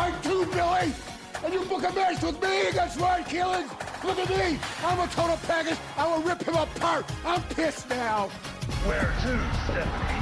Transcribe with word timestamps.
Are 0.00 0.10
too 0.10 0.16
tight 0.16 0.22
too, 0.22 0.46
Billy! 0.46 0.94
And 1.44 1.54
you 1.54 1.64
book 1.64 1.82
a 1.88 1.92
match 1.94 2.22
with 2.22 2.42
me 2.42 2.68
against 2.68 2.98
Ryan 2.98 3.24
Keelan! 3.24 4.04
Look 4.04 4.18
at 4.18 4.28
me! 4.30 4.58
I'm 4.82 4.98
a 4.98 5.06
total 5.08 5.36
package! 5.46 5.78
I 5.96 6.06
will 6.06 6.22
rip 6.22 6.42
him 6.42 6.54
apart! 6.54 7.04
I'm 7.24 7.42
pissed 7.42 7.88
now! 7.90 8.28
Where 8.86 9.12
to, 9.22 9.40
Stephanie? 9.64 10.20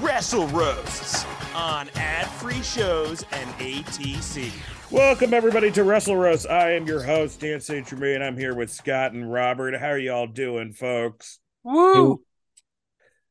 Wrestle 0.00 0.46
Roasts 0.48 1.26
on 1.54 1.88
ad-free 1.96 2.62
shows 2.62 3.24
and 3.32 3.50
ATC. 3.58 4.52
Welcome 4.90 5.34
everybody 5.34 5.70
to 5.72 5.84
Wrestle 5.84 6.16
Roast. 6.16 6.48
I 6.48 6.72
am 6.72 6.86
your 6.86 7.02
host 7.02 7.40
Dan 7.40 7.60
St. 7.60 7.86
Germain. 7.86 8.22
I'm 8.22 8.36
here 8.36 8.54
with 8.54 8.70
Scott 8.70 9.12
and 9.12 9.30
Robert. 9.30 9.76
How 9.76 9.88
are 9.88 9.98
y'all 9.98 10.26
doing, 10.26 10.72
folks? 10.72 11.38
Woo! 11.62 12.22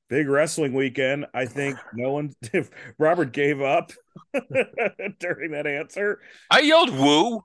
Big 0.10 0.28
wrestling 0.28 0.74
weekend. 0.74 1.28
I 1.34 1.46
think 1.46 1.78
no 1.94 2.12
one. 2.12 2.34
If 2.54 2.70
Robert 2.98 3.32
gave 3.32 3.62
up 3.62 3.92
during 5.20 5.52
that 5.52 5.68
answer, 5.68 6.20
I 6.50 6.62
yelled 6.62 6.90
woo. 6.92 7.44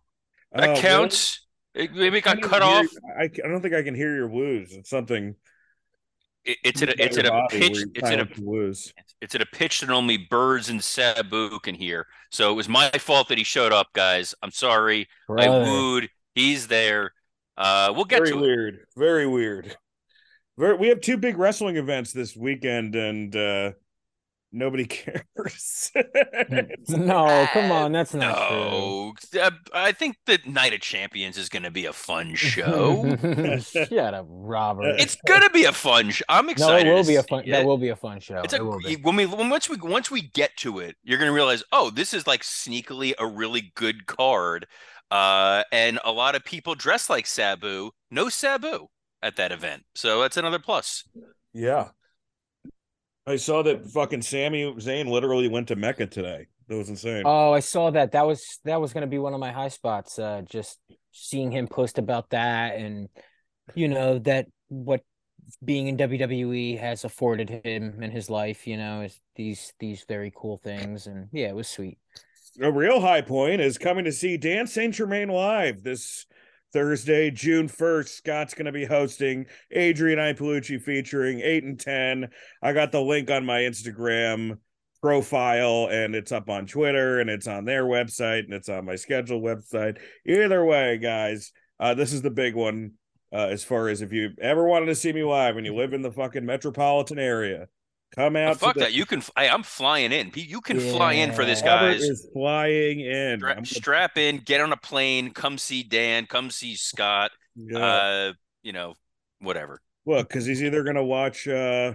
That 0.53 0.71
Oh, 0.71 0.81
counts. 0.81 1.47
It 1.75 1.93
maybe 1.93 2.19
it 2.19 2.25
got 2.25 2.41
cut 2.41 2.63
I 2.63 2.67
off. 2.67 2.87
can't 3.19 3.43
I, 3.45 3.47
I 3.47 3.49
don't 3.49 3.61
think 3.61 3.75
I 3.75 3.83
can 3.83 3.95
hear 3.95 4.15
your 4.15 4.29
woos. 4.29 4.73
It's 4.73 4.89
something. 4.91 5.35
It- 6.45 6.59
it's 6.63 6.83
at 6.83 6.89
a 6.91 7.03
it's 7.05 7.17
your 7.17 7.27
at 7.27 7.33
a 7.33 7.47
pitch. 7.51 7.85
It's 7.95 8.11
at 8.11 8.21
a 8.21 8.35
silence 8.35 8.93
it's 9.21 9.35
at 9.35 9.41
a 9.41 9.47
pitch 9.47 9.81
that 9.81 9.91
only 9.91 10.19
birds 10.19 10.69
and 10.69 10.83
Sabu 10.83 11.59
can 11.61 11.75
hear. 11.75 12.07
So 12.31 12.51
it 12.51 12.55
was 12.55 12.69
my 12.69 12.91
fault 12.91 13.29
that 13.29 13.39
he 13.39 13.45
showed 13.45 13.73
up, 13.73 13.89
guys. 13.95 14.35
I'm 14.43 14.51
sorry. 14.51 15.09
I 15.29 15.49
wooed. 15.49 16.09
He's 16.35 16.67
there. 16.67 17.13
Uh, 17.57 17.93
we'll 17.95 18.05
get 18.05 18.19
Very 18.19 18.31
to 18.33 18.39
it. 18.39 18.41
weird. 18.41 18.79
Very 18.97 19.27
weird. 19.27 19.77
Very, 20.59 20.77
we 20.77 20.89
have 20.89 21.01
two 21.01 21.17
big 21.17 21.37
wrestling 21.39 21.77
events 21.77 22.13
this 22.13 22.37
weekend, 22.37 22.95
and 22.95 23.35
uh 23.35 23.73
nobody 24.53 24.85
cares. 24.87 25.91
No, 26.89 27.47
come 27.53 27.73
on, 27.73 27.93
that's 27.93 28.15
not 28.15 28.51
No, 28.51 29.13
Uh, 29.41 29.51
I 29.73 29.93
think 29.93 30.17
the 30.27 30.39
Night 30.47 30.73
of 30.73 30.81
Champions 30.81 31.37
is 31.39 31.49
going 31.49 31.63
to 31.65 31.71
be 31.71 31.87
a 31.87 31.93
fun 31.93 32.35
show. 32.35 33.17
Shut 33.59 34.15
up, 34.15 34.27
Robert. 34.29 35.01
it's 35.01 35.17
going 35.27 35.41
to 35.41 35.51
be 35.51 35.65
a 35.65 35.73
fun 35.73 36.11
show. 36.11 36.25
I'm 36.29 36.49
excited. 36.49 36.85
no, 36.87 36.93
it 36.93 36.95
will 36.97 37.05
be 37.07 37.17
a 37.17 37.23
see 37.23 37.29
fun. 37.29 37.45
it. 37.45 37.51
That 37.51 37.65
will 37.67 37.79
be 37.79 37.89
a 37.89 37.97
fun 37.97 38.21
show. 38.21 38.43
It's 38.43 38.53
it 38.55 38.61
a 38.61 38.65
will 38.65 38.79
be. 38.79 38.97
when 38.97 39.17
we 39.17 39.27
when 39.27 39.49
once 39.51 39.69
we 39.69 39.77
once 39.77 40.11
we 40.11 40.23
get 40.23 40.57
to 40.59 40.79
it, 40.79 40.97
you're 41.03 41.19
gonna 41.19 41.33
realize, 41.33 41.65
oh, 41.73 41.91
this 41.91 42.15
is 42.15 42.27
like 42.27 42.43
sneakily 42.43 43.13
a 43.19 43.27
really 43.27 43.73
good 43.75 44.07
card. 44.07 44.67
Uh, 45.11 45.63
and 45.73 45.99
a 46.05 46.13
lot 46.13 46.35
of 46.35 46.45
people 46.45 46.75
dress 46.75 47.09
like 47.11 47.27
Sabu. 47.27 47.91
No 48.11 48.29
Sabu 48.29 48.89
at 49.25 49.37
that 49.37 49.51
event, 49.51 49.83
so 49.95 50.21
that's 50.21 50.37
another 50.37 50.61
plus. 50.61 51.03
Yeah. 51.53 51.89
I 53.27 53.37
saw 53.37 53.63
that 53.63 53.87
fucking 53.87 54.23
Sami 54.23 54.71
Zayn 54.75 55.09
literally 55.09 55.49
went 55.49 55.69
to 55.69 55.77
Mecca 55.77 56.07
today. 56.07 56.47
That 56.69 56.77
was 56.77 56.89
insane. 56.89 57.23
Oh, 57.25 57.53
I 57.53 57.61
saw 57.61 57.91
that. 57.91 58.13
That 58.13 58.27
was 58.27 58.59
that 58.65 58.81
was 58.81 58.93
going 58.93 59.03
to 59.03 59.09
be 59.09 59.19
one 59.19 59.35
of 59.35 59.41
my 59.41 59.53
high 59.53 59.69
spots. 59.69 60.19
Uh, 60.19 60.43
just 60.49 60.79
seeing 61.13 61.51
him 61.51 61.67
post 61.67 61.99
about 61.99 62.31
that, 62.31 62.77
and 62.77 63.09
you 63.75 63.89
know 63.89 64.19
that 64.21 64.47
what 64.69 65.03
being 65.63 65.89
in 65.89 65.97
WWE 65.97 66.79
has 66.79 67.05
afforded 67.05 67.51
him 67.65 68.03
in 68.03 68.11
his 68.11 68.31
life. 68.31 68.67
You 68.67 68.77
know, 68.77 69.03
is 69.03 69.21
these 69.37 69.73
these 69.79 70.05
very 70.07 70.33
cool 70.35 70.59
things, 70.59 71.07
and 71.07 71.29
yeah, 71.33 71.49
it 71.49 71.55
was 71.55 71.69
sweet. 71.69 71.99
A 72.61 72.71
real 72.71 73.01
high 73.01 73.23
point 73.23 73.61
is 73.61 73.79
coming 73.79 74.05
to 74.05 74.13
see 74.13 74.37
Dan 74.37 74.67
St. 74.67 74.95
Germain 74.95 75.29
live 75.29 75.83
this 75.83 76.27
Thursday, 76.75 77.31
June 77.31 77.69
1st. 77.69 78.09
Scott's 78.09 78.53
going 78.53 78.67
to 78.67 78.73
be 78.73 78.85
hosting 78.85 79.47
Adrian 79.71 80.19
Ipalucci 80.19 80.83
featuring 80.83 81.39
8 81.39 81.63
and 81.63 81.79
10. 81.79 82.29
I 82.61 82.73
got 82.73 82.91
the 82.91 83.01
link 83.01 83.31
on 83.31 83.47
my 83.47 83.61
Instagram 83.61 84.59
profile 85.01 85.87
and 85.89 86.17
it's 86.17 86.33
up 86.33 86.51
on 86.51 86.67
Twitter 86.67 87.21
and 87.21 87.31
it's 87.31 87.47
on 87.47 87.65
their 87.65 87.85
website 87.85 88.41
and 88.41 88.53
it's 88.53 88.69
on 88.69 88.85
my 88.85 88.97
schedule 88.97 89.41
website. 89.41 89.99
Either 90.27 90.65
way, 90.65 90.99
guys, 90.99 91.53
uh, 91.79 91.95
this 91.95 92.13
is 92.13 92.23
the 92.23 92.31
big 92.31 92.57
one. 92.57 92.95
Uh, 93.33 93.49
as 93.51 93.65
far 93.65 93.89
as 93.89 94.03
if 94.03 94.13
you 94.13 94.31
ever 94.41 94.65
wanted 94.65 94.87
to 94.87 94.95
see 94.95 95.13
me 95.13 95.23
live 95.23 95.57
and 95.57 95.67
you 95.67 95.75
live 95.75 95.93
in 95.93 96.03
the 96.03 96.11
fucking 96.11 96.45
metropolitan 96.45 97.19
area, 97.19 97.67
come 98.17 98.37
Oh, 98.37 98.41
out. 98.49 98.59
fuck 98.61 98.75
the- 98.75 98.81
that! 98.81 98.93
You 98.93 99.07
can. 99.07 99.23
I, 99.37 99.49
I'm 99.49 99.63
flying 99.63 100.13
in. 100.13 100.31
You 100.35 100.61
can 100.61 100.79
fly 100.81 101.15
in 101.15 101.33
for 101.33 101.45
this, 101.45 101.61
Yeah. 101.63 101.75
Robert 101.75 101.93
guys. 101.95 102.03
is 102.03 102.29
flying 102.33 103.01
in. 103.01 103.39
Stra- 103.41 103.55
I'm- 103.55 103.65
strap 103.65 104.19
in. 104.19 104.39
Get 104.39 104.61
on 104.61 104.73
a 104.73 104.77
plane. 104.77 105.31
Come 105.33 105.59
see 105.59 105.83
Dan. 105.83 106.27
Come 106.27 106.51
see 106.51 106.75
Scott. 106.77 107.31
Yeah. 107.57 107.79
Uh, 107.79 108.33
you 108.63 108.73
know, 108.73 108.95
whatever. 109.41 109.81
Look, 110.07 110.29
because 110.29 110.45
he's 110.47 110.63
either 110.63 110.83
gonna 110.83 111.05
watch 111.05 111.47
uh 111.49 111.95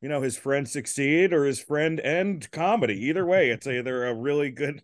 you 0.00 0.08
know 0.08 0.20
his 0.22 0.36
friend 0.36 0.68
succeed 0.68 1.32
or 1.32 1.44
his 1.44 1.60
friend 1.60 2.00
end 2.00 2.50
comedy. 2.50 3.06
Either 3.06 3.24
way, 3.24 3.50
it's 3.50 3.66
either 3.66 4.06
a 4.06 4.14
really 4.14 4.50
good 4.50 4.82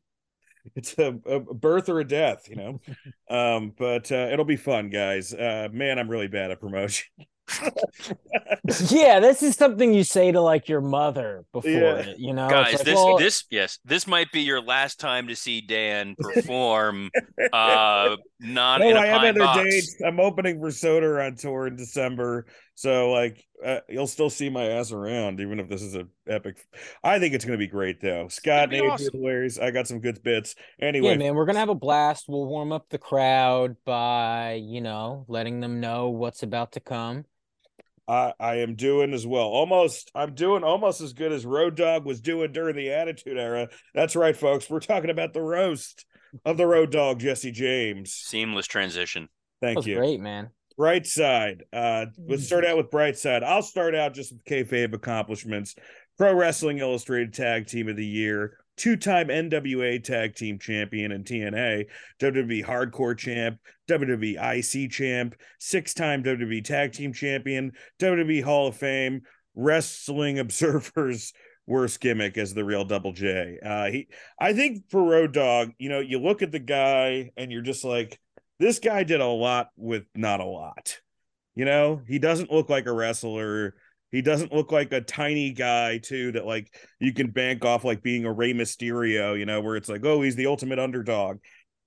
it's 0.76 0.96
a, 0.98 1.18
a 1.26 1.40
birth 1.40 1.88
or 1.88 2.00
a 2.00 2.04
death, 2.06 2.46
you 2.48 2.56
know. 2.56 2.80
um, 3.30 3.72
but 3.78 4.12
uh 4.12 4.28
it'll 4.30 4.44
be 4.44 4.56
fun, 4.56 4.90
guys. 4.90 5.32
Uh 5.34 5.68
man, 5.72 5.98
I'm 5.98 6.08
really 6.08 6.28
bad 6.28 6.50
at 6.50 6.60
promotion. 6.60 7.08
yeah, 8.90 9.20
this 9.20 9.42
is 9.42 9.56
something 9.56 9.92
you 9.92 10.04
say 10.04 10.32
to 10.32 10.40
like 10.40 10.68
your 10.68 10.80
mother 10.80 11.44
before 11.52 11.70
Yeah. 11.70 11.96
it. 11.96 12.18
You 12.18 12.32
know, 12.32 12.48
guys 12.48 12.74
like, 12.74 12.84
this 12.84 12.94
well, 12.94 13.18
this 13.18 13.44
yes 13.50 13.78
this 13.84 14.06
might 14.06 14.30
be 14.32 14.40
your 14.42 14.60
last 14.60 15.00
time 15.00 15.28
to 15.28 15.36
see 15.36 15.60
dan 15.60 16.14
perform 16.20 17.10
uh 17.52 18.16
not 18.40 18.80
no, 18.80 18.88
in 18.88 18.96
a 18.96 19.00
I 19.00 19.06
have 19.06 19.20
pine 19.20 19.28
other 19.30 19.40
box. 19.40 19.62
dates. 19.70 19.96
I'm 20.04 20.20
opening 20.20 20.58
for 20.60 20.68
Soder 20.68 21.24
on 21.24 21.36
tour 21.36 21.66
in 21.66 21.76
December. 21.76 22.46
So 22.74 23.10
like 23.10 23.44
uh, 23.64 23.80
you'll 23.90 24.06
still 24.06 24.30
see 24.30 24.48
my 24.48 24.64
ass 24.64 24.90
around, 24.90 25.38
even 25.40 25.60
if 25.60 25.68
this 25.68 25.82
is 25.82 25.94
a 25.94 26.06
epic. 26.26 26.64
I 27.04 27.18
think 27.18 27.34
it's 27.34 27.44
gonna 27.44 27.58
be 27.58 27.66
great 27.66 28.00
though. 28.00 28.28
Scott 28.28 28.70
be 28.70 28.78
and 28.78 28.90
awesome. 28.90 29.10
hilarious. 29.12 29.58
I 29.58 29.70
got 29.70 29.86
some 29.86 30.00
good 30.00 30.22
bits. 30.22 30.54
Anyway, 30.80 31.10
Yeah, 31.10 31.16
man, 31.16 31.34
we're 31.34 31.44
gonna 31.44 31.58
have 31.58 31.68
a 31.68 31.74
blast. 31.74 32.24
We'll 32.26 32.46
warm 32.46 32.72
up 32.72 32.86
the 32.88 32.96
crowd 32.96 33.76
by, 33.84 34.62
you 34.64 34.80
know, 34.80 35.26
letting 35.28 35.60
them 35.60 35.80
know 35.80 36.08
what's 36.08 36.42
about 36.42 36.72
to 36.72 36.80
come. 36.80 37.26
I, 38.10 38.32
I 38.40 38.54
am 38.56 38.74
doing 38.74 39.14
as 39.14 39.24
well. 39.24 39.46
Almost, 39.46 40.10
I'm 40.16 40.34
doing 40.34 40.64
almost 40.64 41.00
as 41.00 41.12
good 41.12 41.30
as 41.30 41.46
Road 41.46 41.76
Dogg 41.76 42.04
was 42.04 42.20
doing 42.20 42.50
during 42.50 42.74
the 42.74 42.90
Attitude 42.90 43.38
Era. 43.38 43.68
That's 43.94 44.16
right, 44.16 44.36
folks. 44.36 44.68
We're 44.68 44.80
talking 44.80 45.10
about 45.10 45.32
the 45.32 45.42
roast 45.42 46.04
of 46.44 46.56
the 46.56 46.66
Road 46.66 46.90
Dogg, 46.90 47.20
Jesse 47.20 47.52
James. 47.52 48.12
seamless 48.12 48.66
transition 48.66 49.28
That 49.60 49.68
Thank 49.68 49.76
was 49.76 49.86
you. 49.86 49.96
great, 49.96 50.20
man. 50.20 50.50
Bright 50.76 51.06
side. 51.06 51.62
Uh, 51.72 52.06
let's 52.26 52.46
start 52.46 52.64
out 52.64 52.76
with 52.76 52.90
bright 52.90 53.16
side. 53.16 53.44
I'll 53.44 53.62
start 53.62 53.94
out 53.94 54.14
just 54.14 54.32
with 54.32 54.44
kayfabe 54.44 54.92
accomplishments. 54.94 55.76
Pro 56.18 56.34
Wrestling 56.34 56.78
Illustrated 56.78 57.32
Tag 57.32 57.66
Team 57.66 57.88
of 57.88 57.96
the 57.96 58.04
Year, 58.04 58.58
two-time 58.80 59.28
NWA 59.28 60.02
Tag 60.02 60.34
Team 60.34 60.58
Champion 60.58 61.12
in 61.12 61.22
TNA, 61.22 61.84
WWE 62.18 62.64
Hardcore 62.64 63.16
Champ, 63.16 63.58
WWE 63.90 64.36
IC 64.40 64.90
Champ, 64.90 65.34
six-time 65.58 66.22
WWE 66.22 66.64
Tag 66.64 66.92
Team 66.92 67.12
Champion, 67.12 67.72
WWE 67.98 68.42
Hall 68.42 68.68
of 68.68 68.76
Fame, 68.76 69.20
Wrestling 69.54 70.38
Observer's 70.40 71.34
worst 71.66 72.00
gimmick 72.00 72.38
as 72.38 72.54
the 72.54 72.64
real 72.64 72.86
Double 72.86 73.12
J. 73.12 73.58
Uh, 73.62 73.90
he, 73.90 74.08
I 74.40 74.54
think 74.54 74.88
for 74.88 75.02
Road 75.02 75.34
Dogg, 75.34 75.72
you 75.78 75.90
know, 75.90 76.00
you 76.00 76.18
look 76.18 76.40
at 76.40 76.50
the 76.50 76.58
guy 76.58 77.32
and 77.36 77.52
you're 77.52 77.60
just 77.60 77.84
like, 77.84 78.18
this 78.58 78.78
guy 78.78 79.04
did 79.04 79.20
a 79.20 79.26
lot 79.26 79.68
with 79.76 80.04
not 80.14 80.40
a 80.40 80.46
lot. 80.46 81.00
You 81.54 81.66
know, 81.66 82.00
he 82.08 82.18
doesn't 82.18 82.50
look 82.50 82.70
like 82.70 82.86
a 82.86 82.92
wrestler. 82.92 83.74
He 84.10 84.22
doesn't 84.22 84.52
look 84.52 84.72
like 84.72 84.92
a 84.92 85.00
tiny 85.00 85.52
guy 85.52 85.98
too 85.98 86.32
that 86.32 86.46
like 86.46 86.72
you 86.98 87.12
can 87.12 87.30
bank 87.30 87.64
off 87.64 87.84
like 87.84 88.02
being 88.02 88.24
a 88.24 88.32
Rey 88.32 88.52
Mysterio, 88.52 89.38
you 89.38 89.46
know, 89.46 89.60
where 89.60 89.76
it's 89.76 89.88
like, 89.88 90.04
oh, 90.04 90.22
he's 90.22 90.36
the 90.36 90.46
ultimate 90.46 90.78
underdog. 90.78 91.38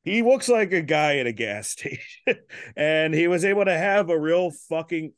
He 0.04 0.22
looks 0.22 0.50
like 0.50 0.72
a 0.74 0.82
guy 0.82 1.18
at 1.18 1.28
a 1.28 1.34
gas 1.34 1.68
station. 1.70 2.38
and 2.76 3.14
he 3.14 3.28
was 3.28 3.46
able 3.46 3.66
to 3.66 3.78
have 3.78 4.10
a 4.10 4.20
real 4.20 4.52
fucking 4.70 5.14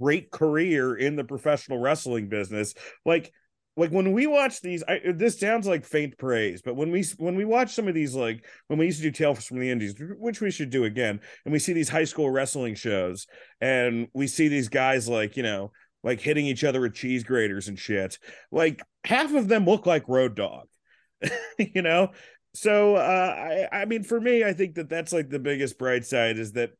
great 0.00 0.30
career 0.30 0.94
in 0.94 1.16
the 1.16 1.24
professional 1.24 1.78
wrestling 1.78 2.28
business. 2.28 2.74
Like 3.04 3.32
like 3.76 3.90
when 3.90 4.12
we 4.12 4.26
watch 4.26 4.60
these 4.60 4.82
I, 4.86 5.00
this 5.14 5.38
sounds 5.38 5.66
like 5.66 5.84
faint 5.84 6.18
praise 6.18 6.60
but 6.60 6.74
when 6.74 6.90
we 6.90 7.04
when 7.18 7.36
we 7.36 7.44
watch 7.44 7.72
some 7.72 7.88
of 7.88 7.94
these 7.94 8.14
like 8.14 8.44
when 8.66 8.78
we 8.78 8.86
used 8.86 8.98
to 8.98 9.04
do 9.04 9.10
tales 9.10 9.44
from 9.44 9.58
the 9.58 9.70
indies 9.70 9.94
which 10.18 10.40
we 10.40 10.50
should 10.50 10.70
do 10.70 10.84
again 10.84 11.20
and 11.44 11.52
we 11.52 11.58
see 11.58 11.72
these 11.72 11.88
high 11.88 12.04
school 12.04 12.30
wrestling 12.30 12.74
shows 12.74 13.26
and 13.60 14.08
we 14.12 14.26
see 14.26 14.48
these 14.48 14.68
guys 14.68 15.08
like 15.08 15.36
you 15.36 15.42
know 15.42 15.70
like 16.02 16.20
hitting 16.20 16.46
each 16.46 16.64
other 16.64 16.80
with 16.80 16.94
cheese 16.94 17.24
graters 17.24 17.68
and 17.68 17.78
shit 17.78 18.18
like 18.50 18.82
half 19.04 19.34
of 19.34 19.48
them 19.48 19.64
look 19.64 19.86
like 19.86 20.08
road 20.08 20.34
dogg 20.34 20.66
you 21.58 21.82
know. 21.82 22.10
So 22.54 22.96
uh, 22.96 23.68
I 23.72 23.82
I 23.82 23.84
mean, 23.84 24.02
for 24.02 24.20
me, 24.20 24.44
I 24.44 24.52
think 24.52 24.74
that 24.74 24.88
that's 24.88 25.12
like 25.12 25.28
the 25.28 25.38
biggest 25.38 25.78
bright 25.78 26.04
side 26.04 26.38
is 26.38 26.52
that 26.52 26.70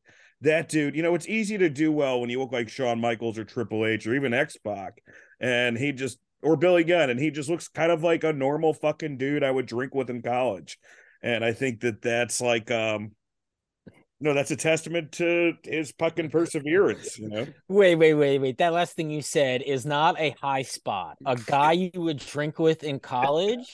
that 0.41 0.69
dude. 0.69 0.95
You 0.95 1.03
know, 1.03 1.15
it's 1.15 1.27
easy 1.27 1.57
to 1.57 1.69
do 1.69 1.91
well 1.91 2.19
when 2.19 2.29
you 2.29 2.39
look 2.39 2.51
like 2.51 2.69
Shawn 2.69 2.99
Michaels 2.99 3.37
or 3.37 3.45
Triple 3.45 3.85
H 3.85 4.05
or 4.07 4.15
even 4.15 4.33
X 4.33 4.57
Pac, 4.57 5.01
and 5.39 5.77
he 5.77 5.91
just 5.91 6.19
or 6.43 6.57
Billy 6.57 6.83
Gunn, 6.83 7.09
and 7.09 7.19
he 7.19 7.31
just 7.31 7.49
looks 7.49 7.67
kind 7.67 7.91
of 7.91 8.03
like 8.03 8.23
a 8.23 8.33
normal 8.33 8.73
fucking 8.73 9.17
dude 9.17 9.43
I 9.43 9.51
would 9.51 9.67
drink 9.67 9.93
with 9.93 10.09
in 10.09 10.21
college. 10.21 10.77
And 11.23 11.45
I 11.45 11.53
think 11.53 11.81
that 11.81 12.01
that's 12.01 12.41
like 12.41 12.71
um 12.71 13.11
no, 14.21 14.33
that's 14.33 14.51
a 14.51 14.55
testament 14.55 15.11
to 15.13 15.53
his 15.63 15.93
fucking 15.97 16.29
perseverance, 16.29 17.17
you 17.19 17.27
know. 17.27 17.47
Wait, 17.67 17.95
wait, 17.95 18.13
wait, 18.13 18.39
wait. 18.39 18.57
That 18.59 18.71
last 18.71 18.95
thing 18.95 19.09
you 19.09 19.21
said 19.21 19.63
is 19.63 19.85
not 19.85 20.19
a 20.19 20.35
high 20.41 20.61
spot. 20.61 21.17
A 21.25 21.35
guy 21.35 21.71
you 21.73 21.89
would 21.95 22.17
drink 22.17 22.59
with 22.59 22.83
in 22.83 22.99
college 22.99 23.73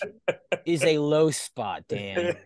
is 0.66 0.84
a 0.84 0.98
low 0.98 1.32
spot, 1.32 1.84
Dan. 1.90 2.38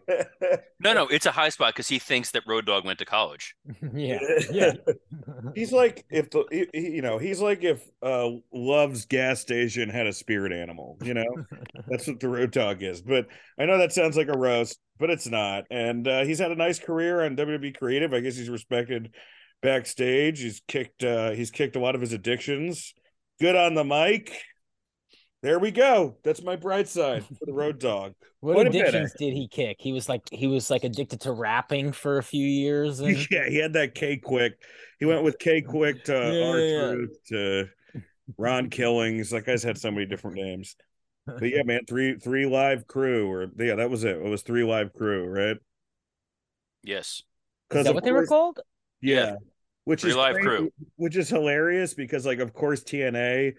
No, 0.80 0.94
no, 0.94 1.08
it's 1.08 1.28
a 1.28 1.32
high 1.32 1.50
spot 1.50 1.74
because 1.76 1.88
he 1.88 2.00
thinks 2.00 2.32
that 2.32 2.42
Road 2.48 2.66
Dogg 2.66 2.86
went 2.86 2.98
to 3.00 3.06
college. 3.06 3.56
yeah, 3.94 4.18
yeah. 4.52 4.74
he's 5.56 5.72
like 5.72 6.04
if 6.10 6.30
the 6.32 6.44
he- 6.52 6.68
he- 6.74 6.90
you 6.96 7.02
know 7.02 7.18
he's 7.18 7.40
like 7.40 7.64
if 7.64 7.88
uh 8.02 8.30
love's 8.54 9.06
gas 9.06 9.40
station 9.42 9.90
had 9.90 10.08
a 10.08 10.14
spirit 10.14 10.52
animal 10.52 10.98
you 11.04 11.14
know 11.14 11.26
that's 11.88 12.08
what 12.08 12.20
the 12.20 12.28
road 12.30 12.52
dogg 12.52 12.82
is 12.84 13.02
but 13.02 13.28
i 13.60 13.66
know 13.66 13.78
that 13.78 13.92
sounds 13.94 14.16
like 14.18 14.28
a 14.28 14.38
roast 14.38 14.80
but 15.02 15.10
it's 15.10 15.28
not 15.28 15.66
and 15.70 16.08
uh 16.08 16.24
he's 16.24 16.40
had 16.40 16.52
a 16.52 16.56
nice 16.56 16.80
career 16.80 17.24
on 17.24 17.36
wwe 17.36 17.76
creative 17.76 18.14
i 18.14 18.20
guess 18.20 18.38
he's 18.38 18.50
respected 18.50 19.14
backstage 19.62 20.40
he's 20.40 20.62
kicked 20.68 21.04
uh 21.04 21.32
he's 21.32 21.52
kicked 21.52 21.76
a 21.76 21.80
lot 21.80 21.96
of 21.96 22.02
his 22.02 22.14
addictions 22.14 22.94
good 23.42 23.56
on 23.56 23.74
the 23.74 23.84
mic 23.84 24.32
there 25.42 25.60
we 25.60 25.72
go 25.72 26.16
that's 26.24 26.44
my 26.44 26.56
bright 26.56 26.88
side 26.88 27.26
for 27.26 27.46
the 27.46 27.54
road 27.54 27.80
dogg 27.80 28.14
What 28.42 28.66
addictions 28.66 29.14
did 29.20 29.34
he 29.34 29.48
kick? 29.48 29.78
He 29.80 29.94
was 29.94 30.10
like 30.10 30.24
he 30.32 30.48
was 30.48 30.72
like 30.72 30.84
addicted 30.84 31.22
to 31.22 31.32
rapping 31.32 31.92
for 31.92 32.18
a 32.18 32.24
few 32.24 32.44
years. 32.44 33.00
And... 33.00 33.16
yeah, 33.32 33.48
he 33.48 33.58
had 33.58 33.74
that 33.74 33.94
K-Kwik. 33.94 34.54
He 34.98 35.06
went 35.06 35.24
with 35.24 35.38
K-Kwik 35.38 36.06
to 36.06 36.14
Yeah, 36.34 36.50
R 36.50 36.60
yeah, 36.60 36.66
yeah. 36.66 36.92
Truth 36.92 37.18
to 37.28 37.70
Ron 38.40 38.72
Killings. 38.72 39.30
That 39.30 39.46
guy's 39.46 39.62
had 39.62 39.78
so 39.78 39.92
many 39.92 40.08
different 40.08 40.38
names. 40.38 40.76
But 41.26 41.44
yeah, 41.44 41.64
man, 41.64 41.82
three 41.88 42.16
three 42.18 42.46
live 42.46 42.88
crew, 42.88 43.30
or 43.32 43.48
yeah, 43.58 43.76
that 43.76 43.90
was 43.90 44.04
it. 44.04 44.18
It 44.18 44.24
was 44.24 44.42
three 44.42 44.64
live 44.64 44.94
crew, 44.94 45.26
right? 45.28 45.58
Yes. 46.84 47.24
Is 47.72 47.84
that 47.84 47.88
of 47.90 47.96
what 47.96 48.04
they 48.04 48.12
were 48.12 48.26
called? 48.26 48.60
Yeah, 49.02 49.16
Yeah. 49.26 49.36
which 49.86 50.02
Three 50.02 50.10
is 50.12 50.16
Live 50.18 50.34
crazy- 50.36 50.48
Crew. 50.48 50.70
which 50.98 51.16
is 51.16 51.30
hilarious 51.30 51.94
because, 51.94 52.26
like, 52.26 52.40
of 52.40 52.54
course, 52.54 52.84
TNA 52.84 53.54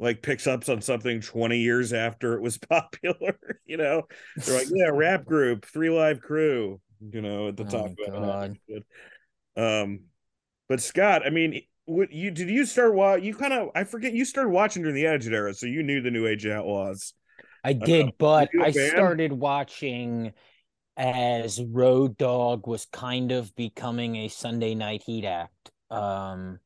like 0.00 0.22
picks 0.22 0.46
up 0.48 0.68
on 0.68 0.80
something 0.82 1.20
20 1.20 1.58
years 1.58 1.92
after 1.92 2.34
it 2.34 2.42
was 2.42 2.58
popular. 2.70 3.38
You 3.64 3.76
know, 3.76 4.02
they're 4.36 4.58
like, 4.58 4.66
yeah, 4.74 4.90
rap 4.92 5.24
group, 5.26 5.64
three 5.66 5.90
live 5.90 6.20
crew. 6.20 6.80
You 7.00 7.20
know, 7.22 7.48
at 7.48 7.56
the 7.56 7.64
Oh 7.64 7.68
top. 7.68 7.90
of 7.90 7.96
God. 8.12 8.58
it. 8.68 8.84
Um, 9.56 10.00
but 10.68 10.80
Scott, 10.80 11.22
I 11.26 11.30
mean, 11.30 11.62
what 11.86 12.12
you 12.12 12.30
did 12.30 12.48
you 12.48 12.64
start 12.64 12.94
wa 12.94 13.14
You 13.14 13.34
kind 13.34 13.52
of 13.52 13.70
I 13.74 13.84
forget 13.84 14.12
you 14.12 14.24
started 14.24 14.50
watching 14.50 14.82
during 14.82 14.94
the 14.94 15.06
Attitude 15.06 15.34
Era, 15.34 15.54
so 15.54 15.66
you 15.66 15.82
knew 15.82 16.00
the 16.00 16.10
New 16.10 16.26
Age 16.26 16.46
Outlaws. 16.46 17.14
I 17.62 17.72
did, 17.72 18.06
Uh, 18.06 18.10
but 18.18 18.50
I 18.60 18.72
fan? 18.72 18.90
started 18.90 19.32
watching 19.32 20.32
as 20.96 21.62
Road 21.62 22.16
Dogg 22.18 22.66
was 22.66 22.86
kind 22.86 23.32
of 23.32 23.54
becoming 23.56 24.16
a 24.16 24.28
Sunday 24.28 24.74
Night 24.74 25.02
Heat 25.04 25.24
act. 25.24 25.70
Um, 25.90 26.60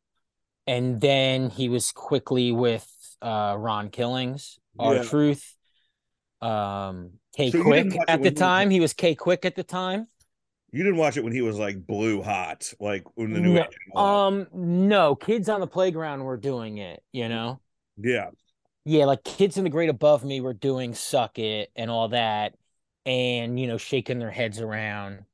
and 0.67 1.01
then 1.01 1.51
he 1.51 1.69
was 1.69 1.93
quickly 1.93 2.53
with 2.53 2.87
uh, 3.23 3.57
Ron 3.59 3.91
Killings, 3.91 4.59
our 4.79 4.95
Yeah. 4.95 5.03
Truth, 5.03 5.55
um, 6.43 7.13
K 7.35 7.51
So 7.51 7.63
Quick 7.63 7.85
didn't 7.85 7.95
watch 7.95 8.09
it 8.09 8.13
at 8.13 8.23
the 8.23 8.31
time. 8.31 8.71
He 8.71 8.81
was 8.81 8.93
K-Kwik 8.93 9.45
at 9.45 9.55
the 9.57 9.65
time. 9.65 10.09
You 10.71 10.83
didn't 10.85 10.99
watch 10.99 11.17
it 11.17 11.25
when 11.25 11.33
he 11.33 11.41
was 11.43 11.59
like 11.59 11.87
blue 11.87 12.23
hot, 12.23 12.73
like 12.79 13.05
when 13.17 13.33
the 13.33 13.41
New 13.41 13.53
No, 13.53 13.69
Um, 13.95 14.49
no, 14.53 15.15
kids 15.17 15.49
on 15.49 15.61
the 15.61 15.67
playground 15.67 16.25
were 16.25 16.37
doing 16.37 16.79
it, 16.79 17.03
you 17.13 17.29
know? 17.29 17.61
yeah, 17.97 18.31
Yeah, 18.85 19.05
like 19.05 19.23
kids 19.25 19.57
in 19.59 19.65
the 19.65 19.71
grade 19.71 19.91
above 19.91 20.25
me 20.25 20.41
were 20.41 20.55
doing 20.55 20.95
suck 20.95 21.39
it 21.39 21.71
and 21.77 21.91
all 21.91 22.09
that, 22.09 22.55
and 23.05 23.59
you 23.61 23.67
know, 23.67 23.77
shaking 23.79 24.19
their 24.19 24.31
heads 24.31 24.61
around. 24.61 25.25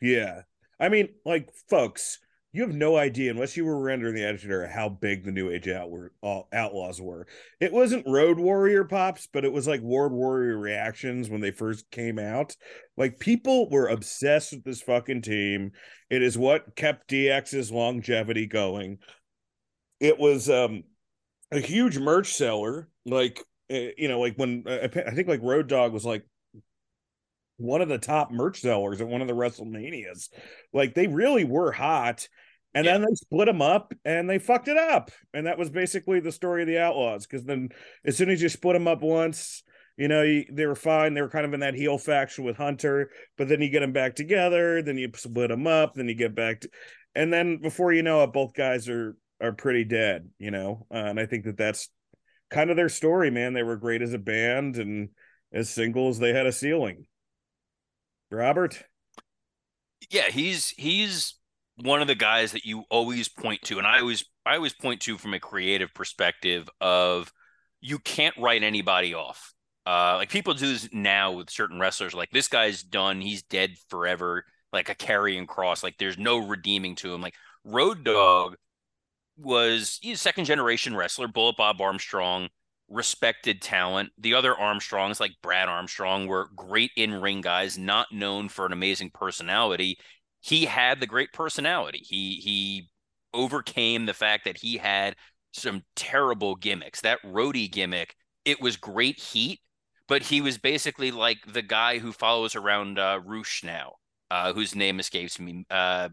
yeah. 0.00 0.42
I 0.80 0.88
mean, 0.88 1.10
like, 1.24 1.52
folks, 1.68 2.18
you 2.54 2.62
have 2.62 2.74
no 2.74 2.96
idea 2.96 3.32
unless 3.32 3.56
you 3.56 3.64
were 3.64 3.76
around 3.76 3.98
during 3.98 4.14
the 4.14 4.22
Era 4.22 4.68
how 4.68 4.88
big 4.88 5.24
the 5.24 5.32
New 5.32 5.50
Age 5.50 5.66
uh, 5.66 6.42
Outlaws 6.52 7.00
were. 7.00 7.26
It 7.60 7.72
wasn't 7.72 8.06
Road 8.06 8.38
Warrior 8.38 8.84
pops, 8.84 9.26
but 9.26 9.44
it 9.44 9.52
was 9.52 9.66
like 9.66 9.80
World 9.80 10.12
Warrior 10.12 10.56
reactions 10.56 11.28
when 11.28 11.40
they 11.40 11.50
first 11.50 11.90
came 11.90 12.16
out. 12.16 12.54
Like 12.96 13.18
people 13.18 13.68
were 13.70 13.88
obsessed 13.88 14.52
with 14.52 14.62
this 14.62 14.80
fucking 14.80 15.22
team. 15.22 15.72
It 16.08 16.22
is 16.22 16.38
what 16.38 16.76
kept 16.76 17.10
DX's 17.10 17.72
longevity 17.72 18.46
going. 18.46 18.98
It 19.98 20.20
was 20.20 20.48
um 20.48 20.84
a 21.50 21.58
huge 21.58 21.98
merch 21.98 22.34
seller. 22.34 22.88
Like 23.04 23.40
uh, 23.68 23.90
you 23.98 24.06
know, 24.06 24.20
like 24.20 24.36
when 24.36 24.62
uh, 24.64 24.78
I 24.84 25.10
think 25.10 25.26
like 25.26 25.42
Road 25.42 25.66
Dogg 25.66 25.92
was 25.92 26.04
like 26.04 26.24
one 27.56 27.82
of 27.82 27.88
the 27.88 27.98
top 27.98 28.30
merch 28.30 28.60
sellers 28.60 29.00
at 29.00 29.08
one 29.08 29.22
of 29.22 29.26
the 29.28 29.34
WrestleManias. 29.34 30.28
Like 30.72 30.94
they 30.94 31.08
really 31.08 31.44
were 31.44 31.72
hot. 31.72 32.28
And 32.74 32.86
then 32.86 33.02
they 33.02 33.14
split 33.14 33.46
them 33.46 33.62
up 33.62 33.94
and 34.04 34.28
they 34.28 34.38
fucked 34.38 34.68
it 34.68 34.76
up. 34.76 35.10
And 35.32 35.46
that 35.46 35.58
was 35.58 35.70
basically 35.70 36.20
the 36.20 36.32
story 36.32 36.62
of 36.62 36.68
the 36.68 36.78
Outlaws. 36.78 37.26
Because 37.26 37.44
then, 37.44 37.68
as 38.04 38.16
soon 38.16 38.30
as 38.30 38.42
you 38.42 38.48
split 38.48 38.74
them 38.74 38.88
up 38.88 39.00
once, 39.00 39.62
you 39.96 40.08
know, 40.08 40.22
you, 40.22 40.44
they 40.50 40.66
were 40.66 40.74
fine. 40.74 41.14
They 41.14 41.22
were 41.22 41.28
kind 41.28 41.46
of 41.46 41.54
in 41.54 41.60
that 41.60 41.74
heel 41.74 41.98
faction 41.98 42.44
with 42.44 42.56
Hunter. 42.56 43.10
But 43.38 43.48
then 43.48 43.60
you 43.60 43.70
get 43.70 43.80
them 43.80 43.92
back 43.92 44.16
together. 44.16 44.82
Then 44.82 44.98
you 44.98 45.10
split 45.14 45.50
them 45.50 45.66
up. 45.66 45.94
Then 45.94 46.08
you 46.08 46.14
get 46.14 46.34
back 46.34 46.62
to, 46.62 46.68
and 47.14 47.32
then 47.32 47.58
before 47.58 47.92
you 47.92 48.02
know 48.02 48.24
it, 48.24 48.32
both 48.32 48.54
guys 48.54 48.88
are 48.88 49.16
are 49.40 49.52
pretty 49.52 49.84
dead. 49.84 50.28
You 50.38 50.50
know, 50.50 50.86
uh, 50.92 50.96
and 50.96 51.20
I 51.20 51.26
think 51.26 51.44
that 51.44 51.56
that's 51.56 51.88
kind 52.50 52.70
of 52.70 52.76
their 52.76 52.88
story, 52.88 53.30
man. 53.30 53.52
They 53.52 53.62
were 53.62 53.76
great 53.76 54.02
as 54.02 54.14
a 54.14 54.18
band, 54.18 54.76
and 54.76 55.10
as 55.52 55.70
singles, 55.70 56.18
they 56.18 56.32
had 56.32 56.46
a 56.46 56.52
ceiling. 56.52 57.06
Robert, 58.30 58.82
Yeah, 60.10 60.28
he's 60.28 60.70
he's 60.70 61.34
one 61.76 62.00
of 62.00 62.08
the 62.08 62.14
guys 62.14 62.52
that 62.52 62.64
you 62.64 62.84
always 62.90 63.28
point 63.28 63.62
to, 63.62 63.78
and 63.78 63.86
I 63.86 64.00
always 64.00 64.24
I 64.46 64.56
always 64.56 64.74
point 64.74 65.00
to 65.02 65.18
from 65.18 65.34
a 65.34 65.40
creative 65.40 65.92
perspective 65.94 66.68
of 66.80 67.32
you 67.80 67.98
can't 67.98 68.36
write 68.38 68.62
anybody 68.62 69.14
off. 69.14 69.52
Uh, 69.86 70.14
like 70.16 70.30
people 70.30 70.54
do 70.54 70.72
this 70.72 70.88
now 70.92 71.32
with 71.32 71.50
certain 71.50 71.78
wrestlers, 71.78 72.14
like 72.14 72.30
this 72.30 72.48
guy's 72.48 72.82
done, 72.82 73.20
he's 73.20 73.42
dead 73.42 73.74
forever, 73.88 74.44
like 74.72 74.88
a 74.88 74.94
carrying 74.94 75.46
cross, 75.46 75.82
like 75.82 75.98
there's 75.98 76.16
no 76.16 76.38
redeeming 76.38 76.94
to 76.96 77.12
him. 77.12 77.20
Like 77.20 77.34
Road 77.64 78.04
Dogg 78.04 78.54
was 79.36 79.98
he's 80.00 80.18
a 80.18 80.22
second 80.22 80.44
generation 80.44 80.96
wrestler, 80.96 81.28
Bullet 81.28 81.56
Bob 81.56 81.80
Armstrong, 81.80 82.48
respected 82.88 83.60
talent. 83.60 84.10
The 84.18 84.34
other 84.34 84.54
Armstrongs, 84.54 85.20
like 85.20 85.32
Brad 85.42 85.68
Armstrong, 85.68 86.26
were 86.26 86.50
great 86.54 86.92
in 86.96 87.12
ring 87.20 87.40
guys, 87.40 87.76
not 87.76 88.12
known 88.12 88.48
for 88.48 88.66
an 88.66 88.72
amazing 88.72 89.10
personality. 89.10 89.98
He 90.44 90.66
had 90.66 91.00
the 91.00 91.06
great 91.06 91.32
personality. 91.32 92.02
He 92.06 92.34
he 92.34 92.90
overcame 93.32 94.04
the 94.04 94.12
fact 94.12 94.44
that 94.44 94.58
he 94.58 94.76
had 94.76 95.16
some 95.52 95.82
terrible 95.96 96.54
gimmicks. 96.54 97.00
That 97.00 97.22
roadie 97.22 97.70
gimmick, 97.72 98.14
it 98.44 98.60
was 98.60 98.76
great 98.76 99.18
heat, 99.18 99.60
but 100.06 100.22
he 100.24 100.42
was 100.42 100.58
basically 100.58 101.10
like 101.10 101.38
the 101.50 101.62
guy 101.62 101.98
who 101.98 102.12
follows 102.12 102.54
around 102.54 102.98
uh, 102.98 103.20
Roosh 103.24 103.64
now, 103.64 103.94
uh, 104.30 104.52
whose 104.52 104.74
name 104.74 105.00
escapes 105.00 105.40
me. 105.40 105.64
Uh, 105.70 106.10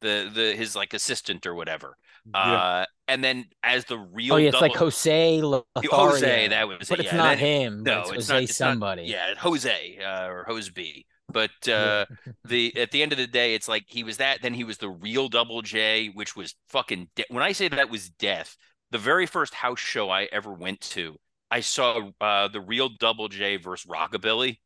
the 0.00 0.30
the 0.32 0.54
his 0.56 0.74
like 0.74 0.94
assistant 0.94 1.44
or 1.46 1.54
whatever. 1.54 1.98
Yeah. 2.34 2.40
Uh, 2.40 2.84
and 3.08 3.22
then 3.22 3.44
as 3.62 3.84
the 3.84 3.98
real 3.98 4.34
Oh 4.34 4.36
yeah, 4.36 4.48
it's 4.48 4.60
like 4.60 4.74
Jose 4.74 5.42
Lothario. 5.42 5.90
Jose, 5.90 6.48
that 6.48 6.66
was 6.66 6.88
but 6.88 6.98
it. 6.98 7.04
it's 7.04 7.12
yeah, 7.12 7.18
not 7.18 7.36
then- 7.36 7.38
him. 7.38 7.82
No, 7.82 8.00
it's, 8.00 8.08
it's, 8.08 8.14
Jose 8.28 8.32
not. 8.32 8.42
It's 8.42 8.60
not- 8.60 8.70
somebody. 8.72 9.02
yeah, 9.04 9.34
Jose 9.38 9.98
uh, 10.02 10.28
or 10.28 10.44
Jose 10.48 10.70
B. 10.74 11.04
But 11.28 11.68
uh, 11.68 12.06
the 12.44 12.76
at 12.76 12.90
the 12.90 13.02
end 13.02 13.12
of 13.12 13.18
the 13.18 13.26
day, 13.26 13.54
it's 13.54 13.68
like 13.68 13.84
he 13.88 14.04
was 14.04 14.18
that. 14.18 14.42
Then 14.42 14.54
he 14.54 14.64
was 14.64 14.78
the 14.78 14.90
real 14.90 15.28
Double 15.28 15.62
J, 15.62 16.08
which 16.08 16.36
was 16.36 16.54
fucking. 16.68 17.08
De- 17.16 17.24
when 17.28 17.42
I 17.42 17.52
say 17.52 17.68
that 17.68 17.90
was 17.90 18.08
death, 18.10 18.56
the 18.90 18.98
very 18.98 19.26
first 19.26 19.54
house 19.54 19.80
show 19.80 20.10
I 20.10 20.24
ever 20.32 20.52
went 20.52 20.80
to, 20.82 21.16
I 21.50 21.60
saw 21.60 22.10
uh, 22.20 22.48
the 22.48 22.60
real 22.60 22.88
Double 22.88 23.28
J 23.28 23.56
versus 23.56 23.90
Rockabilly, 23.90 24.58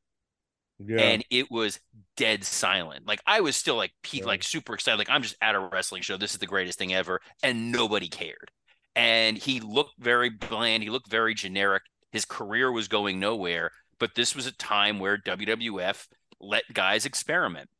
yeah, 0.79 0.99
and 0.99 1.25
it 1.31 1.51
was 1.51 1.81
dead 2.17 2.45
silent. 2.45 3.07
Like 3.07 3.21
I 3.27 3.41
was 3.41 3.57
still 3.57 3.77
like 3.77 3.93
peak, 4.03 4.25
Yeah. 4.25 4.27
like 4.27 4.43
super 4.43 4.75
excited. 4.75 4.99
Like 4.99 5.11
I'm 5.11 5.23
just 5.23 5.37
at 5.41 5.55
a 5.55 5.61
wrestling 5.61 6.03
show. 6.03 6.17
This 6.17 6.33
is 6.33 6.39
the 6.39 6.47
greatest 6.47 6.79
thing 6.79 6.95
ever, 6.95 7.21
and 7.43 7.71
nobody 7.73 8.09
cared. 8.09 8.51
And 8.97 9.37
he 9.39 9.61
looked 9.61 9.95
very 9.99 10.31
bland. 10.31 10.83
He 10.83 10.91
looked 10.91 11.11
very 11.11 11.35
generic. 11.35 11.83
His 12.13 12.25
career 12.25 12.73
was 12.73 12.89
going 12.89 13.21
nowhere. 13.21 13.71
But 13.99 14.15
this 14.15 14.35
was 14.35 14.47
a 14.47 14.53
time 14.53 14.99
where 14.99 15.19
WWF 15.19 16.07
let 16.41 16.65
guys 16.73 17.07
experiment, 17.07 17.71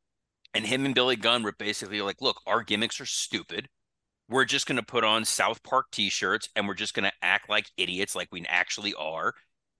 and 0.55 0.67
him 0.67 0.85
and 0.85 0.95
Billy 0.95 1.17
Gunn 1.17 1.43
were 1.43 1.53
basically 1.53 2.01
like, 2.03 2.21
"Look, 2.21 2.41
our 2.47 2.63
gimmicks 2.63 3.01
are 3.01 3.07
stupid. 3.07 3.69
We're 4.29 4.45
just 4.45 4.67
going 4.67 4.77
to 4.77 4.83
put 4.83 5.05
on 5.05 5.25
South 5.25 5.63
Park 5.63 5.87
T-shirts, 5.91 6.49
and 6.55 6.69
we're 6.69 6.75
just 6.75 6.95
going 6.95 7.09
to 7.09 7.17
act 7.23 7.49
like 7.49 7.71
idiots, 7.77 8.15
like 8.15 8.29
we 8.33 8.45
actually 8.49 8.95
are." 8.95 9.35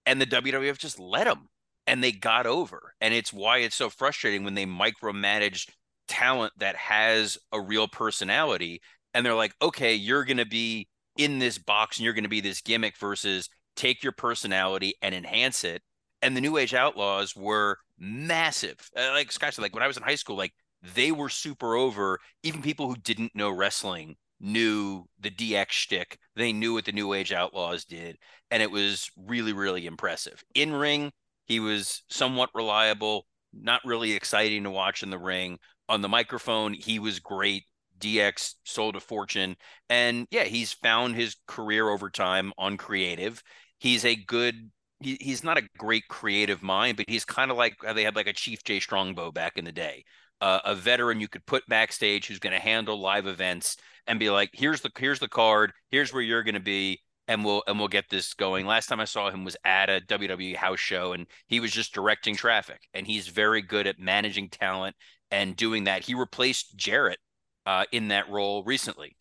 And 0.05 0.19
the 0.19 0.25
WWF 0.25 0.77
just 0.77 0.99
let 0.99 1.25
them 1.25 1.49
and 1.87 2.03
they 2.03 2.11
got 2.11 2.45
over. 2.45 2.93
And 3.01 3.13
it's 3.13 3.33
why 3.33 3.59
it's 3.59 3.75
so 3.75 3.89
frustrating 3.89 4.43
when 4.43 4.55
they 4.55 4.65
micromanage 4.65 5.69
talent 6.07 6.53
that 6.57 6.75
has 6.75 7.37
a 7.51 7.59
real 7.59 7.87
personality 7.87 8.81
and 9.13 9.25
they're 9.25 9.35
like, 9.35 9.55
okay, 9.61 9.93
you're 9.93 10.25
going 10.25 10.37
to 10.37 10.45
be 10.45 10.87
in 11.17 11.39
this 11.39 11.57
box 11.57 11.97
and 11.97 12.05
you're 12.05 12.13
going 12.13 12.23
to 12.23 12.29
be 12.29 12.41
this 12.41 12.61
gimmick 12.61 12.97
versus 12.97 13.49
take 13.75 14.03
your 14.03 14.13
personality 14.13 14.95
and 15.01 15.13
enhance 15.13 15.63
it. 15.63 15.81
And 16.21 16.35
the 16.35 16.41
New 16.41 16.57
Age 16.57 16.73
Outlaws 16.73 17.35
were 17.35 17.77
massive. 18.01 18.89
Uh, 18.97 19.11
like 19.11 19.31
Scott 19.31 19.53
said, 19.53 19.61
like 19.61 19.73
when 19.73 19.83
I 19.83 19.87
was 19.87 19.97
in 19.97 20.03
high 20.03 20.15
school, 20.15 20.35
like 20.35 20.53
they 20.95 21.11
were 21.11 21.29
super 21.29 21.75
over. 21.75 22.19
Even 22.43 22.61
people 22.61 22.87
who 22.87 22.95
didn't 22.95 23.35
know 23.35 23.51
wrestling 23.51 24.17
knew 24.41 25.05
the 25.19 25.29
DX 25.29 25.69
shtick. 25.69 26.17
They 26.35 26.51
knew 26.51 26.73
what 26.73 26.85
the 26.85 26.91
New 26.91 27.13
Age 27.13 27.31
Outlaws 27.31 27.85
did, 27.85 28.17
and 28.49 28.61
it 28.61 28.71
was 28.71 29.09
really, 29.15 29.53
really 29.53 29.85
impressive. 29.85 30.43
In 30.55 30.73
ring, 30.73 31.11
he 31.45 31.59
was 31.59 32.03
somewhat 32.09 32.49
reliable, 32.55 33.27
not 33.53 33.81
really 33.85 34.13
exciting 34.13 34.63
to 34.63 34.71
watch 34.71 35.03
in 35.03 35.11
the 35.11 35.19
ring. 35.19 35.59
On 35.87 36.01
the 36.01 36.09
microphone, 36.09 36.73
he 36.73 36.99
was 36.99 37.19
great. 37.19 37.63
DX 37.99 38.55
sold 38.63 38.95
a 38.95 38.99
fortune, 38.99 39.55
and 39.87 40.27
yeah, 40.31 40.45
he's 40.45 40.73
found 40.73 41.15
his 41.15 41.35
career 41.45 41.87
over 41.87 42.09
time 42.09 42.51
on 42.57 42.75
creative. 42.77 43.43
He's 43.77 44.03
a 44.05 44.15
good. 44.15 44.71
He, 45.01 45.17
he's 45.19 45.43
not 45.43 45.57
a 45.57 45.67
great 45.77 46.07
creative 46.07 46.61
mind, 46.61 46.97
but 46.97 47.09
he's 47.09 47.25
kind 47.25 47.51
of 47.51 47.57
like 47.57 47.75
they 47.95 48.03
had 48.03 48.15
like 48.15 48.27
a 48.27 48.33
Chief 48.33 48.63
Jay 48.63 48.79
Strongbow 48.79 49.31
back 49.31 49.57
in 49.57 49.65
the 49.65 49.71
day, 49.71 50.03
uh, 50.41 50.59
a 50.65 50.75
veteran 50.75 51.19
you 51.19 51.27
could 51.27 51.45
put 51.45 51.67
backstage 51.67 52.27
who's 52.27 52.39
going 52.39 52.53
to 52.53 52.59
handle 52.59 52.99
live 52.99 53.27
events 53.27 53.77
and 54.07 54.19
be 54.19 54.29
like, 54.29 54.49
here's 54.53 54.81
the 54.81 54.91
here's 54.97 55.19
the 55.19 55.27
card, 55.27 55.71
here's 55.89 56.13
where 56.13 56.23
you're 56.23 56.43
going 56.43 56.55
to 56.55 56.59
be, 56.59 57.01
and 57.27 57.45
we'll 57.45 57.63
and 57.67 57.79
we'll 57.79 57.87
get 57.87 58.09
this 58.09 58.33
going. 58.33 58.65
Last 58.65 58.87
time 58.87 58.99
I 58.99 59.05
saw 59.05 59.29
him 59.29 59.45
was 59.45 59.57
at 59.63 59.89
a 59.89 60.01
WWE 60.07 60.55
house 60.55 60.79
show, 60.79 61.13
and 61.13 61.27
he 61.47 61.59
was 61.59 61.71
just 61.71 61.93
directing 61.93 62.35
traffic, 62.35 62.81
and 62.93 63.07
he's 63.07 63.27
very 63.27 63.61
good 63.61 63.87
at 63.87 63.99
managing 63.99 64.49
talent 64.49 64.95
and 65.29 65.55
doing 65.55 65.85
that. 65.85 66.03
He 66.05 66.15
replaced 66.15 66.75
Jarrett 66.75 67.19
uh, 67.65 67.85
in 67.91 68.09
that 68.09 68.29
role 68.29 68.63
recently. 68.63 69.15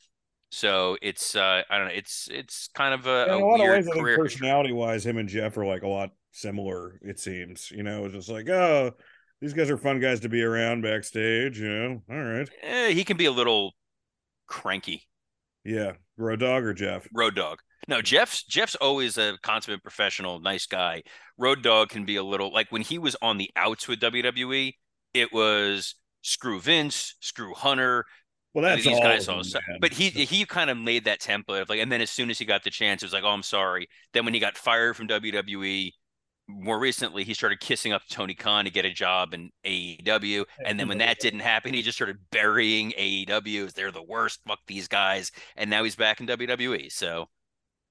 So 0.50 0.96
it's 1.00 1.36
uh, 1.36 1.62
I 1.70 1.78
don't 1.78 1.88
know. 1.88 1.94
It's 1.94 2.28
it's 2.30 2.68
kind 2.74 2.92
of 2.94 3.06
a, 3.06 3.26
Yeah, 3.28 3.34
a 3.34 3.38
a 3.38 3.44
lot 3.44 3.60
of 3.60 3.68
ways, 3.68 3.86
I 3.88 3.92
think 3.92 4.04
career. 4.04 4.16
personality 4.18 4.72
wise, 4.72 5.06
him 5.06 5.16
and 5.18 5.28
Jeff 5.28 5.56
are 5.56 5.64
like 5.66 5.82
a 5.82 5.88
lot 5.88 6.10
similar. 6.32 6.98
It 7.02 7.18
seems, 7.20 7.70
you 7.70 7.82
know, 7.82 8.04
it's 8.04 8.14
just 8.14 8.28
like, 8.28 8.48
oh, 8.48 8.92
these 9.40 9.52
guys 9.54 9.70
are 9.70 9.78
fun 9.78 10.00
guys 10.00 10.20
to 10.20 10.28
be 10.28 10.42
around 10.42 10.82
backstage. 10.82 11.58
You 11.60 11.68
know, 11.68 12.02
all 12.10 12.16
right, 12.22 12.48
Eh, 12.62 12.90
he 12.90 13.04
can 13.04 13.16
be 13.16 13.26
a 13.26 13.32
little 13.32 13.72
cranky. 14.46 15.06
yeah, 15.64 15.92
Road 16.16 16.40
Dogg 16.40 16.64
or 16.64 16.74
Jeff. 16.74 17.06
Road 17.14 17.34
Dogg. 17.36 17.58
No, 17.88 18.02
Jeff's 18.02 18.42
Jeff's 18.44 18.74
always 18.74 19.16
a 19.18 19.38
consummate 19.42 19.82
professional, 19.82 20.40
nice 20.40 20.66
guy. 20.66 21.02
Road 21.38 21.62
Dogg 21.62 21.88
can 21.90 22.04
be 22.04 22.16
a 22.16 22.22
little 22.22 22.52
like 22.52 22.70
when 22.70 22.82
he 22.82 22.98
was 22.98 23.16
on 23.22 23.38
the 23.38 23.50
outs 23.56 23.88
with 23.88 24.00
WWE, 24.00 24.74
it 25.14 25.32
was 25.32 25.94
screw 26.22 26.60
Vince, 26.60 27.14
screw 27.20 27.54
Hunter. 27.54 28.04
Well, 28.52 28.64
that's 28.64 28.84
these 28.84 28.96
all 28.96 29.02
guys 29.02 29.28
all 29.28 29.42
but 29.80 29.92
he 29.92 30.10
he 30.10 30.44
kind 30.44 30.70
of 30.70 30.76
made 30.76 31.04
that 31.04 31.20
template 31.20 31.62
of 31.62 31.68
like 31.68 31.78
and 31.78 31.90
then 31.90 32.00
as 32.00 32.10
soon 32.10 32.30
as 32.30 32.38
he 32.38 32.44
got 32.44 32.64
the 32.64 32.70
chance, 32.70 33.02
it 33.02 33.06
was 33.06 33.12
like, 33.12 33.22
oh, 33.22 33.28
I'm 33.28 33.44
sorry. 33.44 33.88
Then 34.12 34.24
when 34.24 34.34
he 34.34 34.40
got 34.40 34.56
fired 34.56 34.96
from 34.96 35.06
WWE, 35.06 35.92
more 36.48 36.78
recently 36.80 37.22
he 37.22 37.32
started 37.34 37.60
kissing 37.60 37.92
up 37.92 38.02
Tony 38.08 38.34
Khan 38.34 38.64
to 38.64 38.70
get 38.70 38.84
a 38.84 38.92
job 38.92 39.34
in 39.34 39.50
AEW. 39.64 40.44
And 40.66 40.78
then 40.80 40.88
when 40.88 40.98
that 40.98 41.20
didn't 41.20 41.40
happen, 41.40 41.74
he 41.74 41.82
just 41.82 41.96
started 41.96 42.16
burying 42.32 42.92
AEW 42.98 43.66
as 43.66 43.72
they're 43.72 43.92
the 43.92 44.02
worst. 44.02 44.40
Fuck 44.46 44.60
these 44.66 44.88
guys. 44.88 45.30
And 45.56 45.70
now 45.70 45.84
he's 45.84 45.96
back 45.96 46.20
in 46.20 46.26
WWE. 46.26 46.90
So 46.90 47.28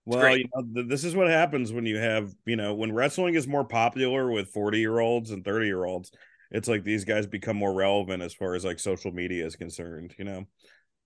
Well, 0.06 0.36
you 0.36 0.46
know, 0.56 0.64
th- 0.76 0.90
this 0.90 1.04
is 1.04 1.16
what 1.16 1.30
happens 1.30 1.72
when 1.72 1.86
you 1.86 1.98
have, 1.98 2.34
you 2.46 2.58
know, 2.58 2.74
when 2.74 2.92
wrestling 2.92 3.36
is 3.36 3.48
more 3.48 3.66
popular 3.66 4.30
with 4.30 4.50
40 4.50 4.80
year 4.80 5.00
olds 5.00 5.32
and 5.32 5.44
30 5.46 5.68
year 5.68 5.86
olds, 5.86 6.12
it's 6.52 6.68
like 6.68 6.84
these 6.84 7.06
guys 7.06 7.28
become 7.28 7.58
more 7.58 7.74
relevant 7.74 8.24
as 8.24 8.34
far 8.34 8.56
as 8.56 8.66
like 8.66 8.80
social 8.80 9.12
media 9.12 9.46
is 9.46 9.56
concerned, 9.56 10.16
you 10.18 10.26
know. 10.26 10.46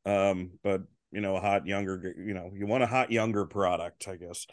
Um, 0.05 0.51
but 0.63 0.83
you 1.12 1.21
know, 1.21 1.35
a 1.35 1.41
hot 1.41 1.67
younger, 1.67 2.13
you 2.17 2.33
know, 2.33 2.51
you 2.55 2.65
want 2.65 2.83
a 2.83 2.88
hot 2.88 3.12
younger 3.12 3.45
product, 3.45 4.07
I 4.07 4.15
guess. 4.15 4.47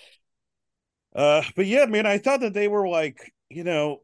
Uh, 1.15 1.43
but 1.57 1.67
yeah, 1.67 1.87
man, 1.87 2.07
I 2.07 2.19
thought 2.19 2.41
that 2.41 2.53
they 2.53 2.69
were 2.69 2.87
like, 2.87 3.33
you 3.49 3.65
know, 3.65 4.03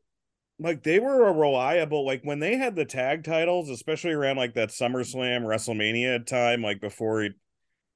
like 0.59 0.83
they 0.83 0.99
were 0.99 1.27
a 1.27 1.33
reliable, 1.33 2.07
like 2.07 2.23
when 2.23 2.39
they 2.39 2.57
had 2.57 2.75
the 2.75 2.85
tag 2.85 3.25
titles, 3.25 3.69
especially 3.69 4.13
around 4.13 4.37
like 4.37 4.55
that 4.55 4.71
SummerSlam 4.71 5.43
WrestleMania 5.43 6.25
time, 6.27 6.63
like 6.63 6.81
before 6.81 7.23
he 7.23 7.31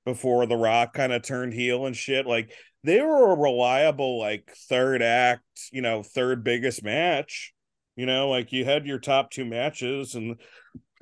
before 0.05 0.47
The 0.47 0.57
Rock 0.57 0.95
kind 0.95 1.13
of 1.13 1.23
turned 1.23 1.55
heel 1.55 1.87
and 1.87 1.97
shit. 1.97 2.27
Like 2.27 2.53
they 2.85 3.01
were 3.01 3.33
a 3.33 3.39
reliable, 3.39 4.19
like 4.19 4.51
third 4.69 5.03
act, 5.03 5.45
you 5.73 5.83
know, 5.83 6.03
third 6.03 6.45
biggest 6.45 6.83
match. 6.83 7.53
You 8.01 8.07
know, 8.07 8.31
like 8.31 8.51
you 8.51 8.65
had 8.65 8.87
your 8.87 8.99
top 8.99 9.31
two 9.31 9.45
matches, 9.45 10.15
and 10.15 10.37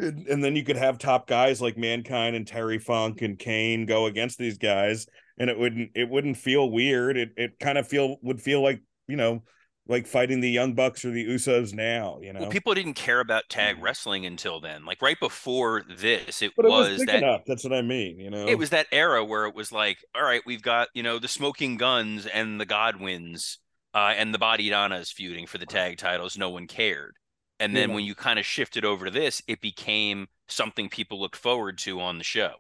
and, 0.01 0.43
then 0.43 0.57
you 0.57 0.65
could 0.65 0.75
have 0.75 0.99
top 0.99 1.29
guys 1.29 1.63
like 1.63 1.79
Mankind 1.79 2.35
and 2.35 2.45
Terry 2.45 2.81
Funk 2.81 3.23
and 3.23 3.39
Kane 3.39 3.87
go 3.87 4.07
against 4.07 4.37
these 4.37 4.59
guys, 4.59 5.07
and 5.39 5.49
it 5.49 5.57
wouldn't 5.57 5.93
it 5.95 6.09
wouldn't 6.09 6.39
feel 6.39 6.69
weird. 6.69 7.17
It 7.17 7.31
it 7.37 7.61
kind 7.61 7.79
of 7.79 7.87
feel 7.87 8.17
would 8.23 8.43
feel 8.43 8.65
like 8.65 8.83
you 9.07 9.15
know 9.15 9.45
like 9.87 10.09
fighting 10.09 10.41
the 10.41 10.51
Young 10.51 10.75
Bucks 10.75 11.05
or 11.05 11.13
the 11.13 11.25
Usos 11.25 11.73
now. 11.73 12.19
You 12.21 12.33
know, 12.33 12.41
Well, 12.41 12.51
people 12.51 12.75
didn't 12.75 12.95
care 12.95 13.21
about 13.21 13.49
tag 13.49 13.81
wrestling 13.81 14.27
until 14.27 14.59
then. 14.59 14.85
Like 14.85 15.01
right 15.01 15.21
before 15.21 15.85
this, 15.89 16.43
it 16.43 16.51
it 16.59 16.65
was, 16.65 16.99
was, 16.99 17.05
that 17.07 17.23
enough. 17.23 17.43
That's 17.47 17.63
what 17.63 17.73
I 17.73 17.83
mean. 17.83 18.19
You 18.19 18.31
know, 18.31 18.49
it 18.49 18.59
was 18.59 18.71
that 18.71 18.89
era 18.91 19.25
where 19.25 19.47
it 19.47 19.55
was 19.55 19.71
like, 19.71 19.99
all 20.17 20.25
right, 20.25 20.43
we've 20.45 20.63
got 20.63 20.89
you 20.95 21.05
know 21.05 21.21
the 21.21 21.29
Smoking 21.29 21.77
Guns 21.77 22.27
and 22.27 22.61
the 22.61 22.67
Godwins 22.67 23.59
uh, 23.95 24.15
and 24.17 24.33
the 24.35 24.39
Body 24.39 24.71
is 24.71 25.11
feuding 25.11 25.47
for 25.47 25.59
the 25.59 25.67
tag 25.67 25.99
titles. 25.99 26.37
No 26.39 26.51
one 26.51 26.67
cared. 26.67 27.17
And 27.61 27.75
then 27.75 27.89
Yeah. 27.89 27.95
when 27.97 28.05
you 28.05 28.15
kind 28.15 28.39
of 28.39 28.47
shifted 28.47 28.85
over 28.85 29.07
to 29.07 29.11
this, 29.11 29.43
it 29.49 29.61
became 29.61 30.29
something 30.47 30.89
people 30.89 31.21
looked 31.21 31.37
forward 31.37 31.79
to 31.79 32.01
on 32.01 32.19
the 32.19 32.25
show. 32.25 32.55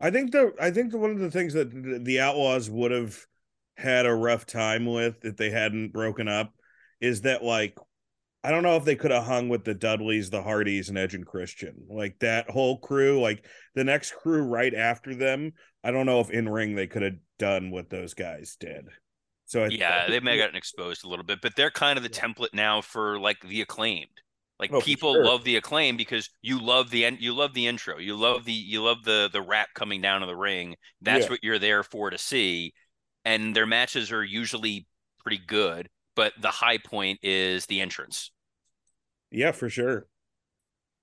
I 0.00 0.10
think 0.10 0.32
the 0.32 0.52
I 0.60 0.70
think 0.70 0.92
the, 0.92 0.98
one 0.98 1.10
of 1.10 1.18
the 1.18 1.30
things 1.30 1.54
that 1.54 1.70
the, 1.70 1.98
the 1.98 2.20
Outlaws 2.20 2.68
would 2.70 2.90
have 2.90 3.18
had 3.76 4.04
a 4.06 4.14
rough 4.14 4.44
time 4.46 4.84
with 4.86 5.24
if 5.24 5.36
they 5.36 5.50
hadn't 5.50 5.92
broken 5.92 6.28
up 6.28 6.52
is 7.00 7.22
that 7.22 7.42
like 7.42 7.76
I 8.44 8.50
don't 8.50 8.64
know 8.64 8.76
if 8.76 8.84
they 8.84 8.96
could 8.96 9.12
have 9.12 9.24
hung 9.24 9.48
with 9.48 9.64
the 9.64 9.74
Dudleys, 9.74 10.28
the 10.28 10.42
Hardys, 10.42 10.88
and 10.88 10.98
Edge 10.98 11.14
and 11.14 11.24
Christian. 11.24 11.86
Like 11.88 12.18
that 12.18 12.50
whole 12.50 12.78
crew, 12.78 13.20
like 13.20 13.46
the 13.74 13.84
next 13.84 14.14
crew 14.16 14.42
right 14.42 14.74
after 14.74 15.14
them, 15.14 15.52
I 15.84 15.90
don't 15.92 16.06
know 16.06 16.20
if 16.20 16.30
in 16.30 16.48
ring 16.48 16.74
they 16.74 16.88
could 16.88 17.02
have 17.02 17.16
done 17.38 17.70
what 17.70 17.88
those 17.88 18.14
guys 18.14 18.56
did. 18.58 18.88
So 19.52 19.64
I, 19.64 19.68
Yeah, 19.68 20.08
they 20.08 20.18
may 20.20 20.32
have 20.32 20.40
gotten 20.46 20.56
exposed 20.56 21.04
a 21.04 21.08
little 21.08 21.24
bit, 21.26 21.40
but 21.42 21.54
they're 21.56 21.70
kind 21.70 21.98
of 21.98 22.02
the 22.02 22.08
template 22.08 22.54
now 22.54 22.80
for 22.80 23.18
like 23.20 23.40
the 23.42 23.60
acclaimed. 23.60 24.08
Like 24.58 24.72
Oh, 24.72 24.80
people 24.80 25.12
sure. 25.12 25.24
love 25.26 25.44
the 25.44 25.56
acclaim 25.56 25.96
because 25.98 26.30
you 26.40 26.58
love 26.58 26.88
the 26.90 27.04
end, 27.04 27.20
you 27.20 27.34
love 27.34 27.52
the 27.52 27.66
intro, 27.66 27.98
you 27.98 28.16
love 28.16 28.44
the 28.46 28.52
you 28.52 28.82
love 28.82 29.04
the 29.04 29.28
the 29.30 29.42
rap 29.42 29.68
coming 29.74 30.00
down 30.00 30.20
to 30.22 30.26
the 30.26 30.36
ring. 30.36 30.76
That's 31.02 31.26
Yeah. 31.26 31.30
what 31.30 31.44
you're 31.44 31.58
there 31.58 31.82
for 31.82 32.08
to 32.10 32.16
see, 32.18 32.72
and 33.26 33.54
their 33.54 33.66
matches 33.66 34.10
are 34.10 34.24
usually 34.24 34.86
pretty 35.20 35.38
good. 35.46 35.90
But 36.16 36.32
the 36.40 36.50
high 36.50 36.78
point 36.78 37.18
is 37.22 37.66
the 37.66 37.80
entrance. 37.82 38.30
Yeah, 39.30 39.52
for 39.52 39.68
sure. 39.68 40.06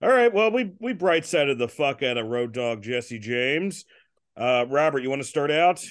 All 0.01 0.09
right. 0.09 0.33
Well, 0.33 0.51
we 0.51 0.71
we 0.79 0.93
bright 0.93 1.25
sided 1.25 1.57
the 1.59 1.67
fuck 1.67 2.01
out 2.03 2.17
of 2.17 2.27
Road 2.27 2.53
Dogg 2.53 2.81
Jesse 2.81 3.19
James. 3.19 3.85
Uh 4.37 4.65
Robert, 4.69 5.03
you 5.03 5.09
want 5.09 5.21
to 5.21 5.27
start 5.27 5.51
out? 5.51 5.83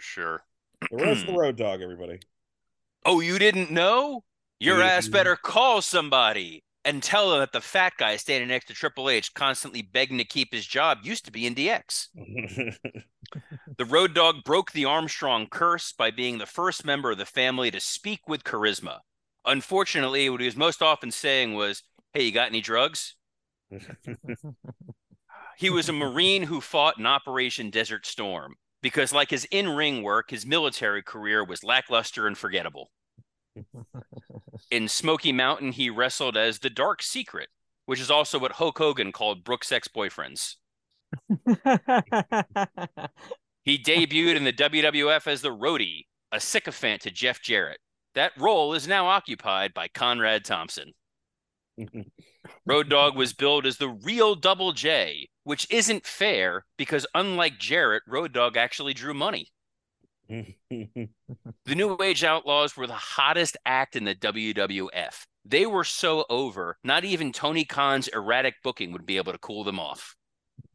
Sure. 0.00 0.44
The 0.90 0.96
rest 0.96 1.22
of 1.22 1.26
the 1.28 1.38
Road 1.38 1.56
Dogg, 1.56 1.80
everybody. 1.82 2.20
Oh, 3.04 3.20
you 3.20 3.38
didn't 3.38 3.70
know? 3.70 4.24
Your 4.60 4.82
ass 4.82 5.06
better 5.08 5.36
call 5.36 5.82
somebody 5.82 6.64
and 6.84 7.02
tell 7.02 7.30
them 7.30 7.40
that 7.40 7.52
the 7.52 7.60
fat 7.60 7.92
guy 7.96 8.16
standing 8.16 8.48
next 8.48 8.66
to 8.66 8.74
Triple 8.74 9.08
H, 9.08 9.34
constantly 9.34 9.82
begging 9.82 10.18
to 10.18 10.24
keep 10.24 10.52
his 10.52 10.66
job, 10.66 10.98
used 11.02 11.24
to 11.26 11.32
be 11.32 11.46
in 11.46 11.54
DX. 11.54 12.08
The 13.76 13.84
Road 13.84 14.14
Dogg 14.14 14.36
broke 14.42 14.72
the 14.72 14.86
Armstrong 14.86 15.48
curse 15.50 15.92
by 15.92 16.10
being 16.10 16.38
the 16.38 16.46
first 16.46 16.86
member 16.86 17.10
of 17.10 17.18
the 17.18 17.26
family 17.26 17.70
to 17.70 17.78
speak 17.78 18.26
with 18.26 18.42
charisma. 18.42 19.00
Unfortunately, 19.44 20.30
what 20.30 20.40
he 20.40 20.46
was 20.46 20.56
most 20.56 20.80
often 20.80 21.10
saying 21.10 21.52
was, 21.52 21.82
Hey, 22.14 22.24
you 22.24 22.32
got 22.32 22.48
any 22.48 22.62
drugs? 22.62 23.16
He 25.58 25.70
was 25.70 25.88
a 25.88 25.92
Marine 25.92 26.44
who 26.44 26.60
fought 26.60 27.00
in 27.00 27.06
Operation 27.06 27.70
Desert 27.70 28.06
Storm 28.06 28.54
because, 28.82 29.12
like 29.12 29.30
his 29.30 29.46
in 29.50 29.68
ring 29.68 30.02
work, 30.02 30.30
his 30.30 30.46
military 30.46 31.02
career 31.02 31.44
was 31.44 31.64
lackluster 31.64 32.26
and 32.26 32.36
forgettable. 32.36 32.90
In 34.70 34.88
Smoky 34.88 35.32
Mountain, 35.32 35.72
he 35.72 35.90
wrestled 35.90 36.36
as 36.36 36.58
the 36.58 36.70
Dark 36.70 37.02
Secret, 37.02 37.48
which 37.86 38.00
is 38.00 38.10
also 38.10 38.38
what 38.38 38.52
Hulk 38.52 38.78
Hogan 38.78 39.12
called 39.12 39.44
Brooke's 39.44 39.72
ex 39.72 39.88
boyfriends. 39.88 40.56
He 43.68 43.76
debuted 43.76 44.36
in 44.36 44.44
the 44.44 44.52
WWF 44.54 45.26
as 45.26 45.42
the 45.42 45.54
Roadie, 45.54 46.06
a 46.32 46.40
sycophant 46.40 47.02
to 47.02 47.10
Jeff 47.10 47.42
Jarrett. 47.42 47.80
That 48.14 48.32
role 48.38 48.72
is 48.72 48.88
now 48.88 49.08
occupied 49.08 49.74
by 49.74 49.88
Conrad 49.88 50.46
Thompson. 50.46 50.94
Road 52.66 52.88
Dogg 52.88 53.16
was 53.16 53.32
billed 53.32 53.66
as 53.66 53.76
the 53.76 53.88
real 53.88 54.34
Double 54.34 54.72
J, 54.72 55.28
which 55.44 55.66
isn't 55.70 56.06
fair 56.06 56.64
because 56.76 57.06
unlike 57.14 57.58
Jarrett, 57.58 58.02
Road 58.06 58.32
Dogg 58.32 58.56
actually 58.56 58.94
drew 58.94 59.14
money. 59.14 59.48
The 61.64 61.74
New 61.74 61.96
Age 62.02 62.24
Outlaws 62.24 62.76
were 62.76 62.86
the 62.86 62.92
hottest 62.92 63.56
act 63.64 63.96
in 63.96 64.04
the 64.04 64.14
WWF. 64.14 65.26
They 65.44 65.64
were 65.66 65.84
so 65.84 66.26
over, 66.28 66.76
not 66.84 67.04
even 67.04 67.32
Tony 67.32 67.64
Khan's 67.64 68.08
erratic 68.08 68.56
booking 68.62 68.92
would 68.92 69.06
be 69.06 69.16
able 69.16 69.32
to 69.32 69.38
cool 69.38 69.64
them 69.64 69.80
off. 69.80 70.14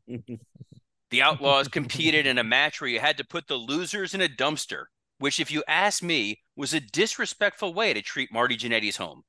The 0.08 1.22
Outlaws 1.22 1.68
competed 1.68 2.26
in 2.26 2.40
a 2.40 2.44
match 2.44 2.82
where 2.82 2.90
you 2.90 3.00
had 3.00 3.18
to 3.18 3.24
put 3.24 3.48
the 3.48 3.56
losers 3.56 4.16
in 4.16 4.22
a 4.22 4.28
dumpster, 4.28 4.86
which, 5.20 5.40
if 5.40 5.52
you 5.52 5.64
ask 5.68 6.02
me, 6.02 6.42
was 6.56 6.74
a 6.74 6.80
disrespectful 6.80 7.74
way 7.74 7.94
to 7.94 8.02
treat 8.02 8.34
Marty 8.34 8.58
Jannetty's 8.58 8.98
home. 8.98 9.22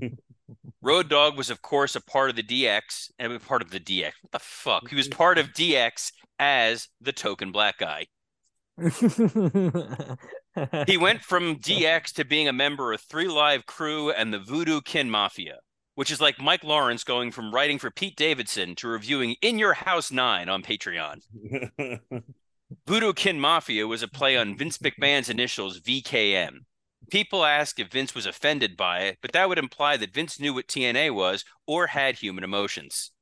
Road 0.82 1.08
Dogg 1.08 1.36
was, 1.36 1.50
of 1.50 1.62
course, 1.62 1.96
a 1.96 2.00
part 2.00 2.30
of 2.30 2.36
the 2.36 2.42
DX 2.42 3.10
and 3.18 3.32
a 3.32 3.40
part 3.40 3.62
of 3.62 3.70
the 3.70 3.80
DX. 3.80 4.12
What 4.22 4.32
the 4.32 4.38
fuck? 4.38 4.88
He 4.88 4.96
was 4.96 5.08
mm-hmm. 5.08 5.16
part 5.16 5.38
of 5.38 5.48
DX 5.48 6.12
as 6.38 6.88
the 7.00 7.12
token 7.12 7.52
black 7.52 7.78
guy. 7.78 8.06
He 10.86 10.96
went 10.96 11.22
from 11.22 11.56
DX 11.56 12.12
to 12.14 12.24
being 12.24 12.48
a 12.48 12.52
member 12.52 12.92
of 12.92 13.00
Three 13.00 13.28
Live 13.28 13.66
Crew 13.66 14.10
and 14.10 14.32
the 14.32 14.38
Voodoo 14.38 14.80
Kin 14.80 15.10
Mafia, 15.10 15.58
which 15.96 16.12
is 16.12 16.20
like 16.20 16.40
Mike 16.40 16.62
Lawrence 16.62 17.02
going 17.02 17.32
from 17.32 17.52
writing 17.52 17.78
for 17.78 17.90
Pete 17.90 18.16
Davidson 18.16 18.76
to 18.76 18.88
reviewing 18.88 19.34
In 19.42 19.58
Your 19.58 19.74
House 19.74 20.12
9 20.12 20.48
on 20.48 20.62
Patreon. 20.62 21.22
Voodoo 22.86 23.12
Kin 23.12 23.40
Mafia 23.40 23.86
was 23.86 24.02
a 24.02 24.08
play 24.08 24.36
on 24.36 24.56
Vince 24.56 24.78
McMahon's 24.78 25.28
initials 25.28 25.80
VKM. 25.80 26.60
People 27.10 27.44
ask 27.44 27.78
if 27.78 27.88
Vince 27.88 28.14
was 28.14 28.26
offended 28.26 28.76
by 28.76 29.00
it, 29.00 29.18
but 29.22 29.32
that 29.32 29.48
would 29.48 29.58
imply 29.58 29.96
that 29.96 30.12
Vince 30.12 30.38
knew 30.38 30.52
what 30.52 30.68
TNA 30.68 31.14
was 31.14 31.44
or 31.66 31.86
had 31.86 32.16
human 32.16 32.44
emotions. 32.44 33.12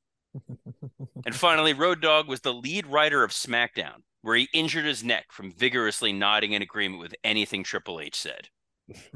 and 1.25 1.33
finally, 1.35 1.73
Road 1.73 2.01
Dogg 2.01 2.27
was 2.27 2.41
the 2.41 2.53
lead 2.53 2.85
writer 2.85 3.23
of 3.23 3.31
SmackDown, 3.31 4.01
where 4.21 4.35
he 4.35 4.49
injured 4.53 4.85
his 4.85 5.03
neck 5.03 5.27
from 5.31 5.51
vigorously 5.51 6.11
nodding 6.11 6.51
in 6.51 6.61
agreement 6.61 6.99
with 7.01 7.15
anything 7.23 7.63
Triple 7.63 7.99
H 8.01 8.15
said. 8.15 8.49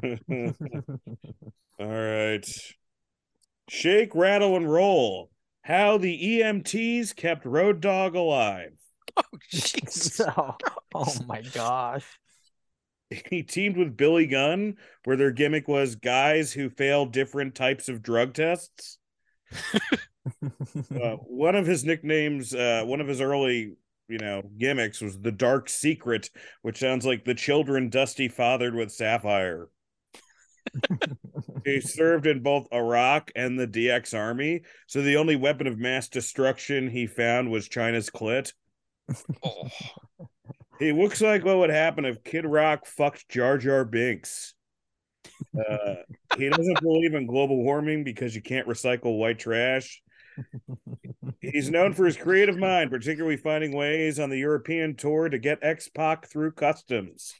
All 1.78 1.86
right. 1.86 2.46
Shake, 3.68 4.14
rattle, 4.14 4.56
and 4.56 4.70
roll. 4.70 5.30
How 5.62 5.96
the 5.96 6.40
EMTs 6.40 7.14
kept 7.14 7.44
Road 7.44 7.80
Dogg 7.80 8.14
alive. 8.14 8.72
Oh, 9.14 9.22
Jesus. 9.50 10.22
oh, 10.22 10.56
oh 10.94 11.14
my 11.26 11.42
gosh. 11.42 12.06
He 13.30 13.42
teamed 13.42 13.76
with 13.76 13.96
Billy 13.96 14.26
Gunn, 14.26 14.76
where 15.04 15.16
their 15.16 15.30
gimmick 15.30 15.68
was 15.68 15.96
guys 15.96 16.52
who 16.52 16.70
fail 16.70 17.06
different 17.06 17.54
types 17.54 17.88
of 17.88 18.02
drug 18.02 18.34
tests. 18.34 18.98
uh, 20.42 21.16
one 21.26 21.54
of 21.54 21.66
his 21.66 21.84
nicknames, 21.84 22.54
uh, 22.54 22.82
one 22.86 23.00
of 23.00 23.08
his 23.08 23.20
early, 23.20 23.74
you 24.08 24.18
know, 24.18 24.42
gimmicks 24.58 25.00
was 25.00 25.18
the 25.18 25.32
Dark 25.32 25.68
Secret, 25.68 26.30
which 26.62 26.78
sounds 26.78 27.04
like 27.04 27.24
the 27.24 27.34
children 27.34 27.90
Dusty 27.90 28.28
fathered 28.28 28.74
with 28.74 28.92
Sapphire. 28.92 29.68
he 31.64 31.80
served 31.80 32.26
in 32.26 32.42
both 32.42 32.68
Iraq 32.72 33.30
and 33.34 33.58
the 33.58 33.66
DX 33.66 34.16
Army, 34.16 34.62
so 34.86 35.02
the 35.02 35.16
only 35.16 35.36
weapon 35.36 35.66
of 35.66 35.78
mass 35.78 36.08
destruction 36.08 36.88
he 36.88 37.06
found 37.06 37.50
was 37.50 37.68
Chyna's 37.68 38.10
clit. 38.10 38.52
Oh. 39.42 39.68
He 40.82 40.90
looks 40.90 41.20
like 41.20 41.44
what 41.44 41.58
would 41.58 41.70
happen 41.70 42.04
if 42.04 42.24
Kid 42.24 42.44
Rock 42.44 42.86
fucked 42.86 43.28
Jar 43.28 43.56
Jar 43.56 43.84
Binks. 43.84 44.54
Uh, 45.56 45.94
he 46.36 46.48
doesn't 46.48 46.82
believe 46.82 47.14
in 47.14 47.24
global 47.24 47.62
warming 47.62 48.02
because 48.02 48.34
you 48.34 48.42
can't 48.42 48.66
recycle 48.66 49.16
white 49.16 49.38
trash. 49.38 50.02
He's 51.40 51.70
known 51.70 51.92
for 51.92 52.04
his 52.04 52.16
creative 52.16 52.56
mind, 52.56 52.90
particularly 52.90 53.36
finding 53.36 53.76
ways 53.76 54.18
on 54.18 54.28
the 54.28 54.38
European 54.38 54.96
tour 54.96 55.28
to 55.28 55.38
get 55.38 55.60
X 55.62 55.88
Pac 55.88 56.28
through 56.28 56.50
customs. 56.50 57.32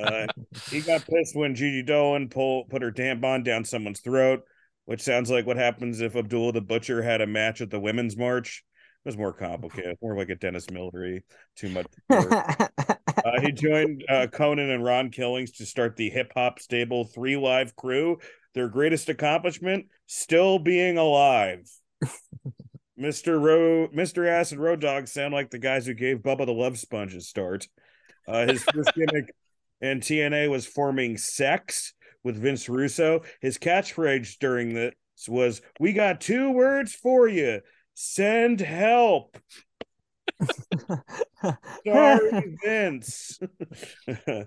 Uh, 0.00 0.28
he 0.70 0.82
got 0.82 1.04
pissed 1.06 1.34
when 1.34 1.56
Gigi 1.56 1.82
Dolin 1.82 2.30
pull, 2.30 2.64
put 2.66 2.82
her 2.82 2.92
tampon 2.92 3.42
down 3.42 3.64
someone's 3.64 4.02
throat, 4.02 4.44
which 4.84 5.02
sounds 5.02 5.32
like 5.32 5.46
what 5.46 5.56
happens 5.56 6.00
if 6.00 6.14
Abdullah 6.14 6.52
the 6.52 6.60
Butcher 6.60 7.02
had 7.02 7.22
a 7.22 7.26
match 7.26 7.60
at 7.60 7.70
the 7.70 7.80
Women's 7.80 8.16
March. 8.16 8.62
It 9.04 9.08
was 9.08 9.16
more 9.16 9.32
complicated, 9.32 9.96
more 10.02 10.16
like 10.16 10.28
a 10.28 10.34
Dennis 10.34 10.70
Millery. 10.70 11.22
Too 11.56 11.70
much. 11.70 11.86
Uh, 13.24 13.40
he 13.40 13.52
joined 13.52 14.02
uh, 14.08 14.26
Konnan 14.32 14.72
and 14.74 14.82
Ron 14.82 15.10
Killings 15.10 15.50
to 15.52 15.66
start 15.66 15.96
the 15.96 16.08
hip 16.08 16.32
hop 16.34 16.58
stable 16.58 17.04
Three 17.04 17.36
Live 17.36 17.76
Crew. 17.76 18.18
Their 18.54 18.68
greatest 18.68 19.08
accomplishment: 19.08 19.86
still 20.06 20.58
being 20.58 20.96
alive. 20.96 21.70
Mister 22.96 23.38
Ro- 23.38 23.88
Mister 23.92 24.26
Acid 24.26 24.58
Road 24.58 24.80
Dog 24.80 25.06
sound 25.06 25.34
like 25.34 25.50
the 25.50 25.58
guys 25.58 25.86
who 25.86 25.94
gave 25.94 26.18
Bubba 26.18 26.46
the 26.46 26.52
Love 26.52 26.78
Sponge 26.78 27.14
a 27.14 27.20
start. 27.20 27.68
Uh, 28.26 28.46
his 28.46 28.62
first 28.62 28.92
gimmick 28.96 29.34
in 29.80 30.00
TNA 30.00 30.50
was 30.50 30.66
forming 30.66 31.16
sex 31.16 31.94
with 32.24 32.36
Vince 32.36 32.68
Russo. 32.68 33.22
His 33.40 33.58
catchphrase 33.58 34.38
during 34.38 34.72
this 34.74 34.94
was, 35.28 35.62
"We 35.78 35.92
got 35.92 36.20
two 36.20 36.52
words 36.52 36.94
for 36.94 37.28
you: 37.28 37.60
send 37.94 38.60
help." 38.60 39.36
Sorry, 41.86 42.56
Vince. 42.64 43.38
uh, 44.08 44.44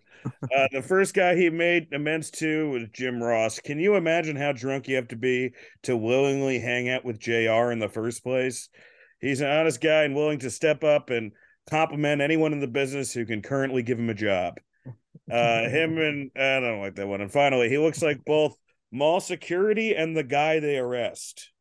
the 0.72 0.84
first 0.86 1.14
guy 1.14 1.36
he 1.36 1.50
made 1.50 1.94
amends 1.94 2.32
to 2.32 2.70
was 2.72 2.84
Jim 2.94 3.22
Ross. 3.22 3.60
Can 3.60 3.80
you 3.80 3.96
imagine 3.96 4.36
how 4.36 4.52
drunk 4.52 4.88
you 4.88 4.96
have 4.96 5.08
to 5.10 5.16
be 5.16 5.54
to 5.84 5.96
willingly 5.96 6.60
hang 6.60 6.90
out 6.90 7.06
with 7.06 7.20
JR 7.20 7.72
in 7.72 7.80
the 7.80 7.90
first 7.90 8.24
place? 8.24 8.70
He's 9.20 9.42
an 9.42 9.50
honest 9.50 9.82
guy 9.82 10.04
and 10.04 10.16
willing 10.16 10.40
to 10.40 10.50
step 10.50 10.84
up 10.84 11.10
and 11.10 11.32
compliment 11.70 12.22
anyone 12.22 12.54
in 12.54 12.60
the 12.60 12.68
business 12.68 13.14
who 13.14 13.26
can 13.26 13.42
currently 13.42 13.84
give 13.84 14.00
him 14.00 14.10
a 14.10 14.16
job. 14.16 14.60
Uh, 15.32 15.70
him 15.70 15.98
and 16.00 16.32
I 16.36 16.60
don't 16.60 16.82
like 16.82 16.96
that 16.96 17.08
one. 17.08 17.22
And 17.22 17.32
finally, 17.32 17.70
he 17.70 17.78
looks 17.78 18.02
like 18.02 18.26
both 18.26 18.56
mall 18.92 19.20
security 19.20 19.96
and 19.96 20.16
the 20.16 20.24
guy 20.24 20.60
they 20.60 20.78
arrest. 20.78 21.52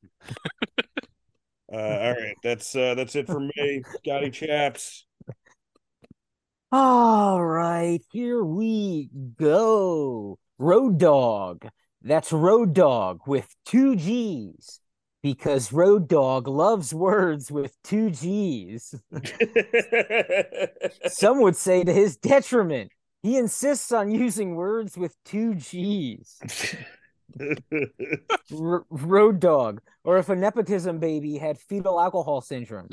Uh, 1.73 1.77
all 1.77 2.13
right, 2.13 2.37
that's 2.43 2.77
uh, 2.77 2.95
that's 2.95 3.17
it 3.17 3.27
for 3.27 3.41
me, 3.41 3.83
Scotty 3.99 4.31
Chaps. 4.31 5.07
All 6.73 7.43
right, 7.43 8.01
here 8.13 8.45
we 8.45 9.09
go. 9.39 10.39
Road 10.59 10.99
Dogg. 10.99 11.65
That's 12.03 12.31
Road 12.33 12.75
Dogg 12.75 13.21
with 13.27 13.49
two 13.65 13.97
G's 13.97 14.81
because 15.23 15.73
Road 15.73 16.09
Dogg 16.09 16.47
loves 16.47 16.93
words 16.93 17.51
with 17.51 17.75
two 17.85 18.11
G's. 18.11 18.95
Some 21.07 21.41
would 21.41 21.57
say 21.57 21.85
to 21.85 21.93
his 21.93 22.17
detriment. 22.17 22.91
He 23.23 23.39
insists 23.39 23.93
on 23.93 24.11
using 24.11 24.57
words 24.57 24.99
with 24.99 25.17
two 25.25 25.55
G's. 25.55 26.39
R- 28.59 28.85
road 28.91 29.41
Dogg. 29.41 29.81
Or 30.05 30.19
if 30.19 30.29
a 30.29 30.37
nepotism 30.37 30.99
baby 30.99 31.39
had 31.39 31.59
fetal 31.59 32.01
alcohol 32.01 32.41
syndrome. 32.41 32.89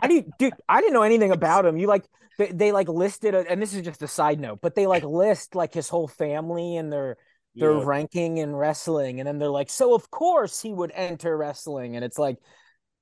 I 0.00 0.06
didn't, 0.08 0.38
dude. 0.38 0.54
I 0.68 0.80
didn't 0.80 0.94
know 0.94 1.02
anything 1.02 1.32
about 1.32 1.66
him. 1.66 1.76
You 1.76 1.86
like 1.86 2.04
they, 2.38 2.48
they 2.52 2.72
like 2.72 2.88
listed, 2.88 3.34
a, 3.34 3.48
and 3.50 3.60
this 3.60 3.74
is 3.74 3.82
just 3.82 4.02
a 4.02 4.08
side 4.08 4.40
note, 4.40 4.60
but 4.62 4.74
they 4.74 4.86
like 4.86 5.02
list 5.04 5.54
like 5.54 5.74
his 5.74 5.88
whole 5.88 6.08
family 6.08 6.76
and 6.76 6.92
their 6.92 7.16
their 7.58 7.72
Yeah. 7.72 7.82
ranking 7.84 8.38
in 8.38 8.54
wrestling, 8.54 9.20
and 9.20 9.26
then 9.26 9.38
they're 9.38 9.48
like, 9.50 9.70
so 9.70 9.94
of 9.94 10.10
course 10.10 10.60
he 10.60 10.72
would 10.72 10.92
enter 10.94 11.36
wrestling, 11.36 11.96
and 11.96 12.04
it's 12.04 12.18
like, 12.18 12.38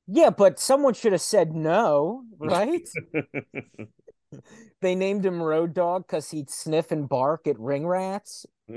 yeah, 0.07 0.31
but 0.31 0.59
someone 0.59 0.95
should 0.95 1.13
have 1.13 1.21
said 1.21 1.53
no, 1.53 2.25
right? 2.39 2.89
they 4.81 4.95
named 4.95 5.25
him 5.25 5.43
Road 5.43 5.75
Dogg 5.75 6.07
because 6.07 6.31
he'd 6.31 6.51
sniff 6.51 6.91
and 6.91 7.09
bark 7.09 7.47
at 7.47 7.59
ring 7.59 7.87
rats. 7.87 8.47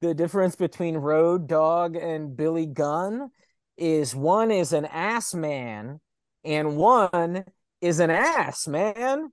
The 0.00 0.14
difference 0.14 0.54
between 0.54 0.96
Road 0.96 1.48
Dogg 1.48 1.96
and 1.96 2.36
Billy 2.36 2.66
Gunn 2.66 3.30
is 3.76 4.14
one 4.14 4.52
is 4.52 4.72
an 4.72 4.84
ass 4.84 5.34
man 5.34 6.00
and 6.44 6.76
one 6.76 7.44
is 7.80 7.98
an 7.98 8.10
ass 8.10 8.68
man. 8.68 9.32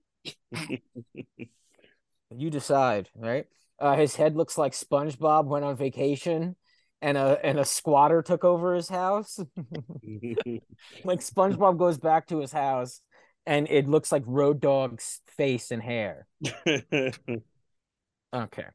you 2.36 2.50
decide, 2.50 3.10
right? 3.14 3.46
Uh, 3.80 3.96
his 3.96 4.16
head 4.16 4.36
looks 4.36 4.58
like 4.58 4.74
SpongeBob 4.74 5.46
went 5.46 5.66
on 5.66 5.76
vacation 5.76 6.56
and 7.00 7.16
a 7.16 7.40
and 7.46 7.60
a 7.60 7.66
squatter 7.66 8.24
took 8.24 8.44
over 8.44 8.74
his 8.74 8.90
house. 8.90 9.38
like 11.04 11.20
SpongeBob 11.20 11.78
goes 11.78 12.00
back 12.00 12.26
to 12.28 12.40
his 12.40 12.52
house 12.52 13.02
and 13.46 13.68
it 13.70 13.88
looks 13.88 14.12
like 14.12 14.24
Road 14.26 14.60
Dogg's 14.60 15.22
face 15.38 15.72
and 15.72 15.82
hair. 15.82 16.28
Okay. 18.34 18.66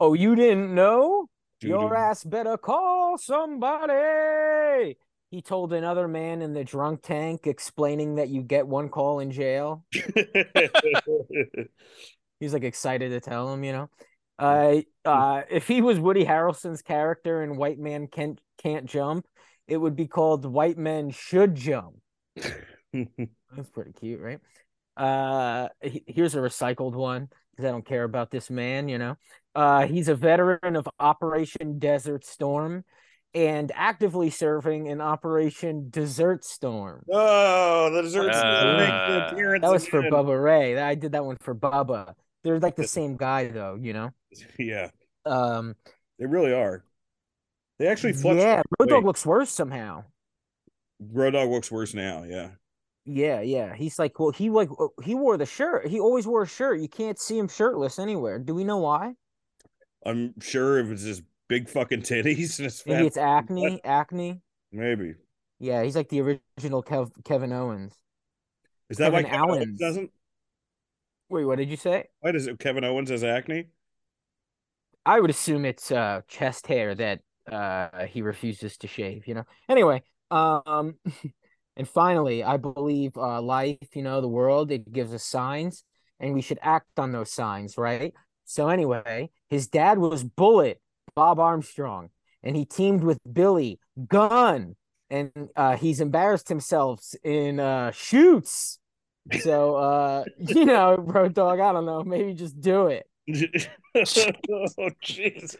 Oh, 0.00 0.14
you 0.14 0.34
didn't 0.34 0.74
know? 0.74 1.26
Your 1.60 1.90
Doo-doo. 1.90 1.94
ass 1.94 2.24
better 2.24 2.56
call 2.56 3.18
somebody. 3.18 4.96
He 5.30 5.42
told 5.42 5.72
another 5.72 6.08
man 6.08 6.42
in 6.42 6.52
the 6.52 6.64
drunk 6.64 7.02
tank, 7.02 7.46
explaining 7.46 8.16
that 8.16 8.28
you 8.28 8.42
get 8.42 8.66
one 8.66 8.88
call 8.88 9.20
in 9.20 9.30
jail. 9.30 9.84
He's 12.40 12.52
like 12.52 12.64
excited 12.64 13.10
to 13.10 13.20
tell 13.20 13.52
him, 13.52 13.62
you 13.64 13.72
know. 13.72 13.90
Uh, 14.38 14.80
uh, 15.04 15.42
if 15.50 15.68
he 15.68 15.82
was 15.82 15.98
Woody 15.98 16.24
Harrelson's 16.24 16.82
character 16.82 17.42
in 17.42 17.56
White 17.56 17.78
Man 17.78 18.06
Can't 18.06 18.40
Can't 18.58 18.86
Jump, 18.86 19.26
it 19.68 19.76
would 19.76 19.96
be 19.96 20.06
called 20.06 20.44
White 20.44 20.78
Men 20.78 21.10
Should 21.10 21.54
Jump. 21.54 21.96
That's 23.56 23.70
pretty 23.70 23.92
cute, 23.92 24.20
right? 24.20 24.40
Uh, 24.96 25.68
he- 25.82 26.04
here's 26.06 26.34
a 26.34 26.38
recycled 26.38 26.94
one 26.94 27.28
because 27.50 27.68
I 27.68 27.72
don't 27.72 27.84
care 27.86 28.04
about 28.04 28.30
this 28.30 28.50
man. 28.50 28.88
You 28.88 28.98
know, 28.98 29.16
uh, 29.54 29.86
he's 29.86 30.08
a 30.08 30.14
veteran 30.14 30.76
of 30.76 30.88
Operation 31.00 31.78
Desert 31.78 32.24
Storm 32.24 32.84
and 33.34 33.72
actively 33.74 34.30
serving 34.30 34.86
in 34.86 35.00
Operation 35.00 35.88
Desert 35.90 36.44
Storm. 36.44 37.02
oh, 37.12 37.90
the 37.92 38.02
desserts 38.02 38.36
Uh, 38.36 38.76
make 38.78 38.88
the 38.88 39.26
appearance. 39.28 39.62
That 39.62 39.72
was 39.72 39.86
for 39.88 39.98
again. 39.98 40.12
Bubba 40.12 40.40
Ray. 40.42 40.78
I 40.78 40.94
did 40.94 41.12
that 41.12 41.24
one 41.24 41.36
for 41.40 41.54
Bubba. 41.54 42.14
They're 42.44 42.60
like 42.60 42.76
the 42.76 42.86
same 42.86 43.16
guy, 43.16 43.48
though. 43.48 43.76
You 43.80 43.92
know. 43.92 44.10
Yeah, 44.58 44.90
Um. 45.24 45.74
they 46.18 46.26
really 46.26 46.52
are. 46.52 46.84
They 47.78 47.88
actually 47.88 48.12
fluctuate. 48.12 48.38
Yeah, 48.46 48.62
Road 48.78 48.88
Dogg 48.88 49.04
looks 49.04 49.26
worse 49.26 49.50
somehow. 49.50 50.04
Road 51.00 51.32
Dogg 51.32 51.50
looks 51.50 51.70
worse 51.72 51.92
now. 51.94 52.22
Yeah. 52.22 52.50
Yeah, 53.06 53.40
yeah. 53.42 53.74
He's 53.74 53.98
like, 53.98 54.18
well, 54.18 54.30
he 54.30 54.48
like 54.50 54.70
he 55.02 55.14
wore 55.14 55.36
the 55.36 55.46
shirt. 55.46 55.86
He 55.86 56.00
always 56.00 56.26
wore 56.26 56.42
a 56.42 56.46
shirt. 56.46 56.80
You 56.80 56.88
can't 56.88 57.18
see 57.18 57.36
him 57.38 57.48
shirtless 57.48 57.98
anywhere. 57.98 58.38
Do 58.38 58.54
we 58.54 58.64
know 58.64 58.78
why? 58.78 59.14
I'm 60.06 60.38
sure 60.40 60.78
it 60.78 60.86
was 60.88 61.02
his 61.02 61.22
big 61.48 61.68
fucking 61.68 62.02
titties 62.02 62.58
and 62.58 62.66
it's 62.66 62.84
Maybe 62.86 63.06
it's 63.06 63.16
acne. 63.16 63.80
Acne. 63.84 64.40
maybe. 64.72 65.14
Yeah, 65.58 65.82
he's 65.82 65.96
like 65.96 66.08
the 66.08 66.20
original 66.20 66.82
Kev- 66.82 67.24
Kevin 67.24 67.52
Owens. 67.52 67.94
Is 68.90 68.98
that 68.98 69.12
why 69.12 69.22
Kevin 69.22 69.30
Kevin 69.38 69.50
Owens 69.50 69.62
Owens. 69.66 69.78
doesn't? 69.78 70.10
Wait, 71.30 71.44
what 71.44 71.56
did 71.58 71.70
you 71.70 71.76
say? 71.76 72.06
Why 72.20 72.32
does 72.32 72.46
it 72.46 72.58
Kevin 72.58 72.84
Owens 72.84 73.10
has 73.10 73.24
acne? 73.24 73.68
I 75.06 75.20
would 75.20 75.30
assume 75.30 75.64
it's 75.64 75.90
uh 75.92 76.22
chest 76.28 76.66
hair 76.66 76.94
that 76.94 77.20
uh 77.50 78.06
he 78.06 78.22
refuses 78.22 78.76
to 78.78 78.86
shave, 78.88 79.26
you 79.26 79.34
know. 79.34 79.44
Anyway, 79.68 80.02
um 80.30 80.96
and 81.76 81.88
finally, 81.88 82.42
I 82.44 82.56
believe 82.56 83.16
uh 83.16 83.40
life, 83.42 83.94
you 83.94 84.02
know, 84.02 84.20
the 84.20 84.28
world, 84.28 84.70
it 84.70 84.92
gives 84.92 85.12
us 85.12 85.24
signs 85.24 85.84
and 86.20 86.34
we 86.34 86.42
should 86.42 86.58
act 86.62 86.98
on 86.98 87.12
those 87.12 87.32
signs, 87.32 87.76
right? 87.76 88.14
So 88.44 88.68
anyway, 88.68 89.30
his 89.48 89.68
dad 89.68 89.98
was 89.98 90.24
Bullet, 90.24 90.80
Bob 91.14 91.38
Armstrong, 91.38 92.10
and 92.42 92.56
he 92.56 92.64
teamed 92.64 93.02
with 93.02 93.18
Billy 93.30 93.80
Gunn 94.08 94.76
and 95.10 95.30
uh 95.56 95.76
he's 95.76 96.00
embarrassed 96.00 96.48
himself 96.48 97.04
in 97.22 97.60
uh 97.60 97.90
shoots. 97.90 98.78
So 99.40 99.76
uh 99.76 100.24
you 100.38 100.64
know, 100.64 100.96
bro 100.98 101.28
dog, 101.28 101.60
I 101.60 101.72
don't 101.72 101.86
know, 101.86 102.04
maybe 102.04 102.34
just 102.34 102.60
do 102.60 102.86
it. 102.86 103.06
Oh 103.28 104.90
Jesus! 105.00 105.56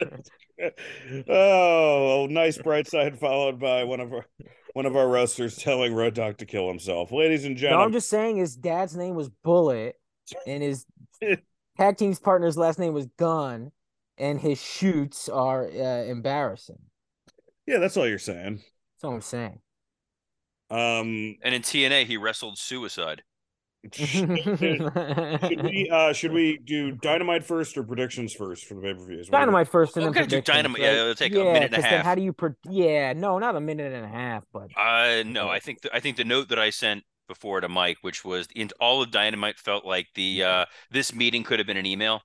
Oh, 1.29 2.27
nice 2.31 2.59
bright 2.59 2.87
side 2.88 3.18
followed 3.18 3.59
by 3.59 3.85
one 3.85 4.00
of 4.00 4.12
our 4.12 4.27
one 4.74 4.87
of 4.87 4.96
our 4.96 5.09
roasters 5.09 5.57
telling 5.57 5.94
Road 5.94 6.14
Dogg 6.14 6.38
to 6.38 6.46
kill 6.46 6.68
himself. 6.68 7.12
Ladies 7.12 7.44
and 7.44 7.55
No, 7.55 7.61
gentlemen, 7.61 7.87
I'm 7.87 7.92
just 7.92 8.09
saying 8.11 8.37
his 8.37 8.57
dad's 8.57 8.96
name 8.96 9.14
was 9.14 9.29
Bullet, 9.31 9.96
and 10.46 10.62
his 10.62 10.85
tag 11.77 11.96
team's 11.96 12.18
partner's 12.20 12.57
last 12.57 12.79
name 12.79 12.92
was 12.92 13.07
Gun, 13.18 13.70
and 14.18 14.40
his 14.40 14.61
shoots 14.61 15.29
are 15.29 15.64
uh, 15.66 16.05
embarrassing. 16.05 16.79
yeah, 17.66 17.79
that's 17.79 17.96
all 17.96 18.07
you're 18.09 18.18
saying. 18.18 18.57
That's 18.57 19.05
all 19.05 19.14
I'm 19.14 19.20
saying. 19.20 19.61
Um, 20.70 21.37
And 21.42 21.55
in 21.55 21.62
TNA, 21.62 22.07
he 22.07 22.16
wrestled 22.16 22.59
suicide. 22.59 23.22
Should, 23.92 24.09
should 24.38 25.62
we 25.62 25.88
uh 25.92 26.12
should 26.12 26.33
we 26.33 26.59
do 26.59 26.92
dynamite 26.92 27.44
first 27.44 27.77
or 27.77 27.83
predictions 27.83 28.33
first 28.35 28.66
for 28.66 28.75
the 28.75 28.81
pay 28.81 28.94
per 28.94 29.05
views? 29.07 29.29
Dynamite 29.29 29.68
first, 29.68 29.97
and 29.97 30.07
We're 30.07 30.12
then 30.12 30.29
do 30.29 30.40
Dynamite. 30.40 30.81
right? 30.81 30.87
Yeah, 30.94 31.01
it'll 31.03 31.14
take 31.14 31.33
a 31.35 31.37
minute 31.37 31.62
and 31.64 31.75
a 31.75 31.77
'cause 31.77 31.83
then 31.85 31.92
half. 31.92 32.05
how 32.05 32.14
do 32.14 32.23
you? 32.23 32.33
Pre- 32.33 32.51
yeah, 32.68 33.12
no, 33.12 33.38
not 33.38 33.57
a 33.57 33.61
minute 33.61 33.92
and 33.92 34.05
a 34.05 34.09
half, 34.09 34.44
but 34.53 34.68
Uh, 34.77 35.23
no, 35.27 35.49
I 35.49 35.59
think 35.61 35.83
the, 35.83 35.94
I 35.94 36.01
think 36.01 36.16
the 36.16 36.25
note 36.25 36.49
that 36.49 36.59
I 36.59 36.70
sent 36.70 37.05
before 37.29 37.61
to 37.61 37.68
Mike, 37.68 37.99
which 38.03 38.25
was 38.25 38.49
in 38.55 38.70
all 38.81 39.03
of 39.03 39.11
Dynamite, 39.11 39.59
felt 39.59 39.85
like 39.85 40.09
the 40.14 40.42
uh 40.44 40.64
this 40.90 41.14
meeting 41.14 41.42
could 41.42 41.59
have 41.59 41.66
been 41.66 41.77
an 41.77 41.87
email. 41.87 42.23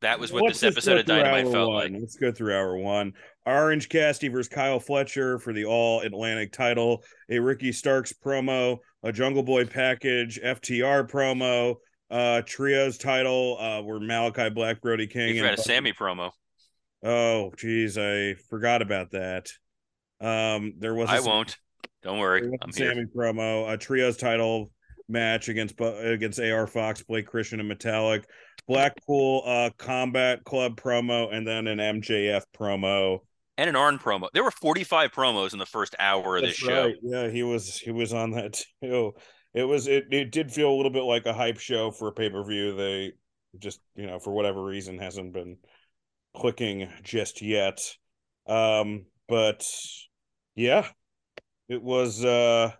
That 0.00 0.18
was 0.18 0.32
what 0.32 0.44
Let's 0.44 0.60
this 0.60 0.72
episode 0.72 0.98
of 0.98 1.06
Dynamite 1.06 1.52
felt 1.52 1.68
one. 1.70 1.92
like. 1.92 2.00
Let's 2.00 2.16
go 2.16 2.32
through 2.32 2.54
hour 2.54 2.76
one. 2.78 3.12
Orange 3.46 3.88
Cassidy 3.88 4.28
versus 4.28 4.48
Kyle 4.48 4.80
Fletcher 4.80 5.38
for 5.38 5.52
the 5.52 5.64
All 5.64 6.00
Atlantic 6.00 6.52
title. 6.52 7.02
A 7.28 7.38
Ricky 7.38 7.72
Starks 7.72 8.12
promo. 8.12 8.78
A 9.02 9.12
Jungle 9.12 9.42
Boy 9.42 9.66
package. 9.66 10.40
FTR 10.42 11.08
promo. 11.10 11.76
Uh, 12.10 12.42
trios 12.46 12.96
title. 12.96 13.58
Uh, 13.60 13.82
where 13.82 14.00
Malakai 14.00 14.54
Black, 14.54 14.80
Brody 14.80 15.06
King, 15.06 15.34
You 15.36 15.42
and 15.42 15.50
had 15.50 15.58
a 15.58 15.62
Sammy 15.62 15.92
promo. 15.92 16.30
Oh, 17.02 17.52
geez, 17.58 17.98
I 17.98 18.34
forgot 18.48 18.80
about 18.80 19.10
that. 19.10 19.50
Um, 20.20 20.74
there 20.78 20.94
was 20.94 21.10
I 21.10 21.18
Sam- 21.18 21.26
won't. 21.26 21.56
Don't 22.02 22.18
worry, 22.18 22.42
I'm 22.62 22.70
a 22.70 22.74
here. 22.74 22.92
Sammy 22.94 23.06
promo. 23.14 23.70
A 23.70 23.76
trios 23.76 24.16
title 24.16 24.70
match 25.08 25.48
against 25.48 25.74
against 25.80 26.40
AR 26.40 26.66
Fox, 26.66 27.02
Blake 27.02 27.26
Christian, 27.26 27.60
and 27.60 27.70
Metalik. 27.70 28.24
Blackpool 28.66 29.42
uh 29.44 29.70
Combat 29.76 30.42
Club 30.44 30.80
promo, 30.80 31.32
and 31.32 31.46
then 31.46 31.66
an 31.66 31.78
MJF 31.78 32.44
promo. 32.56 33.18
And 33.56 33.68
an 33.68 33.76
Arn 33.76 33.98
promo. 33.98 34.28
There 34.32 34.42
were 34.42 34.50
45 34.50 35.12
promos 35.12 35.52
in 35.52 35.58
the 35.58 35.66
first 35.66 35.94
hour 35.98 36.36
of 36.36 36.42
this 36.42 36.58
That's 36.58 36.58
show. 36.58 36.92
Yeah, 37.02 37.28
he 37.28 37.42
was 37.42 37.78
he 37.78 37.92
was 37.92 38.12
on 38.12 38.32
that 38.32 38.60
too. 38.82 39.12
It 39.52 39.64
was 39.64 39.86
it 39.86 40.06
it 40.10 40.32
did 40.32 40.52
feel 40.52 40.70
a 40.70 40.74
little 40.74 40.90
bit 40.90 41.04
like 41.04 41.26
a 41.26 41.32
hype 41.32 41.58
show 41.58 41.90
for 41.90 42.08
a 42.08 42.12
pay 42.12 42.30
per 42.30 42.44
view. 42.44 42.74
They 42.74 43.12
just 43.58 43.80
you 43.94 44.06
know 44.06 44.18
for 44.18 44.32
whatever 44.32 44.62
reason 44.62 44.98
hasn't 44.98 45.32
been 45.32 45.58
clicking 46.36 46.88
just 47.02 47.42
yet. 47.42 47.80
Um, 48.46 49.06
but 49.28 49.66
yeah, 50.56 50.88
it 51.68 51.82
was. 51.82 52.24
uh 52.24 52.72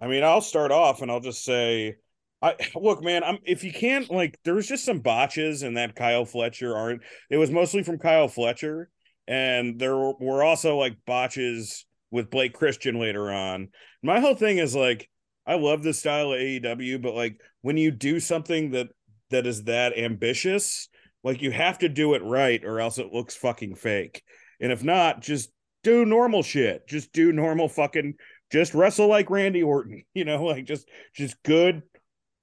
I 0.00 0.06
mean, 0.06 0.22
I'll 0.22 0.42
start 0.42 0.70
off 0.70 1.02
and 1.02 1.10
I'll 1.10 1.20
just 1.20 1.44
say. 1.44 1.96
I 2.42 2.56
look, 2.74 3.02
man. 3.02 3.24
I'm 3.24 3.38
if 3.44 3.64
you 3.64 3.72
can't 3.72 4.10
like, 4.10 4.38
there 4.44 4.54
was 4.54 4.68
just 4.68 4.84
some 4.84 5.00
botches 5.00 5.62
in 5.62 5.74
that 5.74 5.96
Kyle 5.96 6.26
Fletcher 6.26 6.76
aren't. 6.76 7.02
It 7.30 7.38
was 7.38 7.50
mostly 7.50 7.82
from 7.82 7.98
Kyle 7.98 8.28
Fletcher, 8.28 8.90
and 9.26 9.78
there 9.78 9.96
were, 9.96 10.42
also 10.42 10.76
like 10.76 10.96
botches 11.06 11.86
with 12.10 12.30
Blake 12.30 12.54
Christian 12.54 13.00
later 13.00 13.30
on. 13.32 13.68
My 14.02 14.20
whole 14.20 14.34
thing 14.34 14.58
is 14.58 14.74
like, 14.74 15.08
I 15.46 15.54
love 15.54 15.82
the 15.82 15.94
style 15.94 16.32
of 16.32 16.38
AEW, 16.38 17.02
but 17.02 17.14
like 17.14 17.40
when 17.62 17.76
you 17.76 17.90
do 17.90 18.20
something 18.20 18.70
that 18.72 18.88
that 19.30 19.46
is 19.46 19.64
that 19.64 19.98
ambitious, 19.98 20.88
like 21.22 21.42
you 21.42 21.50
have 21.50 21.78
to 21.78 21.88
do 21.88 22.14
it 22.14 22.22
right, 22.22 22.64
or 22.64 22.80
else 22.80 22.98
it 22.98 23.12
looks 23.12 23.34
fucking 23.34 23.74
fake. 23.74 24.22
And 24.60 24.70
if 24.70 24.84
not, 24.84 25.20
just 25.20 25.50
do 25.82 26.04
normal 26.04 26.42
shit. 26.42 26.86
Just 26.86 27.12
do 27.12 27.32
normal 27.32 27.68
fucking. 27.68 28.14
Just 28.52 28.74
wrestle 28.74 29.08
like 29.08 29.30
Randy 29.30 29.62
Orton. 29.62 30.04
You 30.14 30.24
know, 30.24 30.44
like 30.44 30.64
just 30.64 30.88
just 31.14 31.42
good 31.42 31.82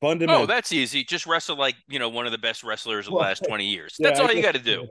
fundamental. 0.01 0.43
Oh, 0.43 0.45
that's 0.45 0.71
easy. 0.73 1.03
Just 1.03 1.25
wrestle 1.27 1.55
like, 1.55 1.75
you 1.87 1.99
know, 1.99 2.09
one 2.09 2.25
of 2.25 2.31
the 2.31 2.37
best 2.37 2.63
wrestlers 2.63 3.07
of 3.07 3.13
the 3.13 3.19
last 3.19 3.43
20 3.47 3.65
years. 3.65 3.95
That's 3.99 4.19
I 4.19 4.23
all 4.23 4.31
you 4.33 4.41
got 4.41 4.55
to 4.55 4.59
do. 4.61 4.87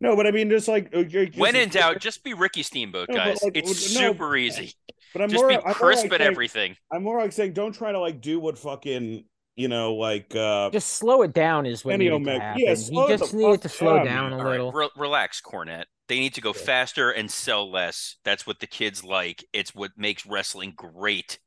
No, 0.00 0.14
but 0.16 0.26
I 0.26 0.30
mean, 0.30 0.50
just 0.50 0.68
like 0.68 0.94
uh, 0.94 1.04
just, 1.04 1.38
When 1.38 1.56
in 1.56 1.68
doubt, 1.70 2.00
just 2.00 2.22
be 2.24 2.34
Ricky 2.34 2.62
Steamboat, 2.62 3.08
No, 3.08 3.14
guys. 3.16 3.42
like, 3.42 3.56
it's 3.56 3.94
no, 3.94 4.10
super 4.12 4.36
easy. 4.36 4.74
But 5.14 5.22
I'm 5.22 5.30
Just 5.30 5.40
more, 5.40 5.48
be 5.48 5.54
I'm 5.56 5.62
more 5.64 5.74
crisp 5.74 6.04
like 6.04 6.12
at 6.12 6.18
saying- 6.20 6.30
everything. 6.30 6.76
I'm 6.92 7.02
more 7.02 7.18
like 7.20 7.32
saying, 7.32 7.54
don't 7.54 7.72
try 7.72 7.92
to 7.92 7.98
like 7.98 8.20
do 8.20 8.38
what 8.40 8.58
fucking 8.58 9.24
you 9.56 9.66
know, 9.66 9.94
like 9.94 10.36
uh 10.36 10.70
just 10.70 10.90
slow 10.94 11.22
it 11.22 11.32
down 11.32 11.66
is 11.66 11.84
what 11.84 11.92
Kenny 11.92 12.04
needed 12.04 12.14
Omega- 12.14 12.38
to 12.38 12.44
happen. 12.44 12.62
yeah, 12.62 12.70
he 12.70 12.76
slow 12.76 13.08
the 13.08 13.16
just 13.16 13.34
needed 13.34 13.62
to 13.62 13.68
slow 13.68 13.96
down, 13.96 14.04
down 14.04 14.32
a 14.34 14.36
All 14.38 14.44
right, 14.44 14.50
little. 14.52 14.70
re- 14.72 14.90
relax, 14.96 15.40
Cornette. 15.40 15.86
They 16.08 16.20
need 16.20 16.34
to 16.34 16.40
go 16.40 16.52
faster 16.52 17.10
and 17.10 17.28
sell 17.30 17.68
less. 17.70 18.16
That's 18.24 18.46
what 18.46 18.60
the 18.60 18.66
kids 18.68 19.02
like. 19.02 19.44
It's 19.52 19.74
what 19.74 19.90
makes 19.96 20.24
wrestling 20.26 20.74
great. 20.76 21.38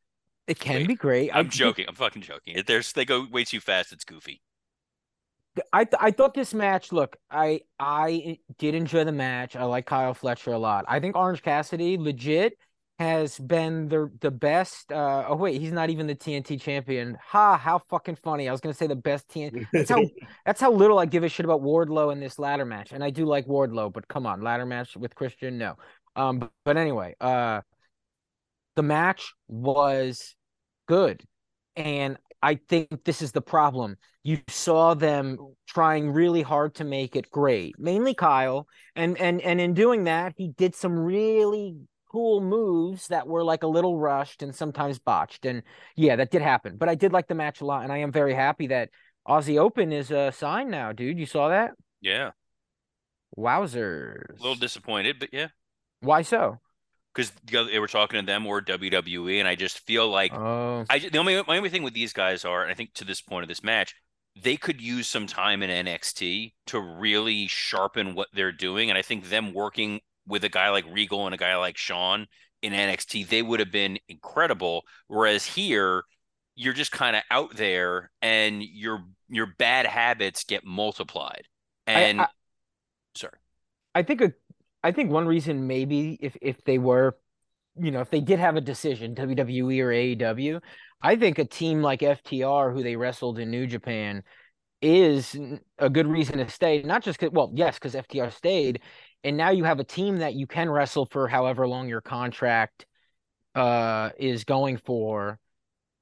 It 0.48 0.60
can 0.60 0.78
Wait, 0.78 0.88
be 0.88 0.96
great. 0.96 1.30
I 1.32 1.40
I'm 1.40 1.50
joking. 1.50 1.86
I'm 1.88 1.96
fucking 1.96 2.22
joking. 2.22 2.56
If 2.56 2.66
There's 2.66 2.92
they 2.94 3.06
go 3.06 3.26
way 3.30 3.44
too 3.44 3.60
fast. 3.60 3.92
It's 3.92 4.04
goofy. 4.04 4.42
I 5.74 5.84
th- 5.84 6.00
I 6.00 6.12
thought 6.12 6.34
this 6.34 6.54
match. 6.54 6.92
Look, 6.92 7.18
I 7.30 7.62
I 7.80 8.40
did 8.58 8.74
enjoy 8.74 9.04
the 9.04 9.12
match. 9.12 9.56
I 9.56 9.64
like 9.64 9.86
Kyle 9.86 10.14
Fletcher 10.14 10.52
a 10.54 10.58
lot. 10.58 10.86
I 10.88 11.00
think 11.00 11.16
Orange 11.16 11.42
Cassidy 11.42 11.98
legit 11.98 12.58
has 13.00 13.38
been 13.38 13.90
the 13.90 14.10
the 14.22 14.32
best. 14.32 14.92
Uh, 14.92 15.26
oh 15.28 15.36
wait, 15.36 15.60
he's 15.60 15.72
not 15.74 15.90
even 15.90 16.08
the 16.08 16.16
TNT 16.16 16.60
champion. 16.62 17.18
Ha! 17.22 17.58
How 17.58 17.80
fucking 17.90 18.16
funny. 18.16 18.48
I 18.48 18.52
was 18.54 18.62
gonna 18.62 18.74
say 18.74 18.88
the 18.88 18.96
best 18.96 19.28
TNT. 19.28 19.68
That's 19.74 19.90
how 19.90 20.04
that's 20.46 20.62
how 20.62 20.72
little 20.72 21.00
I 21.00 21.06
give 21.06 21.24
a 21.24 21.30
shit 21.30 21.46
about 21.46 21.62
Wardlow 21.62 22.14
in 22.14 22.20
this 22.22 22.40
ladder 22.40 22.66
match. 22.66 22.92
And 22.94 23.04
I 23.04 23.10
do 23.10 23.26
like 23.26 23.46
Wardlow, 23.46 23.92
but 23.92 24.08
come 24.08 24.26
on, 24.26 24.42
ladder 24.42 24.66
match 24.66 24.96
with 24.96 25.16
Christian, 25.16 25.58
no. 25.58 25.76
Um, 26.16 26.40
but, 26.40 26.52
but 26.64 26.78
anyway, 26.78 27.16
uh, 27.20 27.62
the 28.76 28.84
match 28.84 29.34
was 29.48 30.36
good, 30.88 31.24
and 31.76 32.18
I 32.42 32.60
think 32.70 33.04
this 33.06 33.22
is 33.22 33.32
the 33.32 33.42
problem. 33.42 33.98
You 34.24 34.40
saw 34.48 34.94
them 34.94 35.38
trying 35.68 36.12
really 36.12 36.42
hard 36.42 36.76
to 36.76 36.84
make 36.84 37.16
it 37.16 37.30
great, 37.30 37.76
mainly 37.80 38.14
Kyle, 38.14 38.68
and 38.96 39.20
and 39.20 39.42
and 39.42 39.62
in 39.62 39.74
doing 39.74 40.06
that, 40.06 40.34
he 40.38 40.50
did 40.50 40.76
some 40.76 40.98
really 40.98 41.78
cool 42.12 42.42
moves 42.42 43.08
that 43.08 43.26
were 43.26 43.44
like 43.44 43.64
a 43.64 43.68
little 43.68 43.98
rushed 43.98 44.44
and 44.44 44.54
sometimes 44.54 45.00
botched. 45.00 45.46
And 45.46 45.64
yeah, 45.96 46.18
that 46.18 46.30
did 46.30 46.42
happen. 46.42 46.76
But 46.78 46.90
I 46.90 46.96
did 46.96 47.14
like 47.14 47.28
the 47.28 47.36
match 47.36 47.62
a 47.62 47.66
lot, 47.66 47.84
and 47.84 47.92
I 47.92 48.00
am 48.00 48.12
very 48.12 48.34
happy 48.34 48.68
that 48.68 48.90
Aussie 49.28 49.58
Open 49.58 49.92
is 49.92 50.12
uh, 50.12 50.30
a 50.30 50.32
sign 50.32 50.70
now, 50.70 50.92
dude. 50.92 51.18
You 51.18 51.26
saw 51.26 51.50
that? 51.50 51.72
Yeah. 52.02 52.32
Wowzers! 53.38 54.38
A 54.40 54.42
little 54.42 54.56
disappointed, 54.56 55.18
but 55.20 55.30
yeah. 55.32 55.48
Why 56.02 56.24
so? 56.24 56.60
Because 57.14 57.32
they 57.46 57.80
were 57.80 57.88
talking 57.88 58.20
to 58.20 58.26
them 58.26 58.46
or 58.48 58.62
WWE, 58.62 59.40
and 59.40 59.48
I 59.48 59.56
just 59.56 59.80
feel 59.80 60.10
like 60.10 60.32
Oh, 60.34 60.86
I 60.90 61.00
the 61.00 61.18
only 61.18 61.36
my 61.48 61.58
only 61.58 61.70
thing 61.70 61.84
with 61.84 61.94
these 61.94 62.14
guys 62.14 62.46
are, 62.46 62.62
and 62.64 62.72
I 62.72 62.76
think 62.76 62.94
to 62.96 63.06
this 63.06 63.22
point 63.22 63.44
of 63.44 63.50
this 63.50 63.64
match, 63.64 63.96
they 64.42 64.56
could 64.58 64.82
use 64.82 65.08
some 65.08 65.28
time 65.28 65.62
in 65.64 65.70
NXT 65.70 66.54
to 66.68 66.80
really 66.80 67.48
sharpen 67.48 68.16
what 68.16 68.30
they're 68.34 68.52
doing, 68.54 68.90
and 68.90 68.98
I 68.98 69.02
think 69.02 69.30
them 69.30 69.54
working 69.54 70.00
with 70.26 70.44
a 70.46 70.50
guy 70.50 70.70
like 70.70 70.86
Regal 70.90 71.26
and 71.26 71.34
a 71.36 71.38
guy 71.38 71.56
like 71.58 71.78
Shawn 71.78 72.28
in 72.62 72.74
NXT, 72.74 73.24
they 73.24 73.42
would 73.42 73.60
have 73.60 73.72
been 73.72 74.00
incredible. 74.08 74.84
Whereas 75.08 75.46
here, 75.46 76.04
you're 76.56 76.74
just 76.74 76.92
kind 76.92 77.16
of 77.16 77.24
out 77.32 77.56
there, 77.58 78.12
and 78.22 78.64
your 78.64 79.04
your 79.30 79.48
bad 79.58 79.86
habits 79.86 80.44
get 80.46 80.64
multiplied. 80.66 81.48
And 81.88 82.22
I- 82.22 82.28
sorry, 83.16 83.38
I 83.96 84.04
think 84.04 84.22
a, 84.22 84.34
I 84.84 84.92
think 84.92 85.12
one 85.12 85.28
reason 85.28 85.68
maybe 85.68 86.18
if 86.22 86.36
if 86.42 86.64
they 86.64 86.78
were, 86.78 87.18
you 87.78 87.92
know, 87.92 88.02
if 88.02 88.10
they 88.10 88.22
did 88.22 88.40
have 88.40 88.56
a 88.56 88.62
decision, 88.62 89.14
WWE 89.16 89.82
or 89.82 89.92
AEW, 89.92 90.62
I 91.02 91.16
think 91.16 91.40
a 91.40 91.46
team 91.46 91.82
like 91.82 92.02
FTR, 92.04 92.72
who 92.74 92.84
they 92.84 92.96
wrestled 92.96 93.40
in 93.40 93.52
New 93.52 93.68
Japan, 93.68 94.24
is 94.82 95.38
a 95.78 95.90
good 95.90 96.08
reason 96.08 96.38
to 96.40 96.50
stay. 96.50 96.82
Not 96.84 97.04
just 97.04 97.20
because, 97.20 97.34
well, 97.34 97.52
yes, 97.54 97.76
because 97.76 97.96
FTR 97.96 98.32
stayed, 98.32 98.82
and 99.24 99.38
now 99.38 99.52
you 99.52 99.64
have 99.64 99.80
a 99.80 99.84
team 99.84 100.18
that 100.18 100.34
you 100.34 100.48
can 100.48 100.70
wrestle 100.70 101.06
for 101.06 101.28
however 101.28 101.68
long 101.68 101.88
your 101.90 102.02
contract 102.02 102.86
uh 103.56 104.10
is 104.18 104.44
going 104.46 104.78
for. 104.78 105.40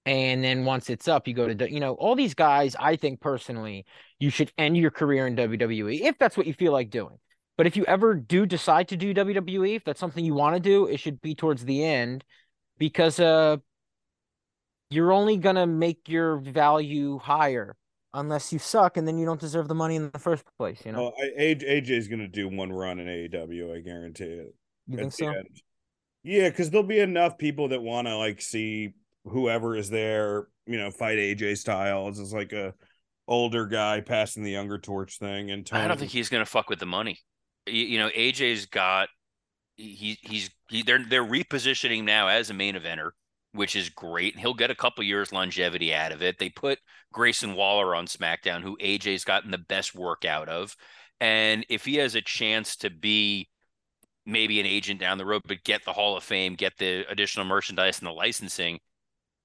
And 0.06 0.44
then 0.44 0.66
once 0.66 0.90
it's 0.90 1.08
up, 1.08 1.28
you 1.28 1.34
go 1.36 1.54
to, 1.54 1.72
you 1.72 1.80
know, 1.80 1.94
all 1.94 2.16
these 2.16 2.34
guys, 2.34 2.76
I 2.80 2.96
think 2.96 3.20
personally, 3.22 3.86
you 4.20 4.30
should 4.32 4.52
end 4.58 4.78
your 4.78 4.92
career 4.92 5.28
in 5.28 5.36
WWE 5.36 6.02
if 6.02 6.18
that's 6.18 6.38
what 6.38 6.48
you 6.48 6.54
feel 6.54 6.72
like 6.72 6.90
doing. 6.90 7.20
But 7.60 7.68
if 7.68 7.76
you 7.76 7.84
ever 7.90 8.14
do 8.14 8.46
decide 8.46 8.88
to 8.88 8.96
do 8.96 9.14
WWE, 9.14 9.76
if 9.76 9.84
that's 9.84 10.00
something 10.00 10.24
you 10.24 10.34
want 10.34 10.56
to 10.56 10.62
do, 10.62 10.86
it 10.86 10.98
should 10.98 11.22
be 11.22 11.36
towards 11.36 11.66
the 11.66 11.84
end 11.84 12.24
because 12.78 13.20
uh 13.20 13.58
you're 14.90 15.12
only 15.12 15.36
gonna 15.36 15.68
make 15.68 16.08
your 16.08 16.38
value 16.38 17.20
higher 17.20 17.76
unless 18.14 18.54
you 18.54 18.60
suck 18.60 18.96
and 18.96 19.06
then 19.06 19.18
you 19.18 19.26
don't 19.26 19.42
deserve 19.42 19.68
the 19.68 19.76
money 19.76 19.98
in 19.98 20.10
the 20.10 20.20
first 20.20 20.46
place, 20.58 20.82
you 20.86 20.94
know. 20.94 21.02
Well, 21.02 21.14
I, 21.22 21.42
AJ 21.42 21.84
AJ's 21.84 22.08
going 22.08 22.22
to 22.22 22.30
do 22.30 22.48
one 22.48 22.72
run 22.72 22.98
in 22.98 23.08
AEW. 23.08 23.76
I 23.76 23.82
guarantee 23.82 24.24
it. 24.24 24.56
you 24.88 24.98
think 24.98 25.12
so? 25.12 25.28
end. 25.28 25.62
Yeah, 26.24 26.48
because 26.48 26.70
there'll 26.70 26.88
be 26.88 27.00
enough 27.00 27.38
people 27.38 27.68
that 27.68 27.82
want 27.82 28.08
to 28.08 28.16
like 28.16 28.42
see 28.42 28.94
whoever 29.26 29.76
is 29.76 29.90
there, 29.90 30.48
you 30.66 30.78
know, 30.78 30.92
fight 30.92 31.18
AJ 31.18 31.58
Styles 31.58 32.22
as 32.22 32.32
like 32.32 32.54
a 32.54 32.74
older 33.28 33.66
guy 33.66 34.00
passing 34.00 34.44
the 34.44 34.52
younger 34.52 34.78
torch 34.78 35.20
thing. 35.20 35.52
And 35.52 35.66
Tony, 35.66 35.84
I 35.84 35.90
don't 35.90 36.00
think 36.00 36.12
he's 36.12 36.30
gonna 36.30 36.46
fuck 36.46 36.70
with 36.70 36.80
the 36.80 36.86
money. 36.86 37.20
You, 37.66 38.00
know, 38.00 38.10
AJ's 38.10 38.66
got 38.66 39.10
he 39.76 40.18
he's 40.22 40.50
he, 40.70 40.84
they're 40.84 41.04
they're 41.04 41.24
repositioning 41.24 42.04
now 42.04 42.28
as 42.28 42.50
a 42.50 42.54
main 42.54 42.76
eventer, 42.76 43.12
which 43.54 43.76
is 43.76 43.90
great. 43.90 44.38
He'll 44.38 44.54
get 44.54 44.72
a 44.72 44.76
couple 44.76 45.04
years 45.04 45.32
longevity 45.32 45.94
out 45.94 46.12
of 46.12 46.22
it. 46.22 46.40
They 46.40 46.50
put 46.50 46.80
Grayson 47.14 47.56
Waller 47.56 47.96
on 47.96 48.08
SmackDown, 48.08 48.62
who 48.62 48.78
AJ's 48.78 49.24
gotten 49.24 49.52
the 49.52 49.58
best 49.58 49.96
work 49.96 50.26
out 50.26 50.50
of, 50.50 50.76
and 51.20 51.66
if 51.70 51.86
he 51.86 51.96
has 51.96 52.16
a 52.16 52.22
chance 52.22 52.76
to 52.78 52.90
be 52.90 53.50
maybe 54.26 54.60
an 54.60 54.66
agent 54.66 55.00
down 55.00 55.18
the 55.18 55.26
road, 55.26 55.42
but 55.46 55.64
get 55.64 55.84
the 55.84 55.94
Hall 55.94 56.16
of 56.16 56.24
Fame, 56.24 56.56
get 56.56 56.78
the 56.78 57.06
additional 57.10 57.46
merchandise 57.46 58.00
and 58.00 58.08
the 58.08 58.12
licensing. 58.12 58.80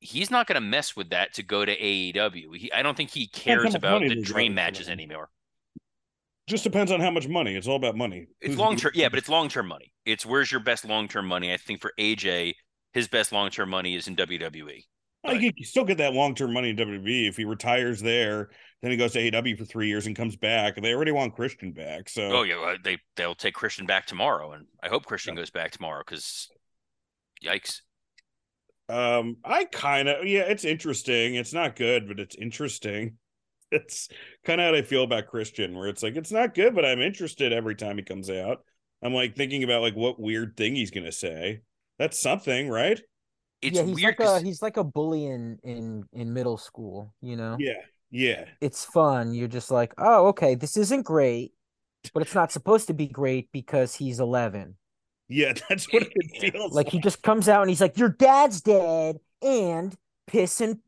He's 0.01 0.31
not 0.31 0.47
going 0.47 0.57
to 0.57 0.61
mess 0.61 0.95
with 0.95 1.11
that 1.11 1.33
to 1.35 1.43
go 1.43 1.65
to 1.65 1.77
AEW. 1.77 2.57
He, 2.57 2.73
I 2.73 2.83
don't 2.83 2.97
think 2.97 3.11
he 3.11 3.27
cares 3.27 3.75
about 3.75 4.03
the 4.03 4.17
dream 4.21 4.55
matches 4.55 4.89
anymore. 4.89 5.31
Just 6.47 6.65
depends 6.65 6.93
on 6.93 7.01
how 7.01 7.11
much 7.11 7.29
money. 7.29 7.55
It's 7.55 7.67
all 7.67 7.77
about 7.77 7.97
money. 7.97 8.27
It's 8.41 8.57
long 8.57 8.77
term, 8.77 8.93
yeah, 8.95 9.09
but 9.09 9.19
it's 9.19 9.29
long 9.29 9.49
term 9.49 9.67
money. 9.67 9.93
It's 10.05 10.27
where's 10.27 10.51
your 10.51 10.61
best 10.61 10.85
long 10.85 11.09
term 11.09 11.27
money? 11.27 11.53
I 11.53 11.57
think 11.57 11.81
for 11.81 11.93
AJ, 11.99 12.55
his 12.93 13.09
best 13.09 13.33
long 13.33 13.51
term 13.51 13.71
money 13.71 13.95
is 13.95 14.09
in. 14.09 14.17
WWE. 14.17 14.85
Think 15.27 15.55
you 15.57 15.65
still 15.65 15.85
get 15.85 15.99
that 15.99 16.13
long 16.13 16.35
term 16.35 16.53
money 16.53 16.71
in 16.71 16.77
WWE 16.77 17.29
if 17.29 17.37
he 17.37 17.45
retires 17.45 18.01
there. 18.01 18.51
Then 18.83 18.91
he 18.91 18.99
goes 18.99 19.13
to 19.13 19.31
AEW 19.31 19.57
for 19.57 19.65
three 19.65 19.89
years 19.89 20.07
and 20.07 20.15
comes 20.15 20.37
back. 20.37 20.77
They 20.77 20.93
already 20.93 21.13
want 21.13 21.35
Christian 21.35 21.73
back, 21.73 22.11
so 22.11 22.23
Oh 22.31 22.43
yeah, 22.43 22.75
they 22.83 22.99
they'll 23.17 23.35
take 23.35 23.55
Christian 23.55 23.87
back 23.87 24.07
tomorrow, 24.07 24.53
and 24.53 24.67
I 24.83 24.89
hope 24.89 25.07
Christian 25.07 25.35
goes 25.35 25.51
back 25.51 25.71
tomorrow 25.71 26.03
because, 26.07 26.49
yikes. 27.43 27.81
Um, 28.91 29.39
I 29.43 29.65
kind 29.65 30.09
of 30.09 30.27
yeah, 30.27 30.43
it's 30.43 30.67
interesting. 30.67 31.37
It's 31.37 31.55
not 31.55 31.77
good, 31.77 32.07
but 32.07 32.21
it's 32.21 32.37
interesting. 32.37 33.17
It's 33.75 34.09
kind 34.45 34.61
of 34.61 34.69
how 34.69 34.75
I 34.79 34.83
feel 34.83 35.05
about 35.05 35.27
Christian, 35.29 35.75
where 35.77 35.89
it's 35.89 36.03
like 36.03 36.17
it's 36.17 36.33
not 36.33 36.55
good, 36.55 36.75
but 36.75 36.85
I'm 36.85 37.01
interested 37.01 37.53
every 37.53 37.75
time 37.77 37.97
he 37.99 38.03
comes 38.05 38.31
out. 38.31 38.65
I'm 39.03 39.13
like 39.15 39.37
thinking 39.37 39.65
about 39.65 39.83
like 39.83 39.95
what 39.97 40.21
weird 40.21 40.57
thing 40.57 40.75
he's 40.77 40.91
gonna 40.91 41.13
say. 41.13 41.63
That's 41.99 42.19
something, 42.21 42.69
right? 42.69 43.01
It's 43.63 43.77
yeah, 43.77 43.83
he's 43.83 43.97
weird. 43.97 44.19
like 44.19 44.21
a 44.21 44.41
he's 44.41 44.63
like 44.63 44.77
a 44.77 44.85
bully 44.85 45.27
in 45.27 45.59
in 45.63 46.05
in 46.13 46.33
middle 46.33 46.59
school, 46.59 47.15
you 47.21 47.37
know. 47.37 47.57
Yeah, 47.59 47.83
yeah. 48.11 48.45
It's 48.61 48.85
fun. 48.85 49.35
You're 49.35 49.49
just 49.49 49.71
like, 49.71 49.95
"Oh, 49.99 50.29
okay, 50.29 50.55
this 50.55 50.77
isn't 50.77 51.03
great." 51.03 51.53
But 52.13 52.23
it's 52.23 52.35
not 52.35 52.53
supposed 52.53 52.89
to 52.89 52.95
be 52.95 53.09
great 53.09 53.51
because 53.53 53.95
he's 53.97 54.21
11. 54.21 54.77
Yeah, 55.29 55.53
that's 55.69 55.93
what 55.93 56.03
it 56.03 56.13
Yeah. 56.33 56.51
feels 56.53 56.73
Like 56.73 56.89
he 56.89 57.01
just 57.01 57.23
comes 57.23 57.49
out 57.49 57.63
and 57.63 57.71
he's 57.71 57.81
like, 57.81 57.99
"Your 57.99 58.11
dad's 58.11 58.61
dead 58.61 59.19
and 59.43 59.95
piss 60.27 60.61
and 60.61 60.81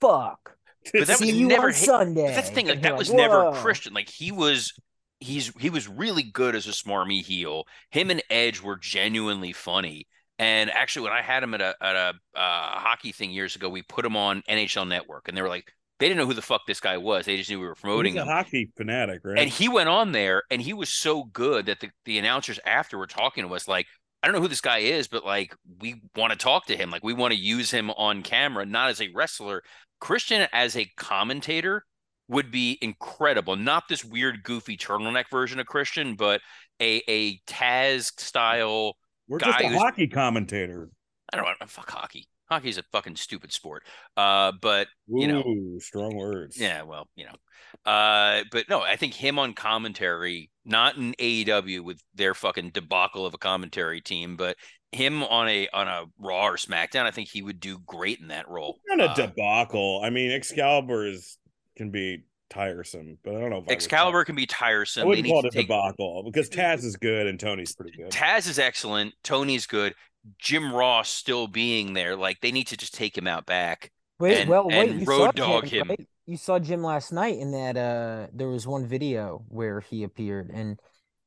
fuck." 0.00 0.53
But 0.92 1.06
that 1.06 1.18
See 1.18 1.26
was 1.26 1.34
you 1.34 1.48
never 1.48 1.68
on 1.68 1.72
hi- 1.72 1.78
Sunday. 1.78 2.26
But 2.26 2.34
that's 2.34 2.48
the 2.50 2.54
thing. 2.54 2.68
Like 2.68 2.82
that 2.82 2.96
was 2.96 3.08
like, 3.10 3.16
never 3.18 3.52
Christian. 3.52 3.94
Like 3.94 4.08
he 4.08 4.32
was, 4.32 4.72
he's 5.20 5.52
he 5.58 5.70
was 5.70 5.88
really 5.88 6.22
good 6.22 6.54
as 6.54 6.66
a 6.66 6.70
smarmy 6.70 7.22
heel. 7.22 7.64
Him 7.90 8.10
and 8.10 8.22
Edge 8.30 8.60
were 8.60 8.76
genuinely 8.76 9.52
funny. 9.52 10.06
And 10.38 10.70
actually, 10.70 11.04
when 11.04 11.12
I 11.12 11.22
had 11.22 11.42
him 11.42 11.54
at 11.54 11.60
a 11.60 11.74
at 11.80 11.96
a 11.96 12.08
uh, 12.34 12.78
hockey 12.78 13.12
thing 13.12 13.30
years 13.30 13.56
ago, 13.56 13.68
we 13.68 13.82
put 13.82 14.04
him 14.04 14.16
on 14.16 14.42
NHL 14.48 14.86
Network, 14.88 15.28
and 15.28 15.36
they 15.36 15.42
were 15.42 15.48
like, 15.48 15.72
they 16.00 16.08
didn't 16.08 16.18
know 16.18 16.26
who 16.26 16.34
the 16.34 16.42
fuck 16.42 16.62
this 16.66 16.80
guy 16.80 16.96
was. 16.98 17.24
They 17.24 17.36
just 17.36 17.48
knew 17.48 17.60
we 17.60 17.66
were 17.66 17.76
promoting 17.76 18.14
He's 18.14 18.22
a 18.22 18.22
him. 18.22 18.28
hockey 18.28 18.70
fanatic, 18.76 19.20
right? 19.24 19.38
And 19.38 19.48
he 19.48 19.68
went 19.68 19.88
on 19.88 20.10
there, 20.12 20.42
and 20.50 20.60
he 20.60 20.72
was 20.72 20.92
so 20.92 21.24
good 21.24 21.66
that 21.66 21.80
the 21.80 21.90
the 22.04 22.18
announcers 22.18 22.58
after 22.66 22.98
were 22.98 23.06
talking 23.06 23.46
to 23.46 23.54
us 23.54 23.68
like. 23.68 23.86
I 24.22 24.26
don't 24.26 24.36
know 24.36 24.40
who 24.40 24.48
this 24.48 24.62
guy 24.62 24.78
is, 24.78 25.06
but 25.06 25.22
like 25.26 25.54
we 25.82 26.00
want 26.16 26.32
to 26.32 26.38
talk 26.38 26.64
to 26.68 26.76
him. 26.78 26.88
Like 26.90 27.04
we 27.04 27.12
want 27.12 27.34
to 27.34 27.38
use 27.38 27.70
him 27.70 27.90
on 27.90 28.22
camera, 28.22 28.64
not 28.64 28.88
as 28.88 29.02
a 29.02 29.10
wrestler. 29.14 29.62
Christian 30.00 30.48
as 30.52 30.76
a 30.76 30.90
commentator 30.96 31.84
would 32.28 32.50
be 32.50 32.78
incredible. 32.80 33.56
Not 33.56 33.84
this 33.88 34.04
weird, 34.04 34.42
goofy 34.42 34.76
turtleneck 34.76 35.30
version 35.30 35.60
of 35.60 35.66
Christian, 35.66 36.14
but 36.14 36.40
a 36.80 37.02
a 37.08 37.38
Taz 37.46 38.18
style. 38.20 38.96
We're 39.28 39.38
just 39.38 39.60
a 39.60 39.68
hockey 39.68 40.06
commentator. 40.06 40.90
I 41.32 41.36
don't 41.36 41.46
know. 41.46 41.66
Fuck 41.66 41.90
hockey. 41.90 42.28
Hockey's 42.50 42.78
a 42.78 42.82
fucking 42.92 43.16
stupid 43.16 43.52
sport. 43.52 43.84
Uh, 44.16 44.52
but 44.60 44.88
you 45.08 45.28
know, 45.28 45.42
strong 45.78 46.14
words. 46.16 46.58
yeah, 46.58 46.82
well, 46.82 47.08
you 47.16 47.24
know. 47.24 47.34
Uh, 47.84 48.42
but 48.50 48.68
no, 48.68 48.80
I 48.82 48.96
think 48.96 49.14
him 49.14 49.38
on 49.38 49.52
commentary, 49.54 50.50
not 50.64 50.96
in 50.96 51.14
AEW 51.18 51.80
with 51.82 52.00
their 52.14 52.34
fucking 52.34 52.70
debacle 52.70 53.26
of 53.26 53.34
a 53.34 53.38
commentary 53.38 54.00
team, 54.00 54.36
but 54.36 54.56
him 54.92 55.22
on 55.24 55.48
a 55.48 55.68
on 55.72 55.88
a 55.88 56.04
Raw 56.18 56.46
or 56.48 56.56
SmackDown, 56.56 57.04
I 57.04 57.10
think 57.10 57.28
he 57.28 57.42
would 57.42 57.60
do 57.60 57.78
great 57.86 58.20
in 58.20 58.28
that 58.28 58.48
role. 58.48 58.78
Not 58.86 59.00
a 59.00 59.10
Uh, 59.10 59.26
debacle. 59.26 60.00
I 60.04 60.10
mean, 60.10 60.30
Excalibur 60.30 61.06
is 61.06 61.36
can 61.76 61.90
be 61.90 62.24
tiresome, 62.50 63.18
but 63.24 63.34
I 63.34 63.40
don't 63.40 63.50
know 63.50 63.56
if 63.56 63.62
I 63.62 63.66
would 63.66 63.70
Excalibur 63.72 64.24
can 64.24 64.36
be 64.36 64.46
call- 64.46 64.66
I 64.66 64.68
tiresome. 64.70 65.02
They 65.02 65.08
wouldn't 65.08 65.24
need 65.26 65.32
call 65.32 65.42
to 65.42 65.48
it 65.48 65.54
a 65.54 65.56
take 65.56 65.66
debacle 65.66 66.22
because 66.24 66.48
Taz 66.48 66.84
is 66.84 66.96
good 66.96 67.26
and 67.26 67.38
Tony's 67.40 67.74
pretty 67.74 67.96
good. 67.96 68.10
Taz 68.12 68.48
is 68.48 68.58
excellent. 68.58 69.14
Tony's 69.24 69.66
good. 69.66 69.94
Jim 70.38 70.72
Ross 70.72 71.08
still 71.10 71.48
being 71.48 71.92
there, 71.94 72.16
like 72.16 72.40
they 72.40 72.52
need 72.52 72.68
to 72.68 72.76
just 72.76 72.94
take 72.94 73.18
him 73.18 73.26
out 73.26 73.44
back. 73.46 73.90
Wait, 74.20 74.42
and- 74.42 74.48
well, 74.50 74.68
wait. 74.68 74.88
and 74.90 75.08
road 75.08 75.34
dogg 75.34 75.66
Jim, 75.66 75.82
him. 75.82 75.88
right? 75.90 76.08
You 76.26 76.36
saw 76.36 76.58
Jim 76.58 76.82
last 76.82 77.12
night 77.12 77.38
in 77.38 77.52
that. 77.52 77.76
Uh, 77.76 78.28
there 78.32 78.48
was 78.48 78.66
one 78.66 78.86
video 78.86 79.44
where 79.48 79.80
he 79.80 80.04
appeared, 80.04 80.50
and 80.50 80.80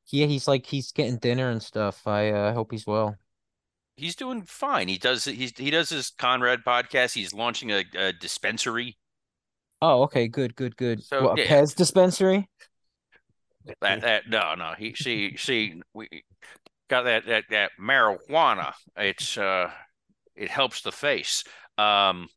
yeah, 0.08 0.26
he's 0.26 0.48
like 0.48 0.66
he's 0.66 0.92
getting 0.92 1.18
dinner 1.18 1.50
and 1.50 1.62
stuff. 1.62 2.08
I 2.08 2.32
uh, 2.32 2.54
hope 2.54 2.72
he's 2.72 2.88
well. 2.88 3.16
He's 3.96 4.16
doing 4.16 4.44
fine. 4.44 4.88
He 4.88 4.98
does 4.98 5.26
he's 5.26 5.58
he 5.58 5.70
does 5.70 5.90
his 5.90 6.10
Conrad 6.10 6.64
podcast. 6.66 7.14
He's 7.14 7.34
launching 7.34 7.72
a, 7.72 7.84
a 7.96 8.14
dispensary. 8.14 8.98
Oh, 9.82 10.04
okay, 10.04 10.28
good, 10.28 10.56
good, 10.56 10.76
good. 10.78 11.04
So, 11.04 11.24
what, 11.24 11.40
a. 11.40 11.46
Pez 11.46 11.76
dispensary? 11.76 12.50
That 13.82 14.02
that 14.02 14.30
no 14.30 14.56
no 14.56 14.74
he 14.78 14.96
see 14.96 15.36
see 15.36 15.82
we 15.94 16.08
got 16.90 17.04
that 17.04 17.26
that 17.28 17.44
that 17.50 17.72
marijuana. 17.80 18.74
It's 18.96 19.38
uh 19.38 19.70
it 20.36 20.50
helps 20.50 20.82
the 20.82 20.92
face. 20.92 21.44
Um, 21.78 22.30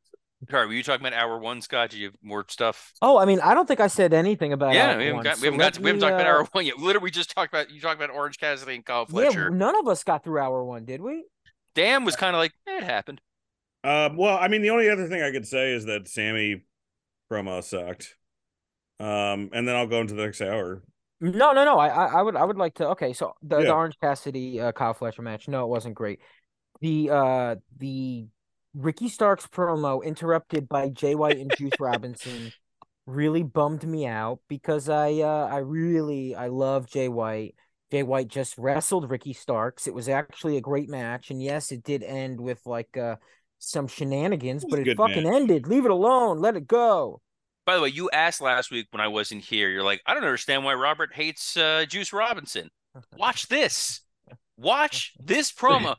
sorry, 0.48 0.66
were 0.66 0.72
you 0.72 0.82
talking 0.82 1.04
about 1.06 1.18
hour 1.18 1.38
one, 1.38 1.60
Scott? 1.60 1.90
Did 1.90 1.98
you 1.98 2.06
have 2.06 2.14
more 2.22 2.44
stuff? 2.48 2.92
Oh, 3.02 3.18
I 3.18 3.24
mean, 3.24 3.40
I 3.40 3.54
don't 3.54 3.66
think 3.66 3.80
I 3.80 3.88
said 3.88 4.12
anything 4.14 4.52
about. 4.52 4.74
yeah, 4.74 4.92
Hour 4.92 4.98
we 4.98 5.04
haven't 5.04 5.16
One, 5.16 5.24
got 5.24 5.36
so 5.36 5.42
we 5.42 5.46
haven't 5.46 5.58
got 5.58 5.64
let 5.64 5.74
to, 5.74 5.80
we 5.82 5.86
haven't 5.88 6.00
me, 6.00 6.00
talked 6.00 6.14
about 6.14 6.26
uh, 6.26 6.30
hour 6.30 6.48
one 6.52 6.66
yet. 6.66 6.78
Literally, 6.78 7.04
we 7.04 7.10
just 7.10 7.34
talked 7.34 7.52
about 7.52 7.70
you 7.70 7.80
talked 7.80 8.00
about 8.02 8.14
Orange 8.14 8.38
Cassidy 8.38 8.74
and 8.76 8.84
Kyle 8.84 9.06
Fletcher. 9.06 9.50
Yeah, 9.50 9.56
none 9.56 9.76
of 9.76 9.86
us 9.88 10.04
got 10.04 10.24
through 10.24 10.38
hour 10.38 10.64
one, 10.64 10.84
did 10.84 11.00
we? 11.00 11.24
Dan 11.74 12.04
was 12.04 12.16
kind 12.16 12.34
of 12.34 12.40
like 12.40 12.52
eh, 12.66 12.78
it 12.78 12.84
happened. 12.84 13.20
Um, 13.82 14.16
well, 14.16 14.36
I 14.38 14.48
mean, 14.48 14.62
the 14.62 14.70
only 14.70 14.90
other 14.90 15.08
thing 15.08 15.22
I 15.22 15.30
could 15.30 15.46
say 15.46 15.72
is 15.72 15.86
that 15.86 16.08
Sammy 16.08 16.64
promo 17.30 17.62
sucked. 17.62 18.16
Um, 18.98 19.50
and 19.54 19.66
then 19.66 19.74
I'll 19.76 19.86
go 19.86 20.00
into 20.00 20.14
the 20.14 20.22
next 20.24 20.42
hour. 20.42 20.82
No, 21.20 21.52
no, 21.52 21.64
no. 21.64 21.78
I, 21.78 21.88
I, 21.88 22.06
I 22.18 22.22
would, 22.22 22.36
I 22.36 22.44
would 22.44 22.58
like 22.58 22.74
to. 22.74 22.88
Okay, 22.88 23.12
so 23.12 23.34
the, 23.42 23.58
Yeah. 23.58 23.64
the 23.66 23.72
Orange 23.72 23.96
Cassidy, 24.00 24.60
uh, 24.60 24.72
Kyle 24.72 24.92
Fletcher 24.94 25.22
match. 25.22 25.48
No, 25.48 25.64
it 25.64 25.68
wasn't 25.68 25.94
great. 25.94 26.20
The, 26.80 27.10
uh, 27.10 27.56
the 27.78 28.26
Ricky 28.74 29.08
Starks 29.08 29.46
promo 29.46 30.04
interrupted 30.04 30.68
by 30.68 30.88
Jay 30.88 31.14
White 31.14 31.38
and 31.38 31.52
Juice 31.56 31.72
Robinson 31.80 32.52
really 33.06 33.42
bummed 33.42 33.84
me 33.84 34.06
out 34.06 34.40
because 34.48 34.88
I, 34.88 35.14
uh, 35.14 35.48
I 35.50 35.58
really, 35.58 36.34
I 36.34 36.48
love 36.48 36.86
Jay 36.86 37.08
White. 37.08 37.54
Jay 37.90 38.02
White 38.04 38.28
just 38.28 38.56
wrestled 38.56 39.10
Ricky 39.10 39.32
Starks. 39.32 39.86
It 39.88 39.94
was 39.94 40.08
actually 40.08 40.56
a 40.56 40.60
great 40.60 40.88
match, 40.88 41.30
and 41.30 41.42
yes, 41.42 41.72
it 41.72 41.82
did 41.82 42.02
end 42.04 42.40
with 42.40 42.60
like, 42.64 42.96
uh, 42.96 43.16
some 43.58 43.88
shenanigans, 43.88 44.64
It 44.64 44.70
but 44.70 44.78
it 44.80 44.96
fucking 44.96 45.24
match. 45.24 45.34
ended. 45.34 45.66
Leave 45.66 45.84
it 45.84 45.90
alone. 45.90 46.38
Let 46.38 46.56
it 46.56 46.66
go. 46.66 47.20
By 47.66 47.76
the 47.76 47.82
way, 47.82 47.88
you 47.88 48.08
asked 48.10 48.40
last 48.40 48.70
week 48.70 48.86
when 48.90 49.00
I 49.00 49.08
wasn't 49.08 49.44
here. 49.44 49.68
You're 49.68 49.82
like, 49.84 50.00
I 50.06 50.14
don't 50.14 50.24
understand 50.24 50.64
why 50.64 50.74
Robert 50.74 51.12
hates 51.14 51.56
uh, 51.56 51.84
Juice 51.86 52.12
Robinson. 52.12 52.70
Watch 53.16 53.48
this. 53.48 54.00
Watch 54.56 55.12
this 55.22 55.52
promo. 55.60 55.94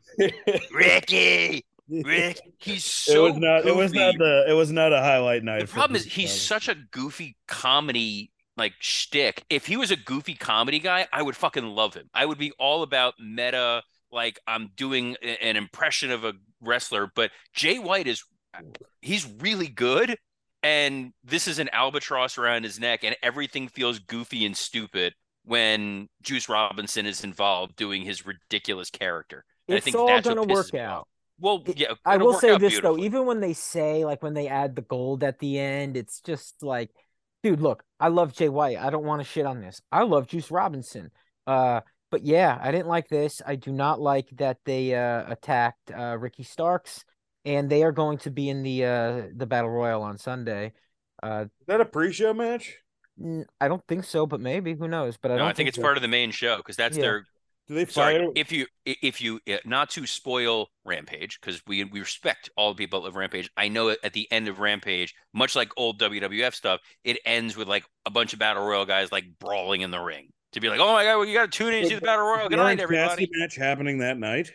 Ricky, 0.73 1.65
Rick, 1.91 2.41
he's 2.57 2.85
it 2.85 3.13
so 3.13 3.23
was 3.23 3.37
not. 3.37 3.65
It 3.65 3.75
was 3.75 3.93
not 3.93 4.15
the. 4.17 4.45
It 4.47 4.53
was 4.53 4.71
not 4.71 4.93
a 4.93 4.99
highlight 4.99 5.43
night. 5.43 5.61
The 5.61 5.67
for 5.67 5.73
problem 5.73 5.95
is 5.95 6.03
Juice 6.03 6.13
he's 6.13 6.41
such 6.41 6.69
a 6.69 6.75
goofy 6.75 7.35
comedy 7.47 8.31
like 8.57 8.73
shtick. 8.79 9.43
If 9.49 9.65
he 9.65 9.77
was 9.77 9.91
a 9.91 9.95
goofy 9.95 10.35
comedy 10.35 10.79
guy, 10.79 11.07
I 11.11 11.21
would 11.21 11.35
fucking 11.35 11.65
love 11.65 11.93
him. 11.93 12.09
I 12.13 12.25
would 12.25 12.37
be 12.37 12.51
all 12.59 12.83
about 12.83 13.15
meta, 13.19 13.83
like 14.11 14.39
I'm 14.47 14.71
doing 14.75 15.15
an 15.41 15.57
impression 15.57 16.11
of 16.11 16.23
a 16.23 16.33
wrestler. 16.61 17.11
But 17.13 17.31
Jay 17.53 17.79
White 17.79 18.07
is 18.07 18.23
he's 19.01 19.27
really 19.39 19.67
good. 19.67 20.17
And 20.63 21.13
this 21.23 21.47
is 21.47 21.57
an 21.57 21.69
albatross 21.73 22.37
around 22.37 22.65
his 22.65 22.79
neck, 22.79 23.03
and 23.03 23.15
everything 23.23 23.67
feels 23.67 23.97
goofy 23.97 24.45
and 24.45 24.55
stupid 24.55 25.15
when 25.43 26.07
Juice 26.21 26.47
Robinson 26.47 27.07
is 27.07 27.23
involved 27.23 27.75
doing 27.75 28.03
his 28.03 28.27
ridiculous 28.27 28.91
character. 28.91 29.43
And 29.67 29.73
I 29.73 29.77
It's 29.77 29.85
think 29.85 29.95
all 29.95 30.05
that's 30.05 30.27
what 30.27 30.35
gonna 30.35 30.47
pisses 30.47 30.71
work 30.71 30.75
out. 30.75 31.07
Well, 31.41 31.63
yeah, 31.75 31.93
I 32.05 32.15
it'll 32.15 32.33
say 32.33 32.57
this 32.57 32.79
though, 32.79 32.97
even 32.97 33.25
when 33.25 33.39
they 33.39 33.53
say 33.53 34.05
like 34.05 34.21
when 34.21 34.33
they 34.33 34.47
add 34.47 34.75
the 34.75 34.83
gold 34.83 35.23
at 35.23 35.39
the 35.39 35.59
end, 35.59 35.97
it's 35.97 36.21
just 36.21 36.61
like, 36.61 36.91
dude, 37.43 37.61
look, 37.61 37.83
I 37.99 38.09
love 38.09 38.33
Jay 38.33 38.47
White. 38.49 38.77
I 38.77 38.89
don't 38.91 39.03
want 39.03 39.21
to 39.21 39.27
shit 39.27 39.45
on 39.45 39.59
this. 39.59 39.81
I 39.91 40.03
love 40.03 40.27
Juice 40.27 40.51
Robinson. 40.51 41.11
Uh, 41.47 41.81
but 42.11 42.23
yeah, 42.23 42.59
I 42.61 42.71
didn't 42.71 42.87
like 42.87 43.07
this. 43.09 43.41
I 43.45 43.55
do 43.55 43.71
not 43.71 43.99
like 43.99 44.29
that 44.37 44.57
they 44.65 44.93
uh 44.93 45.23
attacked 45.31 45.91
uh 45.91 46.17
Ricky 46.19 46.43
Starks, 46.43 47.03
and 47.43 47.69
they 47.69 47.83
are 47.83 47.91
going 47.91 48.19
to 48.19 48.29
be 48.31 48.49
in 48.49 48.61
the 48.63 48.85
uh 48.85 49.21
the 49.35 49.47
battle 49.47 49.69
royal 49.69 50.03
on 50.03 50.17
Sunday. 50.17 50.73
Uh, 51.23 51.45
Is 51.61 51.67
that 51.67 51.81
a 51.81 51.85
pre-show 51.85 52.33
match? 52.33 52.77
I 53.59 53.67
don't 53.67 53.85
think 53.87 54.03
so, 54.03 54.25
but 54.25 54.39
maybe 54.39 54.73
who 54.73 54.87
knows? 54.87 55.17
But 55.17 55.31
I 55.31 55.35
no, 55.35 55.39
don't 55.41 55.49
I 55.49 55.53
think 55.53 55.69
it's 55.69 55.77
so. 55.77 55.83
part 55.83 55.97
of 55.97 56.01
the 56.01 56.07
main 56.07 56.31
show 56.31 56.57
because 56.57 56.75
that's 56.75 56.97
Yeah. 56.97 57.03
their 57.03 57.25
Do 57.67 57.75
they 57.75 57.85
sorry 57.85 58.17
fire? 58.17 58.29
if 58.35 58.51
you 58.51 58.65
if 58.85 59.21
you 59.21 59.39
uh, 59.49 59.57
not 59.65 59.89
to 59.91 60.05
spoil 60.05 60.67
rampage 60.83 61.39
because 61.39 61.61
we 61.65 61.83
we 61.85 61.99
respect 61.99 62.49
all 62.57 62.73
the 62.73 62.77
people 62.77 63.05
of 63.05 63.15
rampage 63.15 63.49
i 63.55 63.67
know 63.67 63.89
at 63.89 64.13
the 64.13 64.29
end 64.31 64.47
of 64.47 64.59
rampage 64.59 65.15
much 65.33 65.55
like 65.55 65.69
old 65.77 65.99
wwf 65.99 66.53
stuff 66.53 66.81
it 67.03 67.17
ends 67.25 67.55
with 67.55 67.67
like 67.67 67.85
a 68.05 68.09
bunch 68.11 68.33
of 68.33 68.39
battle 68.39 68.65
royal 68.65 68.85
guys 68.85 69.11
like 69.11 69.25
brawling 69.39 69.81
in 69.81 69.91
the 69.91 69.99
ring 69.99 70.27
to 70.51 70.59
be 70.59 70.69
like 70.69 70.79
oh 70.79 70.93
my 70.93 71.03
god 71.03 71.17
well, 71.17 71.25
you 71.25 71.33
got 71.33 71.51
to 71.51 71.57
tune 71.57 71.73
in 71.73 71.87
to 71.87 71.95
the 71.95 72.01
battle 72.01 72.25
royal 72.25 72.49
good 72.49 72.57
night 72.57 72.79
everybody 72.79 73.29
match 73.39 73.55
happening 73.55 73.99
that 73.99 74.17
night? 74.17 74.51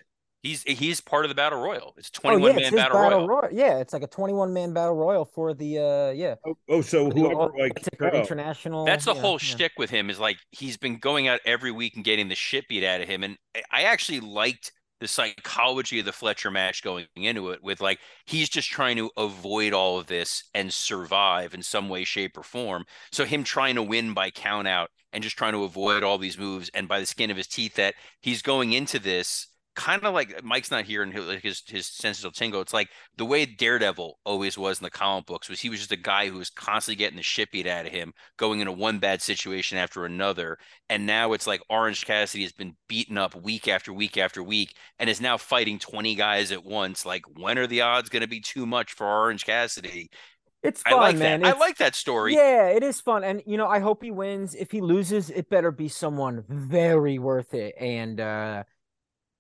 He's 0.47 0.63
he's 0.63 1.01
part 1.01 1.25
of 1.25 1.29
the 1.29 1.35
battle 1.35 1.61
royal 1.61 1.95
it's 1.97 2.11
Oh 2.19 2.31
21 2.31 2.51
yeah, 2.51 2.57
man 2.57 2.75
battle, 2.75 2.99
battle 2.99 3.19
royal 3.19 3.29
royal. 3.29 3.53
Yeah, 3.53 3.79
it's 3.79 3.93
like 3.93 4.03
a 4.03 4.07
twenty-one 4.07 4.53
man 4.53 4.73
battle 4.73 4.95
royal 4.95 5.25
for 5.25 5.55
the 5.55 5.79
uh 5.79 6.11
yeah. 6.11 6.37
Oh, 6.47 6.57
oh 6.69 6.81
so 6.81 7.11
whoever 7.11 7.35
all- 7.35 7.53
like 7.59 7.73
it's 7.77 7.89
like 8.01 8.15
oh, 8.15 8.21
international. 8.21 8.85
That's 8.85 9.05
the 9.05 9.15
yeah, 9.15 9.21
whole 9.21 9.33
yeah. 9.35 9.39
shtick 9.39 9.73
with 9.77 9.91
him 9.91 10.11
is 10.11 10.19
like 10.19 10.39
he's 10.51 10.77
been 10.77 10.99
going 10.99 11.29
out 11.29 11.41
every 11.45 11.73
week 11.73 11.97
and 11.97 12.05
getting 12.05 12.29
the 12.29 12.35
shit 12.35 12.69
beat 12.69 12.85
out 12.85 13.01
of 13.01 13.09
him. 13.09 13.23
And 13.23 13.37
I- 13.55 13.63
I 13.73 13.83
actually 13.83 14.21
liked 14.21 14.73
the 15.01 15.09
psychology 15.09 15.99
of 15.99 16.07
the 16.07 16.13
Fletcher 16.13 16.51
match 16.51 16.83
going 16.83 17.07
into 17.17 17.51
it 17.51 17.63
with 17.63 17.81
like 17.81 17.99
he's 18.25 18.49
just 18.49 18.71
trying 18.71 18.97
to 18.97 19.11
avoid 19.17 19.73
all 19.73 19.99
of 19.99 20.07
this 20.07 20.45
and 20.55 20.73
survive 20.73 21.53
in 21.55 21.63
some 21.63 21.89
way, 21.89 22.05
shape, 22.05 22.39
or 22.39 22.43
form. 22.43 22.85
So 23.13 23.25
him 23.25 23.45
trying 23.45 23.75
to 23.75 23.83
win 23.83 24.15
by 24.15 24.31
count 24.31 24.69
out 24.69 24.91
and 25.13 25.23
just 25.23 25.37
trying 25.37 25.53
to 25.53 25.65
avoid 25.65 26.03
all 26.03 26.19
these 26.19 26.39
moves 26.39 26.71
and 26.73 26.89
by 26.89 27.01
the 27.01 27.07
skin 27.07 27.31
of 27.31 27.37
his 27.37 27.47
teeth 27.47 27.75
that 27.75 27.95
he's 28.21 28.43
going 28.43 28.73
into 28.73 28.99
this 28.99 29.49
kind 29.77 30.03
of 30.03 30.15
like 30.15 30.43
Mike's 30.43 30.71
not 30.71 30.87
here 30.87 31.03
and 31.03 31.13
his 31.13 31.41
his, 31.43 31.63
his 31.67 31.87
senses 31.87 32.25
will 32.25 32.33
tingle. 32.33 32.61
It's 32.63 32.73
like 32.73 32.89
the 33.17 33.27
way 33.27 33.45
Daredevil 33.47 34.19
always 34.25 34.59
was 34.59 34.81
in 34.81 34.85
the 34.85 34.91
comic 34.91 35.27
books 35.27 35.49
was 35.49 35.61
he 35.61 35.69
was 35.69 35.79
just 35.79 35.93
a 35.93 35.97
guy 35.97 36.29
who 36.29 36.39
was 36.39 36.51
constantly 36.51 36.97
getting 36.97 37.19
the 37.19 37.23
shit 37.23 37.53
beat 37.53 37.67
out 37.67 37.87
of 37.87 37.93
him, 37.93 38.13
going 38.39 38.61
into 38.61 38.73
one 38.73 38.99
bad 38.99 39.23
situation 39.23 39.79
after 39.79 40.05
another. 40.05 40.59
And 40.89 41.07
now 41.07 41.35
it's 41.35 41.47
like 41.47 41.61
Orange 41.69 42.05
Cassidy 42.07 42.43
has 42.43 42.53
been 42.53 42.75
beaten 42.89 43.19
up 43.19 43.35
week 43.35 43.69
after 43.69 43.93
week 43.93 44.17
after 44.17 44.43
week 44.43 44.75
and 44.99 45.09
is 45.11 45.21
now 45.21 45.37
fighting 45.37 45.79
20 45.79 46.15
guys 46.15 46.51
at 46.51 46.65
once. 46.65 47.05
Like, 47.05 47.23
when 47.39 47.59
are 47.59 47.67
the 47.67 47.83
odds 47.83 48.09
going 48.09 48.23
to 48.23 48.29
be 48.29 48.41
too 48.41 48.67
much 48.67 48.95
for 48.95 49.07
Orange 49.07 49.45
Cassidy? 49.45 50.11
It's 50.63 50.83
I 50.87 50.91
fun, 50.91 51.01
like 51.01 51.17
man. 51.17 51.43
that. 51.43 51.55
I 51.55 51.59
like 51.59 51.77
that 51.77 51.95
story. 51.95 52.35
Yeah, 52.35 52.69
it 52.69 52.83
is 52.83 53.01
fun, 53.01 53.23
and 53.23 53.41
you 53.47 53.57
know, 53.57 53.69
I 53.69 53.79
hope 53.79 54.03
he 54.03 54.11
wins. 54.11 54.55
If 54.55 54.73
he 54.73 54.81
loses, 54.81 55.31
it 55.31 55.49
better 55.49 55.71
be 55.71 55.89
someone 55.89 56.45
very 56.49 57.21
worth 57.21 57.55
it. 57.55 57.75
And 57.79 58.21
uh 58.21 58.65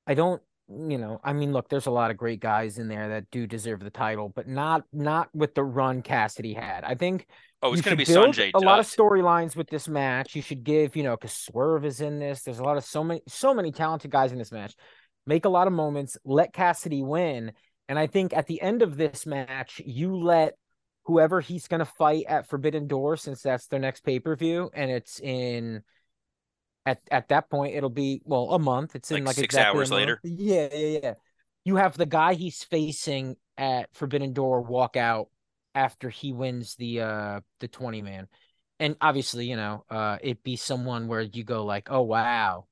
I 0.07 0.15
don't, 0.15 0.43
mm, 0.71 0.91
you 0.91 0.99
know, 0.99 1.21
I 1.25 1.33
mean, 1.33 1.53
look, 1.53 1.69
there's 1.69 1.87
a 1.87 1.91
lot 1.91 2.11
of 2.11 2.17
great 2.17 2.41
guys 2.41 2.79
in 2.79 2.89
there 2.89 3.09
that 3.11 3.31
do 3.31 3.47
deserve 3.47 3.81
the 3.81 3.91
title, 3.91 4.33
but 4.35 4.49
not 4.49 4.85
not 4.93 5.29
with 5.35 5.55
the 5.55 5.65
run 5.65 6.03
Cassidy 6.03 6.55
had. 6.55 6.85
I 6.85 6.95
think 6.95 7.27
Oh, 7.63 7.73
it's 7.73 7.83
going 7.83 7.97
to 7.97 8.05
be 8.05 8.11
Sanjay 8.11 8.51
a 8.55 8.59
lot 8.59 8.79
of 8.79 8.87
storylines 8.87 9.57
with 9.57 9.69
this 9.69 9.89
match. 9.89 10.37
You 10.37 10.43
should 10.43 10.63
give, 10.63 10.95
you 10.95 11.03
know, 11.03 11.17
because 11.17 11.33
Swerve 11.33 11.85
is 11.85 12.01
in 12.01 12.19
this. 12.19 12.43
There's 12.43 12.59
a 12.59 12.63
lot 12.63 12.77
of 12.77 12.85
so 12.85 13.03
many, 13.03 13.23
so 13.27 13.55
many 13.55 13.73
talented 13.73 14.11
guys 14.11 14.31
in 14.31 14.39
this 14.39 14.53
match. 14.53 14.75
Make 15.27 15.47
a 15.47 15.49
lot 15.49 15.67
of 15.67 15.73
moments. 15.73 16.19
Let 16.25 16.53
Cassidy 16.53 17.03
win, 17.03 17.53
and 17.89 17.99
I 17.99 18.07
think 18.07 18.35
at 18.35 18.47
the 18.47 18.61
end 18.61 18.83
of 18.83 18.97
this 18.97 19.27
match, 19.27 19.81
you 19.85 20.17
let 20.17 20.55
whoever 21.07 21.41
he's 21.41 21.67
going 21.67 21.81
to 21.81 21.93
fight 21.99 22.27
at 22.29 22.49
Forbidden 22.49 22.87
Door, 22.87 23.17
since 23.17 23.41
that's 23.41 23.67
their 23.69 23.81
next 23.81 24.05
pay 24.05 24.21
per 24.21 24.37
view, 24.37 24.71
and 24.73 24.91
it's 24.91 25.19
in. 25.21 25.83
At 26.87 27.01
at 27.11 27.29
that 27.29 27.51
point, 27.51 27.75
it'll 27.75 27.91
be 27.91 28.23
well 28.25 28.53
a 28.53 28.59
month. 28.59 28.95
It's 28.95 29.11
in 29.11 29.17
Like 29.17 29.27
like 29.27 29.37
six 29.37 29.55
exactly 29.55 29.81
hours 29.81 29.91
later? 29.91 30.21
Yeah, 30.23 30.69
yeah, 30.73 30.99
yeah. 31.03 31.15
You 31.65 31.77
have 31.77 31.97
the 31.97 32.07
guy 32.07 32.35
he's 32.35 32.63
facing 32.63 33.37
at 33.59 33.93
Forbidden 33.93 34.33
Door 34.33 34.63
walk 34.63 34.97
out 34.97 35.29
after 35.75 36.09
he 36.09 36.33
wins 36.33 36.75
the 36.77 37.03
uh 37.03 37.41
the 37.61 37.69
20 37.69 38.01
man 38.01 38.27
and 38.81 38.97
obviously 39.01 39.45
you 39.47 39.57
know 39.57 39.85
uh 39.91 40.17
it 40.23 40.43
be 40.43 40.57
someone 40.57 41.07
where 41.07 41.21
you 41.21 41.45
go 41.45 41.67
like 41.67 41.89
oh 41.91 42.01
wow 42.01 42.65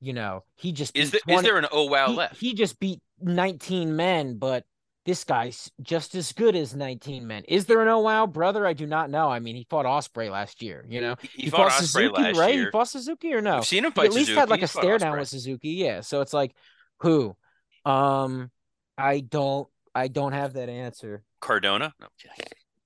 you 0.00 0.12
know 0.12 0.42
he 0.56 0.72
just 0.72 0.96
Is 0.96 1.12
there, 1.12 1.20
is 1.28 1.34
20 1.34 1.48
there 1.48 1.56
an 1.56 1.66
oh 1.70 1.84
wow 1.84 2.08
he, 2.08 2.16
left? 2.16 2.36
he 2.40 2.54
just 2.54 2.80
beat 2.80 3.00
19 3.20 3.94
men 3.94 4.38
but 4.38 4.64
this 5.06 5.24
guy's 5.24 5.70
just 5.80 6.14
as 6.14 6.32
good 6.32 6.54
as 6.54 6.74
19 6.74 7.26
men 7.26 7.42
is 7.48 7.64
there 7.64 7.80
an 7.80 7.88
oh 7.88 8.00
wow 8.00 8.26
brother 8.26 8.66
i 8.66 8.72
do 8.74 8.86
not 8.86 9.08
know 9.08 9.28
i 9.30 9.38
mean 9.38 9.56
he 9.56 9.66
fought 9.70 9.86
osprey 9.86 10.28
last 10.28 10.60
year 10.60 10.84
you 10.88 11.00
know 11.00 11.16
He, 11.22 11.44
he 11.44 11.50
fought 11.50 11.68
Osprey 11.68 11.86
suzuki 12.08 12.22
last 12.22 12.36
right 12.36 12.54
year. 12.54 12.64
he 12.66 12.70
fought 12.70 12.88
suzuki 12.88 13.32
or 13.32 13.40
no 13.40 13.54
We've 13.56 13.64
seen 13.64 13.84
him 13.84 13.92
he 13.92 13.96
fight 13.96 14.06
at 14.06 14.12
least 14.12 14.26
Suzuki. 14.26 14.40
had 14.40 14.50
like 14.50 14.60
a 14.60 14.62
He's 14.62 14.72
fought 14.72 14.82
stare 14.82 14.98
down 14.98 15.18
with 15.18 15.28
suzuki 15.28 15.70
yeah 15.70 16.00
so 16.02 16.20
it's 16.20 16.32
like 16.34 16.54
who 17.00 17.34
um 17.86 18.50
i 18.98 19.20
don't 19.20 19.68
i 19.94 20.08
don't 20.08 20.32
have 20.32 20.52
that 20.54 20.68
answer 20.68 21.22
Cardona? 21.40 21.94
No, 22.00 22.06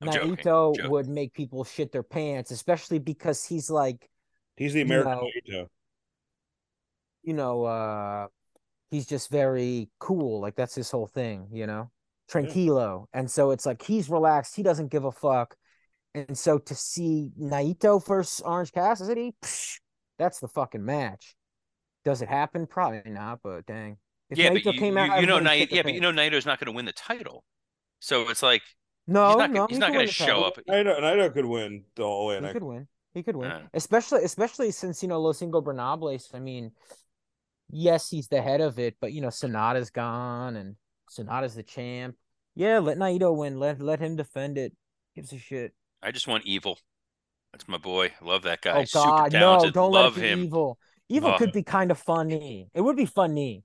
I'm 0.03 0.13
joking. 0.13 0.37
Naito 0.37 0.75
joking. 0.77 0.91
would 0.91 1.09
make 1.09 1.33
people 1.33 1.65
shit 1.65 1.93
their 1.93 2.03
pants, 2.03 2.51
especially 2.51 2.99
because 2.99 3.45
he's 3.45 3.71
like, 3.71 4.09
He's 4.57 4.73
the 4.75 4.81
American 4.83 5.13
know, 5.13 5.27
Naito. 5.49 5.67
you 7.23 7.33
know, 7.35 7.65
uh 7.65 8.27
he's 8.91 9.07
just 9.07 9.31
very 9.31 9.89
cool. 9.99 10.41
Like 10.41 10.57
that's 10.57 10.75
his 10.75 10.91
whole 10.91 11.07
thing, 11.07 11.49
you 11.53 11.67
know, 11.67 11.91
Mm. 12.31 12.47
tranquilo. 12.47 13.05
And 13.13 13.31
so 13.31 13.51
it's 13.51 13.67
like 13.67 13.83
he's 13.83 14.09
relaxed. 14.09 14.57
He 14.57 14.63
doesn't 14.63 14.91
give 14.91 15.05
a 15.05 15.13
fuck. 15.13 15.57
And 16.15 16.37
so 16.37 16.59
to 16.59 16.75
see 16.75 17.31
Naito 17.41 18.05
versus 18.05 18.41
Orange 18.41 18.73
Cassidy, 18.73 19.35
psh, 19.43 19.79
that's 20.19 20.41
the 20.41 20.49
fucking 20.49 20.85
match. 20.85 21.37
Does 22.05 22.23
it 22.23 22.29
happen? 22.29 22.67
Probably 22.67 23.03
not. 23.11 23.41
But 23.43 23.67
dang, 23.67 23.99
if 24.29 24.39
yeah, 24.39 24.51
Naito 24.51 24.65
but 24.65 24.75
you, 24.75 24.81
came 24.81 24.99
out, 24.99 25.21
you 25.21 25.27
know, 25.27 25.37
everybody 25.37 25.61
Naito, 25.61 25.69
shit 25.69 25.73
yeah, 25.73 25.83
but 25.83 25.95
you 25.95 26.01
know, 26.01 26.13
Naito's 26.13 26.47
not 26.47 26.59
going 26.59 26.67
to 26.67 26.73
win 26.73 26.85
the 26.85 26.93
title. 26.93 27.45
So 28.01 28.29
it's 28.29 28.43
like 28.43 28.63
no, 29.07 29.29
he's 29.29 29.37
not, 29.37 29.51
no, 29.51 29.55
gonna- 29.55 29.69
he's 29.69 29.77
he 29.77 29.81
not 29.81 29.93
going 29.93 30.07
to 30.07 30.13
show 30.13 30.27
title. 30.27 30.45
up. 30.45 30.59
Naito, 30.69 31.01
Naito 31.01 31.33
could 31.33 31.45
win 31.45 31.85
the 31.95 32.03
whole 32.03 32.31
He 32.31 32.53
could 32.53 32.63
win. 32.63 32.89
He 33.13 33.23
could 33.23 33.37
win. 33.37 33.51
Yeah. 33.51 33.61
Especially 33.75 34.25
especially 34.25 34.71
since, 34.71 35.03
you 35.03 35.09
know, 35.09 35.21
Los 35.21 35.41
Ingobernables, 35.41 36.35
I 36.35 36.39
mean, 36.39 36.73
yes, 37.71 38.09
he's 38.09 38.29
the 38.29 38.41
head 38.41 38.61
of 38.61 38.79
it, 38.79 38.97
but 39.01 39.13
you 39.13 39.21
know, 39.21 39.29
Sanada's 39.29 39.91
gone 39.91 40.57
and 40.57 40.77
Sanada's 41.11 41.55
the 41.55 41.63
champ. 41.63 42.17
Yeah, 42.55 42.79
let 42.79 42.99
Naito 42.99 43.37
win. 43.37 43.59
Let 43.59 43.81
let 43.81 44.01
him 44.01 44.17
defend 44.17 44.59
it. 44.59 44.73
Gives 45.15 45.33
a 45.33 45.39
shit. 45.39 45.73
I 46.03 46.11
just 46.13 46.27
want 46.29 46.45
evil. 46.47 46.79
That's 47.53 47.67
my 47.69 47.79
boy. 47.79 48.13
I 48.21 48.25
love 48.25 48.43
that 48.43 48.61
guy. 48.63 48.83
oh 48.83 48.85
god, 48.93 49.33
no, 49.33 49.71
don't 49.71 49.93
love 49.93 50.17
let 50.17 50.25
it 50.25 50.27
be 50.27 50.29
him. 50.33 50.45
evil. 50.45 50.79
Evil 51.09 51.33
Oh. 51.35 51.39
could 51.39 51.53
be 51.53 51.63
kind 51.65 51.91
of 51.91 51.99
funny. 51.99 52.69
It 52.75 52.81
would 52.81 52.97
be 52.97 53.07
funny. 53.07 53.65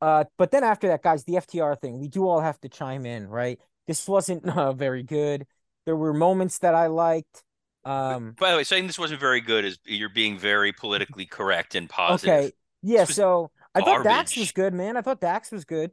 Uh, 0.00 0.24
but 0.36 0.50
then 0.50 0.64
after 0.64 0.88
that, 0.88 1.02
guys, 1.02 1.24
the 1.24 1.34
FTR 1.34 1.80
thing, 1.80 1.98
we 2.00 2.08
do 2.08 2.28
all 2.28 2.40
have 2.40 2.60
to 2.60 2.68
chime 2.68 3.06
in, 3.06 3.28
right? 3.28 3.58
This 3.86 4.06
wasn't 4.06 4.44
uh, 4.56 4.72
very 4.72 5.02
good. 5.02 5.46
There 5.86 5.96
were 5.96 6.12
moments 6.12 6.58
that 6.58 6.74
I 6.74 6.88
liked. 6.88 7.42
Um, 7.84 8.34
By 8.38 8.50
the 8.50 8.56
way, 8.58 8.64
saying 8.64 8.86
this 8.86 8.98
wasn't 8.98 9.20
very 9.20 9.40
good 9.40 9.64
is 9.64 9.78
you're 9.84 10.08
being 10.08 10.38
very 10.38 10.72
politically 10.72 11.26
correct 11.26 11.74
and 11.74 11.88
positive. 11.88 12.34
okay, 12.34 12.52
yeah. 12.82 13.04
So 13.04 13.50
I 13.74 13.80
thought 13.80 14.04
Dax 14.04 14.36
was 14.36 14.52
good, 14.52 14.74
man. 14.74 14.96
I 14.96 15.00
thought 15.02 15.20
Dax 15.20 15.50
was 15.50 15.64
good. 15.64 15.90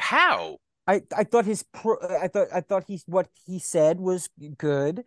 How? 0.00 0.58
I 0.86 1.02
I 1.16 1.24
thought 1.24 1.44
his 1.44 1.62
pro. 1.62 1.96
I 2.00 2.28
thought 2.28 2.48
I 2.52 2.60
thought 2.60 2.84
he's 2.86 3.04
what 3.06 3.28
he 3.46 3.58
said 3.58 4.00
was 4.00 4.28
good. 4.56 5.04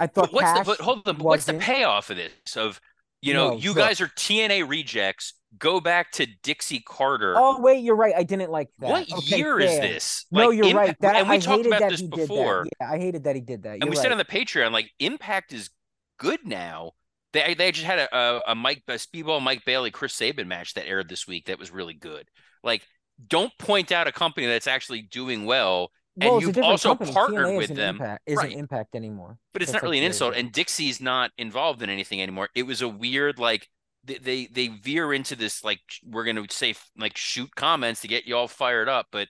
I 0.00 0.06
thought 0.06 0.30
But 0.30 0.32
what's 0.32 0.52
Cash 0.52 0.58
the 0.58 0.64
but 0.64 0.80
hold 0.80 1.08
on, 1.08 1.18
what's 1.18 1.44
the 1.44 1.54
payoff 1.54 2.10
of 2.10 2.16
this? 2.16 2.56
Of 2.56 2.80
you 3.20 3.34
know, 3.34 3.50
No, 3.50 3.56
you 3.56 3.74
guys 3.74 4.00
are 4.00 4.08
TNA 4.08 4.68
rejects. 4.68 5.34
Go 5.58 5.80
back 5.80 6.12
to 6.12 6.26
Dixie 6.42 6.80
Carter. 6.80 7.34
Oh 7.36 7.60
wait, 7.60 7.82
you're 7.82 7.96
right. 7.96 8.14
I 8.16 8.22
didn't 8.22 8.50
like 8.50 8.68
that. 8.78 8.88
what 8.90 9.12
Okay, 9.12 9.36
year 9.36 9.58
is 9.58 9.78
fair. 9.78 9.80
this? 9.80 10.26
No, 10.30 10.50
Like, 10.50 10.56
you're 10.56 10.68
right. 10.70 10.94
That 11.00 11.16
and 11.16 11.28
we 11.28 11.36
I 11.36 11.38
talked 11.38 11.64
hated 11.64 11.66
about 11.66 11.80
that 11.80 11.90
this 11.90 12.00
he 12.00 12.06
before. 12.08 12.64
did 12.64 12.72
that. 12.80 12.86
Yeah, 12.86 12.90
I 12.92 12.98
hated 12.98 13.24
that 13.24 13.34
he 13.36 13.40
did 13.42 13.62
that. 13.64 13.80
and 13.80 13.84
You're 13.84 13.90
we 13.90 13.96
right. 13.96 14.02
said 14.02 14.12
on 14.12 14.18
the 14.18 14.24
Patreon, 14.24 14.72
like 14.72 14.90
Impact 14.98 15.52
is 15.52 15.70
good 16.18 16.40
now. 16.46 16.92
They 17.32 17.54
they 17.54 17.72
just 17.72 17.86
had 17.86 17.98
a 17.98 18.16
a, 18.16 18.42
a 18.48 18.54
Mike 18.54 18.82
a 18.88 18.92
Speedball 18.94 19.42
Mike 19.42 19.64
Bailey 19.64 19.90
Chris 19.90 20.14
Sabin 20.14 20.48
match 20.48 20.74
that 20.74 20.86
aired 20.86 21.08
this 21.08 21.26
week 21.26 21.46
that 21.46 21.58
was 21.58 21.70
really 21.70 21.94
good. 21.94 22.28
Like, 22.62 22.86
don't 23.26 23.52
point 23.58 23.92
out 23.92 24.06
a 24.06 24.12
company 24.12 24.46
that's 24.46 24.66
actually 24.66 25.02
doing 25.02 25.44
well, 25.44 25.90
and 26.20 26.40
you've 26.42 26.58
also 26.58 26.90
company. 26.90 27.12
partnered 27.12 27.46
TNA 27.46 27.56
with 27.56 27.74
them. 27.74 27.96
Impact, 27.96 28.22
isn't 28.26 28.44
Right. 28.44 28.56
Impact 28.56 28.94
anymore. 28.94 29.38
But 29.52 29.62
it's 29.62 29.72
That's 29.72 29.82
not 29.82 29.86
really 29.86 29.98
an 29.98 30.04
insult, 30.04 30.34
and 30.36 30.52
Dixie's 30.52 31.00
not 31.00 31.30
involved 31.38 31.82
in 31.82 31.90
anything 31.90 32.22
anymore. 32.22 32.48
It 32.54 32.64
was 32.64 32.82
a 32.82 32.88
weird 32.88 33.38
like 33.38 33.68
they 34.04 34.18
they, 34.18 34.46
they 34.46 34.68
veer 34.68 35.12
into 35.12 35.36
this 35.36 35.64
like 35.64 35.80
we're 36.04 36.24
going 36.24 36.36
to 36.36 36.54
say 36.54 36.74
like 36.96 37.16
shoot 37.16 37.54
comments 37.54 38.02
to 38.02 38.08
get 38.08 38.26
you 38.26 38.36
all 38.36 38.48
fired 38.48 38.88
up, 38.88 39.06
but 39.12 39.28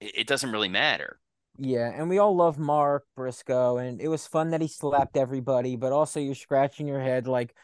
it, 0.00 0.12
it 0.18 0.26
doesn't 0.26 0.52
really 0.52 0.68
matter. 0.68 1.18
Yeah, 1.58 1.90
and 1.94 2.08
we 2.08 2.18
all 2.18 2.34
love 2.34 2.58
Mark 2.58 3.04
Briscoe, 3.16 3.76
and 3.78 4.00
it 4.00 4.08
was 4.08 4.26
fun 4.26 4.50
that 4.50 4.62
he 4.62 4.68
slapped 4.68 5.16
everybody, 5.16 5.76
but 5.76 5.92
also 5.92 6.18
you're 6.18 6.34
scratching 6.34 6.86
your 6.86 7.00
head 7.00 7.26
like, 7.26 7.54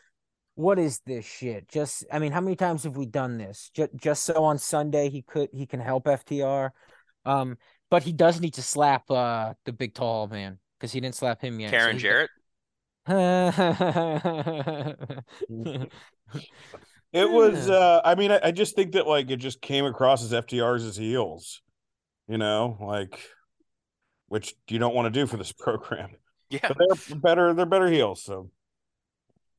what 0.56 0.78
is 0.78 1.00
this 1.06 1.24
shit? 1.24 1.68
Just, 1.68 2.04
I 2.12 2.18
mean, 2.18 2.32
how 2.32 2.40
many 2.40 2.56
times 2.56 2.82
have 2.84 2.96
we 2.96 3.06
done 3.06 3.38
this? 3.38 3.70
Just, 3.74 3.90
just 3.94 4.24
so 4.24 4.42
on 4.44 4.58
Sunday 4.58 5.08
he 5.10 5.22
could 5.22 5.48
he 5.52 5.64
can 5.66 5.78
help 5.80 6.04
FTR, 6.06 6.70
um, 7.24 7.56
but 7.90 8.02
he 8.02 8.12
does 8.12 8.40
need 8.40 8.54
to 8.54 8.62
slap 8.62 9.08
uh 9.10 9.54
the 9.64 9.72
big 9.72 9.94
tall 9.94 10.26
man 10.26 10.58
because 10.78 10.92
he 10.92 11.00
didn't 11.00 11.14
slap 11.14 11.40
him 11.40 11.60
yet. 11.60 11.70
Karen 11.70 11.92
he's 11.92 12.02
Jarrett, 12.02 12.30
got- 13.06 13.16
It 17.12 17.30
was. 17.30 17.68
Uh 17.70 18.00
I 18.04 18.14
mean, 18.14 18.30
I, 18.32 18.40
I 18.44 18.50
just 18.50 18.74
think 18.76 18.92
that 18.92 19.06
like 19.06 19.30
it 19.30 19.36
just 19.36 19.60
came 19.60 19.84
across 19.84 20.22
as 20.24 20.32
FTR's 20.32 20.84
as 20.84 20.96
heels, 20.96 21.62
you 22.28 22.38
know, 22.38 22.76
like 22.80 23.20
which 24.28 24.54
you 24.68 24.78
don't 24.78 24.94
want 24.94 25.06
to 25.12 25.20
do 25.20 25.26
for 25.26 25.36
this 25.36 25.52
program. 25.58 26.10
yeah, 26.50 26.60
But 26.66 26.78
they're 26.78 27.16
better. 27.18 27.54
They're 27.54 27.66
better 27.66 27.88
heels. 27.88 28.22
So, 28.22 28.50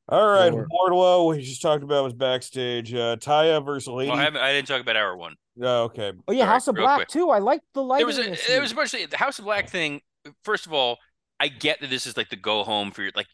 all 0.09 0.27
right, 0.27 0.51
Forward. 0.51 0.69
Wardlow. 0.71 1.29
We 1.35 1.41
just 1.41 1.61
talked 1.61 1.83
about 1.83 2.03
was 2.03 2.13
backstage. 2.13 2.93
Uh 2.93 3.17
Taya 3.17 3.63
versus 3.63 3.87
Lady. 3.87 4.11
well, 4.11 4.19
I, 4.19 4.27
I 4.27 4.53
didn't 4.53 4.67
talk 4.67 4.81
about 4.81 4.95
hour 4.95 5.15
one. 5.17 5.35
oh, 5.61 5.83
okay. 5.83 6.13
oh 6.27 6.31
yeah, 6.31 6.43
Sorry, 6.43 6.53
House 6.53 6.67
of 6.67 6.75
Black 6.75 6.97
quick. 6.97 7.07
too. 7.09 7.29
I 7.29 7.39
like 7.39 7.61
the 7.73 7.83
lighting. 7.83 7.99
There 7.99 8.07
was 8.07 8.19
a, 8.19 8.29
this 8.29 8.47
there 8.47 8.61
was 8.61 8.71
a 8.71 8.75
bunch 8.75 8.93
of 8.93 9.09
the 9.09 9.17
House 9.17 9.39
of 9.39 9.45
Black 9.45 9.69
thing. 9.69 10.01
First 10.43 10.65
of 10.65 10.73
all, 10.73 10.97
I 11.39 11.49
get 11.49 11.81
that 11.81 11.89
this 11.89 12.07
is 12.07 12.17
like 12.17 12.29
the 12.29 12.35
go 12.35 12.63
home 12.63 12.91
for 12.91 13.03
your 13.03 13.11
like 13.15 13.27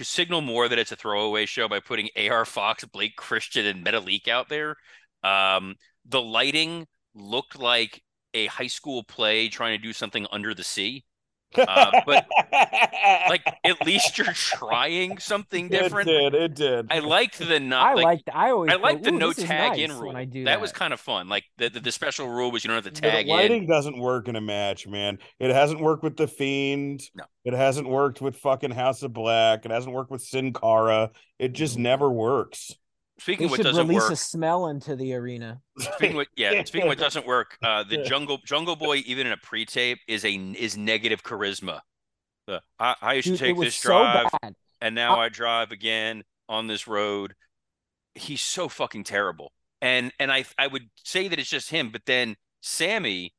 signal 0.00 0.40
more 0.40 0.68
that 0.68 0.78
it's 0.78 0.92
a 0.92 0.96
throwaway 0.96 1.46
show 1.46 1.68
by 1.68 1.80
putting 1.80 2.08
AR 2.16 2.44
Fox, 2.44 2.84
Blake 2.84 3.16
Christian, 3.16 3.66
and 3.66 3.84
Metalik 3.84 4.28
out 4.28 4.48
there. 4.48 4.76
Um, 5.22 5.76
the 6.06 6.20
lighting 6.20 6.86
looked 7.14 7.58
like 7.58 8.02
a 8.34 8.46
high 8.46 8.66
school 8.66 9.02
play 9.04 9.48
trying 9.48 9.76
to 9.78 9.82
do 9.82 9.92
something 9.92 10.26
under 10.32 10.54
the 10.54 10.64
sea. 10.64 11.04
Uh, 11.56 12.00
but, 12.06 12.26
Like 13.28 13.42
at 13.64 13.84
least 13.86 14.18
you're 14.18 14.32
trying 14.32 15.18
something 15.18 15.68
different. 15.68 16.08
It 16.08 16.30
did. 16.30 16.34
It 16.34 16.54
did. 16.54 16.86
I 16.90 16.98
liked 17.00 17.38
the 17.38 17.58
not 17.60 17.86
I 17.86 17.94
like 17.94 18.04
liked. 18.04 18.30
I 18.32 18.50
always. 18.50 18.72
I 18.72 18.76
go, 18.76 18.98
the 18.98 19.10
"Ooh, 19.10 19.18
no 19.18 19.32
tag 19.32 19.72
nice 19.72 19.78
in 19.80 19.90
when 19.92 20.00
rule. 20.00 20.16
I 20.16 20.24
do 20.24 20.44
that 20.44 20.60
was 20.60 20.72
kind 20.72 20.92
of 20.92 21.00
fun. 21.00 21.28
Like 21.28 21.44
the, 21.58 21.68
the 21.68 21.80
the 21.80 21.92
special 21.92 22.28
rule 22.28 22.50
was 22.50 22.64
you 22.64 22.68
don't 22.68 22.76
have 22.82 22.92
to 22.92 23.00
The 23.00 23.08
tag 23.08 23.26
in. 23.26 23.30
lighting 23.34 23.66
doesn't 23.66 23.98
work 23.98 24.28
in 24.28 24.36
a 24.36 24.40
match, 24.40 24.86
man. 24.86 25.18
It 25.38 25.50
hasn't 25.50 25.80
worked 25.80 26.02
with 26.02 26.16
the 26.16 26.28
Fiend. 26.28 27.02
No. 27.14 27.24
It 27.44 27.54
hasn't 27.54 27.88
worked 27.88 28.20
with 28.20 28.36
fucking 28.36 28.70
House 28.72 29.02
of 29.02 29.12
Black. 29.12 29.64
It 29.64 29.70
hasn't 29.70 29.94
worked 29.94 30.10
with 30.10 30.22
Sin 30.22 30.52
Cara. 30.52 31.10
It 31.38 31.52
just 31.52 31.78
never 31.78 32.10
works. 32.10 32.74
Speaking 33.20 33.48
They 33.48 33.52
of 33.52 33.58
what 33.58 33.62
doesn't 33.62 33.88
release 33.88 34.02
work, 34.02 34.12
a 34.12 34.16
smell 34.16 34.68
into 34.68 34.96
the 34.96 35.12
arena. 35.12 35.60
Speaking 35.78 36.10
of 36.10 36.16
what, 36.16 36.28
yeah, 36.36 36.64
speaking 36.64 36.82
of 36.82 36.88
what 36.88 36.98
doesn't 36.98 37.26
work, 37.26 37.58
uh, 37.62 37.84
the 37.84 37.98
jungle 37.98 38.38
Jungle 38.46 38.76
Boy, 38.76 39.02
even 39.04 39.26
in 39.26 39.32
a 39.34 39.36
pre-tape, 39.36 39.98
is 40.08 40.24
a 40.24 40.32
is 40.34 40.76
negative 40.78 41.22
charisma. 41.22 41.80
The, 42.46 42.62
I, 42.78 42.94
I 43.02 43.12
used 43.14 43.28
Dude, 43.28 43.38
to 43.38 43.44
take 43.44 43.60
this 43.60 43.78
drive, 43.80 44.30
bad. 44.40 44.54
and 44.80 44.94
now 44.94 45.20
I 45.20 45.28
drive 45.28 45.70
again 45.70 46.24
on 46.48 46.66
this 46.66 46.86
road. 46.88 47.34
He's 48.14 48.40
so 48.40 48.70
fucking 48.70 49.04
terrible, 49.04 49.52
and 49.82 50.12
and 50.18 50.32
I 50.32 50.44
I 50.58 50.66
would 50.68 50.88
say 51.04 51.28
that 51.28 51.38
it's 51.38 51.50
just 51.50 51.68
him, 51.68 51.90
but 51.90 52.06
then 52.06 52.36
Sammy, 52.62 53.34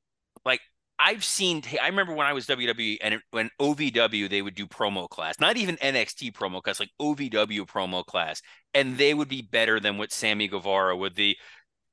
like 0.46 0.62
I've 1.04 1.24
seen. 1.24 1.64
I 1.82 1.88
remember 1.88 2.14
when 2.14 2.28
I 2.28 2.34
was 2.34 2.46
WWE 2.48 2.98
and 3.02 3.16
it, 3.16 3.22
when 3.32 3.50
OVW 3.60 4.30
they 4.30 4.42
would 4.42 4.56
do 4.56 4.68
promo 4.68 5.10
class, 5.10 5.40
not 5.40 5.58
even 5.58 5.78
NXT 5.78 6.34
promo 6.34 6.62
class, 6.62 6.80
like 6.80 6.92
OVW 7.02 7.66
promo 7.66 8.06
class, 8.06 8.42
and 8.74 8.98
they 8.98 9.14
would 9.14 9.28
be 9.28 9.42
better 9.42 9.80
than 9.80 9.98
what 9.98 10.12
Sammy 10.12 10.48
Guevara 10.48 10.96
would. 10.96 11.16
The 11.16 11.36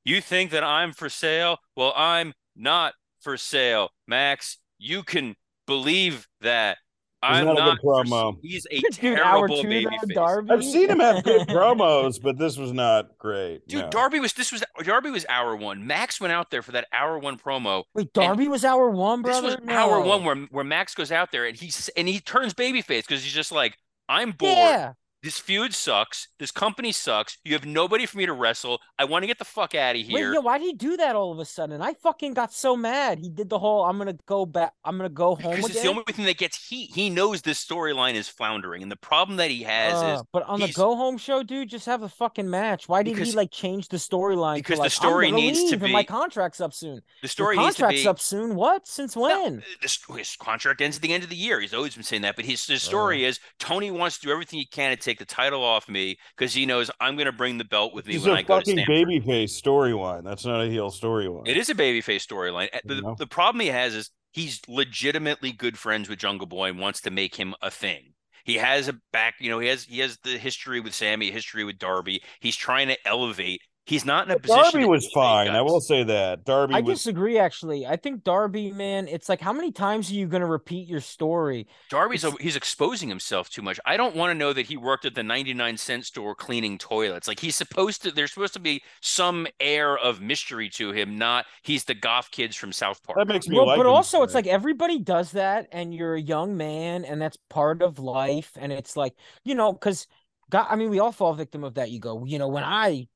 you 0.05 0.21
think 0.21 0.51
that 0.51 0.63
I'm 0.63 0.93
for 0.93 1.09
sale? 1.09 1.57
Well, 1.75 1.93
I'm 1.95 2.33
not 2.55 2.93
for 3.21 3.37
sale, 3.37 3.89
Max. 4.07 4.57
You 4.77 5.03
can 5.03 5.35
believe 5.65 6.27
that. 6.41 6.77
I'm 7.21 7.45
not 7.45 7.57
a 7.57 7.75
good 7.75 7.79
promo. 7.83 8.37
He's 8.41 8.65
a 8.71 8.79
Dude, 8.79 9.19
hour 9.19 9.47
terrible 9.47 9.61
two, 9.61 9.67
baby 9.69 9.85
face. 9.89 10.15
Darby. 10.15 10.51
I've 10.51 10.63
seen 10.63 10.89
him 10.89 10.99
have 10.99 11.23
good 11.25 11.47
promos, 11.47 12.21
but 12.21 12.37
this 12.37 12.57
was 12.57 12.71
not 12.71 13.17
great. 13.17 13.67
Dude, 13.67 13.81
no. 13.81 13.89
Darby 13.89 14.19
was 14.19 14.33
this 14.33 14.51
was 14.51 14.63
Darby 14.83 15.09
was 15.11 15.25
hour 15.27 15.55
one. 15.55 15.85
Max 15.85 16.21
went 16.21 16.31
out 16.31 16.49
there 16.51 16.61
for 16.61 16.71
that 16.71 16.87
hour 16.93 17.19
one 17.19 17.37
promo. 17.37 17.83
Wait, 17.93 18.13
Darby 18.13 18.47
was 18.47 18.63
our 18.63 18.89
one, 18.89 19.21
This 19.21 19.41
brother. 19.41 19.57
was 19.59 19.69
hour 19.69 19.99
one 20.01 20.23
where 20.23 20.35
where 20.51 20.63
Max 20.63 20.95
goes 20.95 21.11
out 21.11 21.31
there 21.31 21.45
and 21.45 21.57
he's 21.57 21.89
and 21.97 22.07
he 22.07 22.19
turns 22.19 22.53
babyface 22.53 23.07
because 23.07 23.23
he's 23.23 23.33
just 23.33 23.51
like, 23.51 23.77
I'm 24.07 24.31
bored. 24.31 24.53
Yeah, 24.57 24.93
This 25.21 25.37
feud 25.37 25.73
sucks. 25.73 26.29
This 26.39 26.49
company 26.49 26.93
sucks. 26.93 27.37
You 27.43 27.51
have 27.53 27.65
nobody 27.65 28.05
for 28.05 28.17
me 28.17 28.25
to 28.25 28.31
wrestle. 28.31 28.79
I 28.97 29.03
want 29.03 29.23
to 29.23 29.27
get 29.27 29.37
the 29.37 29.43
fuck 29.43 29.75
out 29.75 29.95
of 29.95 30.01
wait, 30.01 30.05
here. 30.07 30.31
yeah. 30.33 30.39
Why 30.39 30.57
did 30.57 30.63
he 30.65 30.73
do 30.73 30.95
that 30.95 31.13
all 31.13 31.33
of 31.33 31.39
a 31.39 31.45
sudden? 31.45 31.81
I 31.81 31.93
fucking 31.95 32.35
got 32.35 32.53
so 32.53 32.77
mad. 32.77 33.19
He 33.19 33.27
did 33.29 33.49
the 33.49 33.59
whole. 33.59 33.83
I'm 33.83 33.97
gonna 33.97 34.15
go 34.27 34.45
back. 34.45 34.71
I'm 34.85 34.95
gonna 34.95 35.09
go 35.09 35.35
home 35.35 35.55
because 35.55 35.65
again. 35.65 35.71
it's 35.71 35.81
the 35.81 35.89
only 35.89 36.03
thing 36.13 36.23
that 36.25 36.37
gets 36.37 36.65
heat. 36.69 36.91
He 36.95 37.09
knows 37.09 37.41
this 37.41 37.63
storyline 37.63 38.13
is 38.13 38.29
floundering, 38.29 38.81
and 38.81 38.89
the 38.89 38.95
problem 38.95 39.35
that 39.37 39.51
he 39.51 39.63
has 39.63 39.93
Uh, 40.01 40.15
is 40.15 40.23
but 40.31 40.43
on 40.43 40.61
the 40.61 40.71
go 40.71 40.95
home 40.95 41.17
show, 41.17 41.43
dude, 41.43 41.67
just 41.69 41.85
have 41.85 42.01
a 42.03 42.09
fucking 42.09 42.49
match. 42.49 42.87
Why 42.87 43.03
did 43.03 43.17
he 43.17 43.31
like 43.33 43.51
change 43.51 43.89
the 43.89 43.97
storyline? 43.97 44.55
to, 44.55 44.61
because 44.63 44.79
the 44.79 44.89
story 44.89 45.31
needs 45.31 45.69
to 45.71 45.83
and 45.83 45.91
my 45.91 46.03
contract's 46.03 46.61
up 46.61 46.73
soon. 46.73 47.01
the 47.21 47.27
story 47.27 47.57
needs 47.57 47.75
to 47.75 47.81
contract's 47.81 48.03
be. 48.03 48.07
up 48.07 48.19
soon. 48.21 48.55
What? 48.55 48.87
Since 48.87 49.17
No, 49.17 49.23
when? 49.23 49.63
this, 49.81 49.99
his 50.15 50.37
contract 50.37 50.79
ends 50.79 50.95
at 50.95 51.01
the 51.01 51.11
end 51.13 51.23
of 51.23 51.29
the 51.29 51.35
year. 51.35 51.59
He's 51.59 51.73
always 51.73 51.93
been 51.95 52.03
saying 52.03 52.21
that. 52.21 52.37
But 52.37 52.45
his, 52.45 52.65
his 52.65 52.81
Uh. 52.85 52.87
story 52.87 53.25
is 53.25 53.41
Tony 53.59 53.91
wants 53.91 54.17
to 54.19 54.27
do 54.27 54.31
everything 54.31 54.59
he 54.59 54.65
can 54.65 54.95
to 54.95 55.08
take 55.09 55.19
the 55.19 55.25
title 55.25 55.63
off 55.63 55.89
me 55.89 56.17
because 56.37 56.53
he 56.53 56.65
knows 56.65 56.91
I'm 56.99 57.15
going 57.15 57.25
to 57.25 57.31
bring 57.31 57.57
the 57.57 57.63
belt 57.65 57.93
with 57.93 58.07
me 58.07 58.15
is 58.15 58.25
when 58.25 58.37
I 58.37 58.41
go 58.41 58.59
to 58.59 58.65
Stamford. 58.65 58.87
babyface 58.87 59.61
storyline. 59.61 60.23
That's 60.23 60.45
not 60.45 60.61
a 60.61 60.67
heel 60.69 60.91
storyline. 60.91 61.47
It 61.47 61.57
is 61.57 61.69
a 61.69 61.75
babyface 61.75 62.25
storyline. 62.25 62.69
Uh, 62.73 62.79
The, 62.85 62.95
You 62.95 63.01
know? 63.01 63.15
the 63.17 63.27
problem 63.27 63.61
he 63.61 63.67
has 63.67 63.95
is 63.95 64.11
he's 64.31 64.61
legitimately 64.67 65.51
good 65.51 65.77
friends 65.77 66.09
with 66.09 66.19
Jungle 66.19 66.47
Boy 66.47 66.69
and 66.69 66.79
wants 66.79 67.01
to 67.01 67.11
make 67.11 67.35
him 67.35 67.55
a 67.61 67.71
thing. 67.71 68.13
He 68.45 68.55
has 68.55 68.87
a 68.87 68.93
back, 69.11 69.35
you 69.39 69.49
know, 69.49 69.59
he 69.59 69.67
has 69.67 69.83
he 69.83 69.99
has 69.99 70.17
the 70.23 70.37
history 70.37 70.79
with 70.79 70.93
Sammy, 70.93 71.29
history 71.31 71.63
with 71.63 71.77
Darby. 71.77 72.21
He's 72.39 72.55
trying 72.55 72.87
to 72.87 72.97
elevate. 73.07 73.61
He's 73.89 74.05
not 74.05 74.27
in 74.27 74.35
a 74.35 74.39
position. 74.39 74.81
Darby 74.81 74.85
was 74.85 75.09
fine. 75.11 75.49
I 75.49 75.63
will 75.63 75.81
say 75.81 76.03
that. 76.03 76.45
Darby 76.45 76.75
I 76.75 76.81
was 76.81 76.99
disagree. 76.99 77.39
Actually, 77.39 77.87
I 77.87 77.95
think 77.95 78.23
Darby, 78.23 78.71
man, 78.71 79.07
it's 79.07 79.27
like 79.27 79.41
how 79.41 79.51
many 79.51 79.71
times 79.71 80.11
are 80.11 80.13
you 80.13 80.27
gonna 80.27 80.45
repeat 80.45 80.87
your 80.87 81.01
story? 81.01 81.65
Darby's 81.89 82.23
a, 82.23 82.31
he's 82.39 82.55
exposing 82.55 83.09
himself 83.09 83.49
too 83.49 83.63
much. 83.63 83.79
I 83.87 83.97
don't 83.97 84.15
want 84.15 84.29
to 84.29 84.35
know 84.35 84.53
that 84.53 84.67
he 84.67 84.77
worked 84.77 85.05
at 85.05 85.15
the 85.15 85.23
99 85.23 85.77
cent 85.77 86.05
store 86.05 86.35
cleaning 86.35 86.77
toilets. 86.77 87.27
Like 87.27 87.39
he's 87.39 87.55
supposed 87.55 88.03
to 88.03 88.11
there's 88.11 88.31
supposed 88.31 88.53
to 88.53 88.59
be 88.59 88.83
some 89.01 89.47
air 89.59 89.97
of 89.97 90.21
mystery 90.21 90.69
to 90.75 90.91
him, 90.91 91.17
not 91.17 91.47
he's 91.63 91.85
the 91.85 91.95
goth 91.95 92.29
kids 92.29 92.55
from 92.55 92.71
South 92.71 93.01
Park. 93.01 93.17
that 93.17 93.27
makes 93.27 93.47
me 93.47 93.57
Well, 93.57 93.65
like 93.65 93.77
but 93.77 93.87
him 93.87 93.91
also 93.91 94.21
it's 94.21 94.35
like 94.35 94.45
everybody 94.45 94.99
does 94.99 95.31
that, 95.31 95.67
and 95.71 95.95
you're 95.95 96.13
a 96.13 96.21
young 96.21 96.55
man, 96.55 97.05
and 97.05 97.19
that's 97.19 97.37
part 97.49 97.81
of 97.81 97.97
life. 97.97 98.51
And 98.59 98.71
it's 98.71 98.95
like 98.95 99.15
you 99.43 99.55
know, 99.55 99.73
because 99.73 100.05
God, 100.51 100.67
I 100.69 100.75
mean, 100.75 100.91
we 100.91 100.99
all 100.99 101.11
fall 101.11 101.33
victim 101.33 101.63
of 101.63 101.73
that. 101.73 101.89
You 101.89 101.99
go, 101.99 102.23
you 102.25 102.37
know, 102.37 102.47
when 102.47 102.63
I 102.63 103.07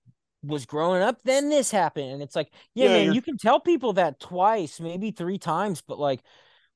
was 0.43 0.65
growing 0.65 1.01
up, 1.01 1.21
then 1.23 1.49
this 1.49 1.71
happened, 1.71 2.11
and 2.11 2.21
it's 2.21 2.35
like, 2.35 2.51
yeah, 2.75 2.85
Yeah, 2.85 2.91
man, 2.91 3.03
you're- 3.05 3.15
you 3.15 3.21
can 3.21 3.37
tell 3.37 3.59
people 3.59 3.93
that 3.93 4.19
twice, 4.19 4.79
maybe 4.79 5.11
three 5.11 5.37
times, 5.37 5.81
but 5.81 5.99
like. 5.99 6.21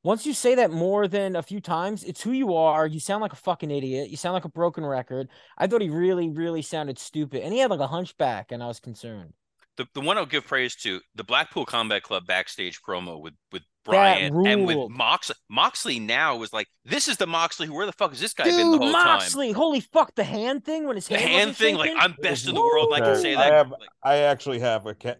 Once 0.03 0.25
you 0.25 0.33
say 0.33 0.55
that 0.55 0.71
more 0.71 1.07
than 1.07 1.35
a 1.35 1.41
few 1.43 1.59
times, 1.59 2.03
it's 2.03 2.21
who 2.21 2.31
you 2.31 2.53
are. 2.55 2.87
You 2.87 2.99
sound 2.99 3.21
like 3.21 3.33
a 3.33 3.37
fucking 3.37 3.71
idiot. 3.71 4.09
You 4.09 4.15
sound 4.15 4.35
like 4.35 4.45
a 4.45 4.49
broken 4.49 4.85
record. 4.85 5.27
I 5.57 5.67
thought 5.67 5.81
he 5.81 5.89
really, 5.89 6.29
really 6.29 6.61
sounded 6.61 6.97
stupid. 6.97 7.41
And 7.41 7.51
he 7.51 7.59
had 7.59 7.71
like 7.71 7.81
a 7.81 7.87
hunchback, 7.87 8.51
and 8.53 8.63
I 8.63 8.67
was 8.67 8.79
concerned. 8.79 9.33
the, 9.75 9.85
the 9.95 9.99
one 9.99 10.17
I'll 10.17 10.25
give 10.25 10.45
praise 10.45 10.75
to 10.83 11.01
the 11.15 11.25
Blackpool 11.25 11.65
Combat 11.65 12.03
Club 12.03 12.25
backstage 12.25 12.79
promo 12.81 13.19
with 13.19 13.33
with 13.51 13.63
Bryan 13.91 14.45
and 14.45 14.65
with 14.65 14.75
ruled. 14.75 14.91
Moxley. 14.91 15.35
Moxley 15.49 15.99
now 15.99 16.35
was 16.37 16.53
like, 16.53 16.67
this 16.85 17.07
is 17.07 17.17
the 17.17 17.27
Moxley. 17.27 17.67
who- 17.67 17.73
Where 17.73 17.85
the 17.85 17.91
fuck 17.93 18.13
is 18.13 18.19
this 18.19 18.33
guy 18.33 18.45
Dude, 18.45 18.57
been 18.57 18.71
the 18.71 18.77
whole 18.77 18.91
time? 18.91 19.05
Moxley, 19.05 19.51
holy 19.51 19.79
fuck, 19.79 20.13
the 20.15 20.23
hand 20.23 20.63
thing 20.65 20.85
when 20.87 20.95
his 20.95 21.07
The 21.07 21.17
hand, 21.17 21.29
hand 21.29 21.39
wasn't 21.49 21.57
thing, 21.57 21.75
like? 21.77 21.91
I'm 21.97 22.15
best 22.21 22.47
in 22.47 22.55
the 22.55 22.61
world. 22.61 22.91
I 22.93 22.99
can 22.99 23.09
Okay, 23.09 23.21
say 23.21 23.35
I 23.35 23.43
that. 23.49 23.53
have- 23.53 23.71
Like, 23.71 23.89
I 24.03 24.17
actually 24.17 24.59
have 24.59 24.85
a 24.85 24.93
cat. 24.95 25.19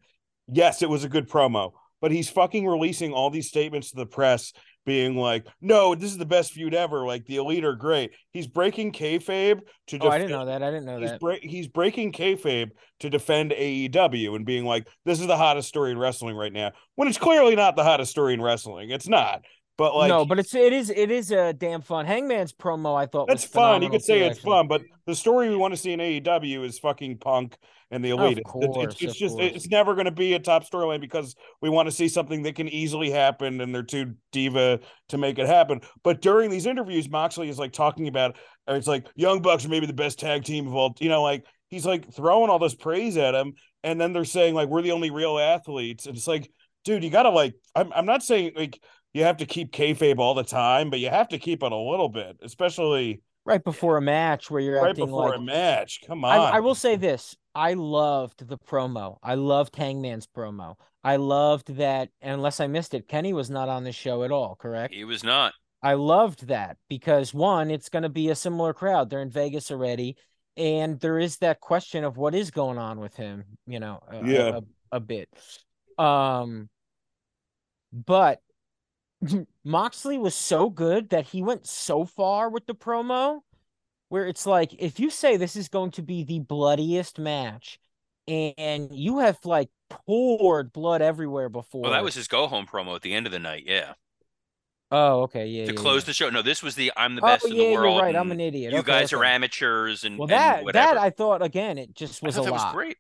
Yes, 0.51 0.81
it 0.81 0.89
was 0.89 1.03
a 1.03 1.09
good 1.09 1.29
promo, 1.29 1.71
but 2.01 2.11
he's 2.11 2.29
fucking 2.29 2.65
releasing 2.67 3.11
all 3.13 3.29
these 3.29 3.47
statements 3.49 3.89
to 3.91 3.97
the 3.97 4.05
press, 4.05 4.53
being 4.87 5.17
like, 5.17 5.45
"No, 5.61 5.93
this 5.93 6.09
is 6.09 6.17
the 6.17 6.25
best 6.25 6.53
feud 6.53 6.73
ever. 6.73 7.05
Like 7.05 7.25
the 7.25 7.35
elite 7.35 7.65
are 7.65 7.75
great." 7.75 8.11
He's 8.31 8.47
breaking 8.47 8.93
kayfabe 8.93 9.59
to. 9.87 9.99
Oh, 9.99 10.09
I 10.09 10.17
didn't 10.17 10.31
know 10.31 10.45
that. 10.45 10.63
I 10.63 10.71
didn't 10.71 10.85
know 10.85 10.97
He's 10.97 11.11
that. 11.11 11.19
break 11.19 11.43
he's 11.43 11.67
breaking 11.67 12.13
kayfabe 12.13 12.71
to 13.01 13.09
defend 13.09 13.51
AEW 13.51 14.35
and 14.35 14.45
being 14.45 14.65
like, 14.65 14.87
"This 15.05 15.19
is 15.19 15.27
the 15.27 15.37
hottest 15.37 15.67
story 15.67 15.91
in 15.91 15.99
wrestling 15.99 16.35
right 16.35 16.53
now." 16.53 16.71
When 16.95 17.09
it's 17.09 17.17
clearly 17.17 17.55
not 17.55 17.75
the 17.75 17.83
hottest 17.83 18.09
story 18.09 18.33
in 18.33 18.41
wrestling. 18.41 18.89
It's 18.89 19.09
not. 19.09 19.41
But 19.77 19.95
like, 19.95 20.09
no, 20.09 20.25
but 20.25 20.39
it's 20.39 20.55
it 20.55 20.73
is 20.73 20.89
it 20.89 21.11
is 21.11 21.31
a 21.31 21.53
damn 21.53 21.81
fun. 21.81 22.07
Hangman's 22.07 22.51
promo 22.51 22.95
I 22.99 23.05
thought 23.05 23.27
that's 23.27 23.43
was 23.43 23.51
fun. 23.51 23.83
You 23.83 23.89
could 23.89 24.03
say 24.03 24.19
too, 24.19 24.25
it's 24.25 24.37
actually. 24.39 24.51
fun, 24.51 24.67
but 24.67 24.81
the 25.05 25.13
story 25.13 25.49
we 25.49 25.55
want 25.55 25.73
to 25.73 25.77
see 25.77 25.91
in 25.93 25.99
AEW 25.99 26.65
is 26.65 26.79
fucking 26.79 27.19
Punk 27.19 27.55
and 27.91 28.03
the 28.03 28.09
Elite. 28.09 28.39
It's- 28.39 28.39
it's, 28.39 28.51
course, 28.51 28.93
it's, 28.93 29.01
it's 29.03 29.13
of 29.13 29.17
just 29.17 29.37
course. 29.37 29.51
it's 29.53 29.69
never 29.69 29.93
going 29.93 30.05
to 30.05 30.11
be 30.11 30.33
a 30.33 30.39
top 30.39 30.67
storyline 30.67 30.99
because 30.99 31.35
we 31.61 31.69
want 31.69 31.87
to 31.87 31.91
see 31.91 32.07
something 32.07 32.41
that 32.43 32.55
can 32.55 32.67
easily 32.67 33.11
happen, 33.11 33.61
and 33.61 33.73
they're 33.73 33.83
too 33.83 34.15
diva 34.31 34.79
to 35.09 35.17
make 35.17 35.37
it 35.37 35.45
happen. 35.45 35.81
But 36.03 36.21
during 36.21 36.49
these 36.49 36.65
interviews, 36.65 37.07
Moxley 37.07 37.47
is 37.47 37.59
like 37.59 37.71
talking 37.71 38.07
about 38.07 38.35
it's 38.67 38.87
like 38.87 39.07
Young 39.15 39.43
Bucks 39.43 39.63
are 39.65 39.69
maybe 39.69 39.85
the 39.85 39.93
best 39.93 40.19
tag 40.19 40.43
team 40.43 40.67
of 40.67 40.75
all. 40.75 40.95
You 40.99 41.09
know, 41.09 41.21
like 41.21 41.45
he's 41.69 41.85
like 41.85 42.11
throwing 42.11 42.49
all 42.49 42.59
this 42.59 42.75
praise 42.75 43.15
at 43.15 43.35
him, 43.35 43.53
and 43.83 44.01
then 44.01 44.11
they're 44.11 44.25
saying 44.25 44.55
like 44.55 44.69
we're 44.69 44.81
the 44.81 44.91
only 44.91 45.11
real 45.11 45.37
athletes, 45.37 46.07
and 46.07 46.17
it's 46.17 46.27
like, 46.27 46.49
dude, 46.83 47.03
you 47.03 47.11
got 47.11 47.23
to 47.23 47.29
like. 47.29 47.53
I'm 47.75 47.93
I'm 47.93 48.05
not 48.07 48.23
saying 48.23 48.53
like 48.55 48.81
you 49.17 49.23
have 49.23 49.37
to 49.37 49.45
keep 49.45 49.71
kayfabe 49.71 50.19
all 50.19 50.33
the 50.35 50.43
time, 50.43 50.89
but 50.89 50.99
you 50.99 51.09
have 51.09 51.27
to 51.29 51.39
keep 51.39 51.63
it 51.63 51.71
a 51.71 51.75
little 51.75 52.09
bit, 52.09 52.37
especially 52.41 53.21
right 53.45 53.63
before 53.63 53.97
a 53.97 54.01
match 54.01 54.51
where 54.51 54.61
you're 54.61 54.81
right 54.81 54.89
acting 54.91 55.05
before 55.05 55.29
like 55.29 55.39
a 55.39 55.41
match. 55.41 56.01
Come 56.05 56.23
on. 56.23 56.31
I, 56.31 56.57
I 56.57 56.59
will 56.59 56.75
say 56.75 56.95
this. 56.95 57.35
I 57.55 57.73
loved 57.73 58.47
the 58.47 58.57
promo. 58.57 59.17
I 59.23 59.35
loved 59.35 59.75
Hangman's 59.75 60.27
promo. 60.27 60.75
I 61.03 61.15
loved 61.15 61.75
that. 61.77 62.09
Unless 62.21 62.59
I 62.59 62.67
missed 62.67 62.93
it, 62.93 63.07
Kenny 63.07 63.33
was 63.33 63.49
not 63.49 63.69
on 63.69 63.83
the 63.83 63.91
show 63.91 64.23
at 64.23 64.31
all. 64.31 64.55
Correct. 64.55 64.93
he 64.93 65.03
was 65.05 65.23
not. 65.23 65.53
I 65.81 65.93
loved 65.93 66.47
that 66.47 66.77
because 66.89 67.33
one, 67.33 67.71
it's 67.71 67.89
going 67.89 68.03
to 68.03 68.09
be 68.09 68.29
a 68.29 68.35
similar 68.35 68.73
crowd. 68.73 69.09
They're 69.09 69.21
in 69.21 69.29
Vegas 69.29 69.71
already, 69.71 70.17
and 70.57 70.99
there 70.99 71.17
is 71.19 71.37
that 71.37 71.59
question 71.61 72.03
of 72.03 72.17
what 72.17 72.35
is 72.35 72.51
going 72.51 72.77
on 72.77 72.99
with 72.99 73.15
him. 73.15 73.43
You 73.65 73.79
know, 73.79 74.01
a, 74.11 74.17
a- 74.17 74.27
Yeah. 74.27 74.59
a, 74.91 74.97
a 74.97 74.99
bit. 74.99 75.29
Um, 75.97 76.69
but 77.93 78.41
Moxley 79.63 80.17
was 80.17 80.35
so 80.35 80.69
good 80.69 81.09
that 81.09 81.27
he 81.27 81.41
went 81.41 81.67
so 81.67 82.05
far 82.05 82.49
with 82.49 82.65
the 82.67 82.75
promo 82.75 83.41
where 84.09 84.27
it's 84.27 84.45
like 84.45 84.73
if 84.79 84.99
you 84.99 85.09
say 85.09 85.37
this 85.37 85.55
is 85.55 85.69
going 85.69 85.91
to 85.91 86.01
be 86.01 86.23
the 86.23 86.39
bloodiest 86.39 87.19
match 87.19 87.79
and 88.27 88.89
you 88.93 89.19
have 89.19 89.39
like 89.45 89.69
poured 89.89 90.73
blood 90.73 91.01
everywhere 91.01 91.49
before 91.49 91.81
Well, 91.81 91.91
that 91.91 92.03
was 92.03 92.15
his 92.15 92.27
go 92.27 92.47
home 92.47 92.67
promo 92.67 92.95
at 92.95 93.01
the 93.01 93.13
end 93.13 93.25
of 93.25 93.31
the 93.31 93.39
night. 93.39 93.63
Yeah, 93.65 93.95
oh 94.91 95.21
okay 95.23 95.45
yeah 95.47 95.65
to 95.65 95.73
yeah, 95.73 95.73
close 95.73 96.03
yeah. 96.03 96.05
the 96.05 96.13
show. 96.13 96.29
No, 96.29 96.41
this 96.41 96.63
was 96.63 96.75
the 96.75 96.91
I'm 96.97 97.15
the 97.15 97.21
oh 97.21 97.25
best 97.25 97.51
in 97.51 97.57
yeah 97.57 97.57
the 97.57 97.63
world. 97.65 97.83
you're 97.83 97.91
right 97.93 98.15
i'm 98.15 98.31
an 98.31 98.39
idiot 98.39 98.73
You 98.73 98.81
Okay, 98.81 98.83
guys 98.83 99.13
are 99.13 99.23
amateurs 99.23 100.03
and 100.03 100.17
well 100.17 100.29
and 100.31 100.31
that 100.31 100.63
whatever. 100.63 100.95
that 100.95 100.97
i 100.97 101.09
thought 101.09 101.41
again 101.41 101.77
it 101.77 101.93
just 101.95 102.21
was 102.21 102.37
a 102.37 102.41
that 102.41 102.51
was 102.51 102.65
lot 102.65 102.71
great. 102.73 102.97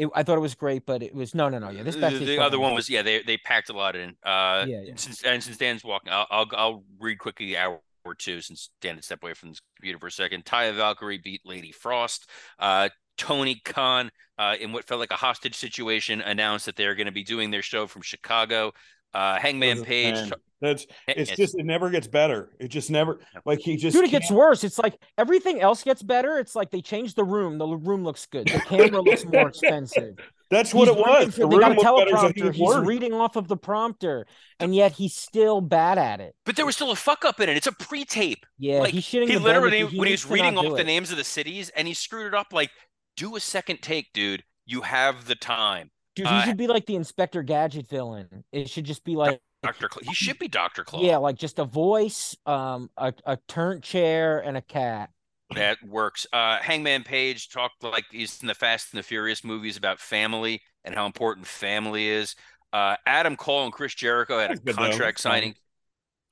It, 0.00 0.08
i 0.14 0.22
thought 0.22 0.38
it 0.38 0.40
was 0.40 0.54
great 0.54 0.86
but 0.86 1.02
it 1.02 1.14
was 1.14 1.34
no 1.34 1.48
no 1.50 1.58
no 1.58 1.68
yeah 1.68 1.82
this 1.82 1.94
The- 1.96 2.10
the 2.24 2.38
other 2.42 2.58
one 2.58 2.74
was 2.74 2.88
yeah 2.88 3.02
they 3.02 3.22
they 3.22 3.36
packed 3.36 3.68
a 3.68 3.74
lot 3.74 3.94
in. 3.96 4.10
Uh, 4.24 4.64
Yeah, 4.66 4.80
yeah. 4.82 4.92
Since 4.96 5.22
and 5.24 5.42
since 5.42 5.58
Dan's 5.58 5.84
walking, 5.84 6.10
I'll 6.12 6.26
I'll, 6.30 6.46
I'll 6.56 6.84
read 6.98 7.18
quickly 7.18 7.46
the 7.46 7.58
hour 7.58 7.80
or 8.04 8.14
two 8.14 8.40
since 8.40 8.70
Dan 8.80 8.94
had 8.94 9.04
stepped 9.04 9.22
away 9.22 9.34
from 9.34 9.50
his 9.50 9.60
computer 9.76 9.98
for 9.98 10.06
a 10.06 10.10
second. 10.10 10.44
Taya 10.46 10.74
Valkyrie 10.74 11.18
beat 11.18 11.42
Lady 11.44 11.70
Frost. 11.70 12.28
Uh, 12.58 12.88
Tony 13.18 13.60
Khan, 13.62 14.10
uh, 14.38 14.56
in 14.58 14.72
what 14.72 14.86
felt 14.86 15.00
like 15.00 15.10
a 15.10 15.16
hostage 15.16 15.54
situation, 15.54 16.22
announced 16.22 16.64
that 16.64 16.76
they're 16.76 16.94
going 16.94 17.06
to 17.12 17.12
be 17.12 17.22
doing 17.24 17.50
their 17.50 17.60
show 17.60 17.86
from 17.86 18.00
Chicago. 18.00 18.72
Uh, 19.12 19.38
Hangman 19.40 19.84
Page. 19.84 20.14
man, 20.14 20.32
That's 20.60 20.86
it's 21.08 21.20
It's- 21.32 21.36
just 21.36 21.58
it 21.58 21.64
never 21.64 21.88
gets 21.90 22.06
better. 22.06 22.50
It 22.60 22.68
just 22.68 22.90
never 22.90 23.18
like 23.46 23.60
he 23.60 23.76
just 23.76 23.96
Dude, 23.96 24.04
it 24.04 24.10
gets 24.10 24.28
can't- 24.28 24.38
worse. 24.38 24.62
It's 24.62 24.78
like 24.78 24.94
everything 25.18 25.60
else 25.60 25.82
gets 25.82 26.02
better. 26.02 26.38
It's 26.38 26.54
like 26.54 26.70
they 26.70 26.82
changed 26.82 27.16
the 27.16 27.24
room. 27.24 27.56
The 27.58 27.66
room 27.66 28.04
looks 28.04 28.26
good. 28.26 28.46
The 28.46 28.60
camera 28.60 29.00
looks 29.00 29.24
more 29.24 29.48
expensive. 29.48 30.16
That's 30.50 30.74
what 30.74 30.88
He's 30.88 30.96
it 30.96 31.00
was. 31.00 31.34
from- 31.34 31.48
The 31.50 31.56
they 31.56 31.60
got 31.60 31.72
a 31.72 31.74
room 31.76 31.84
looked 31.84 32.10
better, 32.10 32.16
so 32.18 32.28
he 32.28 32.32
teleprompter. 32.42 32.52
He's 32.54 32.60
worse. 32.60 32.86
reading 32.86 33.12
off 33.14 33.36
of 33.36 33.48
the 33.48 33.56
prompter, 33.56 34.26
and 34.58 34.74
yet 34.74 34.92
he's 34.92 35.14
still 35.14 35.60
bad 35.60 35.96
at 35.96 36.20
it. 36.20 36.34
But 36.44 36.56
there 36.56 36.66
was 36.66 36.74
still 36.76 36.90
a 36.90 36.96
fuck 36.96 37.24
up 37.24 37.40
in 37.40 37.48
it. 37.48 37.56
It's 37.56 37.66
a 37.66 37.72
pre-tape. 37.72 38.44
Yeah, 38.58 38.80
like 38.80 38.92
he's 38.92 39.04
shitting 39.04 39.28
he 39.28 39.34
the 39.34 39.40
literally 39.40 39.82
with- 39.84 39.92
when 39.94 40.06
he 40.08 40.10
needs 40.12 40.24
was 40.26 40.32
reading 40.32 40.58
off 40.58 40.76
the 40.76 40.84
names 40.84 41.10
of 41.10 41.16
the 41.16 41.24
cities 41.24 41.70
and 41.70 41.88
he 41.88 41.94
screwed 41.94 42.26
it 42.26 42.34
up. 42.34 42.48
Like, 42.52 42.70
do 43.16 43.34
a 43.34 43.40
second 43.40 43.80
take, 43.82 44.12
dude. 44.12 44.44
You 44.66 44.82
have 44.82 45.24
the 45.24 45.34
time. 45.36 45.90
Dude, 46.16 46.26
he 46.26 46.32
uh, 46.34 46.42
should 46.42 46.56
be 46.56 46.66
like 46.66 46.86
the 46.86 46.96
Inspector 46.96 47.40
Gadget 47.44 47.88
villain. 47.88 48.44
It 48.52 48.68
should 48.68 48.84
just 48.84 49.04
be 49.04 49.16
like, 49.16 49.40
Doctor, 49.62 49.88
Cl- 49.92 50.08
he 50.08 50.14
should 50.14 50.38
be 50.38 50.48
Doctor 50.48 50.84
Claw. 50.84 51.02
yeah, 51.02 51.18
like 51.18 51.36
just 51.36 51.58
a 51.58 51.64
voice, 51.64 52.36
um, 52.46 52.90
a, 52.96 53.12
a 53.26 53.38
turnt 53.48 53.82
chair, 53.84 54.40
and 54.40 54.56
a 54.56 54.62
cat. 54.62 55.10
that 55.54 55.78
works. 55.86 56.26
Uh, 56.32 56.58
Hangman 56.58 57.04
Page 57.04 57.48
talked 57.50 57.82
like 57.82 58.04
he's 58.10 58.40
in 58.40 58.48
the 58.48 58.54
Fast 58.54 58.92
and 58.92 58.98
the 58.98 59.02
Furious 59.02 59.44
movies 59.44 59.76
about 59.76 60.00
family 60.00 60.62
and 60.84 60.94
how 60.94 61.06
important 61.06 61.46
family 61.46 62.08
is. 62.08 62.34
Uh, 62.72 62.96
Adam 63.06 63.36
Cole 63.36 63.64
and 63.64 63.72
Chris 63.72 63.94
Jericho 63.94 64.38
had 64.38 64.50
That's 64.50 64.60
a 64.60 64.62
good, 64.64 64.76
though. 64.76 64.82
contract 64.90 65.20
signing. 65.20 65.54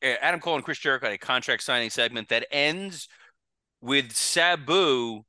Adam 0.03 0.41
Cole 0.41 0.55
and 0.55 0.65
Chris 0.65 0.79
Jericho 0.79 1.07
had 1.07 1.15
a 1.15 1.19
contract 1.19 1.63
signing 1.65 1.91
segment 1.91 2.29
that 2.29 2.47
ends 2.53 3.09
with 3.81 4.13
Sabu 4.13 5.25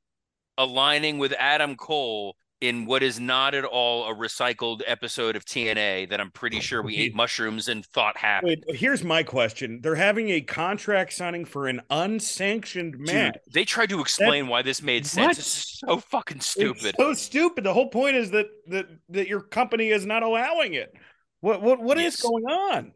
aligning 0.56 1.18
with 1.18 1.32
Adam 1.38 1.74
Cole 1.76 2.36
in 2.60 2.84
what 2.84 3.02
is 3.02 3.18
not 3.18 3.54
at 3.54 3.64
all 3.64 4.10
a 4.10 4.14
recycled 4.14 4.82
episode 4.86 5.34
of 5.34 5.44
TNA 5.44 6.10
that 6.10 6.20
I'm 6.20 6.30
pretty 6.30 6.60
sure 6.60 6.82
we 6.82 6.96
ate 6.96 7.14
mushrooms 7.14 7.68
and 7.68 7.84
thought 7.86 8.16
happened. 8.18 8.64
Wait, 8.68 8.76
here's 8.78 9.02
my 9.02 9.22
question. 9.22 9.80
They're 9.82 9.94
having 9.94 10.28
a 10.30 10.42
contract 10.42 11.12
signing 11.14 11.46
for 11.46 11.68
an 11.68 11.80
unsanctioned 11.90 12.98
match. 12.98 13.34
Dude, 13.44 13.54
they 13.54 13.64
tried 13.64 13.88
to 13.90 14.00
explain 14.00 14.46
why 14.48 14.62
this 14.62 14.82
made 14.82 15.06
sense. 15.06 15.26
What? 15.26 15.38
It's 15.38 15.80
so 15.80 15.98
fucking 15.98 16.40
stupid. 16.40 16.84
It's 16.86 16.98
so 16.98 17.14
stupid. 17.14 17.64
The 17.64 17.72
whole 17.74 17.88
point 17.88 18.16
is 18.16 18.30
that 18.32 18.46
that 18.68 18.86
that 19.08 19.28
your 19.28 19.40
company 19.40 19.88
is 19.88 20.04
not 20.04 20.22
allowing 20.22 20.74
it. 20.74 20.92
What 21.40 21.62
what 21.62 21.80
what 21.80 21.96
is 21.98 22.04
Yes. 22.14 22.20
going 22.22 22.44
on? 22.44 22.92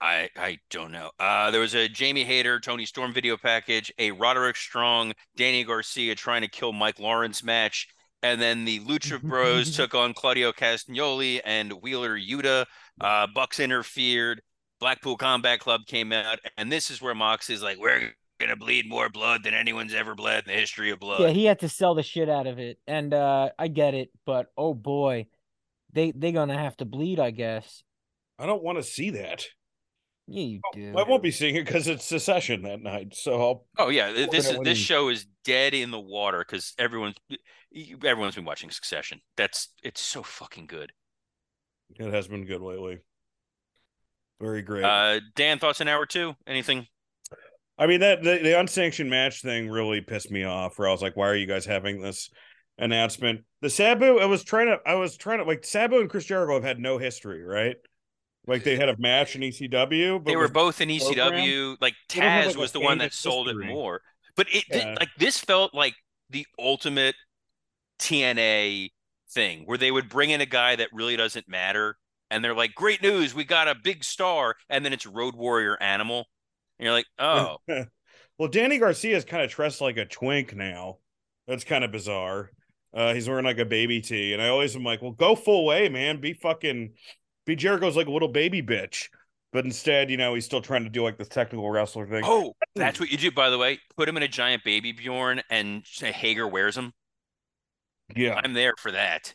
I 0.00 0.28
I 0.36 0.58
don't 0.70 0.92
know. 0.92 1.10
Uh, 1.18 1.50
there 1.50 1.60
was 1.60 1.74
a 1.74 1.88
Jamie 1.88 2.24
Hayter, 2.24 2.60
Toni 2.60 2.84
Storm 2.86 3.12
video 3.12 3.36
package, 3.36 3.92
a 3.98 4.12
Roderick 4.12 4.56
Strong, 4.56 5.14
Danny 5.36 5.64
Garcia 5.64 6.14
trying 6.14 6.42
to 6.42 6.48
kill 6.48 6.72
Mike 6.72 6.98
Lawrence 7.00 7.42
match, 7.42 7.88
and 8.24 8.40
then 8.40 8.64
the 8.64 8.80
Lucha 8.80 9.22
Bros 9.22 9.70
took 9.76 9.94
on 9.94 10.14
Claudio 10.14 10.50
Castagnoli 10.50 11.42
and 11.44 11.74
Wheeler 11.74 12.18
Yuta. 12.18 12.64
Uh, 12.98 13.26
Bucks 13.32 13.60
interfered. 13.60 14.40
Blackpool 14.80 15.16
Combat 15.18 15.60
Club 15.60 15.82
came 15.86 16.10
out, 16.10 16.40
and 16.56 16.72
this 16.72 16.90
is 16.90 17.00
where 17.00 17.14
Mox 17.14 17.48
is 17.50 17.62
like, 17.62 17.78
"We're 17.78 18.12
gonna 18.40 18.56
bleed 18.56 18.88
more 18.88 19.08
blood 19.08 19.44
than 19.44 19.54
anyone's 19.54 19.94
ever 19.94 20.14
bled 20.14 20.44
in 20.46 20.52
the 20.52 20.58
history 20.58 20.90
of 20.90 20.98
blood." 20.98 21.20
Yeah, 21.20 21.28
he 21.28 21.44
had 21.44 21.60
to 21.60 21.68
sell 21.68 21.94
the 21.94 22.02
shit 22.02 22.28
out 22.28 22.46
of 22.46 22.58
it, 22.58 22.78
and 22.86 23.12
uh, 23.12 23.50
I 23.58 23.68
get 23.68 23.94
it, 23.94 24.10
but 24.24 24.46
oh 24.56 24.74
boy, 24.74 25.26
they 25.92 26.10
they 26.10 26.32
gonna 26.32 26.58
have 26.58 26.76
to 26.78 26.86
bleed, 26.86 27.20
I 27.20 27.30
guess. 27.30 27.82
I 28.38 28.46
don't 28.46 28.62
want 28.62 28.78
to 28.78 28.82
see 28.82 29.10
that. 29.10 29.44
Yeah, 30.26 30.44
you 30.44 30.60
do. 30.72 30.94
I 30.96 31.02
won't 31.02 31.22
be 31.22 31.30
seeing 31.30 31.54
it 31.54 31.66
because 31.66 31.86
it's 31.86 32.04
Succession 32.04 32.62
that 32.62 32.80
night. 32.80 33.14
So 33.14 33.40
I'll 33.40 33.66
Oh 33.78 33.88
yeah, 33.90 34.12
this 34.12 34.48
is 34.50 34.58
this 34.62 34.78
show 34.78 35.08
is 35.08 35.26
dead 35.44 35.74
in 35.74 35.90
the 35.90 36.00
water 36.00 36.38
because 36.38 36.72
everyone's 36.78 37.16
everyone's 38.04 38.34
been 38.34 38.44
watching 38.44 38.70
Succession. 38.70 39.20
That's 39.36 39.68
it's 39.82 40.00
so 40.00 40.22
fucking 40.22 40.66
good. 40.66 40.92
it 41.96 42.12
has 42.12 42.28
been 42.28 42.44
good 42.46 42.60
lately. 42.60 42.98
Very 44.40 44.62
great. 44.62 44.84
Uh, 44.84 45.20
Dan, 45.36 45.58
thoughts 45.58 45.80
on 45.80 45.88
hour 45.88 46.06
two? 46.06 46.34
Anything? 46.46 46.86
I 47.78 47.86
mean 47.86 48.00
that 48.00 48.22
the, 48.22 48.38
the 48.42 48.58
unsanctioned 48.58 49.10
match 49.10 49.42
thing 49.42 49.68
really 49.68 50.00
pissed 50.00 50.30
me 50.30 50.44
off. 50.44 50.78
Where 50.78 50.88
I 50.88 50.92
was 50.92 51.02
like, 51.02 51.16
"Why 51.16 51.28
are 51.28 51.36
you 51.36 51.46
guys 51.46 51.64
having 51.66 52.00
this 52.00 52.30
announcement?" 52.78 53.40
The 53.62 53.70
Sabu, 53.70 54.18
I 54.18 54.26
was 54.26 54.44
trying 54.44 54.66
to, 54.66 54.78
I 54.86 54.94
was 54.94 55.16
trying 55.16 55.38
to 55.38 55.44
like 55.44 55.64
Sabu 55.64 56.00
and 56.00 56.08
Chris 56.10 56.24
Jericho 56.24 56.54
have 56.54 56.64
had 56.64 56.78
no 56.78 56.98
history, 56.98 57.42
right? 57.42 57.76
Like 58.46 58.62
they 58.62 58.76
had 58.76 58.90
a 58.90 58.96
match 58.98 59.36
in 59.36 59.42
ECW, 59.42 60.22
but 60.22 60.30
They 60.30 60.36
were 60.36 60.48
both 60.48 60.80
in 60.80 60.88
program? 60.98 61.32
ECW. 61.32 61.76
Like 61.80 61.94
They 62.14 62.20
have, 62.20 62.44
Taz 62.44 62.48
like, 62.48 62.56
was 62.58 62.72
the 62.72 62.80
one 62.80 62.98
that 62.98 63.04
famous 63.04 63.16
sold 63.16 63.48
it 63.48 63.56
more. 63.56 64.02
But 64.36 64.48
it 64.52 64.64
Yeah. 64.70 64.96
like 65.00 65.08
this 65.18 65.38
felt 65.40 65.74
like 65.74 65.94
the 66.30 66.46
ultimate 66.58 67.14
TNA 67.98 68.90
thing 69.30 69.62
where 69.64 69.78
they 69.78 69.90
would 69.90 70.08
bring 70.08 70.30
in 70.30 70.40
a 70.40 70.46
guy 70.46 70.76
that 70.76 70.88
really 70.92 71.16
doesn't 71.16 71.48
matter, 71.48 71.96
and 72.30 72.42
they're 72.42 72.54
like, 72.54 72.74
"Great 72.74 73.02
news, 73.02 73.34
we 73.34 73.44
got 73.44 73.68
a 73.68 73.74
big 73.74 74.04
star," 74.04 74.56
and 74.68 74.84
then 74.84 74.92
it's 74.92 75.06
Road 75.06 75.34
Warrior 75.34 75.80
Animal, 75.80 76.26
and 76.78 76.84
you're 76.84 76.94
like, 76.94 77.06
"Oh." 77.18 77.58
well, 78.38 78.48
Danny 78.48 78.78
Garcia 78.78 79.16
is 79.16 79.24
kind 79.24 79.42
of 79.42 79.50
dressed 79.50 79.80
like 79.80 79.96
a 79.96 80.06
twink 80.06 80.54
now. 80.54 80.98
That's 81.46 81.64
kind 81.64 81.84
of 81.84 81.92
bizarre. 81.92 82.50
Uh, 82.92 83.12
he's 83.12 83.28
wearing 83.28 83.44
like 83.44 83.58
a 83.58 83.64
baby 83.64 84.00
tee, 84.00 84.32
and 84.32 84.42
I 84.42 84.48
always 84.48 84.76
am 84.76 84.84
like, 84.84 85.02
"Well, 85.02 85.12
go 85.12 85.34
full 85.34 85.66
way, 85.66 85.88
man. 85.88 86.20
Be 86.20 86.32
fucking, 86.32 86.94
be 87.46 87.56
Jericho's 87.56 87.96
like 87.96 88.06
a 88.06 88.12
little 88.12 88.28
baby 88.28 88.62
bitch." 88.62 89.08
but 89.54 89.64
instead, 89.64 90.10
you 90.10 90.16
know, 90.16 90.34
he's 90.34 90.44
still 90.44 90.60
trying 90.60 90.82
to 90.82 90.90
do 90.90 91.04
like 91.04 91.16
the 91.16 91.24
technical 91.24 91.70
wrestler 91.70 92.08
thing. 92.08 92.24
Oh, 92.26 92.54
that's 92.74 92.98
what 92.98 93.10
you 93.10 93.16
do, 93.16 93.30
by 93.30 93.50
the 93.50 93.56
way. 93.56 93.78
Put 93.96 94.08
him 94.08 94.16
in 94.16 94.24
a 94.24 94.28
giant 94.28 94.64
baby 94.64 94.90
Bjorn 94.90 95.40
and 95.48 95.82
say 95.86 96.10
Hager 96.10 96.48
wears 96.48 96.76
him. 96.76 96.92
Yeah. 98.16 98.40
I'm 98.42 98.52
there 98.52 98.74
for 98.78 98.92
that. 98.92 99.34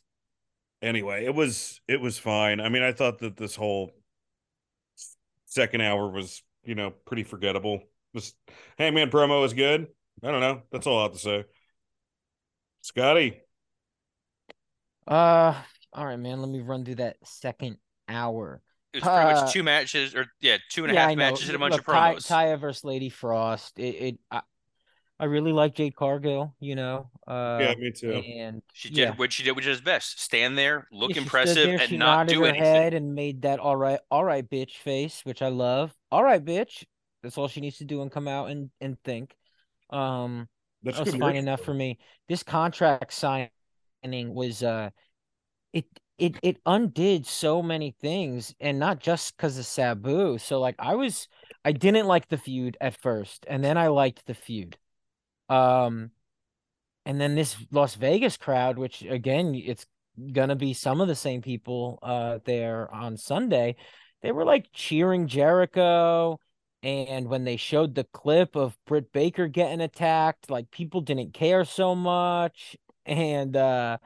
Anyway, 0.81 1.25
it 1.25 1.35
was 1.35 1.81
it 1.87 1.99
was 1.99 2.17
fine. 2.17 2.61
I 2.61 2.69
mean, 2.69 2.83
I 2.83 2.93
thought 2.93 3.19
that 3.19 3.35
this 3.35 3.55
whole 3.55 3.91
second 5.45 5.81
hour 5.81 6.07
was, 6.09 6.41
you 6.63 6.75
know, 6.75 6.91
pretty 7.05 7.23
forgettable. 7.23 7.81
This 8.13 8.33
Hangman 8.77 9.09
promo 9.09 9.45
is 9.45 9.53
good. 9.53 9.87
I 10.23 10.31
don't 10.31 10.41
know. 10.41 10.61
That's 10.71 10.87
all 10.87 10.99
I 10.99 11.03
have 11.03 11.13
to 11.13 11.19
say. 11.19 11.45
Scotty, 12.81 13.41
Uh, 15.07 15.53
all 15.93 16.05
right, 16.05 16.19
man. 16.19 16.39
Let 16.39 16.49
me 16.49 16.61
run 16.61 16.85
through 16.85 16.95
that 16.95 17.17
second 17.23 17.77
hour. 18.07 18.61
It 18.93 19.03
was 19.03 19.03
pretty 19.03 19.31
Uh, 19.31 19.41
much 19.41 19.53
two 19.53 19.63
matches, 19.63 20.15
or 20.15 20.25
yeah, 20.39 20.57
two 20.69 20.83
and 20.83 20.91
a 20.91 20.95
yeah, 20.95 21.07
half 21.07 21.15
matches 21.17 21.49
and 21.49 21.55
a 21.55 21.59
bunch 21.59 21.73
Look, 21.73 21.81
of 21.81 21.85
Ty- 21.85 22.15
promos. 22.15 22.27
Taya 22.27 22.59
versus 22.59 22.83
Lady 22.83 23.09
Frost. 23.09 23.77
It, 23.79 23.95
it 23.95 24.19
I, 24.31 24.41
I 25.19 25.25
really 25.25 25.51
like 25.51 25.75
Jade 25.75 25.95
Cargill. 25.95 26.55
You 26.59 26.75
know. 26.75 27.09
Uh, 27.27 27.57
yeah, 27.59 27.75
me 27.75 27.91
too. 27.91 28.11
and 28.13 28.61
She 28.73 28.89
did 28.89 28.97
yeah. 28.99 29.15
what 29.17 29.33
she 29.33 29.43
did, 29.43 29.55
which 29.55 29.67
is 29.67 29.81
best: 29.81 30.19
stand 30.21 30.57
there, 30.57 30.87
look 30.91 31.15
Yeah, 31.15 31.21
impressive, 31.21 31.55
there, 31.55 31.79
and 31.79 31.81
she 31.81 31.97
not 31.97 32.27
do 32.27 32.41
her 32.41 32.47
anything. 32.47 32.63
head 32.63 32.93
and 32.93 33.13
made 33.15 33.41
that 33.43 33.59
all 33.59 33.75
right, 33.75 33.99
all 34.09 34.23
right, 34.23 34.47
bitch 34.49 34.77
face, 34.77 35.21
which 35.25 35.41
I 35.41 35.49
love. 35.49 35.93
All 36.11 36.23
right, 36.23 36.43
bitch. 36.43 36.85
That's 37.23 37.37
all 37.37 37.47
she 37.47 37.61
needs 37.61 37.77
to 37.79 37.85
do 37.85 38.01
and 38.01 38.11
come 38.11 38.27
out 38.27 38.49
and 38.49 38.69
and 38.81 38.97
think. 39.03 39.35
Um, 39.89 40.47
That's 40.83 40.97
that 40.97 41.03
was 41.05 41.11
good 41.13 41.19
fine 41.19 41.35
work. 41.35 41.35
enough 41.35 41.61
for 41.61 41.73
me. 41.73 41.99
This 42.27 42.43
contract 42.43 43.13
signing 43.13 43.49
was 44.03 44.63
uh, 44.63 44.89
it 45.73 45.85
it 46.17 46.37
it 46.43 46.57
undid 46.65 47.25
so 47.27 47.61
many 47.61 47.91
things, 47.91 48.55
and 48.59 48.79
not 48.79 48.99
just 48.99 49.35
because 49.37 49.57
of 49.57 49.65
Sabu. 49.65 50.37
So 50.37 50.59
like, 50.59 50.75
I 50.79 50.95
was 50.95 51.27
I 51.65 51.71
didn't 51.73 52.07
like 52.07 52.29
the 52.29 52.37
feud 52.37 52.77
at 52.81 52.95
first, 53.01 53.45
and 53.49 53.63
then 53.63 53.77
I 53.77 53.87
liked 53.87 54.25
the 54.25 54.33
feud. 54.33 54.77
Um, 55.49 56.11
and 57.05 57.19
then 57.19 57.35
this 57.35 57.55
Las 57.71 57.95
Vegas 57.95 58.37
crowd, 58.37 58.77
which 58.77 59.01
again, 59.01 59.55
it's 59.55 59.85
gonna 60.33 60.55
be 60.55 60.73
some 60.73 61.01
of 61.01 61.07
the 61.07 61.15
same 61.15 61.41
people 61.41 61.99
uh 62.03 62.39
there 62.45 62.93
on 62.93 63.17
Sunday. 63.17 63.75
They 64.21 64.31
were 64.31 64.45
like 64.45 64.69
cheering 64.73 65.27
Jericho, 65.27 66.39
and 66.83 67.27
when 67.27 67.45
they 67.45 67.57
showed 67.57 67.95
the 67.95 68.03
clip 68.03 68.55
of 68.55 68.77
Britt 68.85 69.11
Baker 69.11 69.47
getting 69.47 69.81
attacked, 69.81 70.49
like 70.49 70.71
people 70.71 71.01
didn't 71.01 71.33
care 71.33 71.65
so 71.65 71.95
much, 71.95 72.75
and 73.05 73.55
uh 73.55 73.97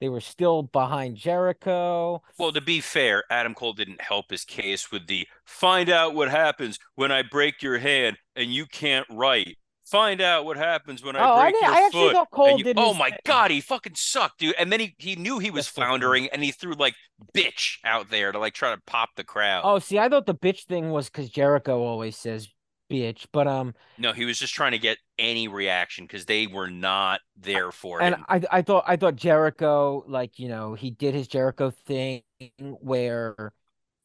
they 0.00 0.08
were 0.08 0.20
still 0.20 0.64
behind 0.64 1.16
Jericho. 1.16 2.22
Well, 2.36 2.50
to 2.50 2.60
be 2.60 2.80
fair, 2.80 3.22
Adam 3.30 3.54
Cole 3.54 3.72
didn't 3.72 4.00
help 4.00 4.32
his 4.32 4.44
case 4.44 4.90
with 4.90 5.06
the 5.06 5.28
find 5.44 5.88
out 5.88 6.16
what 6.16 6.28
happens 6.28 6.80
when 6.96 7.12
I 7.12 7.22
break 7.22 7.62
your 7.62 7.78
hand 7.78 8.16
and 8.34 8.52
you 8.52 8.66
can't 8.66 9.06
write. 9.08 9.58
Find 9.92 10.20
out 10.20 10.44
what 10.44 10.56
happens 10.56 11.04
when 11.04 11.14
I 11.14 11.20
Oh, 11.20 11.34
I 11.34 11.42
break 11.50 11.54
didn't- 11.60 11.68
your 11.68 11.72
I 11.82 11.86
actually 11.86 12.00
foot. 12.08 12.12
thought 12.14 12.30
Cole 12.32 12.48
and 12.48 12.58
you- 12.58 12.74
oh 12.76 12.94
my 12.94 13.10
thing. 13.10 13.18
god, 13.24 13.50
he 13.52 13.60
fucking 13.60 13.94
sucked, 13.94 14.40
dude. 14.40 14.54
And 14.58 14.72
then 14.72 14.80
he 14.80 14.94
he 14.98 15.14
knew 15.14 15.38
he 15.38 15.50
was 15.50 15.66
That's 15.66 15.74
so 15.76 15.82
funny. 15.82 15.86
floundering 15.90 16.28
and 16.30 16.42
he 16.42 16.50
threw 16.50 16.72
like 16.74 16.94
bitch 17.34 17.76
out 17.84 18.10
there 18.10 18.32
to 18.32 18.38
like 18.40 18.54
try 18.54 18.74
to 18.74 18.80
pop 18.86 19.10
the 19.16 19.22
crowd. 19.24 19.62
Oh, 19.64 19.78
see, 19.78 19.98
I 20.00 20.08
thought 20.08 20.26
the 20.26 20.34
bitch 20.34 20.64
thing 20.64 20.90
was 20.90 21.08
because 21.10 21.30
Jericho 21.30 21.80
always 21.82 22.16
says 22.16 22.48
bitch, 22.90 23.26
but 23.32 23.46
um, 23.46 23.74
No, 23.98 24.12
he 24.12 24.24
was 24.24 24.38
just 24.38 24.52
trying 24.54 24.72
to 24.72 24.78
get 24.78 24.98
any 25.18 25.46
reaction 25.48 26.04
because 26.04 26.26
they 26.26 26.46
were 26.46 26.68
not 26.70 27.20
there 27.36 27.70
for 27.72 28.00
it. 28.00 28.04
and 28.04 28.14
him. 28.16 28.24
I 28.28 28.42
I 28.50 28.62
thought 28.62 28.84
I 28.86 28.96
thought 28.96 29.16
Jericho 29.16 30.04
like 30.08 30.38
you 30.38 30.48
know 30.48 30.74
he 30.74 30.90
did 30.90 31.14
his 31.14 31.28
Jericho 31.28 31.70
thing 31.70 32.22
where 32.58 33.52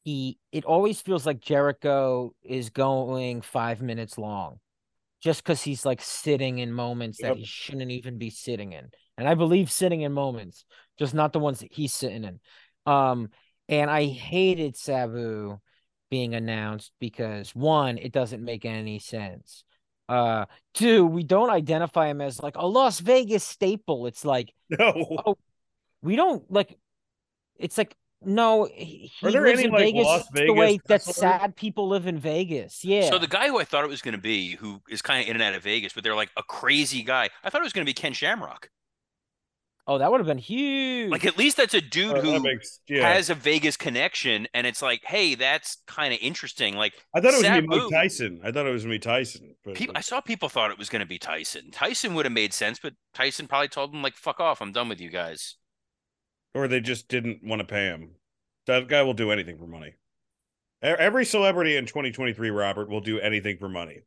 he 0.03 0.37
it 0.51 0.63
always 0.65 1.01
feels 1.01 1.25
like 1.25 1.39
Jericho 1.41 2.33
is 2.43 2.69
going 2.69 3.41
five 3.41 3.81
minutes 3.81 4.17
long, 4.17 4.59
just 5.21 5.43
because 5.43 5.61
he's 5.61 5.85
like 5.85 6.01
sitting 6.01 6.59
in 6.59 6.71
moments 6.71 7.19
that 7.21 7.35
he 7.35 7.45
shouldn't 7.45 7.91
even 7.91 8.17
be 8.17 8.29
sitting 8.29 8.73
in, 8.73 8.89
and 9.17 9.27
I 9.27 9.33
believe 9.35 9.71
sitting 9.71 10.01
in 10.01 10.11
moments, 10.13 10.65
just 10.97 11.13
not 11.13 11.33
the 11.33 11.39
ones 11.39 11.59
that 11.59 11.73
he's 11.73 11.93
sitting 11.93 12.23
in. 12.23 12.39
Um, 12.85 13.29
and 13.69 13.89
I 13.89 14.05
hated 14.05 14.77
Sabu 14.77 15.59
being 16.09 16.35
announced 16.35 16.91
because 16.99 17.53
one, 17.53 17.97
it 17.97 18.11
doesn't 18.11 18.43
make 18.43 18.65
any 18.65 18.99
sense. 18.99 19.63
Uh, 20.07 20.45
two, 20.73 21.05
we 21.05 21.23
don't 21.23 21.49
identify 21.49 22.07
him 22.07 22.21
as 22.21 22.41
like 22.41 22.55
a 22.55 22.65
Las 22.65 22.99
Vegas 22.99 23.43
staple. 23.43 24.07
It's 24.07 24.23
like 24.23 24.53
No. 24.69 24.93
Oh, 25.25 25.37
we 26.01 26.15
don't 26.15 26.49
like. 26.51 26.77
It's 27.57 27.77
like 27.77 27.95
no. 28.21 28.65
He, 28.73 29.11
Are 29.23 29.29
he 29.29 29.31
there 29.31 29.41
lives 29.41 29.59
any, 29.59 29.65
in 29.65 29.71
like, 29.71 29.93
Vegas 29.93 30.05
Las 30.05 30.27
the 30.45 30.53
way 30.53 30.79
that 30.87 31.05
wrestlers? 31.07 31.15
sad 31.15 31.55
people 31.55 31.87
live 31.87 32.07
in 32.07 32.19
Vegas. 32.19 32.83
Yeah. 32.83 33.09
So 33.09 33.17
the 33.19 33.27
guy 33.27 33.47
who 33.47 33.59
I 33.59 33.63
thought 33.63 33.83
it 33.83 33.89
was 33.89 34.01
going 34.01 34.15
to 34.15 34.21
be, 34.21 34.55
who 34.55 34.81
is 34.89 35.01
kind 35.01 35.21
of 35.23 35.29
in 35.29 35.35
and 35.35 35.43
out 35.43 35.55
of 35.55 35.63
Vegas, 35.63 35.93
but 35.93 36.03
they're 36.03 36.15
like 36.15 36.31
a 36.37 36.43
crazy 36.43 37.03
guy. 37.03 37.29
I 37.43 37.49
thought 37.49 37.61
it 37.61 37.65
was 37.65 37.73
going 37.73 37.85
to 37.85 37.89
be 37.89 37.93
Ken 37.93 38.13
Shamrock. 38.13 38.69
oh, 39.89 39.97
that 39.97 40.11
would 40.11 40.19
have 40.19 40.27
been 40.27 40.37
huge. 40.37 41.09
Like 41.11 41.25
at 41.25 41.37
least 41.37 41.55
that's 41.57 41.73
a 41.73 41.79
dude 41.81 42.17
Uh, 42.17 42.21
who 42.21 42.39
makes 42.41 42.81
yeah. 42.89 43.07
has 43.13 43.29
a 43.29 43.35
Vegas 43.35 43.77
connection, 43.77 44.47
and 44.53 44.67
it's 44.67 44.81
like, 44.81 45.01
hey, 45.05 45.35
that's 45.35 45.77
kind 45.87 46.13
of 46.13 46.19
interesting. 46.21 46.75
Like 46.75 46.93
I 47.15 47.21
thought 47.21 47.33
it 47.33 47.37
was 47.37 47.43
gonna 47.43 47.61
be 47.61 47.67
Mike 47.67 47.89
Tyson. 47.91 48.41
I 48.43 48.51
thought 48.51 48.65
it 48.67 48.71
was 48.71 48.83
gonna 48.83 48.95
be 48.95 48.99
Tyson. 48.99 49.55
But 49.63 49.75
people, 49.75 49.95
I 49.97 50.01
saw 50.01 50.19
people 50.21 50.49
thought 50.49 50.71
it 50.71 50.77
was 50.77 50.89
going 50.89 50.99
to 51.01 51.05
be 51.05 51.19
Tyson. 51.19 51.71
Tyson 51.71 52.15
would 52.15 52.25
have 52.25 52.33
made 52.33 52.53
sense, 52.53 52.79
but 52.79 52.93
Tyson 53.13 53.47
probably 53.47 53.69
told 53.69 53.93
him 53.93 54.01
like, 54.01 54.15
"Fuck 54.15 54.39
off, 54.41 54.61
I'm 54.61 54.71
done 54.73 54.89
with 54.89 54.99
you 54.99 55.09
guys." 55.09 55.55
Or 56.53 56.67
they 56.67 56.79
just 56.79 57.07
didn't 57.07 57.43
want 57.43 57.59
to 57.59 57.65
pay 57.65 57.85
him. 57.85 58.11
That 58.65 58.87
guy 58.87 59.01
will 59.03 59.13
do 59.13 59.31
anything 59.31 59.57
for 59.57 59.67
money. 59.67 59.95
E- 60.83 60.87
Every 60.87 61.25
celebrity 61.25 61.77
in 61.77 61.85
2023, 61.85 62.49
Robert, 62.49 62.89
will 62.89 63.01
do 63.01 63.19
anything 63.19 63.57
for 63.57 63.69
money. 63.69 64.01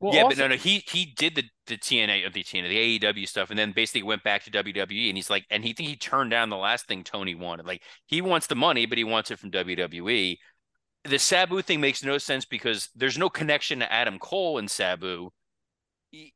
well, 0.00 0.14
yeah, 0.14 0.22
also, 0.22 0.36
but 0.36 0.42
no, 0.42 0.48
no, 0.48 0.56
he 0.56 0.82
he 0.88 1.06
did 1.16 1.34
the 1.34 1.44
the 1.66 1.76
TNA 1.76 2.26
of 2.26 2.32
the 2.32 2.42
TNA, 2.42 2.68
the 2.68 2.98
AEW 2.98 3.28
stuff, 3.28 3.50
and 3.50 3.58
then 3.58 3.72
basically 3.72 4.02
went 4.02 4.22
back 4.24 4.42
to 4.44 4.50
WWE, 4.50 5.08
and 5.08 5.16
he's 5.16 5.30
like, 5.30 5.44
and 5.50 5.64
he 5.64 5.72
think 5.72 5.88
he 5.88 5.96
turned 5.96 6.30
down 6.30 6.48
the 6.50 6.56
last 6.56 6.86
thing 6.88 7.04
Tony 7.04 7.34
wanted. 7.34 7.66
Like 7.66 7.82
he 8.06 8.20
wants 8.20 8.46
the 8.48 8.54
money, 8.56 8.86
but 8.86 8.98
he 8.98 9.04
wants 9.04 9.30
it 9.30 9.38
from 9.38 9.50
WWE. 9.50 10.36
The 11.04 11.18
Sabu 11.18 11.62
thing 11.62 11.80
makes 11.80 12.04
no 12.04 12.18
sense 12.18 12.44
because 12.44 12.90
there's 12.94 13.16
no 13.16 13.30
connection 13.30 13.78
to 13.78 13.90
Adam 13.90 14.18
Cole 14.18 14.58
and 14.58 14.70
Sabu. 14.70 15.30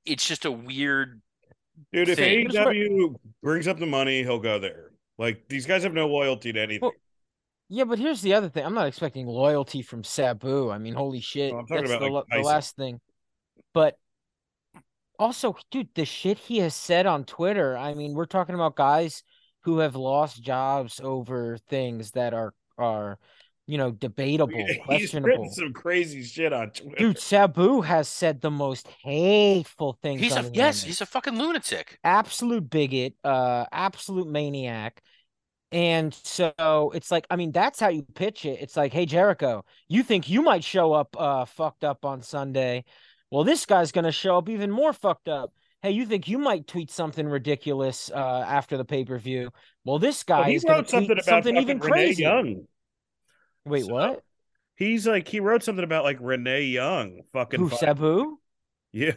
It's 0.07 0.27
just 0.27 0.45
a 0.45 0.51
weird. 0.53 1.21
Dude, 1.93 2.09
if 2.09 2.19
Thing. 2.19 2.49
AEW 2.49 3.17
brings 3.43 3.67
up 3.67 3.79
the 3.79 3.87
money, 3.87 4.23
he'll 4.23 4.39
go 4.39 4.59
there. 4.61 4.93
Like 5.19 5.45
these 5.49 5.67
guys 5.67 5.83
have 5.85 5.95
no 5.95 6.09
loyalty 6.09 6.53
to 6.53 6.61
anything. 6.61 6.81
Well, 6.83 6.93
Yeah, 7.69 7.85
but 7.85 7.99
here's 7.99 8.21
the 8.21 8.35
other 8.35 8.49
thing. 8.49 8.65
I'm 8.65 8.75
not 8.75 8.87
expecting 8.87 9.27
loyalty 9.27 9.83
from 9.83 10.05
Sabu. 10.05 10.71
I 10.71 10.79
mean, 10.79 10.95
holy 10.95 11.21
shit. 11.21 11.53
No, 11.53 11.61
I'm 11.61 11.67
talking 11.67 11.85
That's 11.85 11.97
about, 11.97 12.07
the, 12.07 12.13
like, 12.13 12.25
the 12.31 12.49
last 12.49 12.77
thing. 12.77 13.01
But 13.73 13.97
also, 15.19 15.57
dude, 15.71 15.89
the 15.95 16.05
shit 16.05 16.39
he 16.39 16.59
has 16.59 16.75
said 16.75 17.07
on 17.07 17.25
Twitter. 17.25 17.77
I 17.77 17.95
mean, 17.95 18.15
we're 18.15 18.27
talking 18.27 18.55
about 18.55 18.77
guys 18.77 19.23
who 19.63 19.79
have 19.79 19.97
lost 19.97 20.43
jobs 20.43 21.01
over 21.03 21.57
things 21.69 22.11
that 22.13 22.35
are 22.35 22.53
are, 22.77 23.19
you 23.67 23.79
know, 23.79 23.91
debatable, 24.07 24.53
He's 24.55 24.79
questionable. 24.85 25.29
written 25.29 25.51
some 25.51 25.73
crazy 25.73 26.23
shit 26.23 26.53
on 26.53 26.71
Twitter. 26.71 26.97
Dude, 26.97 27.19
Sabu 27.19 27.81
has 27.83 28.09
said 28.09 28.41
the 28.41 28.51
most 28.51 28.87
hateful 29.03 29.99
things. 30.03 30.21
He's 30.21 30.37
a 30.37 30.41
on 30.41 30.55
yes, 30.55 30.83
he's 30.83 31.01
a 31.01 31.07
fucking 31.07 31.39
lunatic. 31.39 31.99
absolute 32.05 32.69
bigot, 32.69 33.15
uh, 33.25 33.67
absolute 33.73 34.29
maniac. 34.29 35.03
And 35.73 36.15
so 36.15 36.93
it's 36.95 37.11
like, 37.11 37.27
I 37.31 37.37
mean, 37.37 37.51
that's 37.51 37.81
how 37.81 37.89
you 37.89 38.03
pitch 38.15 38.45
it. 38.45 38.61
It's 38.61 38.77
like, 38.77 38.93
hey, 38.93 39.07
Jericho, 39.07 39.65
you 39.89 40.05
think 40.05 40.29
you 40.29 40.41
might 40.43 40.63
show 40.63 40.93
up 40.93 41.17
uh 41.19 41.47
fucked 41.47 41.83
up 41.85 42.05
on 42.05 42.23
Sunday. 42.23 42.85
Well, 43.31 43.43
this 43.43 43.67
guy's 43.67 43.91
gonna 43.91 44.13
show 44.13 44.39
up 44.39 44.49
even 44.49 44.71
more 44.71 44.93
fucked 44.93 45.27
up. 45.29 45.53
Hey, 45.83 45.91
you 45.91 46.07
think 46.07 46.29
you 46.29 46.39
might 46.39 46.67
tweet 46.69 46.91
something 46.93 47.27
ridiculous 47.27 48.09
uh 48.15 48.45
after 48.47 48.77
the 48.77 48.85
pay-per-view? 48.85 49.51
Well, 49.85 49.99
this 49.99 50.23
guy 50.23 50.51
he 50.51 50.55
is 50.57 50.65
wrote 50.65 50.89
something 50.89 51.09
tweet 51.09 51.19
about 51.19 51.25
something 51.25 51.57
even 51.57 51.81
Renee 51.81 52.15
crazy. 52.15 52.23
Young. 52.23 52.67
Wait, 53.65 53.85
So- 53.85 53.93
what? 53.93 54.23
He's 54.77 55.07
like 55.07 55.29
he 55.29 55.39
wrote 55.39 55.63
something 55.63 55.85
about 55.85 56.03
like 56.05 56.19
Renee 56.21 56.65
Young. 56.65 57.23
Fucking 57.33 57.61
Who, 57.61 57.71
Sabu? 57.71 58.39
Yeah. 58.93 59.13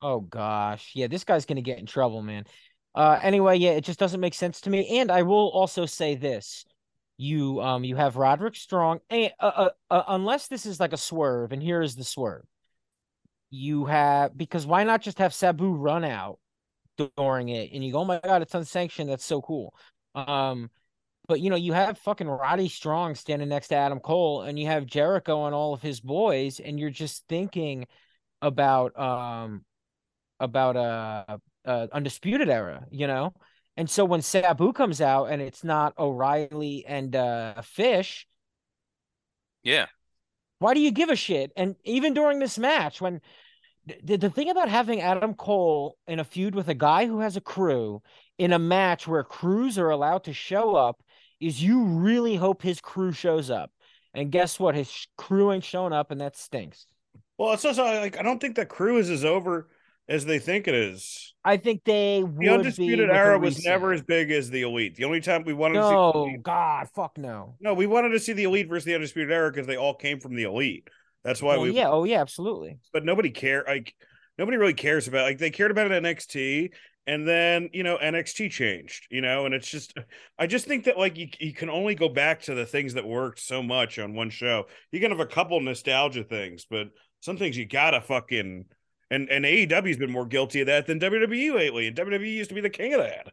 Oh 0.00 0.20
gosh. 0.20 0.90
Yeah, 0.94 1.06
this 1.06 1.22
guy's 1.24 1.46
gonna 1.46 1.62
get 1.62 1.78
in 1.78 1.86
trouble, 1.86 2.22
man. 2.22 2.44
Uh 2.94 3.18
anyway, 3.22 3.58
yeah, 3.58 3.70
it 3.70 3.84
just 3.84 4.00
doesn't 4.00 4.20
make 4.20 4.34
sense 4.34 4.60
to 4.62 4.70
me. 4.70 4.98
And 4.98 5.10
I 5.10 5.22
will 5.22 5.48
also 5.50 5.86
say 5.86 6.16
this. 6.16 6.64
You 7.16 7.60
um 7.60 7.84
you 7.84 7.94
have 7.94 8.16
Roderick 8.16 8.56
Strong 8.56 8.98
and 9.08 9.32
uh, 9.38 9.52
uh, 9.56 9.70
uh, 9.90 10.02
unless 10.08 10.48
this 10.48 10.66
is 10.66 10.80
like 10.80 10.92
a 10.92 10.96
swerve, 10.96 11.52
and 11.52 11.62
here 11.62 11.80
is 11.80 11.94
the 11.94 12.04
swerve. 12.04 12.44
You 13.50 13.84
have 13.84 14.36
because 14.36 14.66
why 14.66 14.82
not 14.82 15.02
just 15.02 15.18
have 15.18 15.32
Sabu 15.32 15.74
run 15.74 16.04
out 16.04 16.40
during 17.16 17.50
it 17.50 17.70
and 17.72 17.84
you 17.84 17.92
go, 17.92 18.00
Oh 18.00 18.04
my 18.04 18.18
god, 18.22 18.42
it's 18.42 18.54
unsanctioned, 18.54 19.08
that's 19.10 19.24
so 19.24 19.40
cool. 19.40 19.74
Um 20.16 20.70
but 21.28 21.40
you 21.40 21.50
know, 21.50 21.56
you 21.56 21.72
have 21.72 21.98
fucking 21.98 22.28
Roddy 22.28 22.68
Strong 22.68 23.14
standing 23.16 23.48
next 23.48 23.68
to 23.68 23.76
Adam 23.76 24.00
Cole, 24.00 24.42
and 24.42 24.58
you 24.58 24.66
have 24.66 24.86
Jericho 24.86 25.46
and 25.46 25.54
all 25.54 25.74
of 25.74 25.82
his 25.82 26.00
boys, 26.00 26.60
and 26.60 26.78
you're 26.80 26.90
just 26.90 27.26
thinking 27.28 27.86
about 28.42 28.98
um 28.98 29.64
about 30.40 30.76
uh, 30.76 31.38
uh 31.66 31.86
undisputed 31.92 32.48
era, 32.50 32.86
you 32.90 33.06
know. 33.06 33.34
And 33.76 33.88
so 33.90 34.04
when 34.04 34.22
Sabu 34.22 34.72
comes 34.72 35.00
out 35.00 35.26
and 35.26 35.42
it's 35.42 35.64
not 35.64 35.98
O'Reilly 35.98 36.84
and 36.86 37.14
uh 37.16 37.62
Fish, 37.62 38.26
Yeah, 39.62 39.86
Why 40.58 40.74
do 40.74 40.80
you 40.80 40.90
give 40.92 41.08
a 41.08 41.16
shit? 41.16 41.52
And 41.56 41.76
even 41.84 42.14
during 42.14 42.38
this 42.38 42.58
match, 42.58 43.00
when 43.00 43.20
the, 44.04 44.16
the 44.16 44.30
thing 44.30 44.50
about 44.50 44.68
having 44.68 45.00
Adam 45.00 45.34
Cole 45.34 45.98
in 46.06 46.20
a 46.20 46.24
feud 46.24 46.54
with 46.54 46.68
a 46.68 46.74
guy 46.74 47.06
who 47.06 47.20
has 47.20 47.36
a 47.36 47.40
crew 47.42 48.02
in 48.38 48.52
a 48.52 48.58
match 48.58 49.08
where 49.08 49.24
crews 49.24 49.78
are 49.78 49.90
allowed 49.90 50.24
to 50.24 50.32
show 50.34 50.76
up 50.76 51.02
is 51.42 51.62
you 51.62 51.84
really 51.84 52.36
hope 52.36 52.62
his 52.62 52.80
crew 52.80 53.12
shows 53.12 53.50
up. 53.50 53.70
And 54.14 54.30
guess 54.30 54.60
what? 54.60 54.74
His 54.74 55.06
crew 55.16 55.52
ain't 55.52 55.64
showing 55.64 55.92
up, 55.92 56.10
and 56.10 56.20
that 56.20 56.36
stinks. 56.36 56.86
Well, 57.38 57.52
it's 57.52 57.64
also 57.64 57.84
like 57.84 58.18
I 58.18 58.22
don't 58.22 58.40
think 58.40 58.56
that 58.56 58.68
crew 58.68 58.98
is 58.98 59.10
as 59.10 59.24
over 59.24 59.68
as 60.08 60.24
they 60.24 60.38
think 60.38 60.68
it 60.68 60.74
is. 60.74 61.34
I 61.44 61.56
think 61.56 61.82
they 61.84 62.22
The 62.38 62.48
undisputed 62.48 63.10
era 63.10 63.38
was 63.38 63.64
never 63.64 63.92
as 63.92 64.02
big 64.02 64.30
as 64.30 64.50
the 64.50 64.62
elite. 64.62 64.96
The 64.96 65.04
only 65.04 65.20
time 65.20 65.44
we 65.44 65.54
wanted 65.54 65.80
to 65.80 65.82
see 65.82 65.88
the 65.88 65.94
No, 65.94 66.12
elite, 66.12 66.42
God, 66.42 66.88
fuck 66.94 67.18
no. 67.18 67.56
no, 67.60 67.74
we 67.74 67.86
wanted 67.86 68.10
to 68.10 68.20
see 68.20 68.32
the 68.32 68.44
elite 68.44 68.68
versus 68.68 68.84
the 68.84 68.94
undisputed 68.94 69.32
era 69.32 69.50
because 69.50 69.66
they 69.66 69.76
all 69.76 69.94
came 69.94 70.20
from 70.20 70.34
the 70.36 70.44
elite. 70.44 70.88
That's 71.24 71.42
why 71.42 71.56
Well, 71.56 71.66
we. 71.66 71.72
yeah, 71.72 71.88
oh 71.88 72.04
yeah, 72.04 72.20
absolutely. 72.20 72.78
But 72.92 73.04
nobody 73.04 73.30
care. 73.30 73.64
Like 73.66 73.94
nobody 74.38 74.56
really 74.56 74.74
cares 74.74 75.08
about. 75.08 75.22
Like 75.24 75.38
they 75.38 75.50
cared 75.50 75.70
about 75.70 75.86
it 75.86 75.92
at 75.92 76.02
NXT, 76.02 76.70
and 77.06 77.26
then 77.26 77.70
you 77.72 77.82
know 77.82 77.98
NXT 77.98 78.50
changed. 78.50 79.06
You 79.10 79.20
know, 79.20 79.46
and 79.46 79.54
it's 79.54 79.68
just. 79.68 79.94
I 80.38 80.46
just 80.46 80.66
think 80.66 80.84
that 80.84 80.98
like 80.98 81.16
you 81.18 81.28
you 81.40 81.52
can 81.52 81.70
only 81.70 81.94
go 81.94 82.08
back 82.08 82.42
to 82.42 82.54
the 82.54 82.66
things 82.66 82.94
that 82.94 83.06
worked 83.06 83.40
so 83.40 83.62
much 83.62 83.98
on 83.98 84.14
one 84.14 84.30
show. 84.30 84.66
You 84.90 85.00
can 85.00 85.10
have 85.10 85.20
a 85.20 85.26
couple 85.26 85.60
nostalgia 85.60 86.24
things, 86.24 86.66
but 86.68 86.88
some 87.20 87.36
things 87.36 87.56
you 87.56 87.66
gotta 87.66 88.00
fucking. 88.00 88.66
And 89.10 89.28
and 89.28 89.44
AEW's 89.44 89.98
been 89.98 90.10
more 90.10 90.26
guilty 90.26 90.62
of 90.62 90.68
that 90.68 90.86
than 90.86 90.98
WWE 90.98 91.54
lately, 91.54 91.86
and 91.86 91.96
WWE 91.96 92.32
used 92.32 92.48
to 92.48 92.54
be 92.54 92.62
the 92.62 92.70
king 92.70 92.94
of 92.94 93.00
that. 93.00 93.32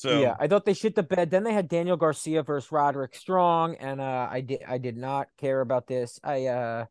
So 0.00 0.18
yeah, 0.22 0.34
I 0.40 0.46
thought 0.46 0.64
they 0.64 0.72
shit 0.72 0.94
the 0.94 1.02
bed. 1.02 1.30
Then 1.30 1.44
they 1.44 1.52
had 1.52 1.68
Daniel 1.68 1.98
Garcia 1.98 2.42
versus 2.42 2.72
Roderick 2.72 3.14
Strong, 3.14 3.74
and 3.74 4.00
uh, 4.00 4.28
I 4.30 4.40
did 4.40 4.62
I 4.66 4.78
did 4.78 4.96
not 4.96 5.28
care 5.36 5.60
about 5.60 5.86
this. 5.86 6.18
I 6.24 6.46
uh, 6.46 6.86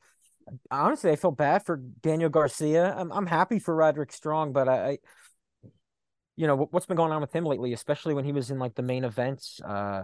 honestly 0.69 1.09
I 1.09 1.15
felt 1.15 1.35
bad 1.35 1.65
for 1.65 1.77
Daniel 1.77 2.29
Garcia. 2.29 2.93
I'm 2.95 3.11
I'm 3.11 3.25
happy 3.25 3.57
for 3.57 3.75
Roderick 3.75 4.11
Strong, 4.11 4.53
but 4.53 4.69
I, 4.69 4.89
I 4.89 4.97
you 6.39 6.47
know 6.47 6.55
what- 6.55 6.71
what's 6.71 6.85
been 6.85 6.95
going 6.95 7.11
on 7.11 7.19
with 7.19 7.35
him 7.35 7.43
lately, 7.43 7.73
especially 7.73 8.13
when 8.13 8.23
he 8.23 8.31
was 8.31 8.49
in 8.49 8.59
like 8.59 8.73
the 8.73 8.81
main 8.81 9.03
events. 9.03 9.59
Uh, 9.61 10.03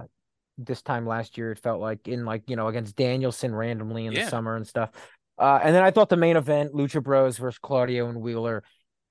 this 0.57 0.81
time 0.81 1.05
last 1.07 1.37
year, 1.37 1.51
it 1.53 1.59
felt 1.59 1.79
like 1.79 2.07
in 2.09 2.25
like 2.25 2.49
you 2.49 2.57
know 2.57 2.67
against 2.67 2.95
Danielson 2.97 3.55
randomly 3.55 4.05
in 4.05 4.11
Yeah. 4.11 4.25
the 4.25 4.29
summer 4.29 4.57
and 4.57 4.67
stuff. 4.67 4.89
Uh, 5.37 5.59
and 5.63 5.73
then 5.73 5.83
I 5.83 5.91
thought 5.91 6.09
the 6.09 6.17
main 6.17 6.35
event, 6.35 6.73
Lucha 6.73 7.01
Bros 7.01 7.37
versus 7.37 7.57
Claudio 7.59 8.09
and 8.09 8.21
Wheeler, 8.21 8.63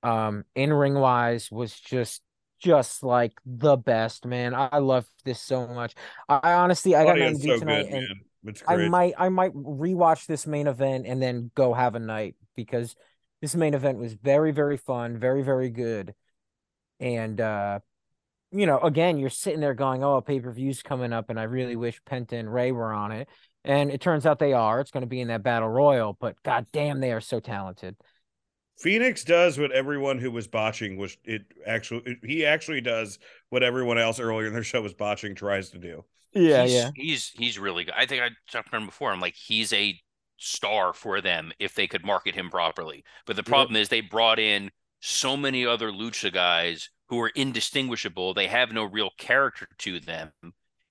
um, 0.03 0.43
in 0.53 0.71
ring 0.71 0.93
wise 0.93 1.51
was 1.51 1.79
just 1.79 2.21
just 2.59 3.01
like 3.03 3.33
the 3.45 3.75
best, 3.75 4.25
man. 4.25 4.53
I, 4.55 4.77
love 4.77 5.05
this 5.23 5.41
so 5.41 5.67
much. 5.67 5.93
I, 6.29 6.39
I 6.41 6.53
honestly 6.53 6.95
I 6.95 7.03
got 7.05 7.17
Claudio's 7.17 7.39
to 7.39 7.43
do 7.43 7.53
so 7.53 7.59
tonight, 7.59 7.83
good, 7.89 7.93
and 7.93 8.07
man. 8.43 8.55
I 8.67 8.87
might 8.87 9.13
I 9.17 9.29
might 9.29 9.53
rewatch 9.53 10.27
this 10.27 10.45
main 10.45 10.67
event 10.67 11.05
and 11.07 11.21
then 11.21 11.49
go 11.55 11.73
have 11.73 11.95
a 11.95 11.99
night 11.99 12.35
because 12.55 12.95
this 13.41 13.55
main 13.55 13.73
event 13.73 13.97
was 13.97 14.13
very 14.13 14.51
very 14.51 14.77
fun, 14.77 15.17
very 15.17 15.41
very 15.41 15.69
good, 15.71 16.13
and 17.05 17.39
uh, 17.39 17.79
you 18.51 18.65
know, 18.65 18.79
again, 18.79 19.17
you're 19.17 19.29
sitting 19.29 19.59
there 19.59 19.75
going, 19.75 20.03
"Oh, 20.03 20.15
a 20.15 20.21
pay 20.21 20.39
per 20.39 20.51
view's 20.51 20.81
coming 20.81 21.13
up," 21.13 21.29
and 21.29 21.39
I 21.39 21.43
really 21.43 21.75
wish 21.75 22.01
Penta 22.03 22.33
and 22.33 22.51
Rey 22.51 22.71
were 22.71 22.91
on 22.91 23.11
it. 23.11 23.29
And 23.63 23.91
it 23.91 24.01
turns 24.01 24.25
out 24.25 24.39
they 24.39 24.53
are. 24.53 24.79
It's 24.79 24.91
going 24.91 25.01
to 25.01 25.07
be 25.07 25.21
in 25.21 25.27
that 25.29 25.43
battle 25.43 25.69
royal, 25.69 26.17
but 26.19 26.35
god 26.43 26.67
damn, 26.71 26.99
they 26.99 27.11
are 27.11 27.21
so 27.21 27.39
talented. 27.39 27.95
Fénix 28.83 29.23
does 29.23 29.57
what 29.57 29.71
everyone 29.71 30.19
who 30.19 30.29
was 30.31 30.47
botching 30.47 30.97
was 30.97 31.17
it 31.23 31.43
actually 31.65 32.01
it- 32.05 32.17
he 32.23 32.45
actually 32.45 32.81
does 32.81 33.19
what 33.49 33.63
everyone 33.63 33.97
else 33.97 34.19
earlier 34.19 34.47
in 34.47 34.53
their 34.53 34.63
show 34.63 34.81
was 34.81 34.93
botching 34.93 35.33
tries 35.35 35.69
to 35.69 35.77
do. 35.77 36.03
Yeah, 36.33 36.63
he's, 36.63 36.73
yeah. 36.73 36.89
He's 36.95 37.29
he's 37.29 37.59
really 37.59 37.85
good. 37.85 37.93
I 37.95 38.05
think 38.05 38.21
I 38.21 38.29
talked 38.51 38.67
about 38.67 38.81
him 38.81 38.87
before. 38.87 39.11
I'm 39.11 39.21
like 39.21 39.35
he's 39.35 39.71
a 39.73 39.99
star 40.37 40.91
for 40.93 41.21
them 41.21 41.51
if 41.59 41.75
they 41.75 41.87
could 41.87 42.05
market 42.05 42.35
him 42.35 42.49
properly. 42.49 43.03
But 43.25 43.35
the 43.37 43.43
problem 43.43 43.75
is 43.77 43.87
they 43.89 44.01
brought 44.01 44.39
in 44.39 44.71
so 44.99 45.37
many 45.37 45.65
other 45.65 45.91
lucha 45.91 46.33
guys 46.33 46.89
who 47.09 47.19
are 47.21 47.29
indistinguishable. 47.29 48.33
They 48.33 48.47
have 48.47 48.71
no 48.71 48.83
real 48.85 49.11
character 49.17 49.67
to 49.79 49.99
them, 49.99 50.31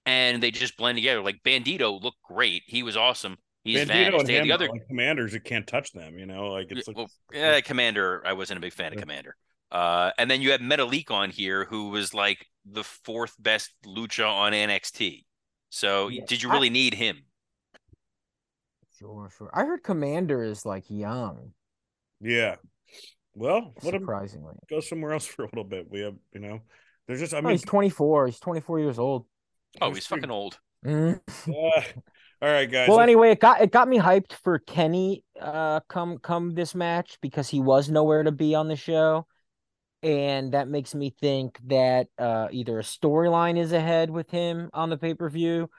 and 0.06 0.42
they 0.42 0.50
just 0.50 0.76
blend 0.76 0.96
together. 0.98 1.22
Like 1.22 1.42
Bandito 1.44 2.00
looked 2.02 2.22
great. 2.22 2.62
He 2.66 2.82
was 2.82 2.96
awesome. 2.96 3.36
He's 3.64 3.80
Bandito 3.80 3.86
vanished. 3.88 4.18
and 4.20 4.28
They 4.28 4.34
had 4.34 4.42
him 4.42 4.48
the 4.48 4.54
other 4.54 4.68
like 4.68 4.86
commanders 4.86 5.32
that 5.32 5.44
can't 5.44 5.66
touch 5.66 5.92
them, 5.92 6.18
you 6.18 6.26
know, 6.26 6.48
like 6.52 6.66
it's 6.70 6.86
like 6.86 6.96
well, 6.96 7.08
yeah, 7.32 7.60
Komander. 7.60 8.20
I 8.24 8.34
wasn't 8.34 8.58
a 8.58 8.60
big 8.60 8.72
fan 8.72 8.92
of 8.92 8.98
Komander. 9.02 9.32
Uh, 9.72 10.10
and 10.18 10.30
then 10.30 10.40
you 10.42 10.50
had 10.52 10.60
Metalik 10.60 11.10
on 11.10 11.30
here, 11.30 11.64
who 11.64 11.88
was 11.88 12.12
like 12.14 12.46
the 12.64 12.84
fourth 12.84 13.34
best 13.38 13.72
lucha 13.84 14.28
on 14.30 14.52
NXT. 14.52 15.24
So 15.70 16.08
Yeah. 16.08 16.22
did 16.28 16.42
you 16.42 16.50
I- 16.50 16.52
really 16.52 16.70
need 16.70 16.94
him? 16.94 17.22
Sure, 18.98 19.28
sure. 19.36 19.50
I 19.52 19.64
heard 19.64 19.82
Komander 19.82 20.46
is 20.48 20.64
like 20.64 20.84
young, 20.88 21.52
yeah. 22.20 22.56
Well, 23.35 23.72
let 23.82 23.95
him 23.95 24.01
surprisingly. 24.01 24.55
go 24.68 24.80
somewhere 24.80 25.12
else 25.12 25.26
for 25.35 25.43
a 25.45 25.47
little 25.47 25.64
bit. 25.64 25.91
We 25.91 26.01
have, 26.01 26.14
you 26.32 26.41
know, 26.41 26.61
there's 27.07 27.20
just 27.20 27.35
I 27.35 27.39
Oh, 27.39 27.43
mean, 27.43 27.53
he's 27.53 27.62
24. 27.62 28.26
He's 28.26 28.41
24 28.41 28.80
years 28.80 28.99
old. 28.99 29.26
Oh, 29.80 29.87
That's 29.89 29.99
he's 29.99 30.07
fucking 30.07 30.30
old. 30.30 30.59
Mhm. 30.85 31.18
uh, 31.49 31.53
all 32.43 32.53
right, 32.53 32.70
guys. 32.70 32.89
Well, 32.91 33.01
anyway, 33.01 33.30
it 33.30 33.41
got 33.41 33.62
it 33.62 33.72
got 33.72 33.89
me 33.89 33.99
hyped 33.99 34.35
for 34.43 34.59
Kenny 34.59 35.24
uh 35.41 35.80
come 35.89 36.18
come 36.18 36.55
this 36.55 36.74
match 36.74 37.16
because 37.22 37.49
he 37.49 37.59
was 37.59 37.89
nowhere 37.89 38.22
to 38.22 38.32
be 38.32 38.55
on 38.55 38.68
the 38.68 38.76
show. 38.76 39.26
And 40.03 40.53
that 40.53 40.68
makes 40.68 40.95
me 40.95 41.14
think 41.18 41.59
that 41.68 42.09
uh 42.18 42.49
either 42.53 42.78
a 42.78 42.82
storyline 42.82 43.59
is 43.59 43.72
ahead 43.72 44.11
with 44.11 44.30
him 44.30 44.68
on 44.74 44.91
the 44.91 44.99
pay-per-view 44.99 45.70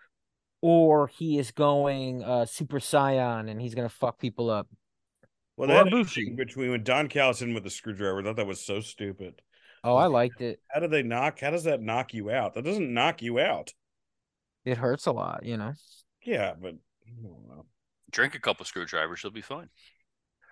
or 0.61 1.07
he 1.07 1.37
is 1.37 1.51
going 1.51 2.23
uh 2.23 2.45
Super 2.47 2.79
Saiyan 2.79 3.49
and 3.51 3.61
he's 3.61 3.75
gonna 3.75 3.89
fuck 3.89 4.17
people 4.19 4.49
up. 4.49 4.67
Well, 5.57 5.71
or 5.71 5.83
that 5.83 5.89
Bushi. 5.89 6.29
between 6.35 6.71
when 6.71 6.83
Don 6.83 7.07
Callison 7.09 7.53
with 7.53 7.63
the 7.63 7.69
screwdriver, 7.69 8.19
I 8.19 8.23
thought 8.23 8.35
that 8.37 8.47
was 8.47 8.61
so 8.61 8.79
stupid. 8.81 9.41
Oh, 9.83 9.95
I 9.95 10.07
liked 10.07 10.41
it. 10.41 10.59
How 10.69 10.79
do 10.79 10.87
they 10.87 11.03
knock? 11.03 11.39
How 11.39 11.51
does 11.51 11.65
that 11.65 11.81
knock 11.81 12.13
you 12.13 12.31
out? 12.31 12.55
That 12.55 12.65
doesn't 12.65 12.93
knock 12.93 13.21
you 13.21 13.39
out. 13.39 13.73
It 14.65 14.77
hurts 14.77 15.05
a 15.05 15.11
lot, 15.11 15.45
you 15.45 15.57
know. 15.57 15.73
Yeah, 16.23 16.53
but 16.59 16.73
I 17.07 17.11
don't 17.21 17.47
know. 17.47 17.65
Drink 18.11 18.33
a 18.35 18.39
couple 18.39 18.65
screwdrivers, 18.65 19.21
you'll 19.23 19.31
be 19.31 19.41
fine. 19.41 19.69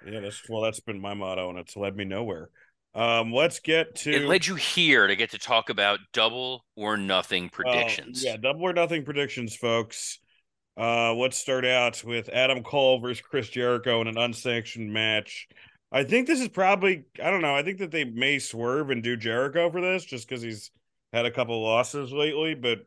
Yeah, 0.05 0.19
that's 0.19 0.41
well, 0.49 0.61
that's 0.61 0.81
been 0.81 0.99
my 0.99 1.13
motto, 1.13 1.49
and 1.49 1.57
it's 1.57 1.75
led 1.77 1.95
me 1.95 2.03
nowhere. 2.05 2.49
Um, 2.93 3.33
let's 3.33 3.59
get 3.59 3.95
to 3.95 4.11
It 4.11 4.25
led 4.27 4.45
you 4.45 4.53
here 4.55 5.07
to 5.07 5.15
get 5.15 5.31
to 5.31 5.39
talk 5.39 5.69
about 5.69 5.99
double 6.13 6.65
or 6.75 6.95
nothing 6.97 7.45
Oh, 7.45 7.49
predictions. 7.49 8.23
yeah, 8.23 8.37
double 8.37 8.63
or 8.63 8.73
nothing 8.73 9.03
predictions, 9.03 9.55
folks. 9.55 10.19
Uh, 10.77 11.13
let's 11.13 11.37
start 11.37 11.65
out 11.65 12.03
with 12.03 12.29
Adam 12.29 12.63
Cole 12.63 12.99
versus 12.99 13.21
Chris 13.21 13.49
Jericho 13.49 14.01
in 14.01 14.07
an 14.07 14.17
unsanctioned 14.17 14.91
match. 14.91 15.47
I 15.91 16.03
think 16.03 16.25
this 16.25 16.41
is 16.41 16.47
probably 16.47 17.05
I 17.23 17.29
don't 17.29 17.41
know. 17.41 17.55
I 17.55 17.61
think 17.61 17.77
that 17.79 17.91
they 17.91 18.05
may 18.05 18.39
swerve 18.39 18.89
and 18.89 19.03
do 19.03 19.15
Jericho 19.15 19.69
for 19.69 19.81
this 19.81 20.03
just 20.03 20.27
because 20.27 20.41
he's 20.41 20.71
had 21.11 21.27
a 21.27 21.31
couple 21.31 21.61
losses 21.61 22.11
lately, 22.11 22.55
but 22.55 22.79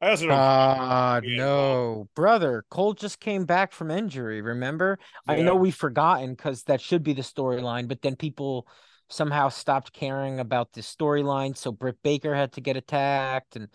I 0.00 0.10
also 0.10 0.28
don't. 0.28 0.36
God, 0.36 1.24
no, 1.26 2.08
brother. 2.14 2.64
Cole 2.70 2.94
just 2.94 3.20
came 3.20 3.44
back 3.44 3.72
from 3.72 3.90
injury. 3.90 4.40
Remember? 4.40 4.98
I 5.26 5.42
know 5.42 5.56
we've 5.56 5.74
forgotten 5.74 6.34
because 6.34 6.62
that 6.64 6.80
should 6.80 7.02
be 7.02 7.12
the 7.12 7.22
storyline, 7.22 7.88
but 7.88 8.00
then 8.00 8.16
people 8.16 8.66
somehow 9.10 9.48
stopped 9.48 9.92
caring 9.92 10.38
about 10.38 10.72
the 10.72 10.80
storyline. 10.80 11.56
So 11.56 11.72
Britt 11.72 11.96
Baker 12.02 12.34
had 12.34 12.52
to 12.52 12.60
get 12.60 12.76
attacked 12.76 13.56
and 13.56 13.68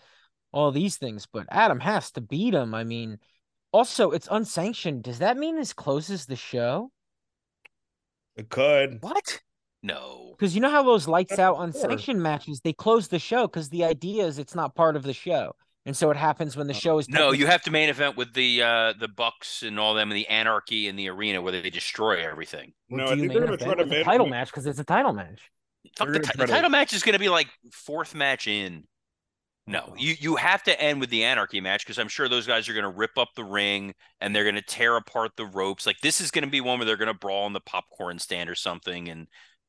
all 0.50 0.72
these 0.72 0.96
things. 0.96 1.26
But 1.30 1.46
Adam 1.50 1.78
has 1.80 2.10
to 2.12 2.20
beat 2.20 2.54
him. 2.54 2.74
I 2.74 2.84
mean, 2.84 3.18
also, 3.74 4.10
it's 4.12 4.28
unsanctioned. 4.30 5.02
Does 5.02 5.18
that 5.18 5.36
mean 5.36 5.56
this 5.56 5.72
closes 5.72 6.26
the 6.26 6.36
show? 6.36 6.90
it 8.36 8.48
could. 8.48 8.98
What? 9.00 9.40
No. 9.82 10.34
Because 10.36 10.54
you 10.54 10.60
know 10.60 10.70
how 10.70 10.82
those 10.82 11.06
lights 11.06 11.38
out 11.38 11.52
before. 11.54 11.64
unsanctioned 11.66 12.22
matches, 12.22 12.60
they 12.64 12.72
close 12.72 13.08
the 13.08 13.18
show 13.18 13.46
because 13.46 13.68
the 13.68 13.84
idea 13.84 14.24
is 14.26 14.38
it's 14.38 14.54
not 14.54 14.74
part 14.74 14.96
of 14.96 15.02
the 15.02 15.12
show. 15.12 15.54
And 15.86 15.94
so 15.96 16.10
it 16.10 16.16
happens 16.16 16.56
when 16.56 16.66
the 16.66 16.72
show 16.74 16.98
is 16.98 17.08
No, 17.08 17.16
technically- 17.18 17.38
you 17.40 17.46
have 17.46 17.62
to 17.62 17.70
main 17.70 17.88
event 17.90 18.16
with 18.16 18.32
the 18.32 18.62
uh 18.62 18.94
the 18.98 19.06
Bucks 19.08 19.62
and 19.62 19.78
all 19.78 19.92
them 19.94 20.10
and 20.10 20.16
the 20.18 20.26
anarchy 20.28 20.88
in 20.88 20.96
the 20.96 21.10
arena 21.10 21.42
where 21.42 21.52
they 21.52 21.68
destroy 21.68 22.26
everything. 22.26 22.72
Or 22.90 22.96
No, 22.98 23.04
do 23.06 23.10
I 23.10 23.14
you 23.14 23.20
think 23.20 23.32
they're 23.32 23.40
main 23.42 23.46
gonna 23.48 23.58
try 23.58 23.72
event 23.72 23.78
to 23.78 23.84
with 23.96 24.00
a 24.00 24.04
title 24.04 24.26
match 24.26 24.48
because 24.48 24.66
it's 24.66 24.78
a 24.80 24.84
title 24.84 25.12
match. 25.12 25.50
Fuck 25.98 26.08
the, 26.08 26.12
gonna 26.14 26.24
ti- 26.24 26.32
try 26.32 26.46
the 26.46 26.52
title 26.52 26.70
match 26.70 26.92
is 26.94 27.02
going 27.02 27.12
to 27.12 27.18
be 27.18 27.28
like 27.28 27.48
fourth 27.70 28.14
match 28.14 28.48
in. 28.48 28.84
No, 29.66 29.94
you 29.96 30.14
you 30.20 30.36
have 30.36 30.62
to 30.64 30.78
end 30.78 31.00
with 31.00 31.08
the 31.08 31.24
anarchy 31.24 31.60
match 31.60 31.86
because 31.86 31.98
I'm 31.98 32.08
sure 32.08 32.28
those 32.28 32.46
guys 32.46 32.68
are 32.68 32.74
going 32.74 32.84
to 32.84 32.90
rip 32.90 33.16
up 33.16 33.28
the 33.34 33.44
ring 33.44 33.94
and 34.20 34.36
they're 34.36 34.44
going 34.44 34.56
to 34.56 34.62
tear 34.62 34.96
apart 34.96 35.32
the 35.36 35.46
ropes. 35.46 35.86
Like 35.86 35.96
this 36.02 36.20
is 36.20 36.30
going 36.30 36.44
to 36.44 36.50
be 36.50 36.60
one 36.60 36.78
where 36.78 36.84
they're 36.84 36.98
going 36.98 37.08
to 37.08 37.14
brawl 37.14 37.46
in 37.46 37.54
the 37.54 37.60
popcorn 37.60 38.18
stand 38.18 38.50
or 38.50 38.54
something, 38.54 39.08
and 39.08 39.26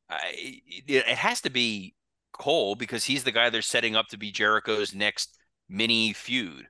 I, 0.09 0.19
it, 0.35 1.05
it 1.07 1.17
has 1.17 1.39
to 1.41 1.49
be 1.49 1.95
Cole 2.33 2.75
because 2.75 3.05
he's 3.05 3.23
the 3.23 3.31
guy 3.31 3.49
they're 3.49 3.61
setting 3.61 3.95
up 3.95 4.09
to 4.09 4.17
be 4.17 4.31
Jericho's 4.31 4.93
next 4.93 5.37
mini 5.69 6.11
feud. 6.11 6.67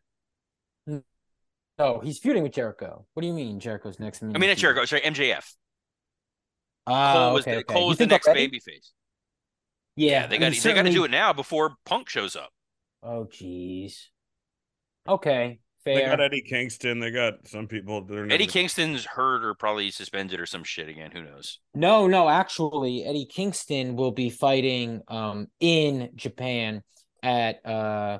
No, 1.77 1.99
he's 1.99 2.19
feuding 2.19 2.43
with 2.43 2.53
Jericho. 2.53 3.05
What 3.13 3.21
do 3.21 3.27
you 3.27 3.33
mean 3.33 3.59
Jericho's 3.59 3.99
next? 3.99 4.21
Mini? 4.21 4.35
I 4.35 4.37
mean, 4.37 4.49
not 4.49 4.57
Jericho, 4.57 4.85
sorry, 4.85 5.01
MJF. 5.01 5.51
Ah, 6.87 7.13
Cole 7.13 7.33
was 7.33 7.41
okay, 7.41 7.51
the 7.51 7.57
okay. 7.57 7.73
Cole 7.73 7.87
was 7.87 7.97
the 7.97 8.05
next 8.05 8.27
babyface. 8.27 8.91
Yeah, 9.95 10.21
Yeah, 10.21 10.27
they 10.27 10.37
got 10.37 10.53
they 10.53 10.73
got 10.73 10.83
to 10.83 10.91
do 10.91 11.03
it 11.03 11.11
now 11.11 11.33
before 11.33 11.75
Punk 11.85 12.07
shows 12.07 12.35
up. 12.35 12.51
Oh, 13.03 13.25
jeez. 13.31 14.07
Okay, 15.07 15.59
fair. 15.83 15.95
They 15.95 16.05
got 16.05 16.21
Eddie 16.21 16.41
Kingston. 16.41 16.99
They 16.99 17.11
got 17.11 17.47
some 17.47 17.67
people. 17.67 18.03
They're 18.03 18.21
never- 18.25 18.33
Eddie 18.33 18.47
Kingston's 18.47 19.05
hurt 19.05 19.45
or 19.45 19.53
probably 19.53 19.91
suspended 19.91 20.39
or 20.39 20.45
some 20.47 20.63
shit 20.63 20.89
again. 20.89 21.11
Who 21.11 21.21
knows? 21.21 21.59
No, 21.75 22.07
no, 22.07 22.27
actually, 22.27 23.05
Eddie 23.05 23.27
Kingston 23.27 23.95
will 23.95 24.11
be 24.11 24.29
fighting 24.29 25.01
um 25.07 25.47
in 25.59 26.09
Japan 26.15 26.81
at 27.21 27.63
uh 27.65 28.19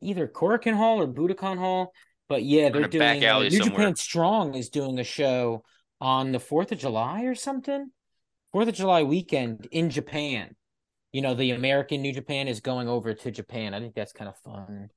either 0.00 0.26
Korakuen 0.26 0.74
Hall 0.74 1.00
or 1.00 1.06
Budokan 1.06 1.58
Hall. 1.58 1.92
But 2.28 2.42
yeah, 2.42 2.68
they're 2.68 2.82
a 2.84 2.88
back 2.88 3.20
doing 3.20 3.24
uh, 3.24 3.38
New 3.40 3.50
somewhere. 3.50 3.70
Japan 3.70 3.96
Strong 3.96 4.54
is 4.54 4.68
doing 4.68 4.98
a 4.98 5.04
show 5.04 5.62
on 6.00 6.32
the 6.32 6.40
Fourth 6.40 6.72
of 6.72 6.78
July 6.78 7.22
or 7.22 7.34
something. 7.34 7.90
Fourth 8.52 8.68
of 8.68 8.74
July 8.74 9.04
weekend 9.04 9.68
in 9.70 9.88
Japan. 9.90 10.56
You 11.12 11.22
know, 11.22 11.34
the 11.34 11.52
American 11.52 12.02
New 12.02 12.12
Japan 12.12 12.48
is 12.48 12.60
going 12.60 12.88
over 12.88 13.14
to 13.14 13.30
Japan. 13.30 13.72
I 13.74 13.80
think 13.80 13.94
that's 13.94 14.12
kind 14.12 14.28
of 14.28 14.36
fun. 14.38 14.88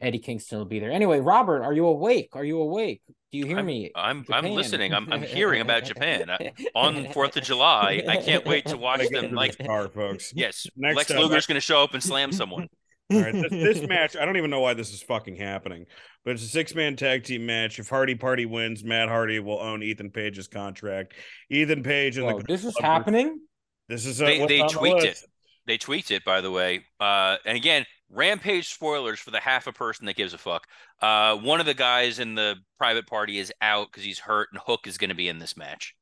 Eddie 0.00 0.20
Kingston 0.20 0.58
will 0.58 0.64
be 0.64 0.78
there. 0.78 0.92
Anyway, 0.92 1.18
Robert, 1.18 1.62
are 1.64 1.72
you 1.72 1.84
awake? 1.86 2.30
Are 2.34 2.44
you 2.44 2.60
awake? 2.60 3.02
Do 3.32 3.38
you 3.38 3.46
hear 3.46 3.56
I'm- 3.56 3.66
me? 3.66 3.90
I'm 3.96 4.24
Japan. 4.24 4.44
I'm 4.46 4.50
listening. 4.52 4.94
I'm 4.94 5.12
I'm 5.12 5.22
hearing 5.36 5.60
about 5.60 5.84
Japan 5.84 6.30
I- 6.30 6.52
on 6.74 7.12
Fourth 7.12 7.36
of 7.36 7.42
July. 7.42 8.04
I 8.08 8.16
can't 8.18 8.46
wait 8.46 8.66
to 8.66 8.76
watch 8.76 9.00
Gotta 9.10 9.26
them. 9.26 9.34
Like 9.34 9.56
this 9.56 9.66
car, 9.66 9.88
folks. 9.88 10.32
yes, 10.34 10.66
Next 10.76 10.96
Lex 10.96 11.10
up, 11.10 11.18
Luger's 11.18 11.46
going 11.46 11.56
to 11.56 11.60
show 11.60 11.82
up 11.82 11.94
and 11.94 12.02
slam 12.02 12.30
someone. 12.32 12.68
All 13.10 13.22
right, 13.22 13.32
this, 13.32 13.50
this 13.50 13.88
match, 13.88 14.16
I 14.16 14.26
don't 14.26 14.36
even 14.36 14.50
know 14.50 14.60
why 14.60 14.74
this 14.74 14.92
is 14.92 15.02
fucking 15.02 15.36
happening, 15.36 15.86
but 16.26 16.32
it's 16.32 16.42
a 16.44 16.48
six 16.48 16.74
man 16.74 16.94
tag 16.94 17.24
team 17.24 17.44
match. 17.46 17.78
If 17.78 17.88
Hardy 17.88 18.14
Party 18.14 18.44
wins, 18.46 18.84
Matt 18.84 19.08
Hardy 19.08 19.40
will 19.40 19.58
own 19.58 19.82
Ethan 19.82 20.10
Page's 20.10 20.46
contract. 20.46 21.14
Ethan 21.50 21.82
Page 21.82 22.18
and 22.18 22.26
Whoa, 22.26 22.38
the 22.38 22.44
this 22.44 22.64
is 22.64 22.74
Club- 22.74 22.84
happening. 22.84 23.40
This 23.88 24.06
is 24.06 24.20
uh, 24.20 24.26
They 24.26 24.40
what's 24.40 24.48
they 24.50 24.60
on 24.60 24.66
the 24.68 24.72
tweaked 24.74 25.04
it. 25.04 25.18
They 25.66 25.78
tweaked 25.78 26.10
it, 26.10 26.24
by 26.24 26.40
the 26.40 26.50
way. 26.50 26.84
Uh, 26.98 27.36
and 27.44 27.56
again, 27.56 27.84
Rampage 28.10 28.68
spoilers 28.68 29.18
for 29.20 29.30
the 29.30 29.40
half 29.40 29.66
a 29.66 29.72
person 29.72 30.06
that 30.06 30.16
gives 30.16 30.32
a 30.32 30.38
fuck. 30.38 30.66
Uh, 31.02 31.36
one 31.36 31.60
of 31.60 31.66
the 31.66 31.74
guys 31.74 32.18
in 32.18 32.34
the 32.34 32.56
private 32.78 33.06
party 33.06 33.38
is 33.38 33.52
out 33.60 33.88
because 33.90 34.02
he's 34.04 34.18
hurt, 34.18 34.48
and 34.52 34.60
Hook 34.64 34.86
is 34.86 34.96
going 34.96 35.10
to 35.10 35.14
be 35.16 35.28
in 35.28 35.38
this 35.38 35.56
match. 35.56 35.94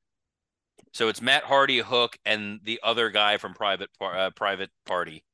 So 0.93 1.09
it's 1.09 1.21
Matt 1.21 1.43
Hardy, 1.43 1.79
Hook, 1.81 2.17
and 2.25 2.61
the 2.63 2.81
other 2.83 3.11
guy 3.11 3.39
from 3.39 3.55
private 3.55 3.91
Par- 3.99 4.17
uh, 4.17 4.31
private 4.31 4.71
party. 4.87 5.25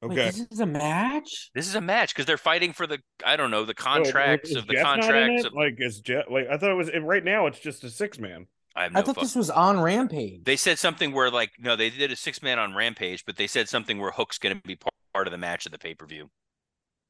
Wait, 0.00 0.12
Okay. 0.12 0.24
this 0.26 0.46
is 0.50 0.60
a 0.60 0.66
match. 0.66 1.50
This 1.54 1.66
is 1.66 1.74
a 1.74 1.80
match 1.80 2.14
because 2.14 2.26
they're 2.26 2.36
fighting 2.38 2.72
for 2.72 2.86
the 2.86 2.98
I 3.24 3.36
don't 3.36 3.50
know 3.50 3.64
the 3.64 3.74
contracts 3.74 4.50
is 4.50 4.56
of 4.56 4.66
the 4.66 4.74
Jeff 4.74 4.82
not 4.84 4.94
in 4.98 5.00
contracts. 5.02 5.44
it? 5.44 5.46
Of, 5.48 5.52
Like 5.54 5.74
is 5.78 6.00
Jeff? 6.00 6.24
Like 6.30 6.46
I 6.48 6.56
thought 6.56 6.70
it 6.70 6.74
was. 6.74 6.90
Right 7.02 7.24
now, 7.24 7.46
it's 7.46 7.58
just 7.58 7.84
a 7.84 7.90
six 7.90 8.18
man. 8.18 8.46
I 8.76 8.84
have 8.84 8.96
I 8.96 9.02
thought 9.02 9.14
fuck. 9.16 9.22
this 9.24 9.36
was 9.36 9.50
on 9.50 9.80
Rampage. 9.80 10.44
They 10.44 10.56
said 10.56 10.78
something 10.78 11.12
where 11.12 11.30
like 11.30 11.52
no, 11.60 11.76
they 11.76 11.90
did 11.90 12.10
a 12.12 12.16
six 12.16 12.42
man 12.42 12.58
on 12.58 12.74
Rampage, 12.74 13.24
but 13.24 13.36
they 13.36 13.46
said 13.46 13.68
something 13.68 13.98
where 13.98 14.10
Hook's 14.10 14.38
going 14.38 14.56
to 14.56 14.62
be 14.66 14.76
par- 14.76 14.90
part 15.12 15.26
of 15.26 15.30
the 15.30 15.38
match 15.38 15.64
of 15.66 15.72
the 15.72 15.78
pay 15.78 15.94
per 15.94 16.06
view. 16.06 16.30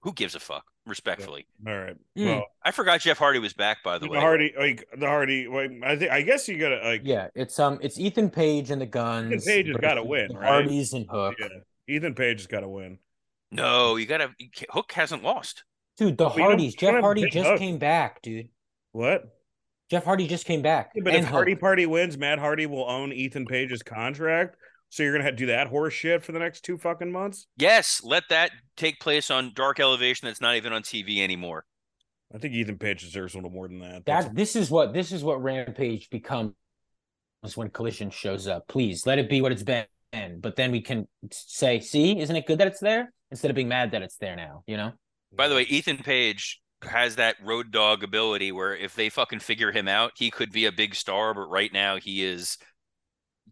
Who 0.03 0.13
gives 0.13 0.35
a 0.35 0.41
fuck? 0.41 0.65
Respectfully, 0.87 1.47
All 1.67 1.75
right. 1.75 1.97
Hmm. 2.15 2.27
Well, 2.27 2.45
I 2.63 2.71
forgot 2.71 3.01
Jeff 3.01 3.17
Hardy 3.17 3.39
was 3.39 3.55
back. 3.55 3.83
By 3.83 3.97
the 3.97 4.05
the 4.05 4.13
way, 4.13 4.21
Hardy, 4.21 4.53
like 4.59 4.87
the 4.99 5.07
Hardy. 5.07 5.49
Like, 5.49 5.71
I 5.83 5.97
think. 5.97 6.11
I 6.11 6.21
guess 6.21 6.47
you 6.47 6.59
gotta 6.59 6.79
like. 6.85 7.01
yeah, 7.05 7.29
it's 7.35 7.59
um, 7.59 7.79
it's 7.81 7.99
Ethan 7.99 8.29
Page 8.29 8.71
and 8.71 8.83
the 8.83 8.87
Guns. 8.87 9.47
Page 9.47 9.69
has 9.69 9.77
gotta 9.79 10.05
win, 10.05 10.37
right? 10.37 10.47
Hardys 10.47 10.93
and 10.93 11.07
Hook. 11.11 11.37
Yeah. 11.41 11.49
Ethan 11.89 12.15
Page 12.15 12.41
has 12.41 12.47
got 12.47 12.61
to 12.61 12.69
win. 12.69 12.99
No, 13.51 13.97
you 13.97 14.05
gotta. 14.05 14.29
Hook 14.71 14.93
hasn't 14.93 15.23
lost. 15.23 15.65
Dude, 15.97 16.19
the 16.19 16.29
We 16.29 16.37
don't- 16.37 16.41
Hardys. 16.51 16.75
Jeff 16.75 17.01
Hardy 17.01 17.31
just 17.31 17.49
Hook. 17.49 17.59
came 17.59 17.79
back, 17.79 18.21
dude. 18.21 18.49
What? 18.93 19.23
Jeff 19.95 20.05
Hardy 20.05 20.27
just 20.27 20.45
came 20.45 20.61
back. 20.61 20.91
Yeah, 20.97 21.03
but 21.05 21.15
if 21.15 21.25
Hardy 21.25 21.53
Hook. 21.53 21.61
Party 21.61 21.87
wins, 21.87 22.19
Matt 22.19 22.41
Hardy 22.41 22.67
will 22.67 22.91
own 22.91 23.13
Ethan 23.13 23.47
Page's 23.47 23.81
contract. 23.85 24.57
So 24.89 25.05
you're 25.05 25.13
gonna 25.13 25.23
have 25.23 25.35
to 25.35 25.37
do 25.39 25.47
that 25.47 25.69
horse 25.69 25.95
shit 25.95 26.25
for 26.25 26.33
the 26.33 26.41
next 26.41 26.63
two 26.63 26.77
fucking 26.79 27.13
months. 27.13 27.47
Yes, 27.57 28.01
let 28.03 28.25
that 28.31 28.51
take 28.77 28.99
place 28.99 29.31
on 29.31 29.53
Dark 29.55 29.79
Elevation. 29.79 30.27
That's 30.27 30.41
not 30.41 30.57
even 30.57 30.73
on 30.73 30.83
TV 30.83 31.23
anymore. 31.23 31.65
I 32.35 32.39
think 32.39 32.55
Ethan 32.55 32.77
Page 32.79 33.03
deserves 33.03 33.35
a 33.35 33.37
little 33.37 33.51
more 33.51 33.69
than 33.69 33.79
that. 33.79 34.05
That's- 34.05 34.25
that 34.25 34.35
this 34.35 34.57
is 34.57 34.69
what 34.69 34.93
this 34.93 35.13
is 35.13 35.23
what 35.23 35.41
Rampage 35.41 36.11
becomes 36.11 36.55
when 37.55 37.71
Collision 37.71 38.11
shows 38.11 38.49
up. 38.49 38.67
Please 38.67 39.07
let 39.07 39.21
it 39.21 39.31
be 39.31 39.41
what 39.41 39.53
it's 39.53 39.63
been. 39.63 39.87
But 40.41 40.57
then 40.57 40.73
we 40.73 40.81
can 40.81 41.07
say, 41.31 41.79
see, 41.79 42.19
isn't 42.19 42.35
it 42.35 42.47
good 42.47 42.59
that 42.59 42.67
it's 42.67 42.81
there? 42.81 43.13
Instead 43.31 43.53
of 43.53 43.55
being 43.55 43.69
mad 43.69 43.93
that 43.93 44.03
it's 44.03 44.17
there 44.17 44.35
now, 44.35 44.65
you 44.67 44.77
know? 44.77 44.91
By 45.33 45.47
the 45.47 45.55
way, 45.55 45.63
Ethan 45.63 45.99
Page 45.99 46.61
has 46.87 47.17
that 47.17 47.37
Road 47.43 47.71
Dogg 47.71 48.03
ability 48.03 48.53
where 48.53 48.77
if 48.77 48.95
they 48.95 49.09
fucking 49.09 49.41
figure 49.41 49.73
him 49.73 49.89
out, 49.89 50.13
he 50.17 50.31
could 50.31 50.53
be 50.53 50.67
a 50.67 50.73
big 50.73 50.95
star. 50.95 51.35
But 51.35 51.49
right 51.49 51.73
now, 51.73 51.97
he 51.97 52.25
is 52.25 52.59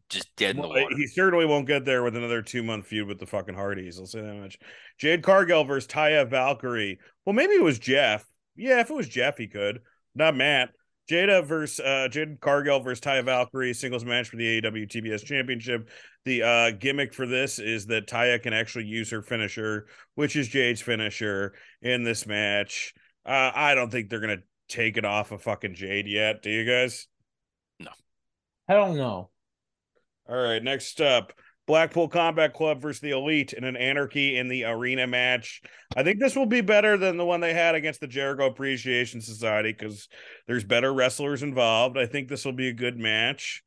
just 0.08 0.34
dead 0.36 0.56
in 0.56 0.62
the 0.62 0.68
Well, 0.68 0.82
water. 0.82 0.96
he 0.96 1.06
certainly 1.06 1.46
won't 1.46 1.66
get 1.66 1.84
there 1.84 2.02
with 2.02 2.16
another 2.16 2.42
two 2.42 2.62
month 2.62 2.86
feud 2.86 3.08
with 3.08 3.18
the 3.18 3.26
fucking 3.26 3.54
Hardys. 3.54 3.98
I'll 3.98 4.06
say 4.06 4.20
that 4.20 4.34
much. 4.34 4.58
Jade 4.98 5.22
Cargill 5.22 5.64
versus 5.64 5.88
Taya 5.88 6.28
Valkyrie. 6.28 6.98
Well, 7.24 7.34
maybe 7.34 7.54
it 7.54 7.62
was 7.62 7.78
Jeff. 7.78 8.24
Yeah, 8.56 8.80
if 8.80 8.90
it 8.90 8.94
was 8.96 9.08
Jeff, 9.08 9.38
he 9.38 9.48
could. 9.48 9.80
Not 10.14 10.36
Matt. 10.36 10.70
Jada 11.10 11.44
versus 11.44 11.80
uh 11.84 12.06
Jade 12.08 12.40
Cargill 12.40 12.78
versus 12.80 13.00
Taya 13.00 13.24
Valkyrie 13.24 13.74
singles 13.74 14.04
match 14.04 14.28
for 14.28 14.36
the 14.36 14.60
AEW 14.60 14.88
TBS 14.88 15.24
Championship. 15.24 15.88
The 16.24 16.42
uh 16.42 16.70
gimmick 16.70 17.12
for 17.12 17.26
this 17.26 17.58
is 17.58 17.86
that 17.86 18.06
Taya 18.06 18.40
can 18.40 18.52
actually 18.52 18.84
use 18.84 19.10
her 19.10 19.20
finisher, 19.20 19.88
which 20.14 20.36
is 20.36 20.48
Jade's 20.48 20.80
finisher, 20.80 21.54
in 21.82 22.04
this 22.04 22.24
match. 22.26 22.94
Uh 23.24 23.50
I 23.54 23.74
don't 23.74 23.90
think 23.90 24.08
they're 24.10 24.20
gonna 24.20 24.42
take 24.68 24.96
it 24.96 25.04
off 25.04 25.32
of 25.32 25.42
fucking 25.42 25.74
Jade 25.74 26.06
yet. 26.06 26.42
Do 26.42 26.50
you 26.50 26.64
guys? 26.64 27.06
No. 27.78 27.90
I 28.68 28.74
don't 28.74 28.96
know. 28.96 29.30
All 30.28 30.36
right, 30.36 30.62
next 30.62 31.00
up, 31.00 31.32
Blackpool 31.66 32.08
Combat 32.08 32.54
Club 32.54 32.80
versus 32.80 33.00
the 33.00 33.10
Elite 33.10 33.52
in 33.52 33.64
an 33.64 33.76
Anarchy 33.76 34.36
in 34.38 34.48
the 34.48 34.64
Arena 34.64 35.06
match. 35.06 35.60
I 35.96 36.02
think 36.04 36.20
this 36.20 36.36
will 36.36 36.46
be 36.46 36.60
better 36.60 36.96
than 36.96 37.16
the 37.16 37.24
one 37.24 37.40
they 37.40 37.52
had 37.52 37.74
against 37.74 38.00
the 38.00 38.06
Jericho 38.06 38.46
Appreciation 38.46 39.20
Society 39.20 39.72
because 39.72 40.08
there's 40.46 40.64
better 40.64 40.92
wrestlers 40.94 41.42
involved. 41.42 41.98
I 41.98 42.06
think 42.06 42.28
this 42.28 42.44
will 42.44 42.52
be 42.52 42.68
a 42.68 42.72
good 42.72 42.98
match. 42.98 43.62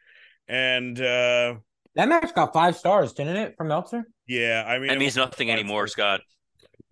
And 0.47 0.99
uh 0.99 1.55
That 1.95 2.07
match 2.09 2.33
got 2.33 2.53
five 2.53 2.75
stars, 2.77 3.13
didn't 3.13 3.35
it, 3.37 3.55
from 3.57 3.67
Meltzer? 3.67 4.03
yeah, 4.27 4.63
I 4.65 4.79
mean, 4.79 4.87
That 4.87 4.95
it 4.95 4.99
means 4.99 5.15
was 5.17 5.25
nothing 5.25 5.49
a 5.49 5.53
five 5.53 5.59
anymore, 5.59 5.87
star- 5.87 6.17
Scott. 6.17 6.21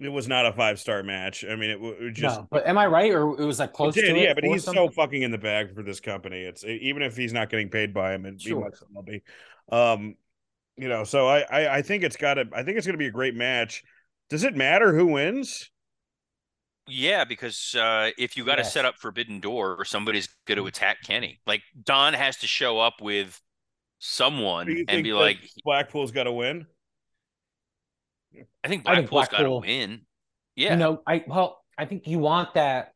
It 0.03 0.09
was 0.11 0.27
not 0.27 0.45
a 0.45 0.53
five 0.53 0.79
star 0.79 1.03
match. 1.03 1.43
I 1.45 1.55
mean, 1.55 1.69
it, 1.71 1.75
w- 1.75 1.93
it 1.93 2.03
was 2.03 2.13
just 2.13 2.39
no, 2.39 2.47
but 2.51 2.67
am 2.67 2.77
I 2.77 2.87
right? 2.87 3.11
Or 3.11 3.39
it 3.39 3.45
was 3.45 3.59
like 3.59 3.73
close 3.73 3.93
did, 3.95 4.03
to 4.03 4.15
it? 4.15 4.21
yeah, 4.21 4.33
but 4.33 4.43
he's 4.43 4.63
something? 4.63 4.87
so 4.87 4.91
fucking 4.93 5.21
in 5.21 5.31
the 5.31 5.37
bag 5.37 5.73
for 5.75 5.83
this 5.83 5.99
company. 5.99 6.41
It's 6.41 6.63
even 6.63 7.01
if 7.01 7.15
he's 7.15 7.33
not 7.33 7.49
getting 7.49 7.69
paid 7.69 7.93
by 7.93 8.13
him, 8.13 8.25
and 8.25 8.39
he 8.39 8.49
Sure. 8.49 8.61
might 8.61 8.73
as 8.73 8.83
well 8.91 9.03
be. 9.03 9.21
Um, 9.71 10.15
you 10.77 10.89
know, 10.89 11.03
so 11.03 11.27
I, 11.27 11.39
I 11.41 11.77
I 11.77 11.81
think 11.81 12.03
it's 12.03 12.17
got 12.17 12.35
to. 12.35 12.45
I 12.53 12.63
think 12.63 12.77
it's 12.77 12.85
going 12.87 12.95
to 12.95 12.99
be 12.99 13.07
a 13.07 13.11
great 13.11 13.35
match. 13.35 13.83
Does 14.29 14.43
it 14.43 14.55
matter 14.55 14.93
who 14.95 15.07
wins? 15.07 15.69
Yeah, 16.87 17.23
because 17.23 17.75
uh, 17.75 18.09
if 18.17 18.35
you 18.35 18.43
got 18.43 18.55
to 18.55 18.63
Yes. 18.63 18.73
set 18.73 18.83
up 18.83 18.95
Forbidden 18.97 19.39
Door, 19.39 19.75
or 19.77 19.85
somebody's 19.85 20.27
going 20.45 20.57
to 20.57 20.65
attack 20.67 20.97
Kenny. 21.03 21.39
Like 21.47 21.61
Don 21.81 22.13
has 22.13 22.37
to 22.39 22.47
show 22.47 22.79
up 22.79 22.95
with 23.01 23.39
someone 23.99 24.67
and 24.89 25.03
be 25.03 25.11
that 25.11 25.15
like, 25.17 25.37
Blackpool's 25.63 26.11
got 26.11 26.23
to 26.25 26.31
win. 26.33 26.65
I 28.63 28.67
think 28.67 28.83
I 28.87 28.95
think 28.95 29.09
Blackpool's 29.09 29.27
got 29.29 29.37
to 29.37 29.43
Blackpool- 29.49 29.61
win. 29.61 30.01
Yeah, 30.55 30.71
You 30.73 30.77
know, 30.77 31.01
I 31.07 31.23
well, 31.27 31.63
I 31.77 31.85
think 31.85 32.05
you 32.07 32.19
want 32.19 32.53
that 32.53 32.93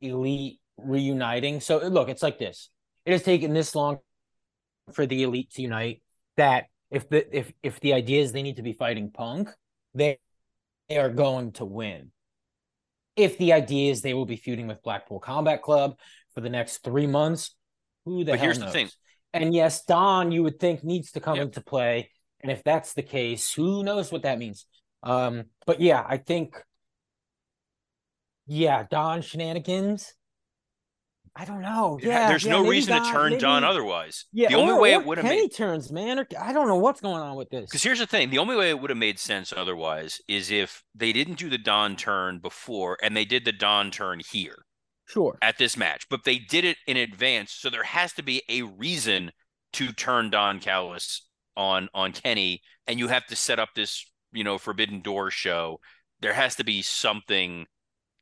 elite 0.00 0.60
reuniting. 0.78 1.60
So 1.60 1.78
look, 1.88 2.08
it's 2.08 2.22
like 2.22 2.38
this. 2.38 2.68
It 3.04 3.12
has 3.12 3.22
taken 3.22 3.52
this 3.52 3.74
long 3.74 3.98
for 4.92 5.06
the 5.06 5.22
elite 5.24 5.50
to 5.52 5.62
unite 5.62 6.02
that 6.36 6.66
if 6.90 7.08
the 7.08 7.36
if 7.36 7.52
if 7.62 7.80
the 7.80 7.92
idea 7.94 8.22
is 8.22 8.32
they 8.32 8.42
need 8.42 8.56
to 8.56 8.62
be 8.62 8.72
fighting 8.72 9.10
Punk, 9.10 9.50
they 9.94 10.18
they 10.88 10.98
are 10.98 11.10
going 11.10 11.52
to 11.52 11.64
win. 11.64 12.12
If 13.16 13.38
the 13.38 13.52
idea 13.52 13.90
is 13.90 14.02
they 14.02 14.14
will 14.14 14.26
be 14.26 14.36
feuding 14.36 14.66
with 14.68 14.82
Blackpool 14.82 15.18
Combat 15.20 15.62
Club 15.62 15.98
for 16.34 16.40
the 16.40 16.48
next 16.48 16.78
three 16.84 17.06
months, 17.06 17.54
who 18.04 18.24
the 18.24 18.32
But 18.32 18.38
hell 18.38 18.46
here's 18.46 18.58
the 18.58 18.70
thing. 18.70 18.88
And 19.32 19.54
yes, 19.54 19.84
Don, 19.84 20.32
you 20.32 20.42
would 20.42 20.58
think 20.58 20.82
needs 20.84 21.12
to 21.12 21.20
come 21.20 21.36
Yeah. 21.36 21.42
into 21.42 21.60
play. 21.60 22.10
And 22.40 22.50
if 22.50 22.64
that's 22.64 22.94
the 22.94 23.02
case, 23.02 23.52
who 23.52 23.82
knows 23.82 24.10
what 24.10 24.22
that 24.22 24.38
means? 24.38 24.64
Um, 25.02 25.44
but 25.66 25.80
yeah, 25.80 26.04
I 26.06 26.16
think 26.18 26.56
yeah, 28.46 28.84
Don 28.90 29.22
shenanigans. 29.22 30.12
I 31.36 31.44
don't 31.44 31.62
know. 31.62 31.98
Yeah, 32.02 32.28
there's 32.28 32.44
yeah, 32.44 32.50
no 32.50 32.58
maybe 32.62 32.70
reason 32.70 32.94
to 32.94 32.98
Don- 33.00 33.12
turn 33.12 33.38
Don 33.38 33.64
otherwise. 33.64 34.24
Yeah, 34.32 34.48
the 34.48 34.56
only 34.56 34.72
or- 34.72 34.80
way 34.80 34.94
or 34.94 35.00
it 35.00 35.06
would 35.06 35.18
have 35.18 35.24
made 35.24 35.54
turns, 35.54 35.92
man. 35.92 36.18
Or, 36.18 36.26
I 36.38 36.52
don't 36.52 36.66
know 36.66 36.76
what's 36.76 37.00
going 37.00 37.22
on 37.22 37.36
with 37.36 37.48
this. 37.50 37.66
because 37.66 37.82
here's 37.84 38.00
the 38.00 38.06
thing: 38.06 38.30
the 38.30 38.38
only 38.38 38.56
way 38.56 38.70
it 38.70 38.80
would 38.80 38.90
have 38.90 38.96
made 38.98 39.18
sense 39.18 39.52
otherwise 39.56 40.20
is 40.26 40.50
if 40.50 40.82
they 40.94 41.12
didn't 41.12 41.38
do 41.38 41.48
the 41.48 41.56
Don 41.58 41.94
turn 41.96 42.40
before 42.40 42.98
and 43.02 43.16
they 43.16 43.24
did 43.24 43.44
the 43.44 43.52
Don 43.52 43.90
turn 43.92 44.20
here 44.32 44.64
Sure. 45.06 45.38
at 45.40 45.56
this 45.58 45.76
match, 45.76 46.06
but 46.10 46.24
they 46.24 46.38
did 46.38 46.64
it 46.64 46.78
in 46.88 46.96
advance, 46.96 47.52
so 47.52 47.70
there 47.70 47.84
has 47.84 48.12
to 48.14 48.22
be 48.24 48.42
a 48.48 48.62
reason 48.62 49.30
to 49.74 49.92
turn 49.92 50.30
Don 50.30 50.58
Callis 50.58 51.28
on 51.56 51.88
on 51.94 52.10
Kenny, 52.10 52.60
and 52.88 52.98
you 52.98 53.06
have 53.06 53.26
to 53.26 53.36
set 53.36 53.60
up 53.60 53.70
this 53.76 54.04
you 54.32 54.44
know 54.44 54.58
Forbidden 54.58 55.00
Door 55.00 55.30
show. 55.32 55.80
There 56.20 56.34
has 56.34 56.56
to 56.56 56.64
be 56.64 56.82
something 56.82 57.66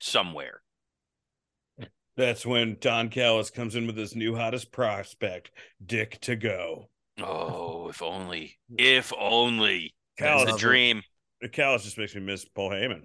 somewhere. 0.00 0.62
That's 2.16 2.44
when 2.44 2.78
Don 2.80 3.10
Callis 3.10 3.50
comes 3.50 3.76
in 3.76 3.86
with 3.86 3.96
his 3.96 4.16
new 4.16 4.34
hottest 4.34 4.72
prospect, 4.72 5.52
Dick 5.84 6.20
Togo. 6.20 6.88
Oh, 7.20 7.88
if 7.88 8.02
only, 8.02 8.58
if 8.76 9.12
only. 9.18 9.94
That's 10.18 10.44
Callis, 10.44 10.52
the 10.52 10.58
dream. 10.58 11.02
Callis 11.52 11.84
just 11.84 11.98
makes 11.98 12.14
me 12.14 12.20
miss 12.20 12.44
Paul 12.44 12.70
Heyman. 12.70 13.02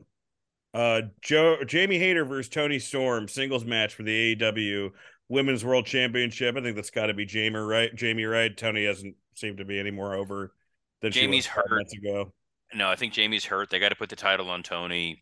Uh, 0.73 1.03
Joe 1.21 1.57
Jamie 1.65 1.99
Hayter 1.99 2.25
versus 2.25 2.49
Toni 2.49 2.79
Storm 2.79 3.27
singles 3.27 3.65
match 3.65 3.93
for 3.93 4.01
the 4.01 4.35
AEW 4.35 4.91
Women's 5.29 5.63
World 5.63 5.85
Championship. 5.85 6.57
I 6.57 6.61
think 6.61 6.75
that's 6.75 6.89
got 6.89 7.07
to 7.07 7.13
be 7.13 7.25
Jamie 7.25 7.57
right. 7.59 7.93
Jamie 7.93 8.25
right. 8.25 8.55
Tony 8.55 8.85
hasn't 8.85 9.15
seemed 9.35 9.59
to 9.59 9.65
be 9.65 9.79
any 9.79 9.91
more 9.91 10.15
over 10.15 10.53
than 11.01 11.11
she 11.11 11.21
Jamie's 11.21 11.45
was 11.45 11.53
five 11.53 11.65
hurt. 11.69 11.77
months 11.77 11.93
ago. 11.93 12.33
No, 12.75 12.89
I 12.89 12.95
think 12.95 13.13
Jamie's 13.13 13.45
hurt. 13.45 13.69
They 13.69 13.79
got 13.79 13.89
to 13.89 13.95
put 13.95 14.09
the 14.09 14.15
title 14.15 14.49
on 14.49 14.63
Toni, 14.63 15.21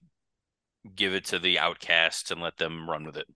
give 0.95 1.13
it 1.13 1.25
to 1.25 1.39
the 1.39 1.59
outcasts, 1.59 2.31
and 2.31 2.41
let 2.41 2.57
them 2.57 2.89
run 2.89 3.05
with 3.05 3.17
it. 3.17 3.27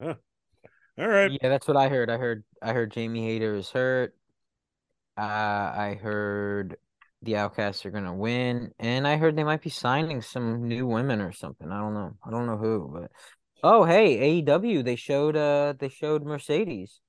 All 0.00 1.06
right. 1.06 1.30
Yeah, 1.30 1.48
that's 1.48 1.68
what 1.68 1.76
I 1.76 1.88
heard. 1.88 2.10
I 2.10 2.16
heard 2.16 2.44
I 2.60 2.72
heard 2.72 2.90
Jamie 2.92 3.24
Hayter 3.24 3.54
is 3.54 3.70
hurt. 3.70 4.14
Uh, 5.16 5.20
I 5.20 5.98
heard 6.00 6.76
the 7.22 7.36
Outcasts 7.36 7.84
are 7.86 7.90
gonna 7.90 8.14
win, 8.14 8.72
and 8.78 9.06
I 9.06 9.16
heard 9.16 9.36
they 9.36 9.44
might 9.44 9.62
be 9.62 9.70
signing 9.70 10.22
some 10.22 10.66
new 10.66 10.86
women 10.86 11.20
or 11.20 11.32
something. 11.32 11.70
I 11.70 11.80
don't 11.80 11.94
know. 11.94 12.16
I 12.24 12.30
don't 12.30 12.46
know 12.46 12.56
who, 12.56 12.90
but 12.92 13.10
oh 13.62 13.84
hey, 13.84 14.42
AEW 14.42 14.84
they 14.84 14.96
showed 14.96 15.36
uh 15.36 15.74
they 15.78 15.88
showed 15.88 16.24
Mercedes. 16.24 17.00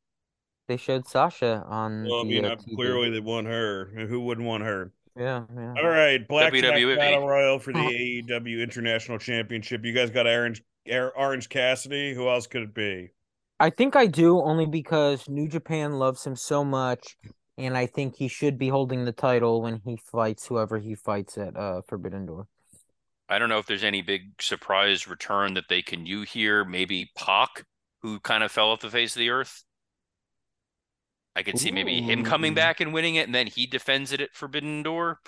They 0.67 0.77
showed 0.77 1.07
Sasha 1.07 1.63
on 1.67 2.05
Well, 2.05 2.21
I 2.21 2.23
mean, 2.23 2.45
uh, 2.45 2.49
uh, 2.49 2.55
TV. 2.57 2.75
clearly 2.75 3.09
they 3.09 3.19
want 3.19 3.47
her. 3.47 3.91
Who 4.07 4.21
wouldn't 4.21 4.45
want 4.45 4.63
her? 4.63 4.91
Yeah, 5.19 5.43
yeah. 5.53 5.73
All 5.77 5.89
right, 5.89 6.25
Black 6.25 6.53
WWE. 6.53 6.95
Battle 6.95 7.27
Royal 7.27 7.59
for 7.59 7.73
the. 7.73 7.79
AEW 8.29 8.63
International 8.63 9.17
Championship. 9.17 9.83
You 9.83 9.93
guys 9.93 10.09
got 10.09 10.25
Orange 10.25 10.63
Orange 10.89 11.49
Cassidy. 11.49 12.13
Who 12.13 12.29
else 12.29 12.47
could 12.47 12.63
it 12.63 12.73
be? 12.73 13.11
I 13.59 13.69
think 13.69 13.97
I 13.97 14.07
do 14.07 14.39
only 14.39 14.65
because 14.65 15.27
New 15.27 15.49
Japan 15.49 15.99
loves 15.99 16.25
him 16.25 16.37
so 16.37 16.63
much, 16.63 17.17
and 17.57 17.77
I 17.77 17.85
think 17.85 18.15
he 18.15 18.29
should 18.29 18.57
be 18.57 18.69
holding 18.69 19.03
the 19.03 19.11
title 19.11 19.61
when 19.61 19.81
he 19.83 19.97
fights 19.97 20.47
whoever 20.47 20.79
he 20.79 20.95
fights 20.95 21.37
at 21.37 21.57
uh 21.57 21.81
Forbidden 21.81 22.25
Door. 22.25 22.47
I 23.27 23.37
don't 23.37 23.49
know 23.49 23.59
if 23.59 23.65
there's 23.65 23.83
any 23.83 24.01
big 24.01 24.41
surprise 24.41 25.05
return 25.05 25.53
that 25.55 25.65
they 25.67 25.81
can 25.81 26.05
do 26.05 26.21
here. 26.21 26.63
Maybe 26.63 27.11
Pac, 27.17 27.65
who 28.01 28.21
kind 28.21 28.43
of 28.43 28.53
fell 28.53 28.71
off 28.71 28.79
the 28.79 28.89
face 28.89 29.15
of 29.15 29.19
the 29.19 29.29
earth. 29.29 29.65
I 31.35 31.43
could 31.43 31.57
see 31.57 31.71
maybe 31.71 32.01
him 32.01 32.23
coming 32.23 32.53
back 32.53 32.79
and 32.81 32.93
winning 32.93 33.15
it, 33.15 33.25
and 33.27 33.35
then 33.35 33.47
he 33.47 33.65
defends 33.67 34.11
it 34.11 34.21
at 34.21 34.35
Forbidden 34.35 34.83
Door. 34.83 35.19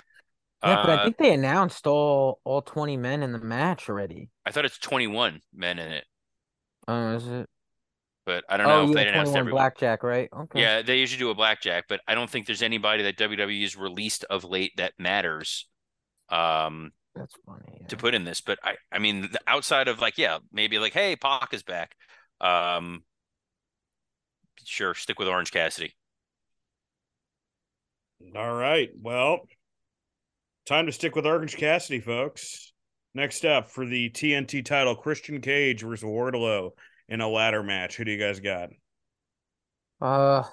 Yeah, 0.64 0.76
but 0.76 0.90
I 0.90 0.96
Uh, 0.96 0.98
think 0.98 1.18
they 1.18 1.32
announced 1.32 1.86
all 1.86 2.40
all 2.44 2.62
twenty 2.62 2.96
men 2.96 3.22
in 3.22 3.30
the 3.32 3.38
match 3.38 3.88
already. 3.88 4.30
I 4.46 4.52
thought 4.52 4.64
it's 4.64 4.78
21 4.78 5.42
men 5.52 5.80
in 5.80 5.90
it, 5.90 6.06
Oh, 6.88 7.14
is 7.16 7.26
it? 7.28 7.48
but 8.24 8.44
I 8.48 8.56
don't 8.56 8.68
know 8.68 8.82
Oh, 8.82 8.84
if 8.84 8.92
yeah, 8.92 9.04
they 9.04 9.08
announced 9.08 9.36
21 9.36 9.36
everyone. 9.36 9.70
blackjack, 9.72 10.02
right? 10.02 10.28
Okay. 10.32 10.68
Yeah, 10.68 10.82
they 10.82 10.98
usually 10.98 11.18
do 11.20 11.30
a 11.30 11.34
blackjack, 11.36 11.86
but 11.88 12.00
I 12.08 12.14
don't 12.14 12.30
think 12.30 12.46
there's 12.46 12.62
anybody 12.62 13.04
that 13.04 13.16
WWE 13.18 13.62
has 13.62 13.76
released 13.76 14.24
of 14.24 14.44
late 14.44 14.72
that 14.78 14.94
matters 14.98 15.68
um, 16.30 16.92
That's 17.14 17.34
funny. 17.46 17.86
to 17.88 17.96
put 17.96 18.14
in 18.14 18.24
this. 18.24 18.40
But 18.40 18.58
I, 18.62 18.76
I 18.92 18.98
mean, 18.98 19.22
the 19.22 19.40
outside 19.46 19.88
of 19.88 20.00
like, 20.00 20.18
yeah, 20.18 20.38
maybe 20.52 20.78
like, 20.78 20.92
hey, 20.92 21.16
Pac 21.16 21.54
is 21.54 21.62
back. 21.62 21.94
Um, 22.40 23.04
sure, 24.64 24.94
stick 24.94 25.18
with 25.18 25.28
Orange 25.28 25.50
Cassidy. 25.50 25.94
All 28.36 28.54
right. 28.54 28.90
Well, 29.00 29.40
time 30.66 30.86
to 30.86 30.92
stick 30.92 31.16
with 31.16 31.26
Orange 31.26 31.56
Cassidy, 31.56 32.00
folks. 32.00 32.72
Next 33.14 33.44
up 33.44 33.70
for 33.70 33.84
the 33.84 34.10
TNT 34.10 34.64
title, 34.64 34.94
Christian 34.94 35.40
Cage 35.40 35.82
versus 35.82 36.04
Wardlow 36.04 36.70
in 37.08 37.20
a 37.20 37.28
ladder 37.28 37.62
match. 37.62 37.96
Who 37.96 38.04
do 38.04 38.12
you 38.12 38.18
guys 38.18 38.40
got? 38.40 38.70
Uh, 40.00 40.44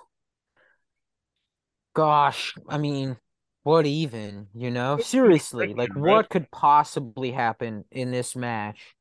gosh, 1.93 2.53
I 2.67 2.77
mean, 2.77 3.17
what 3.63 3.85
even, 3.85 4.47
you 4.53 4.71
know? 4.71 4.97
Seriously, 4.97 5.73
like 5.73 5.95
what 5.95 6.29
could 6.29 6.51
possibly 6.51 7.31
happen 7.31 7.85
in 7.91 8.11
this 8.11 8.35
match 8.35 8.95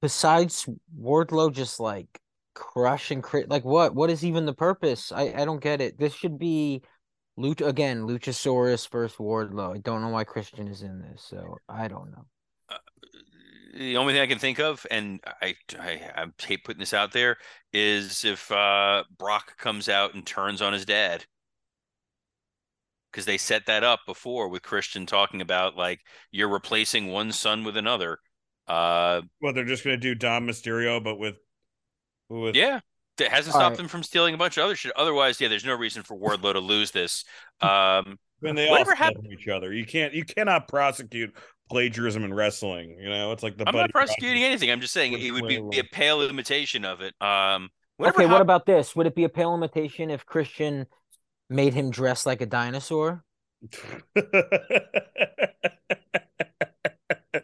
besides 0.00 0.68
Wardlow 1.00 1.52
just 1.52 1.80
like 1.80 2.20
crush 2.58 3.10
and 3.10 3.22
crit? 3.22 3.48
Like 3.48 3.64
what? 3.64 3.94
What 3.94 4.10
is 4.10 4.24
even 4.24 4.44
the 4.46 4.54
purpose? 4.54 5.12
I 5.12 5.32
I 5.36 5.44
don't 5.44 5.62
get 5.62 5.80
it. 5.80 5.98
This 5.98 6.14
should 6.14 6.38
be 6.38 6.82
Luch 7.38 7.64
again, 7.66 8.02
Luchasaurus 8.02 8.88
versus 8.90 9.16
Wardlow. 9.16 9.76
I 9.76 9.78
don't 9.78 10.02
know 10.02 10.08
why 10.08 10.24
Christian 10.24 10.68
is 10.68 10.82
in 10.82 11.00
this, 11.00 11.22
so 11.22 11.56
I 11.68 11.88
don't 11.88 12.10
know. 12.10 12.24
The 13.74 13.96
only 13.96 14.12
thing 14.12 14.22
I 14.22 14.26
can 14.26 14.40
think 14.40 14.58
of, 14.58 14.84
and 14.90 15.20
I, 15.40 15.54
I, 15.78 16.10
I 16.16 16.26
hate 16.42 16.64
putting 16.64 16.80
this 16.80 16.94
out 16.94 17.12
there, 17.12 17.36
is 17.72 18.24
if 18.24 18.50
uh, 18.50 19.04
Brock 19.16 19.56
comes 19.56 19.88
out 19.88 20.14
and 20.14 20.26
turns 20.26 20.60
on 20.60 20.72
his 20.72 20.84
dad. 20.84 21.24
Because 23.12 23.24
they 23.24 23.38
set 23.38 23.66
that 23.66 23.84
up 23.84 24.00
before 24.04 24.48
with 24.48 24.62
Christian 24.62 25.06
talking 25.06 25.40
about 25.40 25.76
like 25.76 26.00
you're 26.30 26.48
replacing 26.48 27.08
one 27.08 27.30
son 27.32 27.62
with 27.64 27.76
another. 27.76 28.18
Uh, 28.66 29.22
Well, 29.40 29.52
they're 29.52 29.64
just 29.64 29.84
gonna 29.84 29.96
do 29.96 30.14
Dom 30.14 30.46
Mysterio, 30.46 31.02
but 31.02 31.18
with 31.18 31.36
with 32.28 32.54
yeah, 32.54 32.80
that 33.18 33.30
hasn't 33.30 33.54
stopped 33.54 33.70
right. 33.70 33.76
them 33.76 33.88
from 33.88 34.02
stealing 34.02 34.34
a 34.34 34.38
bunch 34.38 34.56
of 34.56 34.64
other 34.64 34.76
shit. 34.76 34.92
Otherwise, 34.96 35.40
yeah, 35.40 35.48
there's 35.48 35.64
no 35.64 35.74
reason 35.74 36.02
for 36.02 36.16
Wardlow 36.18 36.52
to 36.52 36.60
lose 36.60 36.90
this. 36.90 37.24
Um, 37.60 38.20
when 38.40 38.54
they 38.54 38.68
Whatever 38.68 38.90
all 38.90 38.96
steal 38.96 39.04
happened- 39.04 39.24
from 39.24 39.32
each 39.32 39.48
other. 39.48 39.72
You 39.72 39.84
can't 39.84 40.14
you 40.14 40.24
cannot 40.24 40.68
prosecute 40.68 41.34
plagiarism 41.68 42.22
in 42.22 42.32
wrestling. 42.32 42.96
You 43.00 43.08
know, 43.08 43.32
it's 43.32 43.42
like 43.42 43.56
the 43.56 43.64
I'm 43.66 43.72
Buddy 43.72 43.78
not 43.78 43.90
prosecuting 43.90 44.44
anything. 44.44 44.70
I'm 44.70 44.80
just 44.80 44.92
saying 44.94 45.14
it 45.14 45.32
would 45.32 45.48
be 45.48 45.56
Quavo. 45.56 45.80
a 45.80 45.82
pale 45.82 46.22
imitation 46.22 46.84
of 46.84 47.00
it. 47.00 47.14
Um, 47.20 47.70
whatever 47.96 48.22
Okay, 48.22 48.30
what 48.30 48.40
about 48.40 48.64
this? 48.64 48.94
Would 48.94 49.08
it 49.08 49.16
be 49.16 49.24
a 49.24 49.28
pale 49.28 49.54
imitation 49.54 50.10
if 50.10 50.24
Christian 50.24 50.86
made 51.50 51.74
him 51.74 51.90
dress 51.90 52.26
like 52.26 52.40
a 52.40 52.46
dinosaur? 52.46 53.24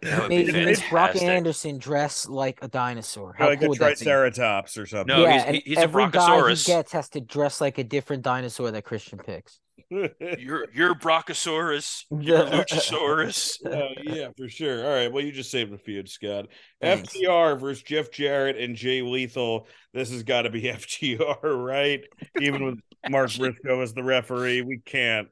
That 0.04 0.20
would 0.22 0.28
be 0.28 0.44
Maybe 0.44 0.64
makes 0.66 0.88
Brock. 0.88 1.16
Anderson 1.16 1.78
dress 1.78 2.28
like 2.28 2.58
a 2.62 2.68
dinosaur. 2.68 3.34
How 3.38 3.48
like 3.48 3.58
a 3.58 3.60
cool 3.60 3.68
would 3.70 3.78
that 3.78 3.98
be? 3.98 4.04
Triceratops 4.04 4.76
or 4.78 4.86
something. 4.86 5.16
No, 5.16 5.22
yeah, 5.22 5.32
he's- 5.32 5.44
and 5.46 5.56
he's 5.64 5.78
a 5.78 5.80
every 5.80 6.08
guy 6.10 6.28
Brachiosaurus. 6.28 6.66
he 6.66 6.72
gets 6.72 6.92
has 6.92 7.08
to 7.10 7.20
dress 7.20 7.60
like 7.60 7.78
a 7.78 7.84
different 7.84 8.22
dinosaur 8.22 8.70
that 8.70 8.84
Christian 8.84 9.18
picks. 9.18 9.58
You're 9.90 10.66
you're 10.72 10.94
Brachiosaurus. 10.94 12.04
You're 12.10 12.38
Luchasaurus. 12.46 13.58
Oh, 13.66 13.88
yeah, 14.02 14.28
for 14.36 14.48
sure. 14.48 14.84
All 14.84 14.90
right. 14.92 15.12
Well, 15.12 15.22
you 15.24 15.30
just 15.32 15.50
saved 15.50 15.72
a 15.72 15.78
feud, 15.78 16.08
Scott. 16.08 16.46
Thanks. 16.80 17.14
FTR 17.16 17.58
versus 17.60 17.82
Jeff 17.82 18.10
Jarrett 18.10 18.56
and 18.56 18.76
Jay 18.76 19.02
Lethal. 19.02 19.66
This 19.92 20.10
has 20.10 20.22
got 20.22 20.42
to 20.42 20.50
be 20.50 20.62
FTR, 20.64 21.42
right? 21.64 22.00
Even 22.40 22.64
with 22.64 22.78
Mark 23.10 23.34
Briscoe 23.36 23.80
as 23.80 23.92
the 23.94 24.02
referee, 24.02 24.62
we 24.62 24.78
can't 24.84 25.28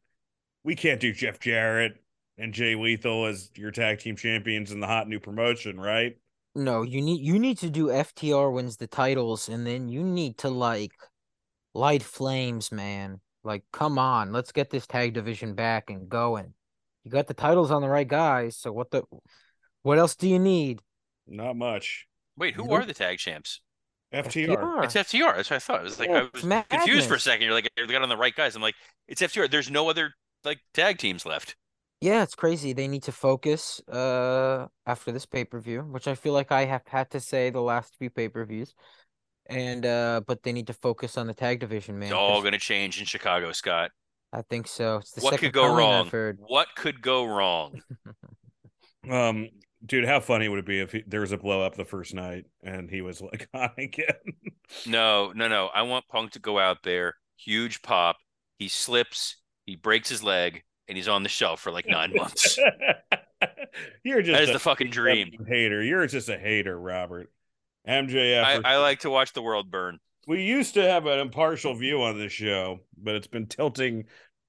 we 0.64 0.74
can't 0.76 1.00
do 1.00 1.12
Jeff 1.12 1.40
Jarrett 1.40 1.92
and 2.38 2.52
Jay 2.52 2.74
Lethal 2.74 3.26
as 3.26 3.50
your 3.56 3.70
tag 3.70 3.98
team 3.98 4.16
champions 4.16 4.72
in 4.72 4.80
the 4.80 4.86
hot 4.86 5.08
new 5.08 5.20
promotion, 5.20 5.78
right? 5.78 6.16
No, 6.54 6.82
you 6.82 7.00
need 7.00 7.24
you 7.24 7.38
need 7.38 7.58
to 7.58 7.70
do 7.70 7.86
FTR 7.86 8.52
wins 8.52 8.76
the 8.76 8.86
titles, 8.86 9.48
and 9.48 9.66
then 9.66 9.88
you 9.88 10.02
need 10.02 10.38
to 10.38 10.50
like 10.50 10.92
light 11.74 12.02
flames, 12.02 12.70
man. 12.70 13.20
Like, 13.44 13.64
come 13.72 13.98
on, 13.98 14.32
let's 14.32 14.52
get 14.52 14.70
this 14.70 14.86
tag 14.86 15.14
division 15.14 15.54
back 15.54 15.90
and 15.90 16.08
going. 16.08 16.54
You 17.04 17.10
got 17.10 17.26
the 17.26 17.34
titles 17.34 17.70
on 17.70 17.82
the 17.82 17.88
right 17.88 18.06
guys, 18.06 18.56
so 18.56 18.70
what 18.72 18.90
the 18.90 19.02
what 19.82 19.98
else 19.98 20.14
do 20.14 20.28
you 20.28 20.38
need? 20.38 20.80
Not 21.26 21.56
much. 21.56 22.06
Wait, 22.36 22.54
who 22.54 22.64
Nope. 22.64 22.72
are 22.72 22.84
the 22.84 22.94
tag 22.94 23.18
champs? 23.18 23.60
FTR. 24.12 24.84
It's 24.84 24.94
FTR. 24.94 25.36
That's 25.36 25.50
what 25.50 25.56
I 25.56 25.58
thought. 25.58 25.80
It 25.80 25.84
was 25.84 25.98
like 25.98 26.08
Yeah, 26.10 26.16
I 26.16 26.28
it's 26.34 26.44
was 26.44 26.64
confused 26.68 27.08
for 27.08 27.14
a 27.14 27.20
second. 27.20 27.44
You're 27.44 27.54
like, 27.54 27.68
they 27.76 27.86
got 27.86 28.02
on 28.02 28.08
the 28.10 28.16
right 28.16 28.34
guys. 28.34 28.54
I'm 28.54 28.62
like, 28.62 28.74
it's 29.08 29.22
FTR. 29.22 29.50
There's 29.50 29.70
no 29.70 29.88
other 29.88 30.12
like 30.44 30.60
tag 30.74 30.98
teams 30.98 31.24
left. 31.24 31.56
Yeah, 32.02 32.24
it's 32.24 32.34
crazy. 32.34 32.72
They 32.72 32.88
need 32.88 33.04
to 33.04 33.12
focus 33.12 33.80
uh 33.88 34.66
after 34.86 35.12
this 35.12 35.24
pay-per-view, 35.24 35.82
which 35.82 36.08
I 36.08 36.14
feel 36.16 36.32
like 36.32 36.50
I 36.50 36.64
have 36.64 36.82
had 36.86 37.10
to 37.12 37.20
say 37.20 37.50
the 37.50 37.60
last 37.62 37.96
few 37.96 38.10
pay-per-views. 38.10 38.74
And 39.46 39.86
uh 39.86 40.20
but 40.26 40.42
they 40.42 40.52
need 40.52 40.66
to 40.66 40.72
focus 40.72 41.16
on 41.16 41.26
the 41.28 41.34
tag 41.34 41.60
division, 41.60 41.98
man. 41.98 42.08
It's 42.08 42.14
all 42.14 42.34
'cause 42.34 42.42
going 42.42 42.52
to 42.52 42.58
change 42.58 42.98
in 42.98 43.06
Chicago, 43.06 43.52
Scott. 43.52 43.92
I 44.32 44.42
think 44.42 44.66
so. 44.66 44.96
It's 44.96 45.12
the 45.12 45.20
What 45.20 45.34
second 45.34 45.48
could 45.48 45.54
go 45.54 45.74
wrong? 45.76 46.10
What 46.38 46.68
could 46.74 47.02
go 47.02 47.24
wrong? 47.24 47.80
Um, 49.10 49.48
dude, 49.84 50.04
how 50.04 50.20
funny 50.20 50.48
would 50.48 50.60
it 50.60 50.66
be 50.66 50.78
if 50.80 50.92
he, 50.92 51.02
there 51.06 51.20
was 51.20 51.32
a 51.32 51.36
blow 51.36 51.60
up 51.62 51.74
the 51.74 51.84
first 51.84 52.14
night 52.14 52.44
and 52.62 52.88
he 52.88 53.00
was 53.02 53.20
like 53.20 53.48
on 53.54 53.70
again? 53.76 54.14
No, 54.86 55.32
no, 55.34 55.48
no. 55.48 55.66
I 55.74 55.82
want 55.82 56.06
Punk 56.08 56.32
to 56.32 56.38
go 56.38 56.58
out 56.58 56.78
there, 56.84 57.14
huge 57.36 57.82
pop. 57.82 58.16
He 58.58 58.68
slips, 58.68 59.36
he 59.66 59.74
breaks 59.76 60.08
his 60.08 60.22
leg, 60.22 60.62
and 60.88 60.96
he's 60.96 61.08
on 61.08 61.22
the 61.22 61.28
shelf 61.28 61.60
for 61.60 61.70
like 61.72 61.86
nine 61.86 62.12
months. 62.14 62.58
You're 64.04 64.22
just 64.22 64.34
That 64.36 64.42
is 64.44 64.50
a 64.50 64.54
the 64.54 64.58
fucking 64.58 64.90
dream. 64.90 65.30
hater. 65.48 65.82
You're 65.82 66.06
just 66.06 66.28
a 66.28 66.38
hater, 66.38 66.78
Robert. 66.78 67.30
MJF. 67.88 68.44
I, 68.44 68.60
I 68.74 68.76
like 68.76 69.00
to 69.00 69.10
watch 69.10 69.32
the 69.32 69.42
world 69.42 69.70
burn. 69.70 69.98
we 70.28 70.42
used 70.42 70.74
to 70.74 70.82
have 70.82 71.06
an 71.06 71.18
impartial 71.18 71.74
view 71.74 72.02
on 72.02 72.18
this 72.18 72.32
show, 72.32 72.80
but 72.96 73.14
it's 73.16 73.26
been 73.26 73.46
tilting 73.46 74.04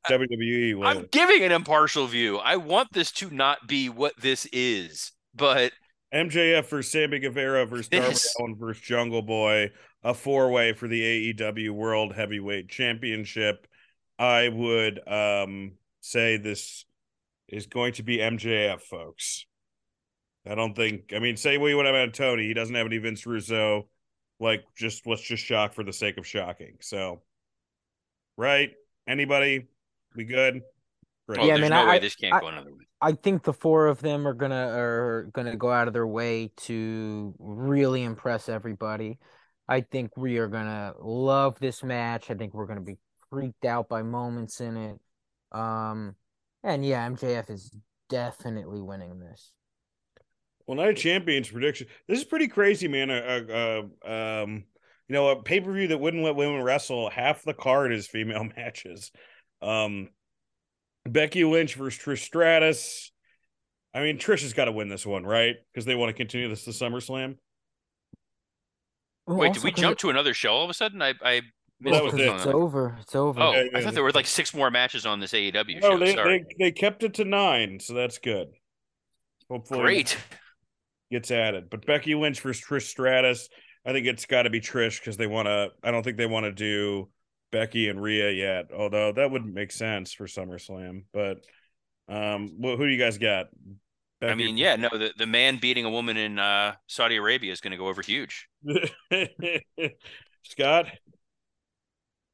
WWE. 0.09 0.86
I'm 0.86 1.07
giving 1.11 1.43
an 1.43 1.51
impartial 1.51 2.05
view. 2.07 2.38
I 2.38 2.57
want 2.57 2.91
this 2.93 3.11
to 3.13 3.29
not 3.31 3.67
be 3.67 3.89
what 3.89 4.13
this 4.19 4.45
is, 4.51 5.11
but 5.34 5.71
MJF 6.13 6.65
versus 6.67 6.91
Sammy 6.91 7.19
Guevara 7.19 7.65
versus 7.65 7.88
Darby 7.89 8.09
This- 8.09 8.36
Allin 8.39 8.55
versus 8.59 8.84
Jungle 8.84 9.21
Boy, 9.23 9.71
a 10.03 10.13
four 10.13 10.51
way 10.51 10.73
for 10.73 10.88
the 10.88 11.34
AEW 11.34 11.71
World 11.71 12.13
Heavyweight 12.13 12.69
Championship. 12.69 13.65
I 14.19 14.49
would 14.49 14.99
um 15.07 15.71
say 16.04 16.38
this 16.38 16.86
is 17.47 17.66
going 17.66 17.93
to 17.93 18.04
be 18.04 18.18
MJF, 18.18 18.82
folks. 18.82 19.45
I 20.45 20.56
don't 20.56 20.76
think. 20.76 21.14
I 21.16 21.20
mean, 21.20 21.38
say 21.38 21.58
what 21.58 21.68
you 21.68 21.78
want 21.78 21.88
about 21.88 22.14
Tony, 22.14 22.43
he 22.45 22.54
doesn't 22.54 22.76
have 22.76 22.86
any 22.86 22.97
Vince 22.97 23.26
Russo. 23.26 23.88
Like, 24.39 24.64
just 24.78 25.08
let's 25.08 25.22
just 25.22 25.43
shock 25.43 25.74
for 25.74 25.84
the 25.84 25.93
sake 25.93 26.18
of 26.18 26.28
shocking. 26.28 26.76
So, 26.82 27.22
right? 28.38 28.72
Anybody? 29.08 29.68
We 30.16 30.26
good? 30.26 30.62
Great. 31.28 31.39
Well, 31.39 31.47
Yeah, 31.47 31.54
I 31.54 31.58
there's 31.58 31.62
mean, 31.62 31.70
no 31.78 31.86
I- 31.86 31.89
way 31.93 31.99
this 31.99 32.16
can't 32.16 32.34
I- 32.34 32.39
go 32.41 32.47
another 32.47 32.72
way. 32.74 32.86
I 32.99 33.14
think 33.14 33.43
the 33.43 33.54
four 33.54 33.88
of 33.88 34.01
them 34.01 34.26
are 34.28 34.34
gonna 34.34 34.68
are 34.78 35.30
gonna 35.34 35.56
go 35.58 35.72
out 35.72 35.88
of 35.88 35.93
their 35.93 36.08
way 36.08 36.51
to 36.58 37.34
really 37.39 38.04
impress 38.04 38.47
everybody. 38.49 39.20
I 39.68 39.82
think 39.82 40.16
we 40.18 40.38
are 40.38 40.47
gonna 40.47 40.93
love 40.99 41.60
this 41.60 41.84
match. 41.84 42.30
I 42.32 42.34
think 42.36 42.54
we're 42.54 42.66
gonna 42.66 42.82
be 42.82 42.97
freaked 43.30 43.66
out 43.66 43.88
by 43.89 44.04
moments 44.04 44.60
in 44.62 44.76
it. 44.78 44.99
Um, 45.54 46.16
and 46.64 46.86
yeah, 46.86 47.08
MJF 47.08 47.49
is 47.49 47.76
definitely 48.10 48.82
winning 48.82 49.20
this. 49.20 49.51
Well, 50.66 50.78
Night 50.78 50.89
of 50.89 50.95
Champions 50.95 51.49
prediction. 51.49 51.88
This 52.08 52.20
is 52.20 52.26
pretty 52.26 52.47
crazy, 52.47 52.88
man. 52.88 53.10
A, 53.10 53.16
a, 53.16 53.84
a 54.06 54.43
um, 54.43 54.64
you 55.08 55.14
know, 55.14 55.30
a 55.30 55.43
pay 55.43 55.60
per 55.60 55.74
view 55.74 55.88
that 55.89 55.99
wouldn't 55.99 56.24
let 56.24 56.36
women 56.36 56.64
wrestle. 56.64 57.10
Half 57.10 57.43
the 57.43 57.54
card 57.54 57.91
is 57.91 58.08
female 58.08 58.47
matches. 58.58 59.12
Um, 59.62 60.10
Becky 61.06 61.43
Lynch 61.43 61.76
versus 61.76 62.01
Trish 62.01 62.24
Stratus. 62.24 63.12
I 63.93 64.01
mean, 64.01 64.18
Trish 64.18 64.41
has 64.41 64.54
got 64.54 64.66
to 64.66 64.72
win 64.72 64.89
this 64.89 65.06
one, 65.06 65.26
right? 65.26 65.56
Because 65.72 65.86
they 65.86 65.95
want 65.95 66.10
to 66.10 66.14
continue 66.14 66.49
this 66.49 66.64
to 66.64 66.72
SummerSlam. 66.72 67.36
Wait, 69.28 69.54
did 69.54 69.64
we 69.64 69.72
jump 69.72 69.93
it- 69.93 69.99
to 69.99 70.10
another 70.10 70.34
show 70.34 70.54
all 70.54 70.64
of 70.64 70.70
a 70.70 70.74
sudden? 70.74 71.01
I 71.01 71.14
I 71.22 71.41
Well, 71.84 71.93
that 71.93 72.03
was 72.03 72.13
it. 72.13 72.21
It's 72.34 72.45
over. 72.45 72.97
It's 73.01 73.15
over. 73.15 73.41
Oh, 73.41 73.51
Yeah, 73.53 73.59
I 73.59 73.63
yeah, 73.73 73.79
thought 73.81 73.93
there 73.93 74.03
were 74.03 74.11
like 74.11 74.27
six 74.27 74.53
more 74.53 74.71
matches 74.71 75.05
on 75.05 75.19
this 75.19 75.34
AEW 75.34 75.81
No, 75.81 75.91
show. 75.91 75.97
they, 75.99 76.13
Sorry. 76.15 76.39
they 76.59 76.65
they 76.65 76.71
kept 76.71 77.03
it 77.03 77.15
to 77.15 77.25
nine, 77.25 77.79
so 77.79 77.93
that's 77.93 78.17
good. 78.19 78.47
Hopefully, 79.49 79.81
Great. 79.81 80.17
gets 81.11 81.29
added. 81.31 81.69
But 81.69 81.86
Becky 81.86 82.15
Lynch 82.15 82.39
versus 82.41 82.63
Trish 82.65 82.88
Stratus, 82.88 83.49
I 83.86 83.91
think 83.91 84.07
it's 84.07 84.25
got 84.25 84.43
to 84.43 84.49
be 84.49 84.61
Trish 84.61 84.99
because 84.99 85.17
they 85.17 85.27
want 85.27 85.47
to. 85.47 85.69
I 85.84 85.91
don't 85.91 86.03
think 86.03 86.17
they 86.17 86.25
want 86.25 86.45
to 86.45 86.51
do 86.51 87.09
Becky 87.51 87.89
and 87.89 88.01
Rhea 88.01 88.31
yet, 88.31 88.71
although 88.75 89.11
that 89.11 89.29
wouldn't 89.31 89.53
make 89.53 89.71
sense 89.71 90.13
for 90.13 90.25
SummerSlam. 90.25 91.03
But 91.13 91.43
um, 92.07 92.55
well, 92.57 92.77
who 92.77 92.86
do 92.88 92.91
you 92.91 92.99
guys 92.99 93.17
got? 93.17 93.47
I 94.21 94.36
mean, 94.36 94.55
yeah, 94.55 94.77
no, 94.77 94.88
the, 94.89 95.11
the 95.17 95.25
man 95.25 95.57
beating 95.57 95.84
a 95.84 95.89
woman 95.89 96.15
in 96.15 96.39
uh, 96.39 96.75
Saudi 96.88 97.17
Arabia 97.17 97.51
is 97.51 97.59
going 97.59 97.71
to 97.71 97.77
go 97.77 97.88
over 97.89 98.01
huge. 98.01 98.47
Scott. 100.43 100.86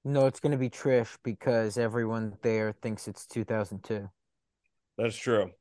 No, 0.06 0.26
it's 0.26 0.40
gonna 0.40 0.58
be 0.58 0.70
Trish 0.70 1.18
because 1.24 1.78
everyone 1.78 2.38
there 2.42 2.74
thinks 2.82 3.08
it's 3.08 3.26
2002. 3.26 4.10
That's 4.98 5.18
true. 5.18 5.52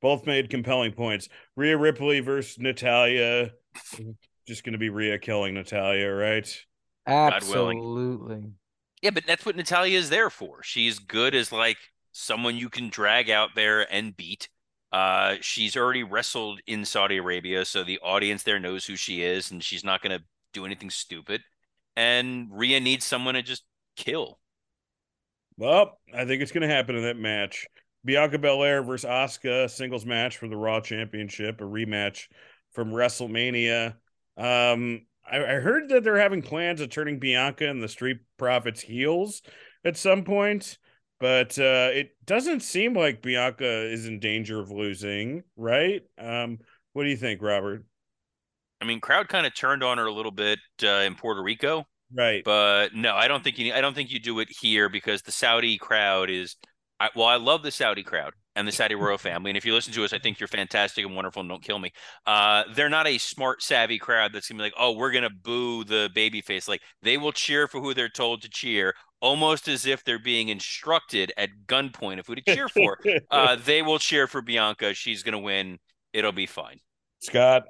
Both 0.00 0.26
made 0.26 0.48
compelling 0.48 0.92
points. 0.92 1.28
Rhea 1.56 1.76
Ripley 1.76 2.20
versus 2.20 2.58
Natalya. 2.58 3.50
Just 4.46 4.64
going 4.64 4.72
to 4.72 4.78
be 4.78 4.88
Rhea 4.88 5.18
killing 5.18 5.54
Natalya, 5.54 6.10
right? 6.10 6.64
Absolutely. 7.06 8.52
Yeah, 9.02 9.10
but 9.10 9.24
that's 9.26 9.44
what 9.44 9.56
Natalya 9.56 9.98
is 9.98 10.10
there 10.10 10.30
for. 10.30 10.62
She's 10.62 10.98
good 10.98 11.34
as 11.34 11.52
like 11.52 11.76
someone 12.12 12.56
you 12.56 12.68
can 12.68 12.88
drag 12.88 13.28
out 13.28 13.50
there 13.54 13.92
and 13.92 14.16
beat. 14.16 14.48
Uh, 14.92 15.36
she's 15.40 15.76
already 15.76 16.02
wrestled 16.02 16.60
in 16.66 16.84
Saudi 16.84 17.18
Arabia, 17.18 17.64
so 17.64 17.84
the 17.84 17.98
audience 18.00 18.42
there 18.42 18.58
knows 18.58 18.86
who 18.86 18.96
she 18.96 19.22
is, 19.22 19.50
and 19.50 19.62
she's 19.62 19.84
not 19.84 20.02
going 20.02 20.18
to 20.18 20.24
do 20.52 20.64
anything 20.64 20.90
stupid. 20.90 21.42
And 21.96 22.48
Rhea 22.50 22.80
needs 22.80 23.04
someone 23.04 23.34
to 23.34 23.42
just 23.42 23.64
kill. 23.96 24.38
Well, 25.56 25.98
I 26.14 26.24
think 26.24 26.42
it's 26.42 26.52
going 26.52 26.66
to 26.66 26.74
happen 26.74 26.96
in 26.96 27.02
that 27.02 27.18
match. 27.18 27.66
Bianca 28.04 28.38
Belair 28.38 28.82
versus 28.82 29.10
Asuka 29.10 29.68
singles 29.68 30.06
match 30.06 30.38
for 30.38 30.48
the 30.48 30.56
Raw 30.56 30.80
Championship, 30.80 31.60
a 31.60 31.64
rematch 31.64 32.28
from 32.72 32.92
WrestleMania. 32.92 33.94
Um, 34.38 35.02
I, 35.30 35.36
I 35.36 35.54
heard 35.60 35.90
that 35.90 36.02
they're 36.02 36.16
having 36.16 36.42
plans 36.42 36.80
of 36.80 36.88
turning 36.88 37.18
Bianca 37.18 37.68
and 37.68 37.82
the 37.82 37.88
Street 37.88 38.18
Profits 38.38 38.80
heels 38.80 39.42
at 39.84 39.96
some 39.96 40.24
point, 40.24 40.78
but 41.18 41.58
uh, 41.58 41.90
it 41.92 42.12
doesn't 42.24 42.60
seem 42.60 42.94
like 42.94 43.22
Bianca 43.22 43.86
is 43.90 44.06
in 44.06 44.18
danger 44.18 44.60
of 44.60 44.70
losing, 44.70 45.42
right? 45.56 46.02
Um, 46.18 46.58
what 46.94 47.04
do 47.04 47.10
you 47.10 47.16
think, 47.16 47.42
Robert? 47.42 47.84
I 48.80 48.84
mean, 48.86 49.00
crowd 49.00 49.28
kind 49.28 49.46
of 49.46 49.54
turned 49.54 49.82
on 49.82 49.98
her 49.98 50.06
a 50.06 50.12
little 50.12 50.32
bit 50.32 50.58
uh, 50.82 50.86
in 51.04 51.14
Puerto 51.14 51.42
Rico, 51.42 51.84
Right. 52.16 52.42
but 52.44 52.94
no, 52.94 53.14
I 53.14 53.28
don't 53.28 53.44
think 53.44 53.58
you. 53.58 53.72
I 53.74 53.80
don't 53.80 53.94
think 53.94 54.10
you 54.10 54.18
do 54.18 54.40
it 54.40 54.48
here 54.60 54.88
because 54.88 55.22
the 55.22 55.32
Saudi 55.32 55.76
crowd 55.78 56.30
is. 56.30 56.56
I, 56.98 57.08
well, 57.16 57.26
I 57.26 57.36
love 57.36 57.62
the 57.62 57.70
Saudi 57.70 58.02
crowd 58.02 58.34
and 58.56 58.68
the 58.68 58.72
Saudi 58.72 58.94
royal 58.94 59.16
family, 59.16 59.50
and 59.50 59.56
if 59.56 59.64
you 59.64 59.72
listen 59.72 59.92
to 59.94 60.04
us, 60.04 60.12
I 60.12 60.18
think 60.18 60.38
you're 60.38 60.48
fantastic 60.48 61.04
and 61.06 61.14
wonderful. 61.14 61.40
And 61.40 61.48
don't 61.48 61.62
kill 61.62 61.78
me. 61.78 61.92
Uh, 62.26 62.64
they're 62.74 62.90
not 62.90 63.06
a 63.06 63.16
smart, 63.16 63.62
savvy 63.62 63.98
crowd 63.98 64.32
that's 64.32 64.48
gonna 64.48 64.58
be 64.58 64.64
like, 64.64 64.74
oh, 64.78 64.92
we're 64.92 65.12
gonna 65.12 65.30
boo 65.30 65.84
the 65.84 66.10
baby 66.14 66.40
face. 66.42 66.68
Like 66.68 66.82
they 67.02 67.16
will 67.16 67.32
cheer 67.32 67.68
for 67.68 67.80
who 67.80 67.94
they're 67.94 68.08
told 68.10 68.42
to 68.42 68.50
cheer, 68.50 68.94
almost 69.20 69.66
as 69.68 69.86
if 69.86 70.04
they're 70.04 70.18
being 70.18 70.48
instructed 70.48 71.32
at 71.38 71.48
gunpoint 71.66 72.18
of 72.18 72.26
who 72.26 72.34
to 72.34 72.42
cheer 72.42 72.68
for. 72.68 72.98
uh, 73.30 73.56
they 73.56 73.80
will 73.82 73.98
cheer 73.98 74.26
for 74.26 74.42
Bianca. 74.42 74.92
She's 74.94 75.22
gonna 75.22 75.38
win. 75.38 75.78
It'll 76.12 76.32
be 76.32 76.46
fine. 76.46 76.80
Scott, 77.22 77.62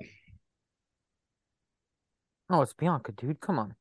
Oh, 2.50 2.62
it's 2.62 2.72
Bianca, 2.72 3.12
dude. 3.12 3.40
Come 3.40 3.58
on. 3.58 3.74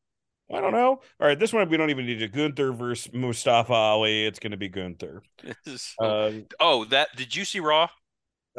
I 0.53 0.61
don't 0.61 0.71
know. 0.71 1.01
All 1.19 1.27
right, 1.27 1.37
this 1.37 1.53
one 1.53 1.67
we 1.69 1.77
don't 1.77 1.89
even 1.91 2.05
need 2.07 2.21
a 2.21 2.27
Gunther 2.27 2.71
versus 2.71 3.13
Mustafa 3.13 3.73
Ali. 3.73 4.25
It's 4.25 4.39
going 4.39 4.51
to 4.51 4.57
be 4.57 4.67
Gunther. 4.69 5.21
This 5.43 5.55
is- 5.65 5.95
Uh, 5.99 6.31
oh, 6.59 6.85
that 6.85 7.09
did 7.15 7.35
you 7.35 7.45
see 7.45 7.59
Raw? 7.59 7.87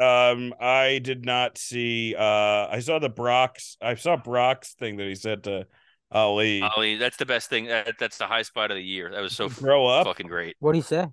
Um, 0.01 0.53
I 0.59 0.99
did 1.03 1.25
not 1.25 1.57
see. 1.57 2.15
Uh, 2.15 2.67
I 2.69 2.79
saw 2.79 2.99
the 2.99 3.09
Brock's. 3.09 3.77
I 3.81 3.95
saw 3.95 4.15
Brock's 4.15 4.73
thing 4.73 4.97
that 4.97 5.07
he 5.07 5.15
said 5.15 5.43
to 5.43 5.67
Ali. 6.11 6.61
Ali, 6.61 6.95
that's 6.95 7.17
the 7.17 7.25
best 7.25 7.49
thing. 7.49 7.65
That, 7.65 7.95
that's 7.99 8.17
the 8.17 8.25
high 8.25 8.41
spot 8.43 8.71
of 8.71 8.77
the 8.77 8.83
year. 8.83 9.11
That 9.11 9.21
was 9.21 9.33
so 9.35 9.45
f- 9.45 9.59
Grow 9.59 9.85
up, 9.85 10.07
fucking 10.07 10.27
great. 10.27 10.55
What 10.59 10.71
do 10.71 10.77
you 10.77 10.83
say? 10.83 11.07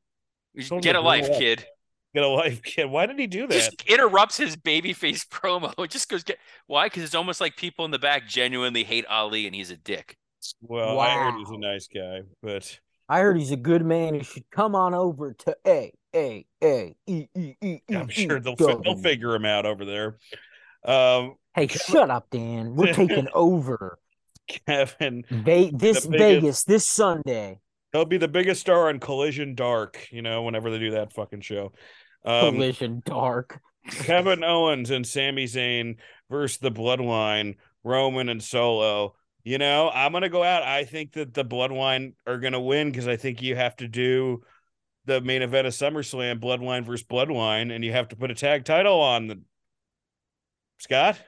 Get 0.80 0.94
a 0.96 1.00
life, 1.00 1.28
up. 1.28 1.38
kid. 1.38 1.66
Get 2.14 2.22
a 2.24 2.28
life, 2.28 2.62
kid. 2.62 2.86
Why 2.86 3.06
did 3.06 3.18
he 3.18 3.26
do 3.26 3.46
that? 3.46 3.52
Just 3.54 3.82
interrupts 3.86 4.36
his 4.36 4.56
babyface 4.56 5.26
promo. 5.30 5.72
It 5.84 5.90
just 5.90 6.08
goes 6.08 6.22
get 6.24 6.38
why? 6.66 6.86
Because 6.86 7.02
it's 7.04 7.14
almost 7.14 7.40
like 7.40 7.56
people 7.56 7.84
in 7.84 7.90
the 7.90 7.98
back 7.98 8.26
genuinely 8.28 8.84
hate 8.84 9.06
Ali 9.06 9.46
and 9.46 9.54
he's 9.54 9.70
a 9.70 9.76
dick. 9.76 10.16
well, 10.62 10.98
I 11.00 11.14
heard 11.14 11.34
he's 11.38 11.50
a 11.50 11.58
nice 11.58 11.88
guy, 11.92 12.20
but 12.42 12.78
I 13.08 13.20
heard 13.20 13.38
he's 13.38 13.50
a 13.52 13.56
good 13.56 13.84
man. 13.84 14.14
He 14.14 14.22
should 14.22 14.50
come 14.50 14.74
on 14.74 14.94
over 14.94 15.32
to 15.34 15.56
A 15.66 15.92
A 16.14 16.44
A 16.62 16.94
E 17.06 17.26
E 17.36 17.54
E 17.62 17.78
E. 17.90 17.94
I'm 17.96 18.08
sure 18.08 18.38
they'll 18.40 18.56
fi- 18.56 18.76
they'll 18.84 18.96
figure 19.02 19.34
him 19.34 19.44
out 19.44 19.66
over 19.66 19.84
there. 19.84 20.18
Um, 20.84 21.34
Hey, 21.54 21.66
shut 21.66 22.08
up, 22.08 22.28
Dan. 22.30 22.76
We're 22.76 22.92
taking 22.92 23.26
over. 23.34 23.98
Kevin, 24.66 25.24
Ve- 25.28 25.72
this 25.74 26.06
biggest- 26.06 26.08
Vegas 26.10 26.64
this 26.64 26.86
Sunday. 26.86 27.58
He'll 27.92 28.04
be 28.04 28.18
the 28.18 28.28
biggest 28.28 28.60
star 28.60 28.88
on 28.88 29.00
Collision 29.00 29.54
Dark. 29.54 30.08
You 30.10 30.22
know, 30.22 30.42
whenever 30.42 30.70
they 30.70 30.78
do 30.78 30.92
that 30.92 31.12
fucking 31.12 31.40
show. 31.40 31.72
Um, 32.24 32.54
Collision 32.54 33.02
Dark. 33.04 33.60
Kevin 33.90 34.44
Owens 34.44 34.90
and 34.90 35.06
Sami 35.06 35.44
Zayn 35.44 35.96
versus 36.30 36.58
the 36.58 36.70
Bloodline, 36.70 37.56
Roman 37.84 38.28
and 38.28 38.42
Solo. 38.42 39.14
You 39.44 39.58
know, 39.58 39.90
I'm 39.90 40.12
gonna 40.12 40.28
go 40.28 40.42
out. 40.42 40.62
I 40.62 40.84
think 40.84 41.12
that 41.12 41.32
the 41.32 41.44
Bloodline 41.44 42.14
are 42.26 42.38
gonna 42.38 42.60
win 42.60 42.90
because 42.90 43.08
I 43.08 43.16
think 43.16 43.40
you 43.40 43.56
have 43.56 43.76
to 43.76 43.88
do 43.88 44.42
the 45.06 45.20
main 45.22 45.42
event 45.42 45.66
of 45.66 45.72
SummerSlam, 45.72 46.38
Bloodline 46.38 46.84
versus 46.84 47.06
Bloodline, 47.06 47.74
and 47.74 47.82
you 47.82 47.92
have 47.92 48.08
to 48.08 48.16
put 48.16 48.30
a 48.30 48.34
tag 48.34 48.64
title 48.64 49.00
on 49.00 49.26
the 49.26 49.40
Scott. 50.78 51.18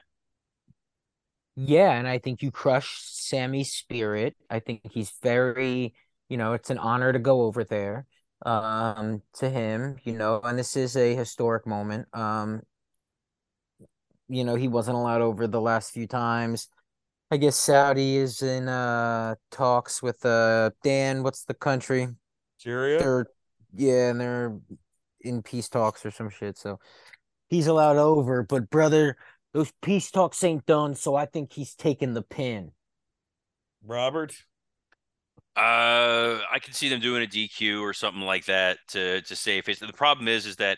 Yeah, 1.55 1.91
and 1.91 2.07
I 2.07 2.19
think 2.19 2.41
you 2.41 2.51
crush 2.51 3.01
Sami's 3.01 3.73
spirit. 3.73 4.35
I 4.49 4.59
think 4.59 4.81
he's 4.91 5.11
very, 5.21 5.93
you 6.31 6.37
know, 6.37 6.53
it's 6.53 6.69
an 6.69 6.77
honor 6.77 7.11
to 7.11 7.19
go 7.19 7.41
over 7.41 7.65
there 7.65 8.05
um 8.45 9.21
to 9.33 9.49
him, 9.49 9.97
you 10.03 10.13
know, 10.13 10.39
and 10.43 10.57
this 10.57 10.77
is 10.77 10.95
a 10.95 11.13
historic 11.13 11.67
moment. 11.67 12.07
Um 12.13 12.61
you 14.29 14.45
know, 14.45 14.55
he 14.55 14.69
wasn't 14.69 14.95
allowed 14.95 15.21
over 15.21 15.45
the 15.45 15.59
last 15.59 15.91
few 15.91 16.07
times. 16.07 16.69
I 17.29 17.35
guess 17.35 17.57
Saudi 17.57 18.15
is 18.15 18.41
in 18.41 18.69
uh 18.69 19.35
talks 19.51 20.01
with 20.01 20.25
uh 20.25 20.69
Dan, 20.83 21.21
what's 21.21 21.43
the 21.43 21.53
country? 21.53 22.07
Syria. 22.57 22.99
They're 22.99 23.25
yeah, 23.73 24.09
and 24.09 24.21
they're 24.21 24.57
in 25.19 25.43
peace 25.43 25.67
talks 25.67 26.05
or 26.05 26.11
some 26.11 26.29
shit. 26.29 26.57
So 26.57 26.79
he's 27.49 27.67
allowed 27.67 27.97
over, 27.97 28.41
but 28.41 28.69
brother, 28.69 29.17
those 29.53 29.73
peace 29.81 30.09
talks 30.09 30.41
ain't 30.45 30.65
done, 30.65 30.95
so 30.95 31.13
I 31.13 31.25
think 31.25 31.51
he's 31.51 31.75
taking 31.75 32.13
the 32.13 32.21
pin. 32.21 32.71
Robert. 33.85 34.33
Uh, 35.55 36.39
I 36.51 36.59
can 36.59 36.73
see 36.73 36.87
them 36.87 37.01
doing 37.01 37.23
a 37.23 37.27
DQ 37.27 37.81
or 37.81 37.93
something 37.93 38.21
like 38.23 38.45
that 38.45 38.77
to 38.89 39.21
to 39.21 39.35
save 39.35 39.65
face. 39.65 39.79
The 39.79 39.91
problem 39.93 40.27
is, 40.27 40.45
is 40.45 40.55
that 40.57 40.77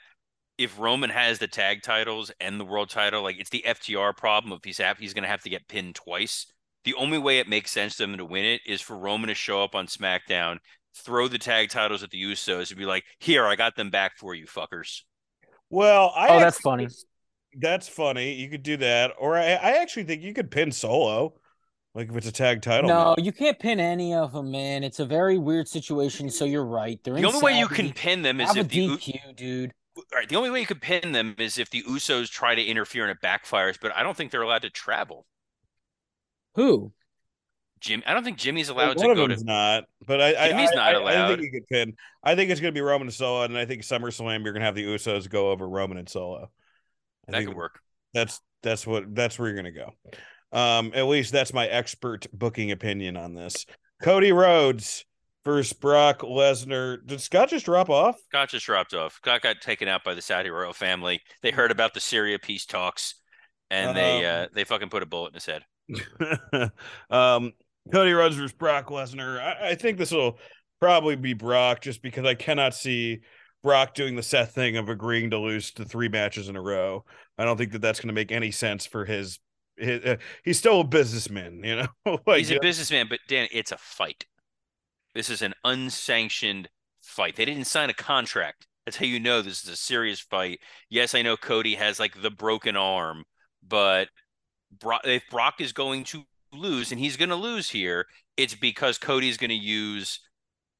if 0.57 0.79
Roman 0.79 1.09
has 1.09 1.39
the 1.39 1.47
tag 1.47 1.81
titles 1.83 2.31
and 2.39 2.59
the 2.59 2.65
world 2.65 2.89
title, 2.89 3.21
like 3.23 3.37
it's 3.39 3.49
the 3.51 3.63
FTR 3.67 4.15
problem. 4.17 4.53
If 4.53 4.63
he's 4.63 4.77
happy, 4.79 5.03
he's 5.03 5.13
gonna 5.13 5.27
have 5.27 5.43
to 5.43 5.49
get 5.49 5.67
pinned 5.67 5.95
twice. 5.95 6.47
The 6.85 6.95
only 6.95 7.17
way 7.17 7.39
it 7.39 7.47
makes 7.47 7.71
sense 7.71 7.95
to 7.97 8.03
them 8.03 8.17
to 8.17 8.25
win 8.25 8.45
it 8.45 8.61
is 8.65 8.81
for 8.81 8.97
Roman 8.97 9.29
to 9.29 9.35
show 9.35 9.63
up 9.63 9.73
on 9.75 9.87
SmackDown, 9.87 10.57
throw 10.95 11.27
the 11.27 11.37
tag 11.37 11.69
titles 11.69 12.03
at 12.03 12.09
the 12.09 12.21
Usos, 12.21 12.69
and 12.71 12.77
be 12.79 12.85
like, 12.85 13.03
"Here, 13.19 13.45
I 13.45 13.55
got 13.55 13.75
them 13.75 13.89
back 13.89 14.17
for 14.17 14.33
you, 14.35 14.45
fuckers." 14.47 15.01
Well, 15.69 16.11
I 16.15 16.29
Oh, 16.29 16.39
that's 16.39 16.57
actually- 16.57 16.63
funny. 16.71 16.87
That's 17.55 17.87
funny. 17.87 18.33
You 18.33 18.49
could 18.49 18.63
do 18.63 18.77
that, 18.77 19.13
or 19.19 19.37
I, 19.37 19.51
I 19.51 19.71
actually 19.81 20.05
think 20.05 20.23
you 20.23 20.33
could 20.33 20.49
pin 20.49 20.71
Solo, 20.71 21.35
like 21.95 22.10
if 22.10 22.15
it's 22.15 22.28
a 22.28 22.32
tag 22.32 22.61
title. 22.61 22.90
No, 22.90 23.10
match. 23.15 23.26
you 23.26 23.32
can't 23.32 23.60
pin 23.60 23.80
any 23.80 24.14
of 24.14 24.34
them, 24.34 24.52
man. 24.52 24.84
It's 24.84 24.99
a 24.99 25.06
very 25.06 25.38
weird 25.38 25.68
situation. 25.68 26.30
So 26.30 26.45
you're 26.45 26.65
right. 26.65 26.99
They're 27.03 27.14
The 27.14 27.20
in 27.20 27.26
only 27.26 27.41
way 27.41 27.60
you 27.60 27.68
can 27.68 27.91
pin 27.94 28.22
them 28.22 28.41
is 28.41 28.48
Have 28.49 28.57
a 28.57 28.60
if 28.61 28.70
the 28.70 28.78
U- 28.78 28.98
DQ, 28.98 29.36
dude. 29.36 29.74
all 29.98 30.03
right. 30.14 30.28
The 30.28 30.36
only 30.36 30.49
way 30.49 30.60
you 30.60 30.65
could 30.65 30.82
pin 30.82 31.11
them 31.11 31.36
is 31.38 31.57
if 31.57 31.70
the 31.70 31.84
Usos 31.84 32.30
try 32.30 32.56
to 32.56 32.64
interfere 32.64 33.07
and 33.07 33.11
it 33.11 33.22
backfires. 33.26 33.78
But 33.80 33.95
I 33.95 34.03
don't 34.03 34.18
think 34.18 34.32
they're 34.32 34.41
allowed 34.41 34.64
to 34.64 34.70
travel. 34.70 35.26
Who? 36.56 36.94
Jim, 37.80 38.02
I 38.06 38.14
don't 38.14 38.24
think 38.24 38.38
Jimmy's 38.38 38.72
Well, 38.72 38.86
allowed 38.86 38.98
one 38.98 39.07
to 39.07 39.11
of 39.11 39.18
go 39.18 39.28
them's 39.28 39.41
to. 39.41 39.45
not, 39.48 39.84
but 40.06 40.22
I, 40.22 40.45
I, 40.45 40.48
Jimmy's 40.49 40.72
I, 40.72 40.76
not 40.76 40.95
I, 40.95 40.98
I 40.98 41.02
allowed. 41.02 41.28
think 41.40 41.41
you 41.41 41.52
could 41.52 41.68
pin. 41.68 41.94
I 42.24 42.34
think 42.36 42.49
it's 42.49 42.61
going 42.61 42.74
to 42.74 42.78
be 42.78 42.82
Roman 42.82 43.07
and 43.07 43.14
Solo, 43.14 43.44
and 43.44 43.57
I 43.57 43.65
think 43.65 43.82
SummerSlam 43.82 44.44
you're 44.44 44.53
going 44.53 44.61
to 44.61 44.65
have 44.65 44.76
the 44.76 44.86
Usos 44.86 45.30
go 45.30 45.52
over 45.52 45.68
Roman 45.68 45.98
and 45.98 46.07
Solo. 46.07 46.49
I 47.28 47.32
That 47.32 47.38
think 47.40 47.49
could 47.49 47.57
work. 47.57 47.80
That's 48.14 48.40
that's 48.61 48.88
what 48.88 49.14
that's 49.14 49.38
where 49.38 49.49
you're 49.49 49.61
going 49.61 49.74
to 49.74 49.80
go. 49.80 49.94
Um, 50.53 50.91
at 50.93 51.07
least 51.07 51.34
that's 51.34 51.53
my 51.53 51.67
expert 51.67 52.27
booking 52.31 52.71
opinion 52.71 53.17
on 53.17 53.34
this. 53.34 53.65
Cody 54.01 54.31
Rhodes 54.31 55.03
versus 55.43 55.73
Brock 55.73 56.19
Lesnar. 56.19 57.05
Did 57.05 57.19
Scott 57.21 57.49
just 57.49 57.65
drop 57.65 57.89
off? 57.89 58.17
Scott 58.27 58.49
just 58.49 58.65
dropped 58.65 58.93
off. 58.93 59.15
Scott 59.15 59.41
got 59.41 59.61
taken 59.61 59.88
out 59.88 60.03
by 60.03 60.13
the 60.13 60.21
Saudi 60.21 60.49
royal 60.49 60.73
family. 60.73 61.21
They 61.41 61.51
heard 61.51 61.71
about 61.71 61.93
the 61.93 61.99
Syria 61.99 62.38
peace 62.39 62.65
talks, 62.65 63.15
and 63.71 63.97
they 63.97 64.25
Um, 64.25 64.43
uh, 64.43 64.47
they 64.53 64.63
fucking 64.63 64.89
put 64.89 65.03
a 65.03 65.07
bullet 65.07 65.30
in 65.30 65.34
his 65.34 65.45
head. 65.45 65.63
um, 67.09 67.51
Cody 67.91 68.13
Rhodes 68.13 68.35
versus 68.35 68.53
Brock 68.53 68.88
Lesnar. 68.88 69.39
I, 69.39 69.69
I 69.71 69.75
think 69.75 69.97
this 69.97 70.11
will 70.11 70.39
probably 70.80 71.15
be 71.15 71.34
Brock, 71.34 71.81
just 71.81 72.01
because 72.01 72.25
I 72.25 72.35
cannot 72.35 72.75
see 72.75 73.21
Brock 73.63 73.95
doing 73.95 74.15
the 74.15 74.23
Seth 74.23 74.53
thing 74.53 74.77
of 74.77 74.89
agreeing 74.89 75.31
to 75.31 75.39
lose 75.39 75.71
to 75.73 75.85
three 75.85 76.09
matches 76.09 76.49
in 76.49 76.55
a 76.55 76.61
row. 76.61 77.05
I 77.38 77.45
don't 77.45 77.57
think 77.57 77.71
that 77.71 77.81
that's 77.81 77.99
going 77.99 78.09
to 78.09 78.13
make 78.13 78.31
any 78.31 78.51
sense 78.51 78.85
for 78.85 79.05
his. 79.05 79.39
Uh, 79.81 80.15
he's 80.43 80.57
still 80.57 80.81
a 80.81 80.83
businessman, 80.83 81.61
you 81.63 81.75
know. 81.75 81.87
like, 82.25 82.39
He's 82.39 82.51
a 82.51 82.59
businessman, 82.59 83.07
but 83.09 83.19
Dan, 83.27 83.47
it's 83.51 83.71
a 83.71 83.77
fight. 83.77 84.25
This 85.15 85.29
is 85.29 85.41
an 85.41 85.53
unsanctioned 85.63 86.69
fight. 87.01 87.35
They 87.35 87.45
didn't 87.45 87.65
sign 87.65 87.89
a 87.89 87.93
contract. 87.93 88.67
That's 88.85 88.97
how 88.97 89.05
you 89.05 89.19
know 89.19 89.41
this 89.41 89.63
is 89.63 89.69
a 89.69 89.75
serious 89.75 90.19
fight. 90.19 90.59
Yes, 90.89 91.15
I 91.15 91.21
know 91.21 91.37
Cody 91.37 91.75
has 91.75 91.99
like 91.99 92.21
the 92.21 92.31
broken 92.31 92.75
arm, 92.75 93.23
but 93.67 94.09
Brock, 94.77 95.01
if 95.05 95.23
Brock 95.29 95.61
is 95.61 95.71
going 95.71 96.03
to 96.05 96.23
lose, 96.51 96.91
and 96.91 96.99
he's 96.99 97.17
going 97.17 97.29
to 97.29 97.35
lose 97.35 97.69
here, 97.69 98.05
it's 98.35 98.55
because 98.55 98.97
Cody's 98.97 99.37
going 99.37 99.49
to 99.49 99.55
use 99.55 100.19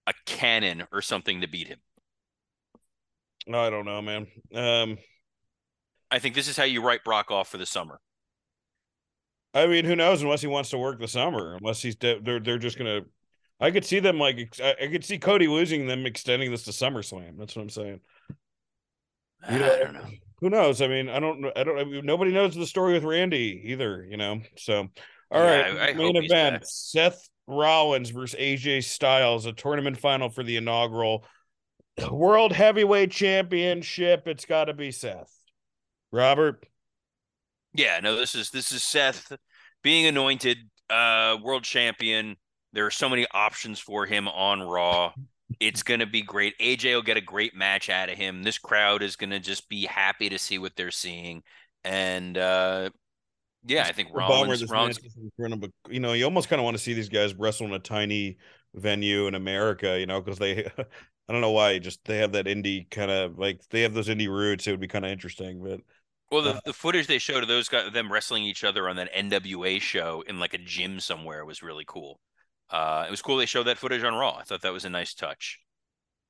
a 0.08 0.14
cannon 0.26 0.84
or 0.92 1.02
something 1.02 1.42
to 1.42 1.48
beat 1.48 1.68
him. 1.68 1.80
I 3.48 3.70
don't 3.70 3.86
know, 3.86 4.02
man. 4.02 4.28
Um, 4.54 4.98
I 6.10 6.20
think 6.20 6.36
this 6.36 6.48
is 6.48 6.58
how 6.58 6.64
you 6.64 6.82
write 6.82 7.04
Brock 7.04 7.32
off 7.32 7.50
for 7.50 7.58
the 7.58 7.66
summer. 7.66 8.00
I 9.54 9.68
mean, 9.68 9.86
who 9.86 9.96
knows? 9.96 10.22
Unless 10.22 10.42
he 10.42 10.48
wants 10.48 10.72
to 10.72 10.78
work 10.78 11.00
the 11.00 11.08
summer, 11.08 11.56
unless 11.56 11.82
he's 11.82 11.96
de- 11.96 12.20
they're 12.20 12.40
they're 12.40 12.58
just 12.58 12.78
gonna. 12.78 13.02
I 13.60 13.72
could 13.72 13.86
see 13.86 14.00
them 14.00 14.20
like 14.20 14.60
I 14.62 14.88
could 14.92 15.06
see 15.06 15.20
Cody 15.20 15.48
losing 15.48 15.86
them 15.88 16.06
extending 16.06 16.52
this 16.52 16.64
to 16.64 16.72
SummerSlam. 16.72 17.38
That's 17.38 17.56
what 17.56 17.62
I'm 17.62 17.70
saying. 17.70 18.00
You 19.50 19.60
know, 19.60 19.74
I 19.74 19.80
don't 19.84 19.94
know. 19.94 20.08
Who 20.42 20.50
knows? 20.50 20.82
I 20.82 20.88
mean, 20.88 21.08
I 21.10 21.20
don't. 21.20 21.46
I 21.56 21.64
don't. 21.64 21.78
I 21.80 21.84
mean, 21.84 22.06
nobody 22.06 22.32
knows 22.32 22.56
the 22.56 22.66
story 22.66 22.94
with 22.94 23.04
Randy 23.04 23.62
either. 23.68 24.06
You 24.10 24.18
know. 24.18 24.42
So, 24.58 24.90
all 25.32 25.44
Yeah, 25.44 25.62
right, 25.62 25.78
I- 25.78 25.88
I 25.90 25.94
main 25.94 26.16
event: 26.16 26.62
back. 26.62 26.62
Seth 26.66 27.30
Rollins 27.48 28.10
versus 28.10 28.38
AJ 28.40 28.84
Styles, 28.86 29.46
a 29.46 29.54
tournament 29.54 29.98
final 29.98 30.30
for 30.30 30.44
the 30.44 30.58
inaugural 30.58 31.26
World 32.12 32.54
Heavyweight 32.54 33.12
Championship. 33.12 34.28
It's 34.28 34.46
got 34.46 34.66
to 34.66 34.74
be 34.74 34.92
Seth. 34.92 35.32
Robert. 36.12 36.66
Yeah, 37.74 38.00
no, 38.02 38.16
this 38.16 38.36
is 38.36 38.50
this 38.50 38.72
is 38.72 38.84
Seth 38.84 39.32
being 39.82 40.06
anointed 40.06 40.58
uh 40.90 41.38
world 41.42 41.64
champion. 41.64 42.36
There 42.74 42.86
are 42.86 42.92
so 42.92 43.10
many 43.10 43.26
options 43.34 43.80
for 43.80 44.06
him 44.06 44.28
on 44.28 44.62
Raw. 44.62 45.14
It's 45.60 45.84
gonna 45.84 46.06
be 46.06 46.22
great. 46.22 46.58
AJ 46.60 46.96
will 46.96 47.02
get 47.02 47.18
a 47.18 47.22
great 47.22 47.56
match 47.56 47.90
out 47.90 48.10
of 48.10 48.18
him. 48.18 48.44
This 48.44 48.58
crowd 48.58 49.04
is 49.04 49.16
gonna 49.16 49.40
just 49.40 49.70
be 49.70 49.86
happy 49.86 50.30
to 50.30 50.40
see 50.40 50.58
what 50.58 50.76
they're 50.76 50.92
seeing. 50.92 51.44
And 51.84 52.38
uh 52.38 52.90
yeah, 53.66 53.86
I 53.88 53.94
think 53.94 54.10
Rollins, 54.14 54.70
Rollins 54.70 55.02
match 55.02 55.12
is 55.12 55.16
in 55.16 55.32
front 55.38 55.54
of 55.54 55.64
a, 55.64 55.70
you 55.92 56.00
know, 56.00 56.14
you 56.14 56.26
almost 56.26 56.50
kind 56.50 56.60
of 56.60 56.66
want 56.66 56.76
to 56.76 56.84
see 56.84 56.94
these 56.94 57.10
guys 57.10 57.34
wrestle 57.34 57.68
in 57.68 57.74
a 57.74 57.80
tiny 57.80 58.38
venue 58.74 59.28
in 59.28 59.36
America, 59.36 59.98
you 59.98 60.06
know, 60.06 60.20
because 60.20 60.38
they, 60.38 60.66
I 60.78 61.32
don't 61.32 61.42
know 61.42 61.52
why, 61.52 61.80
just 61.80 62.04
they 62.04 62.18
have 62.18 62.34
that 62.34 62.46
indie 62.46 62.90
kind 62.90 63.10
of 63.10 63.40
like 63.40 63.62
they 63.70 63.82
have 63.82 63.94
those 63.94 64.10
indie 64.10 64.28
roots. 64.28 64.68
It 64.68 64.72
would 64.72 64.82
be 64.82 64.88
kind 64.88 65.06
of 65.06 65.12
interesting, 65.12 65.64
but 65.64 65.80
well 66.34 66.42
the, 66.42 66.56
uh, 66.56 66.60
the 66.66 66.74
footage 66.74 67.08
they 67.08 67.20
showed 67.20 67.44
of 67.44 67.48
those 67.48 67.70
guys 67.70 67.92
them 67.94 68.12
wrestling 68.12 68.44
each 68.44 68.64
other 68.64 68.90
on 68.90 68.96
that 68.98 69.14
NWA 69.14 69.80
show 69.82 70.22
in 70.28 70.40
like 70.40 70.54
a 70.54 70.58
gym 70.58 71.00
somewhere 71.00 71.46
was 71.46 71.62
really 71.64 71.86
cool. 71.88 72.20
Uh 72.70 73.06
it 73.08 73.12
was 73.12 73.22
cool 73.22 73.38
they 73.38 73.46
showed 73.46 73.64
that 73.68 73.78
footage 73.78 74.04
on 74.04 74.14
Raw. 74.16 74.38
I 74.38 74.44
thought 74.44 74.62
that 74.64 74.74
was 74.74 74.86
a 74.86 74.90
nice 74.90 75.14
touch. 75.14 75.60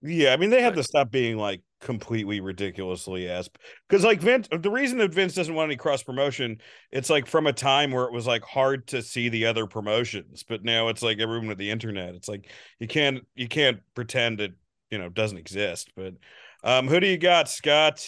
yeah, 0.01 0.33
I 0.33 0.37
mean, 0.37 0.49
they 0.49 0.61
had 0.61 0.71
But- 0.75 0.81
to 0.81 0.83
stop 0.83 1.11
being 1.11 1.37
like 1.37 1.61
completely 1.79 2.39
ridiculously 2.41 3.29
ass 3.29 3.49
because 3.89 4.03
like 4.03 4.21
Vince, 4.21 4.47
the 4.51 4.71
reason 4.71 4.97
that 4.99 5.13
Vince 5.13 5.33
doesn't 5.33 5.53
want 5.55 5.69
any 5.69 5.75
cross 5.77 6.01
promotion, 6.03 6.59
it's 6.91 7.09
like 7.09 7.25
from 7.25 7.45
a 7.47 7.53
time 7.53 7.91
where 7.91 8.05
it 8.05 8.13
was 8.13 8.25
like 8.27 8.43
hard 8.43 8.87
to 8.87 9.01
see 9.01 9.29
the 9.29 9.45
other 9.45 9.65
promotions, 9.67 10.43
but 10.47 10.63
now 10.63 10.87
it's 10.89 11.01
like 11.03 11.19
everyone 11.19 11.47
with 11.47 11.57
the 11.57 11.71
internet. 11.71 12.15
It's 12.15 12.27
like 12.29 12.49
you 12.79 12.87
can't 12.87 13.25
you 13.35 13.47
can't 13.47 13.79
pretend 13.95 14.41
it 14.41 14.53
you 14.91 14.97
know 14.97 15.09
doesn't 15.09 15.37
exist. 15.37 15.91
But 15.95 16.13
um, 16.63 16.87
who 16.87 16.99
do 16.99 17.07
you 17.07 17.17
got, 17.17 17.49
Scott? 17.49 18.05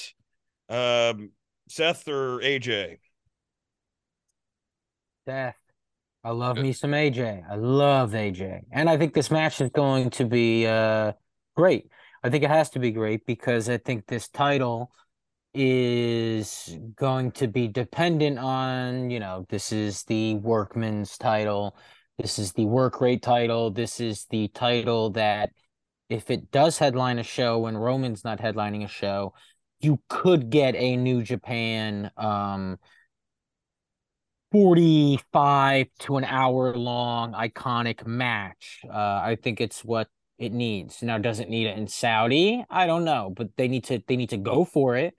Um, 0.70 1.32
Seth 1.68 2.08
or 2.08 2.40
AJ? 2.40 2.98
Seth. 5.28 5.56
I 6.24 6.32
love 6.32 6.56
Good. 6.56 6.64
me 6.64 6.74
some 6.74 6.92
AJ. 6.92 7.44
I 7.50 7.56
love 7.56 8.12
AJ. 8.12 8.62
And 8.72 8.90
I 8.90 8.98
think 8.98 9.14
this 9.14 9.30
match 9.30 9.62
is 9.62 9.70
going 9.70 10.10
to 10.12 10.26
be 10.26 10.66
uh 10.66 11.14
great. 11.56 11.90
I 12.24 12.30
think 12.30 12.44
it 12.44 12.50
has 12.50 12.72
to 12.72 12.80
be 12.80 12.92
great 12.92 13.26
because 13.26 13.70
I 13.70 13.78
think 13.78 14.08
this 14.08 14.28
title 14.28 14.92
is 15.54 16.78
going 16.96 17.32
to 17.32 17.48
be 17.48 17.68
dependent 17.68 18.40
on, 18.40 19.10
you 19.10 19.20
know, 19.20 19.46
this 19.50 19.72
is 19.72 20.04
the 20.04 20.36
workman's 20.36 21.18
title. 21.18 21.78
This 22.18 22.40
is 22.40 22.52
the 22.54 22.66
work 22.66 23.00
rate 23.00 23.22
title. 23.22 23.72
This 23.72 24.00
is 24.00 24.26
the 24.30 24.48
title 24.50 25.12
that 25.12 25.52
if 26.10 26.30
it 26.30 26.52
does 26.52 26.78
headline 26.78 27.20
a 27.20 27.24
show 27.24 27.60
when 27.60 27.78
Roman's 27.78 28.24
not 28.24 28.40
headlining 28.40 28.84
a 28.84 28.88
show, 28.88 29.34
you 29.86 30.00
could 30.10 30.50
get 30.50 30.76
a 30.76 30.98
New 30.98 31.24
Japan 31.24 32.12
um 32.18 32.78
45 34.52 35.88
to 36.00 36.18
an 36.18 36.24
hour 36.24 36.74
long 36.76 37.34
iconic 37.34 38.06
match. 38.06 38.82
Uh, 38.88 38.94
I 38.94 39.38
think 39.42 39.60
it's 39.60 39.84
what 39.84 40.08
it 40.38 40.54
needs. 40.54 41.02
Now, 41.02 41.18
does 41.18 41.40
it 41.40 41.50
need 41.50 41.68
it 41.68 41.78
in 41.78 41.88
Saudi? 41.88 42.64
I 42.70 42.88
don't 42.88 43.04
know, 43.04 43.34
but 43.36 43.50
they 43.58 43.68
need 43.68 43.84
to 43.86 44.02
they 44.08 44.16
need 44.16 44.30
to 44.30 44.38
go 44.38 44.66
for 44.66 44.96
it, 44.96 45.14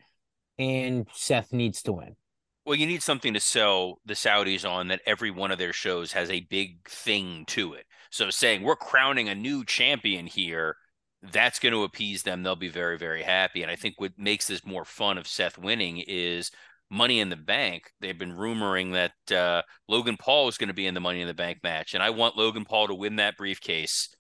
and 0.58 1.06
Seth 1.12 1.52
needs 1.52 1.82
to 1.82 1.92
win. 1.92 2.16
Well, 2.64 2.76
you 2.76 2.86
need 2.86 3.02
something 3.02 3.34
to 3.34 3.40
sell 3.40 4.00
the 4.04 4.14
Saudis 4.14 4.68
on 4.68 4.88
that 4.88 5.02
every 5.06 5.30
one 5.30 5.50
of 5.50 5.58
their 5.58 5.72
shows 5.72 6.12
has 6.12 6.30
a 6.30 6.40
big 6.40 6.88
thing 6.88 7.44
to 7.48 7.74
it. 7.74 7.84
So 8.10 8.30
saying 8.30 8.62
we're 8.62 8.74
crowning 8.74 9.28
a 9.28 9.34
new 9.34 9.64
champion 9.64 10.26
here, 10.26 10.76
that's 11.22 11.58
going 11.58 11.72
to 11.72 11.84
appease 11.84 12.22
them. 12.22 12.42
They'll 12.42 12.56
be 12.56 12.68
very, 12.68 12.98
very 12.98 13.22
happy. 13.22 13.62
And 13.62 13.70
I 13.70 13.76
think 13.76 13.94
what 13.98 14.12
makes 14.18 14.46
this 14.46 14.64
more 14.64 14.84
fun 14.84 15.18
of 15.18 15.26
Seth 15.26 15.58
winning 15.58 16.02
is 16.06 16.50
Money 16.90 17.20
in 17.20 17.30
the 17.30 17.36
Bank. 17.36 17.90
They've 18.00 18.18
been 18.18 18.36
rumoring 18.36 18.92
that 18.92 19.36
uh, 19.36 19.62
Logan 19.88 20.16
Paul 20.18 20.48
is 20.48 20.58
going 20.58 20.68
to 20.68 20.74
be 20.74 20.86
in 20.86 20.94
the 20.94 21.00
Money 21.00 21.20
in 21.20 21.26
the 21.26 21.34
Bank 21.34 21.58
match, 21.62 21.94
and 21.94 22.02
I 22.02 22.10
want 22.10 22.36
Logan 22.36 22.64
Paul 22.64 22.88
to 22.88 22.94
win 22.94 23.16
that 23.16 23.36
briefcase 23.36 24.14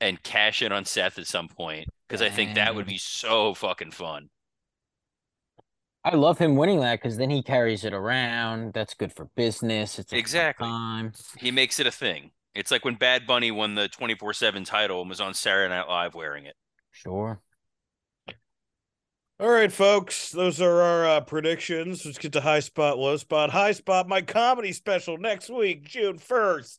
and 0.00 0.22
cash 0.22 0.62
in 0.62 0.72
on 0.72 0.84
Seth 0.84 1.18
at 1.18 1.26
some 1.26 1.48
point 1.48 1.86
because 2.08 2.22
I 2.22 2.28
think 2.28 2.54
that 2.54 2.74
would 2.74 2.86
be 2.86 2.98
so 2.98 3.54
fucking 3.54 3.92
fun. 3.92 4.28
I 6.04 6.16
love 6.16 6.38
him 6.38 6.56
winning 6.56 6.80
that 6.80 7.00
because 7.00 7.16
then 7.16 7.30
he 7.30 7.42
carries 7.42 7.84
it 7.84 7.94
around. 7.94 8.72
That's 8.72 8.94
good 8.94 9.12
for 9.12 9.26
business. 9.36 10.00
It's 10.00 10.12
Exactly. 10.12 10.68
He 11.38 11.52
makes 11.52 11.78
it 11.78 11.86
a 11.86 11.92
thing. 11.92 12.32
It's 12.54 12.70
like 12.70 12.84
when 12.84 12.96
Bad 12.96 13.26
Bunny 13.26 13.50
won 13.50 13.74
the 13.74 13.88
24 13.88 14.34
7 14.34 14.64
title 14.64 15.00
and 15.00 15.08
was 15.08 15.20
on 15.20 15.34
Saturday 15.34 15.68
Night 15.74 15.88
Live 15.88 16.14
wearing 16.14 16.46
it. 16.46 16.54
Sure. 16.90 17.40
All 19.40 19.48
right, 19.48 19.72
folks, 19.72 20.30
those 20.30 20.60
are 20.60 20.82
our 20.82 21.06
uh, 21.06 21.20
predictions. 21.22 22.06
Let's 22.06 22.18
get 22.18 22.32
to 22.34 22.40
high 22.40 22.60
spot, 22.60 22.98
low 22.98 23.16
spot. 23.16 23.50
High 23.50 23.72
spot, 23.72 24.08
my 24.08 24.22
comedy 24.22 24.72
special 24.72 25.18
next 25.18 25.50
week, 25.50 25.84
June 25.84 26.18
first. 26.18 26.78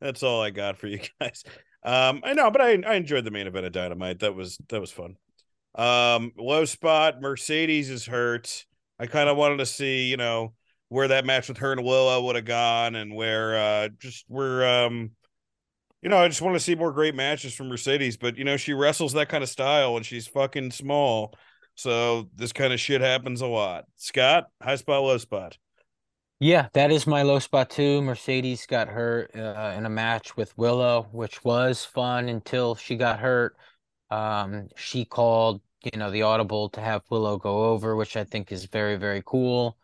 That's 0.00 0.22
all 0.22 0.40
I 0.40 0.50
got 0.50 0.78
for 0.78 0.86
you 0.86 1.00
guys. 1.20 1.44
Um, 1.82 2.22
I 2.24 2.32
know, 2.32 2.50
but 2.50 2.62
I 2.62 2.82
I 2.86 2.94
enjoyed 2.94 3.24
the 3.24 3.30
main 3.30 3.46
event 3.46 3.66
of 3.66 3.72
Dynamite. 3.72 4.20
That 4.20 4.34
was 4.34 4.58
that 4.68 4.80
was 4.80 4.90
fun. 4.90 5.16
Um, 5.74 6.32
low 6.38 6.64
spot, 6.64 7.20
Mercedes 7.20 7.90
is 7.90 8.06
hurt. 8.06 8.64
I 8.98 9.06
kind 9.06 9.28
of 9.28 9.36
wanted 9.36 9.58
to 9.58 9.66
see, 9.66 10.06
you 10.06 10.16
know, 10.16 10.54
where 10.88 11.08
that 11.08 11.24
match 11.24 11.48
with 11.48 11.58
her 11.58 11.72
and 11.72 11.84
Willow 11.84 12.22
would 12.24 12.36
have 12.36 12.44
gone, 12.44 12.94
and 12.94 13.14
where 13.14 13.56
uh 13.56 13.88
just 13.98 14.24
where 14.28 14.84
um 14.84 15.10
you 16.02 16.08
know, 16.08 16.18
I 16.18 16.28
just 16.28 16.42
want 16.42 16.54
to 16.54 16.60
see 16.60 16.76
more 16.76 16.92
great 16.92 17.14
matches 17.14 17.54
from 17.54 17.68
Mercedes, 17.68 18.16
but 18.16 18.36
you 18.36 18.44
know, 18.44 18.56
she 18.56 18.72
wrestles 18.72 19.14
that 19.14 19.28
kind 19.28 19.42
of 19.42 19.50
style 19.50 19.96
and 19.96 20.06
she's 20.06 20.28
fucking 20.28 20.70
small. 20.70 21.34
So 21.74 22.28
this 22.34 22.52
kind 22.52 22.72
of 22.72 22.80
shit 22.80 23.00
happens 23.00 23.40
a 23.40 23.46
lot. 23.46 23.84
Scott, 23.96 24.46
high 24.62 24.76
spot, 24.76 25.02
low 25.02 25.18
spot. 25.18 25.58
Yeah, 26.40 26.68
that 26.72 26.92
is 26.92 27.06
my 27.06 27.22
low 27.22 27.40
spot 27.40 27.70
too. 27.70 28.00
Mercedes 28.00 28.64
got 28.66 28.88
hurt 28.88 29.34
uh, 29.34 29.74
in 29.76 29.86
a 29.86 29.90
match 29.90 30.36
with 30.36 30.56
Willow, 30.56 31.08
which 31.10 31.42
was 31.44 31.84
fun 31.84 32.28
until 32.28 32.76
she 32.76 32.96
got 32.96 33.18
hurt. 33.18 33.56
Um, 34.10 34.68
she 34.76 35.04
called, 35.04 35.60
you 35.82 35.98
know, 35.98 36.12
the 36.12 36.22
audible 36.22 36.68
to 36.70 36.80
have 36.80 37.02
Willow 37.10 37.38
go 37.38 37.64
over, 37.64 37.96
which 37.96 38.16
I 38.16 38.22
think 38.22 38.52
is 38.52 38.66
very, 38.66 38.96
very 38.96 39.22
cool. 39.26 39.76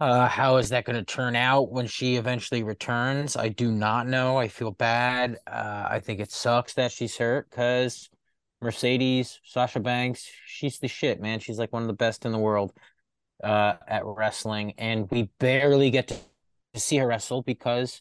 Uh, 0.00 0.26
how 0.26 0.56
is 0.56 0.70
that 0.70 0.86
going 0.86 0.96
to 0.96 1.04
turn 1.04 1.36
out 1.36 1.70
when 1.70 1.86
she 1.86 2.16
eventually 2.16 2.62
returns? 2.62 3.36
I 3.36 3.50
do 3.50 3.70
not 3.70 4.08
know. 4.08 4.38
I 4.38 4.48
feel 4.48 4.70
bad. 4.70 5.36
Uh, 5.46 5.86
I 5.90 6.00
think 6.00 6.20
it 6.20 6.32
sucks 6.32 6.72
that 6.74 6.90
she's 6.90 7.18
hurt 7.18 7.50
because 7.50 8.08
Mercedes, 8.62 9.40
Sasha 9.44 9.78
Banks, 9.78 10.30
she's 10.46 10.78
the 10.78 10.88
shit, 10.88 11.20
man. 11.20 11.38
She's 11.38 11.58
like 11.58 11.70
one 11.70 11.82
of 11.82 11.86
the 11.86 11.92
best 11.94 12.24
in 12.24 12.32
the 12.32 12.38
world 12.38 12.72
uh, 13.44 13.74
at 13.86 14.06
wrestling, 14.06 14.72
and 14.78 15.10
we 15.10 15.30
barely 15.38 15.90
get 15.90 16.08
to, 16.08 16.16
see 16.76 16.96
her 16.96 17.06
wrestle 17.06 17.42
because 17.42 18.00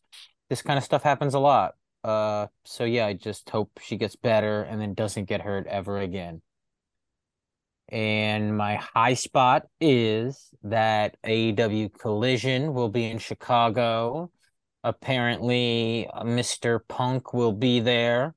this 0.49 0.61
kind 0.61 0.77
of 0.77 0.83
stuff 0.83 1.03
happens 1.03 1.33
a 1.33 1.39
lot. 1.39 1.75
Uh, 2.03 2.47
so 2.63 2.85
yeah, 2.85 3.07
I 3.07 3.13
just 3.13 3.49
hope 3.49 3.77
she 3.81 3.97
gets 3.97 4.15
better 4.15 4.61
and 4.61 4.79
then 4.79 4.93
doesn't 4.93 5.25
get 5.25 5.41
hurt 5.41 5.67
ever 5.67 5.97
again. 5.97 6.41
And 7.91 8.55
my 8.55 8.75
high 8.75 9.15
spot 9.15 9.63
is 9.81 10.49
that 10.63 11.17
AEW 11.23 11.97
Collision 11.97 12.73
will 12.73 12.89
be 12.89 13.05
in 13.05 13.17
Chicago. 13.17 14.31
Apparently, 14.83 16.07
uh, 16.13 16.23
Mr. 16.23 16.79
Punk 16.87 17.33
will 17.33 17.51
be 17.51 17.79
there. 17.79 18.35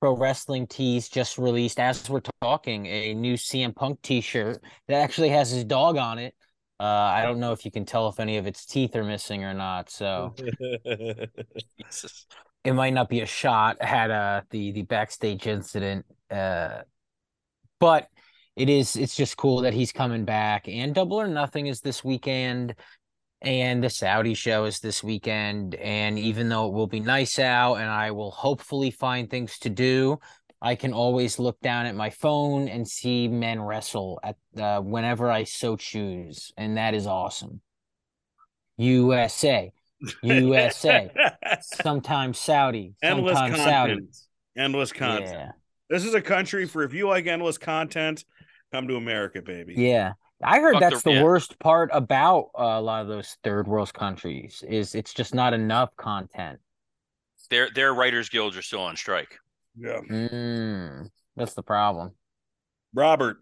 Pro 0.00 0.16
Wrestling 0.16 0.66
Tees 0.66 1.08
just 1.08 1.38
released, 1.38 1.78
as 1.80 2.08
we're 2.08 2.20
talking, 2.42 2.86
a 2.86 3.14
new 3.14 3.34
CM 3.34 3.74
Punk 3.74 4.00
t 4.02 4.20
shirt 4.20 4.62
that 4.88 4.96
actually 5.02 5.30
has 5.30 5.50
his 5.50 5.64
dog 5.64 5.96
on 5.96 6.18
it. 6.18 6.34
Uh, 6.78 6.84
I 6.84 7.22
don't 7.22 7.40
know 7.40 7.52
if 7.52 7.64
you 7.64 7.70
can 7.70 7.86
tell 7.86 8.08
if 8.08 8.20
any 8.20 8.36
of 8.36 8.46
its 8.46 8.66
teeth 8.66 8.94
are 8.96 9.04
missing 9.04 9.44
or 9.44 9.54
not. 9.54 9.88
So 9.88 10.34
it 10.38 11.30
might 12.74 12.92
not 12.92 13.08
be 13.08 13.20
a 13.20 13.26
shot 13.26 13.82
had 13.82 14.10
uh 14.10 14.42
the 14.50 14.72
the 14.72 14.82
backstage 14.82 15.46
incident. 15.46 16.04
Uh, 16.30 16.82
but 17.80 18.08
it 18.56 18.68
is 18.68 18.96
it's 18.96 19.14
just 19.14 19.36
cool 19.36 19.60
that 19.62 19.74
he's 19.74 19.92
coming 19.92 20.24
back. 20.24 20.66
And 20.68 20.94
Double 20.94 21.20
or 21.20 21.28
Nothing 21.28 21.66
is 21.66 21.80
this 21.80 22.02
weekend, 22.02 22.74
and 23.42 23.84
the 23.84 23.90
Saudi 23.90 24.34
show 24.34 24.64
is 24.64 24.80
this 24.80 25.04
weekend. 25.04 25.74
And 25.76 26.18
even 26.18 26.48
though 26.48 26.66
it 26.66 26.72
will 26.72 26.86
be 26.86 27.00
nice 27.00 27.38
out, 27.38 27.74
and 27.74 27.88
I 27.88 28.10
will 28.10 28.30
hopefully 28.30 28.90
find 28.90 29.30
things 29.30 29.58
to 29.60 29.70
do. 29.70 30.18
I 30.62 30.74
can 30.74 30.94
always 30.94 31.38
look 31.38 31.60
down 31.60 31.84
at 31.84 31.94
my 31.94 32.08
phone 32.08 32.68
and 32.68 32.88
see 32.88 33.28
men 33.28 33.60
wrestle 33.60 34.18
at 34.22 34.36
uh, 34.58 34.80
whenever 34.80 35.30
I 35.30 35.44
so 35.44 35.76
choose, 35.76 36.50
and 36.56 36.78
that 36.78 36.94
is 36.94 37.06
awesome. 37.06 37.60
USA, 38.78 39.70
USA, 40.22 41.10
sometimes 41.60 42.38
Saudi, 42.38 42.94
endless 43.02 43.36
sometimes 43.36 43.56
content. 43.56 44.14
Saudi. 44.14 44.26
Endless 44.56 44.92
content. 44.92 45.30
Yeah, 45.30 45.50
This 45.90 46.06
is 46.06 46.14
a 46.14 46.22
country 46.22 46.66
for 46.66 46.82
if 46.82 46.94
you 46.94 47.06
like 47.06 47.26
endless 47.26 47.58
content, 47.58 48.24
come 48.72 48.88
to 48.88 48.96
America, 48.96 49.42
baby. 49.42 49.74
yeah. 49.76 50.12
I 50.44 50.60
heard 50.60 50.74
Fuck 50.74 50.80
that's 50.82 51.02
the- 51.02 51.14
the 51.14 51.24
worst 51.24 51.58
part 51.58 51.88
about 51.94 52.50
uh, 52.58 52.62
a 52.64 52.80
lot 52.82 53.00
of 53.00 53.08
those 53.08 53.38
third 53.42 53.66
world 53.66 53.92
countries 53.94 54.62
is 54.68 54.94
it's 54.94 55.14
just 55.14 55.34
not 55.34 55.54
enough 55.54 55.96
content. 55.96 56.58
Their 57.48 57.70
their 57.74 57.94
writers 57.94 58.28
guilds 58.28 58.56
are 58.56 58.62
still 58.62 58.82
on 58.82 58.96
strike. 58.96 59.38
Yeah. 59.78 60.00
Mm, 60.10 61.08
that's 61.36 61.54
the 61.54 61.62
problem. 61.62 62.12
Robert. 62.92 63.38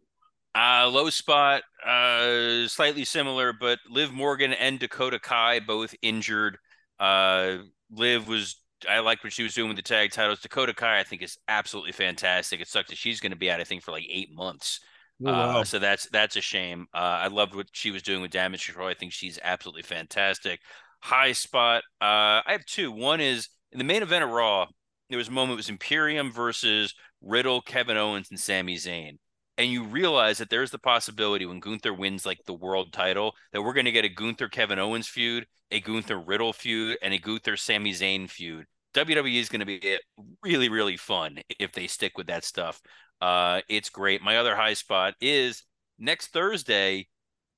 Uh, 0.57 0.89
low 0.89 1.11
spot, 1.11 1.63
uh, 1.85 2.69
slightly 2.69 3.05
similar, 3.05 3.53
but 3.53 3.81
Liv 3.91 4.13
Morgan 4.13 4.53
and 4.53 4.79
Dakota 4.79 5.19
Kai 5.19 5.59
both 5.59 5.97
injured. 6.01 6.59
Uh, 7.01 7.57
Liv 7.91 8.29
was, 8.29 8.61
I 8.89 9.01
like 9.01 9.25
what 9.25 9.33
she 9.33 9.43
was 9.43 9.53
doing 9.55 9.67
with 9.67 9.77
the 9.79 9.83
tag 9.83 10.13
titles. 10.13 10.39
Dakota 10.41 10.73
Kai, 10.73 11.01
I 11.01 11.03
think, 11.03 11.23
is 11.23 11.39
absolutely 11.49 11.91
fantastic. 11.91 12.61
It 12.61 12.69
sucks 12.69 12.91
that 12.91 12.99
she's 12.99 13.19
going 13.19 13.33
to 13.33 13.37
be 13.39 13.51
out, 13.51 13.61
I 13.61 13.65
think, 13.65 13.83
for 13.83 13.91
like 13.91 14.07
eight 14.09 14.33
months. 14.33 14.79
Oh, 15.23 15.33
wow. 15.33 15.61
Uh, 15.61 15.65
so 15.65 15.79
that's 15.79 16.09
that's 16.11 16.37
a 16.37 16.41
shame. 16.41 16.87
Uh, 16.93 16.99
I 17.23 17.29
loved 17.29 17.55
what 17.55 17.69
she 17.73 17.91
was 17.91 18.03
doing 18.03 18.21
with 18.23 18.31
Damage 18.31 18.67
Control. 18.67 18.89
I 18.89 18.95
think 18.95 19.13
she's 19.13 19.39
absolutely 19.43 19.83
fantastic. 19.83 20.61
High 21.03 21.33
spot. 21.33 21.83
Uh, 22.01 22.43
I 22.45 22.53
have 22.53 22.65
two. 22.65 22.91
One 22.91 23.21
is 23.21 23.49
in 23.73 23.79
the 23.79 23.85
main 23.85 24.03
event 24.03 24.25
of 24.25 24.31
Raw. 24.31 24.67
There 25.09 25.19
was 25.19 25.29
a 25.29 25.33
moment. 25.33 25.53
It 25.55 25.57
was 25.57 25.69
Imperium 25.69 26.33
versus 26.33 26.95
Riddle, 27.23 27.61
Kevin 27.63 27.97
Owens, 27.97 28.29
and 28.31 28.41
Sami 28.41 28.77
Zayn. 28.77 29.19
And 29.57 29.71
you 29.71 29.85
realize 29.85 30.39
that 30.39 30.51
there's 30.51 30.73
the 30.73 30.79
possibility 30.79 31.47
when 31.47 31.61
Gunther 31.61 31.95
wins 31.95 32.27
like 32.27 32.39
the 32.45 32.55
world 32.55 32.93
title 32.93 33.35
that 33.53 33.63
we're 33.63 33.73
going 33.73 33.85
to 33.85 33.93
get 33.93 34.05
a 34.05 34.09
Gunther 34.09 34.49
Kevin 34.49 34.81
Owens 34.81 35.07
feud, 35.07 35.47
a 35.71 35.81
Gunther 35.81 36.19
Riddle 36.19 36.53
feud, 36.53 36.99
and 37.03 37.15
a 37.15 37.19
Gunther 37.19 37.57
Sami 37.57 37.93
Zayn 37.93 38.29
feud. 38.29 38.67
WWE 38.95 39.41
is 39.41 39.49
going 39.49 39.61
to 39.61 39.67
be 39.67 39.99
really, 40.43 40.69
really 40.69 40.97
fun 40.97 41.39
if 41.59 41.73
they 41.73 41.87
stick 41.87 42.17
with 42.17 42.27
that 42.29 42.45
stuff. 42.45 42.81
Uh, 43.21 43.61
it's 43.69 43.89
great. 43.91 44.23
My 44.23 44.37
other 44.39 44.55
high 44.57 44.75
spot 44.75 45.15
is 45.21 45.63
next 45.99 46.29
Thursday, 46.29 47.09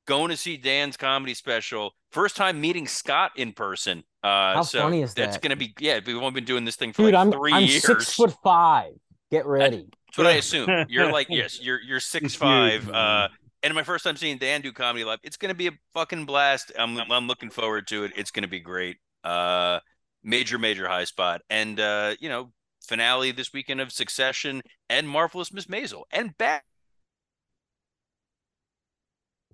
going 0.07 0.31
to 0.31 0.37
see 0.37 0.57
Dan's 0.57 0.97
comedy 0.97 1.35
special. 1.35 1.93
First 2.13 2.37
time 2.37 2.61
meeting 2.61 2.87
Scott 2.87 3.33
in 3.37 3.53
person. 3.53 4.05
Uh, 4.23 4.55
How 4.55 4.63
so 4.63 4.81
funny 4.83 5.03
is 5.03 5.15
That's 5.15 5.37
that? 5.37 5.43
going 5.43 5.51
to 5.51 5.57
be 5.57 5.75
yeah. 5.79 6.01
We've 6.05 6.17
only 6.17 6.31
been 6.31 6.45
doing 6.45 6.65
this 6.65 6.77
thing 6.77 6.93
for 6.93 7.03
Dude, 7.03 7.15
like 7.15 7.21
I'm 7.27 7.33
3 7.33 7.53
I'm 7.53 7.63
years. 7.65 7.85
six 7.85 8.13
foot 8.15 8.35
five. 8.43 8.93
Get 9.31 9.47
ready. 9.47 9.89
That's 10.07 10.19
what 10.19 10.27
I 10.27 10.33
assume. 10.37 10.87
You're 10.89 11.11
like 11.13 11.29
yes, 11.31 11.61
you're 11.61 11.81
you're 11.81 12.01
six 12.01 12.35
five. 12.35 12.89
Uh, 12.89 13.29
and 13.63 13.75
my 13.75 13.83
first 13.83 14.05
time 14.05 14.17
seeing 14.17 14.39
Dan 14.39 14.61
do 14.61 14.73
comedy 14.73 15.05
live. 15.05 15.19
It's 15.25 15.37
going 15.37 15.49
to 15.51 15.57
be 15.57 15.67
a 15.67 15.73
fucking 15.95 16.25
blast. 16.27 16.73
I'm 16.79 16.99
I'm 17.11 17.27
looking 17.27 17.51
forward 17.51 17.87
to 17.89 18.05
it. 18.05 18.13
It's 18.17 18.31
going 18.31 18.45
to 18.45 18.49
be 18.49 18.61
great. 18.61 18.97
Uh, 19.25 19.81
major 20.23 20.59
major 20.59 20.87
high 20.89 21.05
spot, 21.05 21.43
and 21.51 21.79
uh, 21.81 22.15
you 22.21 22.29
know 22.29 22.53
finale 22.87 23.31
this 23.33 23.53
weekend 23.53 23.81
of 23.81 23.93
Succession 23.93 24.63
and 24.89 25.09
Marvelous 25.09 25.53
Miss 25.53 25.67
Maisel 25.67 26.05
and 26.13 26.37
back 26.39 26.65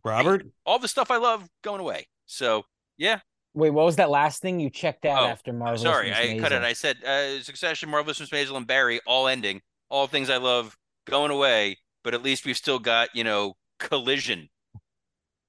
Robert. 0.04 0.46
all 0.66 0.78
the 0.78 0.88
stuff 0.88 1.10
I 1.10 1.16
love 1.18 1.48
going 1.62 1.80
away. 1.80 2.06
So 2.26 2.64
yeah, 2.96 3.20
Wait, 3.54 3.70
what 3.70 3.84
was 3.84 3.96
that 3.96 4.08
last 4.10 4.40
thing 4.40 4.60
you 4.60 4.70
checked 4.70 5.04
out 5.04 5.22
Oh, 5.22 5.26
after 5.26 5.52
Marvel? 5.52 5.76
sorry, 5.78 6.12
I 6.12 6.38
cut 6.38 6.52
it. 6.52 6.62
I 6.62 6.72
said 6.72 7.04
uh, 7.04 7.42
Succession, 7.42 7.90
Marvelous 7.90 8.18
Miss 8.18 8.30
Maisel, 8.30 8.56
and 8.56 8.66
Barry 8.66 9.00
all 9.06 9.28
ending. 9.28 9.60
All 9.90 10.06
things 10.06 10.30
I 10.30 10.38
love 10.38 10.76
going 11.06 11.30
away, 11.30 11.76
but 12.02 12.14
at 12.14 12.22
least 12.22 12.46
we've 12.46 12.56
still 12.56 12.78
got 12.78 13.10
you 13.14 13.24
know 13.24 13.54
Collision. 13.78 14.48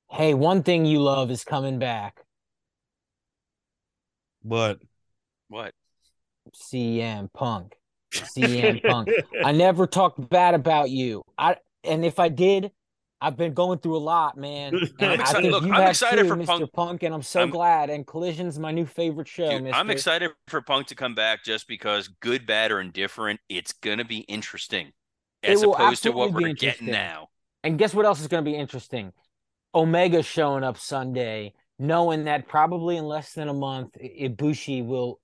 Hey, 0.09 0.33
one 0.33 0.63
thing 0.63 0.85
you 0.85 1.01
love 1.01 1.31
is 1.31 1.43
coming 1.43 1.79
back. 1.79 2.21
What? 4.41 4.79
What? 5.47 5.73
CM 6.55 7.31
Punk. 7.33 7.75
CM 8.13 8.81
Punk. 8.87 9.09
I 9.43 9.51
never 9.51 9.87
talked 9.87 10.29
bad 10.29 10.53
about 10.53 10.89
you. 10.89 11.23
I 11.37 11.57
and 11.83 12.05
if 12.05 12.19
I 12.19 12.29
did, 12.29 12.71
I've 13.19 13.37
been 13.37 13.53
going 13.53 13.79
through 13.79 13.97
a 13.97 13.99
lot, 13.99 14.37
man. 14.37 14.73
And 14.99 15.11
I'm 15.13 15.19
excited- 15.19 15.51
look, 15.51 15.63
I'm 15.63 15.87
excited 15.87 16.23
too, 16.23 16.27
for 16.27 16.35
Mr. 16.35 16.45
Punk. 16.45 16.73
Punk. 16.73 17.03
and 17.03 17.13
I'm 17.13 17.21
so 17.23 17.41
I'm- 17.41 17.49
glad. 17.49 17.89
And 17.89 18.05
Collision's 18.05 18.59
my 18.59 18.71
new 18.71 18.85
favorite 18.85 19.27
show, 19.27 19.49
Dude, 19.57 19.71
I'm 19.71 19.89
excited 19.89 20.31
for 20.47 20.61
Punk 20.61 20.87
to 20.87 20.95
come 20.95 21.15
back 21.15 21.43
just 21.43 21.67
because 21.67 22.07
good, 22.19 22.45
bad, 22.45 22.71
or 22.71 22.79
indifferent, 22.81 23.39
it's 23.49 23.73
gonna 23.73 24.05
be 24.05 24.19
interesting. 24.19 24.91
As 25.41 25.61
opposed 25.61 26.03
to 26.03 26.11
what 26.11 26.31
we're 26.31 26.53
getting 26.53 26.87
now. 26.87 27.27
And 27.65 27.77
guess 27.77 27.93
what 27.93 28.05
else 28.05 28.21
is 28.21 28.27
going 28.27 28.43
to 28.45 28.49
be 28.49 28.55
interesting? 28.55 29.11
Omega 29.75 30.21
showing 30.23 30.63
up 30.63 30.77
Sunday, 30.77 31.53
knowing 31.79 32.25
that 32.25 32.47
probably 32.47 32.95
in 32.97 33.05
less 33.05 33.33
than 33.33 33.49
a 33.49 33.53
month, 33.53 33.91
Ibushi 34.01 34.85
will 34.85 35.19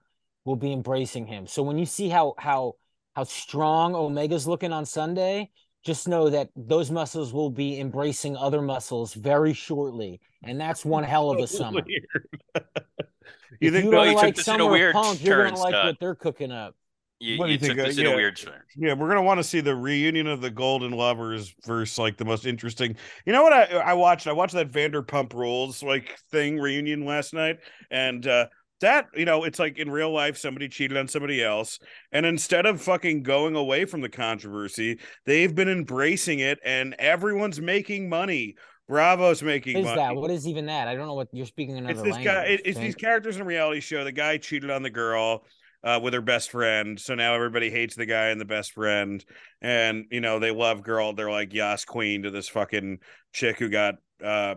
will 0.50 0.58
be 0.58 0.74
embracing 0.74 1.28
him. 1.28 1.48
So 1.48 1.64
when 1.64 1.78
you 1.78 1.86
see 1.88 2.10
how 2.10 2.36
how 2.40 2.76
how 3.16 3.24
strong 3.26 3.96
Omega's 3.96 4.48
looking 4.48 4.74
on 4.74 4.86
Sunday, 4.86 5.52
just 5.86 6.08
know 6.08 6.30
that 6.30 6.50
those 6.56 6.92
muscles 6.92 7.34
will 7.34 7.52
be 7.52 7.80
embracing 7.80 8.36
other 8.38 8.62
muscles 8.62 9.14
very 9.14 9.54
shortly, 9.54 10.22
and 10.44 10.60
that's 10.60 10.86
one 10.86 11.04
hell 11.06 11.32
of 11.32 11.40
a 11.40 11.48
summer. 11.48 11.84
you 13.60 13.72
if 13.72 13.72
think? 13.72 13.90
you 13.92 13.92
Well, 13.92 14.06
don't 14.06 14.16
took 14.16 14.16
like 14.16 14.36
this 14.36 14.52
in 14.54 14.62
a 14.62 14.68
summer 14.68 14.70
weird 14.70 14.96
punk, 14.96 15.24
you're 15.24 15.38
gonna 15.38 15.58
like 15.58 15.76
Scott. 15.76 15.84
what 15.84 16.00
they're 16.00 16.16
cooking 16.16 16.52
up. 16.52 16.76
You, 17.20 17.38
What 17.38 17.48
do 17.48 17.54
you 17.54 17.54
you 17.54 17.60
took 17.60 17.78
think, 17.78 17.80
uh, 17.80 17.86
this 17.86 17.98
in 17.98 18.06
a 18.06 18.12
yeah. 18.12 18.16
weird 18.16 18.38
turn. 18.38 18.62
Yeah, 18.76 18.94
we're 18.94 19.10
gonna 19.10 19.24
want 19.24 19.40
to 19.40 19.44
see 19.44 19.62
the 19.62 19.76
reunion 19.76 20.28
of 20.28 20.42
the 20.42 20.50
Golden 20.50 20.92
Lovers 20.92 21.54
versus 21.66 21.98
like 21.98 22.18
the 22.18 22.26
most 22.26 22.46
interesting. 22.46 22.96
You 23.26 23.34
know 23.34 23.44
what 23.44 23.54
I 23.54 23.66
I 23.78 23.94
watched? 23.94 24.28
I 24.28 24.32
watched 24.32 24.54
that 24.54 24.72
Vanderpump 24.72 25.34
Rules 25.34 25.84
like 25.84 26.18
thing 26.32 26.60
reunion 26.60 27.06
last 27.06 27.34
night, 27.34 27.60
and 27.92 28.26
uh 28.28 28.48
that 28.82 29.08
you 29.16 29.26
know 29.26 29.44
it's 29.44 29.60
like 29.60 29.78
in 29.78 29.90
real 29.90 30.12
life 30.12 30.38
somebody 30.38 30.68
cheated 30.70 30.98
on 30.98 31.08
somebody 31.08 31.44
else, 31.44 31.80
and 32.12 32.26
instead 32.26 32.66
of 32.66 32.82
fucking 32.82 33.24
going 33.24 33.56
away 33.56 33.86
from 33.86 34.02
the 34.02 34.10
controversy, 34.10 35.00
they've 35.26 35.54
been 35.54 35.70
embracing 35.70 36.40
it, 36.40 36.60
and 36.64 36.96
everyone's 37.00 37.60
making 37.62 38.10
money. 38.10 38.56
Bravo's 38.88 39.44
making 39.44 39.78
Is 39.78 39.86
money. 39.86 39.98
that 39.98 40.16
what 40.16 40.32
is 40.32 40.48
even 40.48 40.66
that? 40.66 40.88
I 40.88 40.96
don't 40.96 41.06
know 41.06 41.14
what 41.14 41.28
you're 41.32 41.46
speaking 41.46 41.78
another 41.78 41.94
It's 41.94 42.02
this 42.02 42.14
language. 42.16 42.34
guy. 42.34 42.44
It, 42.46 42.62
it's 42.66 42.80
these 42.80 42.96
characters 42.96 43.36
in 43.36 43.44
a 43.44 43.46
reality 43.46 43.82
show. 43.82 44.04
The 44.04 44.12
guy 44.12 44.38
cheated 44.38 44.72
on 44.72 44.82
the 44.84 44.90
girl. 44.90 45.46
uh, 45.82 45.98
with 46.04 46.14
her 46.14 46.22
best 46.22 46.52
friend. 46.52 47.00
So 47.00 47.16
now 47.16 47.36
everybody 47.36 47.70
hates 47.70 47.96
the 47.96 48.06
guy 48.06 48.28
and 48.28 48.42
the 48.42 48.46
best 48.46 48.74
friend, 48.74 49.24
and 49.62 50.06
you 50.12 50.20
know 50.20 50.40
they 50.40 50.52
love 50.52 50.84
girl. 50.84 51.14
They're 51.14 51.32
like 51.32 51.54
Yas 51.54 51.86
Queen 51.86 52.24
to 52.24 52.32
this 52.32 52.50
fucking 52.50 53.00
chick 53.32 53.60
who 53.60 53.70
got 53.70 53.96
uh, 54.22 54.56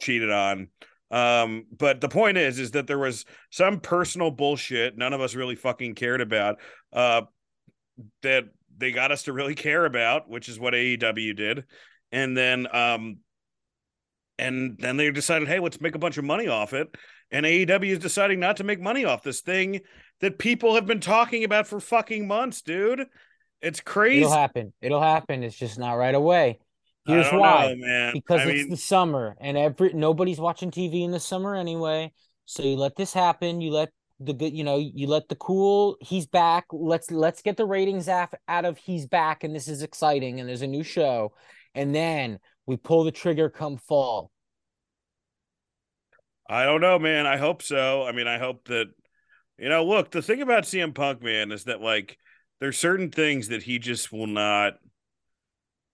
cheated 0.00 0.32
on. 0.32 0.68
Um, 1.14 1.66
but 1.78 2.00
the 2.00 2.08
point 2.08 2.38
is, 2.38 2.58
is 2.58 2.72
that 2.72 2.88
there 2.88 2.98
was 2.98 3.24
some 3.50 3.78
personal 3.78 4.32
bullshit 4.32 4.98
none 4.98 5.12
of 5.12 5.20
us 5.20 5.36
really 5.36 5.54
fucking 5.54 5.94
cared 5.94 6.20
about. 6.20 6.56
Uh, 6.92 7.22
that 8.22 8.46
they 8.76 8.90
got 8.90 9.12
us 9.12 9.22
to 9.22 9.32
really 9.32 9.54
care 9.54 9.84
about, 9.84 10.28
which 10.28 10.48
is 10.48 10.58
what 10.58 10.74
AEW 10.74 11.36
did, 11.36 11.64
and 12.10 12.36
then 12.36 12.66
um, 12.74 13.18
and 14.40 14.76
then 14.80 14.96
they 14.96 15.12
decided, 15.12 15.46
hey, 15.46 15.60
let's 15.60 15.80
make 15.80 15.94
a 15.94 16.00
bunch 16.00 16.18
of 16.18 16.24
money 16.24 16.48
off 16.48 16.72
it. 16.72 16.92
And 17.30 17.46
AEW 17.46 17.92
is 17.92 17.98
deciding 18.00 18.40
not 18.40 18.56
to 18.56 18.64
make 18.64 18.80
money 18.80 19.04
off 19.04 19.22
this 19.22 19.40
thing 19.40 19.82
that 20.20 20.38
people 20.38 20.74
have 20.74 20.86
been 20.86 20.98
talking 20.98 21.44
about 21.44 21.68
for 21.68 21.78
fucking 21.78 22.26
months, 22.26 22.60
dude. 22.60 23.06
It's 23.62 23.80
crazy. 23.80 24.22
It'll 24.22 24.32
happen. 24.32 24.72
It'll 24.82 25.00
happen. 25.00 25.44
It's 25.44 25.56
just 25.56 25.78
not 25.78 25.92
right 25.92 26.14
away. 26.14 26.58
Here's 27.06 27.28
why. 27.28 27.74
know, 27.74 27.86
man. 27.86 28.12
because 28.14 28.40
I 28.40 28.44
it's 28.50 28.62
mean, 28.62 28.70
the 28.70 28.76
summer 28.76 29.36
and 29.40 29.56
every 29.56 29.92
nobody's 29.92 30.40
watching 30.40 30.70
TV 30.70 31.02
in 31.02 31.10
the 31.10 31.20
summer 31.20 31.54
anyway. 31.54 32.12
So 32.46 32.62
you 32.62 32.76
let 32.76 32.96
this 32.96 33.12
happen. 33.12 33.60
You 33.60 33.72
let 33.72 33.90
the 34.20 34.32
good, 34.32 34.54
you 34.54 34.64
know, 34.64 34.78
you 34.78 35.06
let 35.06 35.28
the 35.28 35.36
cool. 35.36 35.96
He's 36.00 36.26
back. 36.26 36.66
Let's 36.72 37.10
let's 37.10 37.42
get 37.42 37.56
the 37.56 37.66
ratings 37.66 38.08
af- 38.08 38.34
out 38.48 38.64
of 38.64 38.78
he's 38.78 39.06
back 39.06 39.44
and 39.44 39.54
this 39.54 39.68
is 39.68 39.82
exciting 39.82 40.40
and 40.40 40.48
there's 40.48 40.62
a 40.62 40.66
new 40.66 40.82
show, 40.82 41.34
and 41.74 41.94
then 41.94 42.38
we 42.66 42.76
pull 42.76 43.04
the 43.04 43.12
trigger 43.12 43.50
come 43.50 43.76
fall. 43.76 44.30
I 46.48 46.64
don't 46.64 46.80
know, 46.80 46.98
man. 46.98 47.26
I 47.26 47.36
hope 47.36 47.62
so. 47.62 48.04
I 48.04 48.12
mean, 48.12 48.26
I 48.26 48.38
hope 48.38 48.66
that 48.68 48.86
you 49.58 49.68
know, 49.68 49.84
look, 49.84 50.10
the 50.10 50.22
thing 50.22 50.42
about 50.42 50.64
CM 50.64 50.94
Punk, 50.94 51.22
man, 51.22 51.52
is 51.52 51.64
that 51.64 51.80
like 51.80 52.18
there's 52.60 52.78
certain 52.78 53.10
things 53.10 53.48
that 53.48 53.62
he 53.62 53.78
just 53.78 54.12
will 54.12 54.26
not 54.26 54.74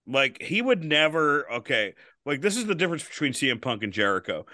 like 0.07 0.41
he 0.41 0.61
would 0.61 0.83
never 0.83 1.51
okay, 1.51 1.93
like 2.25 2.41
this 2.41 2.57
is 2.57 2.65
the 2.65 2.75
difference 2.75 3.03
between 3.03 3.33
CM 3.33 3.61
Punk 3.61 3.83
and 3.83 3.93
Jericho. 3.93 4.45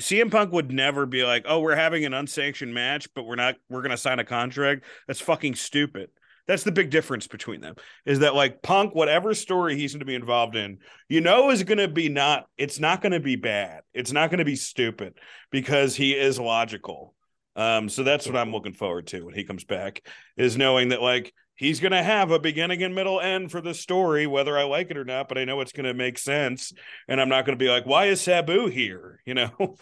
CM 0.00 0.30
Punk 0.30 0.52
would 0.52 0.72
never 0.72 1.06
be 1.06 1.24
like, 1.24 1.44
"Oh, 1.46 1.60
we're 1.60 1.76
having 1.76 2.04
an 2.04 2.14
unsanctioned 2.14 2.72
match, 2.72 3.08
but 3.14 3.24
we're 3.24 3.36
not 3.36 3.56
we're 3.68 3.82
going 3.82 3.90
to 3.90 3.96
sign 3.96 4.18
a 4.18 4.24
contract." 4.24 4.84
That's 5.06 5.20
fucking 5.20 5.56
stupid. 5.56 6.10
That's 6.46 6.64
the 6.64 6.72
big 6.72 6.90
difference 6.90 7.26
between 7.26 7.60
them. 7.60 7.76
Is 8.04 8.20
that 8.20 8.34
like 8.34 8.62
Punk 8.62 8.94
whatever 8.94 9.34
story 9.34 9.76
he's 9.76 9.92
going 9.92 10.00
to 10.00 10.06
be 10.06 10.14
involved 10.14 10.56
in, 10.56 10.78
you 11.08 11.20
know 11.20 11.50
is 11.50 11.62
going 11.62 11.78
to 11.78 11.88
be 11.88 12.08
not 12.08 12.46
it's 12.58 12.80
not 12.80 13.02
going 13.02 13.12
to 13.12 13.20
be 13.20 13.36
bad. 13.36 13.82
It's 13.94 14.12
not 14.12 14.30
going 14.30 14.38
to 14.38 14.44
be 14.44 14.56
stupid 14.56 15.14
because 15.50 15.94
he 15.94 16.12
is 16.12 16.40
logical. 16.40 17.14
Um 17.56 17.88
so 17.88 18.02
that's 18.02 18.26
what 18.26 18.36
I'm 18.36 18.52
looking 18.52 18.72
forward 18.72 19.06
to 19.08 19.24
when 19.24 19.34
he 19.34 19.44
comes 19.44 19.64
back 19.64 20.02
is 20.36 20.56
knowing 20.56 20.88
that 20.88 21.02
like 21.02 21.32
he's 21.60 21.78
going 21.78 21.92
to 21.92 22.02
have 22.02 22.30
a 22.30 22.38
beginning 22.38 22.82
and 22.82 22.94
middle 22.94 23.20
end 23.20 23.52
for 23.52 23.60
the 23.60 23.74
story 23.74 24.26
whether 24.26 24.58
I 24.58 24.64
like 24.64 24.90
it 24.90 24.96
or 24.96 25.04
not, 25.04 25.28
but 25.28 25.36
I 25.36 25.44
know 25.44 25.60
it's 25.60 25.72
going 25.72 25.84
to 25.84 25.94
make 25.94 26.18
sense 26.18 26.72
and 27.06 27.20
I'm 27.20 27.28
not 27.28 27.44
going 27.44 27.56
to 27.56 27.62
be 27.62 27.70
like 27.70 27.86
why 27.86 28.06
is 28.06 28.20
Sabu 28.20 28.66
here, 28.66 29.20
you 29.26 29.34
know? 29.34 29.76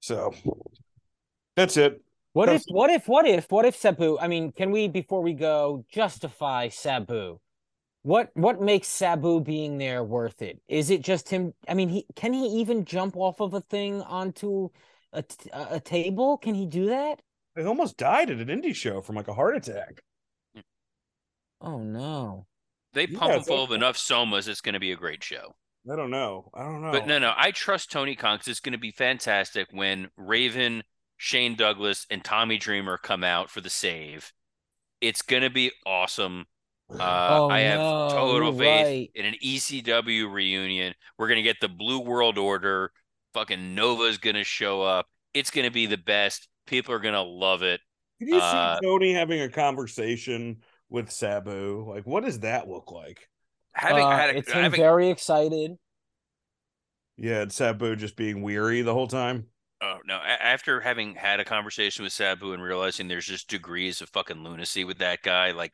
so 0.00 0.34
that's 1.56 1.76
it. 1.76 2.02
What 2.32 2.48
if? 2.48 2.62
What 2.68 2.90
if? 2.90 3.08
What 3.08 3.26
if? 3.26 3.50
What 3.50 3.64
if 3.64 3.76
Sabu? 3.76 4.18
I 4.18 4.28
mean, 4.28 4.52
can 4.52 4.70
we 4.70 4.86
before 4.88 5.22
we 5.22 5.34
go 5.34 5.84
justify 5.90 6.68
Sabu? 6.68 7.40
What 8.02 8.30
what 8.34 8.60
makes 8.60 8.88
Sabu 8.88 9.40
being 9.40 9.78
there 9.78 10.04
worth 10.04 10.40
it? 10.40 10.60
Is 10.68 10.90
it 10.90 11.02
just 11.02 11.28
him? 11.28 11.54
I 11.68 11.74
mean, 11.74 11.88
he 11.88 12.06
can 12.14 12.32
he 12.32 12.46
even 12.60 12.84
jump 12.84 13.16
off 13.16 13.40
of 13.40 13.54
a 13.54 13.60
thing 13.60 14.00
onto 14.02 14.70
a 15.12 15.24
a 15.52 15.80
table? 15.80 16.38
Can 16.38 16.54
he 16.54 16.66
do 16.66 16.86
that? 16.86 17.20
He 17.56 17.64
almost 17.64 17.96
died 17.96 18.30
at 18.30 18.38
an 18.38 18.46
indie 18.46 18.74
show 18.74 19.00
from 19.00 19.16
like 19.16 19.28
a 19.28 19.34
heart 19.34 19.56
attack. 19.56 20.00
Oh 21.60 21.78
no! 21.82 22.46
They 22.92 23.06
Yeah, 23.06 23.18
pump 23.18 23.34
him 23.34 23.42
full 23.42 23.62
okay. 23.62 23.64
of 23.64 23.72
enough 23.72 23.96
somas. 23.96 24.48
It's 24.48 24.60
going 24.60 24.74
to 24.74 24.80
be 24.80 24.92
a 24.92 24.96
great 24.96 25.22
show. 25.24 25.56
I 25.90 25.96
don't 25.96 26.10
know. 26.10 26.50
I 26.54 26.62
don't 26.64 26.82
know. 26.82 26.92
But 26.92 27.06
no, 27.06 27.18
no, 27.18 27.32
I 27.36 27.50
trust 27.52 27.90
Tony 27.90 28.14
Khan 28.16 28.38
'cause 28.38 28.48
it's 28.48 28.60
going 28.60 28.72
to 28.72 28.78
be 28.78 28.90
fantastic 28.92 29.68
when 29.72 30.10
Raven, 30.16 30.84
Shane 31.16 31.56
Douglas, 31.56 32.06
and 32.10 32.24
Tommy 32.24 32.58
Dreamer 32.58 32.98
come 32.98 33.24
out 33.24 33.50
for 33.50 33.60
the 33.60 33.70
save. 33.70 34.32
It's 35.00 35.22
going 35.22 35.42
to 35.42 35.50
be 35.50 35.72
awesome. 35.86 36.46
Uh, 36.90 36.96
Oh, 37.48 37.50
I 37.50 37.60
have 37.60 37.80
no, 37.80 38.08
total 38.10 38.52
faith 38.52 38.86
right. 38.86 39.10
in 39.14 39.24
an 39.26 39.34
ECW 39.42 40.32
reunion. 40.32 40.94
We're 41.18 41.28
going 41.28 41.36
to 41.38 41.42
get 41.42 41.60
the 41.60 41.68
Blue 41.68 42.00
World 42.00 42.38
Order. 42.38 42.92
Fucking 43.34 43.74
Nova's 43.74 44.18
going 44.18 44.36
to 44.36 44.44
show 44.44 44.82
up. 44.82 45.06
It's 45.34 45.50
going 45.50 45.66
to 45.66 45.70
be 45.72 45.86
the 45.86 45.96
best. 45.98 46.48
People 46.66 46.94
are 46.94 46.98
going 47.00 47.14
to 47.14 47.22
love 47.22 47.62
it. 47.62 47.80
Can 48.18 48.28
you 48.28 48.38
uh, 48.38 48.76
see 48.78 48.86
Tony 48.86 49.12
having 49.14 49.40
a 49.40 49.48
conversation 49.48 50.62
with 50.90 51.10
Sabu? 51.10 51.86
Like, 51.88 52.06
what 52.06 52.24
does 52.24 52.40
that 52.40 52.68
look 52.68 52.92
like? 52.92 53.28
Having 53.72 54.04
Uh, 54.04 54.10
had 54.16 54.30
a, 54.30 54.38
it's 54.38 54.52
him 54.52 54.62
having, 54.62 54.80
very 54.80 55.08
excited. 55.08 55.72
Yeah, 57.16 57.42
and 57.42 57.52
Sabu 57.52 57.96
just 57.96 58.16
being 58.16 58.42
weary 58.42 58.82
the 58.82 58.94
whole 58.94 59.06
time. 59.06 59.46
Oh 59.82 59.98
no! 60.04 60.16
A- 60.16 60.42
After 60.44 60.80
having 60.80 61.14
had 61.14 61.40
a 61.40 61.44
conversation 61.44 62.02
with 62.02 62.12
Sabu 62.12 62.52
and 62.52 62.62
realizing 62.62 63.08
there's 63.08 63.26
just 63.26 63.48
degrees 63.48 64.00
of 64.02 64.08
fucking 64.10 64.42
lunacy 64.42 64.84
with 64.84 64.98
that 64.98 65.22
guy, 65.22 65.52
like 65.52 65.72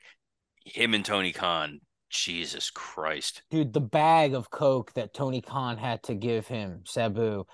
him 0.65 0.95
and 0.95 1.05
Tony 1.05 1.33
Khan, 1.33 1.81
Jesus 2.11 2.71
Christ! 2.71 3.43
Dude, 3.51 3.73
the 3.73 3.81
bag 3.81 4.35
of 4.35 4.51
coke 4.51 4.93
that 4.95 5.15
Tony 5.15 5.41
Khan 5.41 5.79
had 5.79 6.03
to 6.05 6.15
give 6.15 6.47
him, 6.47 6.83
Sabu, 6.85 7.45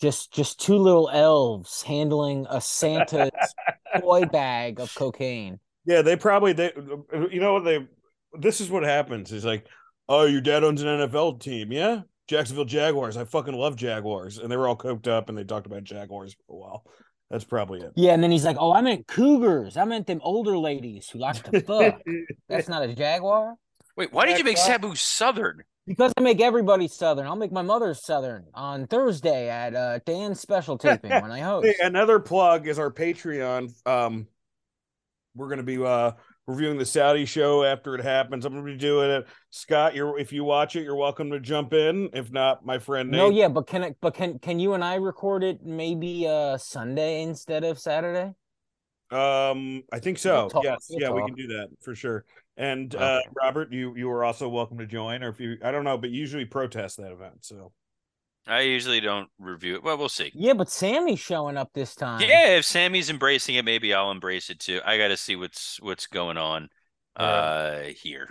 just 0.00 0.32
just 0.32 0.60
two 0.60 0.76
little 0.76 1.10
elves 1.10 1.82
handling 1.82 2.46
a 2.48 2.60
Santa's 2.60 3.30
toy 4.00 4.24
bag 4.26 4.80
of 4.80 4.94
cocaine. 4.94 5.58
Yeah, 5.88 6.02
they 6.02 6.16
probably 6.16 6.52
they 6.52 6.70
you 7.32 7.40
know 7.40 7.54
what 7.54 7.64
they 7.64 7.88
this 8.34 8.60
is 8.60 8.68
what 8.68 8.82
happens. 8.82 9.32
Is 9.32 9.46
like, 9.46 9.66
oh, 10.06 10.26
your 10.26 10.42
dad 10.42 10.62
owns 10.62 10.82
an 10.82 10.88
NFL 10.88 11.40
team, 11.40 11.72
yeah? 11.72 12.02
Jacksonville 12.28 12.66
Jaguars. 12.66 13.16
I 13.16 13.24
fucking 13.24 13.54
love 13.54 13.74
Jaguars. 13.74 14.36
And 14.36 14.52
they 14.52 14.58
were 14.58 14.68
all 14.68 14.76
coked 14.76 15.08
up 15.08 15.30
and 15.30 15.38
they 15.38 15.44
talked 15.44 15.64
about 15.64 15.84
Jaguars 15.84 16.36
for 16.46 16.52
a 16.52 16.56
while. 16.56 16.84
That's 17.30 17.44
probably 17.44 17.80
it. 17.80 17.92
Yeah, 17.96 18.12
and 18.12 18.22
then 18.22 18.30
he's 18.30 18.44
like, 18.44 18.58
"Oh, 18.58 18.70
I 18.70 18.82
meant 18.82 19.06
cougars. 19.06 19.78
I 19.78 19.84
meant 19.84 20.06
them 20.06 20.20
older 20.22 20.58
ladies 20.58 21.08
who 21.08 21.18
like 21.20 21.42
to 21.44 21.60
fuck. 21.62 22.00
That's 22.50 22.68
not 22.68 22.82
a 22.82 22.94
jaguar." 22.94 23.54
Wait, 23.96 24.12
why 24.12 24.26
did 24.26 24.38
you 24.38 24.44
make 24.44 24.58
Sabu 24.58 24.94
Southern? 24.94 25.62
Because 25.86 26.12
I 26.18 26.20
make 26.20 26.40
everybody 26.42 26.86
Southern. 26.86 27.26
I'll 27.26 27.36
make 27.36 27.52
my 27.52 27.62
mother 27.62 27.94
Southern 27.94 28.44
on 28.52 28.86
Thursday 28.86 29.48
at 29.48 29.74
uh, 29.74 30.00
Dan's 30.04 30.40
special 30.40 30.76
taping 30.76 31.10
when 31.10 31.30
I 31.30 31.40
host. 31.50 31.66
Hey, 31.66 31.74
another 31.86 32.18
plug 32.18 32.66
is 32.66 32.78
our 32.78 32.90
Patreon. 32.90 33.74
Um, 33.86 34.26
we're 35.38 35.48
gonna 35.48 35.62
be 35.62 35.82
uh 35.82 36.12
reviewing 36.46 36.76
the 36.76 36.84
Saudi 36.84 37.24
show 37.24 37.62
after 37.64 37.94
it 37.94 38.02
happens. 38.02 38.44
I'm 38.44 38.52
gonna 38.52 38.64
be 38.64 38.76
doing 38.76 39.10
it. 39.10 39.26
Scott, 39.50 39.94
you're 39.94 40.18
if 40.18 40.32
you 40.32 40.44
watch 40.44 40.76
it, 40.76 40.82
you're 40.82 40.96
welcome 40.96 41.30
to 41.30 41.40
jump 41.40 41.72
in. 41.72 42.10
If 42.12 42.30
not, 42.32 42.66
my 42.66 42.78
friend 42.78 43.10
Nate. 43.10 43.18
No, 43.18 43.30
yeah, 43.30 43.48
but 43.48 43.66
can 43.66 43.84
I, 43.84 43.94
but 44.00 44.14
can 44.14 44.38
can 44.40 44.58
you 44.58 44.74
and 44.74 44.82
I 44.84 44.96
record 44.96 45.44
it 45.44 45.62
maybe 45.62 46.26
uh 46.26 46.58
Sunday 46.58 47.22
instead 47.22 47.64
of 47.64 47.78
Saturday? 47.78 48.32
Um, 49.10 49.84
I 49.90 50.00
think 50.00 50.18
so. 50.18 50.34
We'll 50.40 50.50
talk- 50.50 50.64
yes, 50.64 50.88
we'll 50.90 51.00
yeah, 51.00 51.10
we 51.10 51.24
can 51.24 51.34
do 51.34 51.46
that 51.46 51.68
for 51.80 51.94
sure. 51.94 52.24
And 52.56 52.94
uh 52.94 53.20
Robert, 53.40 53.72
you 53.72 53.94
you 53.96 54.10
are 54.10 54.24
also 54.24 54.48
welcome 54.48 54.78
to 54.78 54.86
join, 54.86 55.22
or 55.22 55.28
if 55.28 55.40
you 55.40 55.56
I 55.62 55.70
don't 55.70 55.84
know, 55.84 55.96
but 55.96 56.10
usually 56.10 56.44
protest 56.44 56.96
that 56.98 57.12
event. 57.12 57.44
So 57.44 57.72
I 58.48 58.60
usually 58.62 59.00
don't 59.00 59.28
review 59.38 59.74
it. 59.74 59.82
Well, 59.82 59.98
we'll 59.98 60.08
see. 60.08 60.32
Yeah, 60.34 60.54
but 60.54 60.70
Sami's 60.70 61.20
showing 61.20 61.56
up 61.56 61.70
this 61.74 61.94
time. 61.94 62.20
Yeah, 62.22 62.56
if 62.56 62.64
Sami's 62.64 63.10
embracing 63.10 63.56
it, 63.56 63.64
maybe 63.64 63.92
I'll 63.92 64.10
embrace 64.10 64.48
it 64.48 64.58
too. 64.58 64.80
I 64.84 64.96
got 64.96 65.08
to 65.08 65.16
see 65.16 65.36
what's 65.36 65.78
what's 65.80 66.06
going 66.06 66.38
on 66.38 66.68
uh 67.16 67.82
here. 68.02 68.30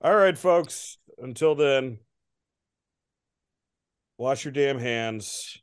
all 0.00 0.14
right, 0.14 0.36
folks. 0.36 0.98
Until 1.18 1.54
then, 1.54 1.98
wash 4.18 4.44
your 4.44 4.52
damn 4.52 4.78
hands. 4.78 5.58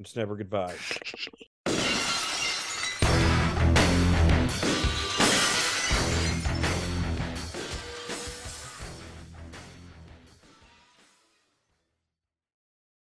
It's 0.00 0.14
never 0.14 0.36
goodbye. 0.36 0.74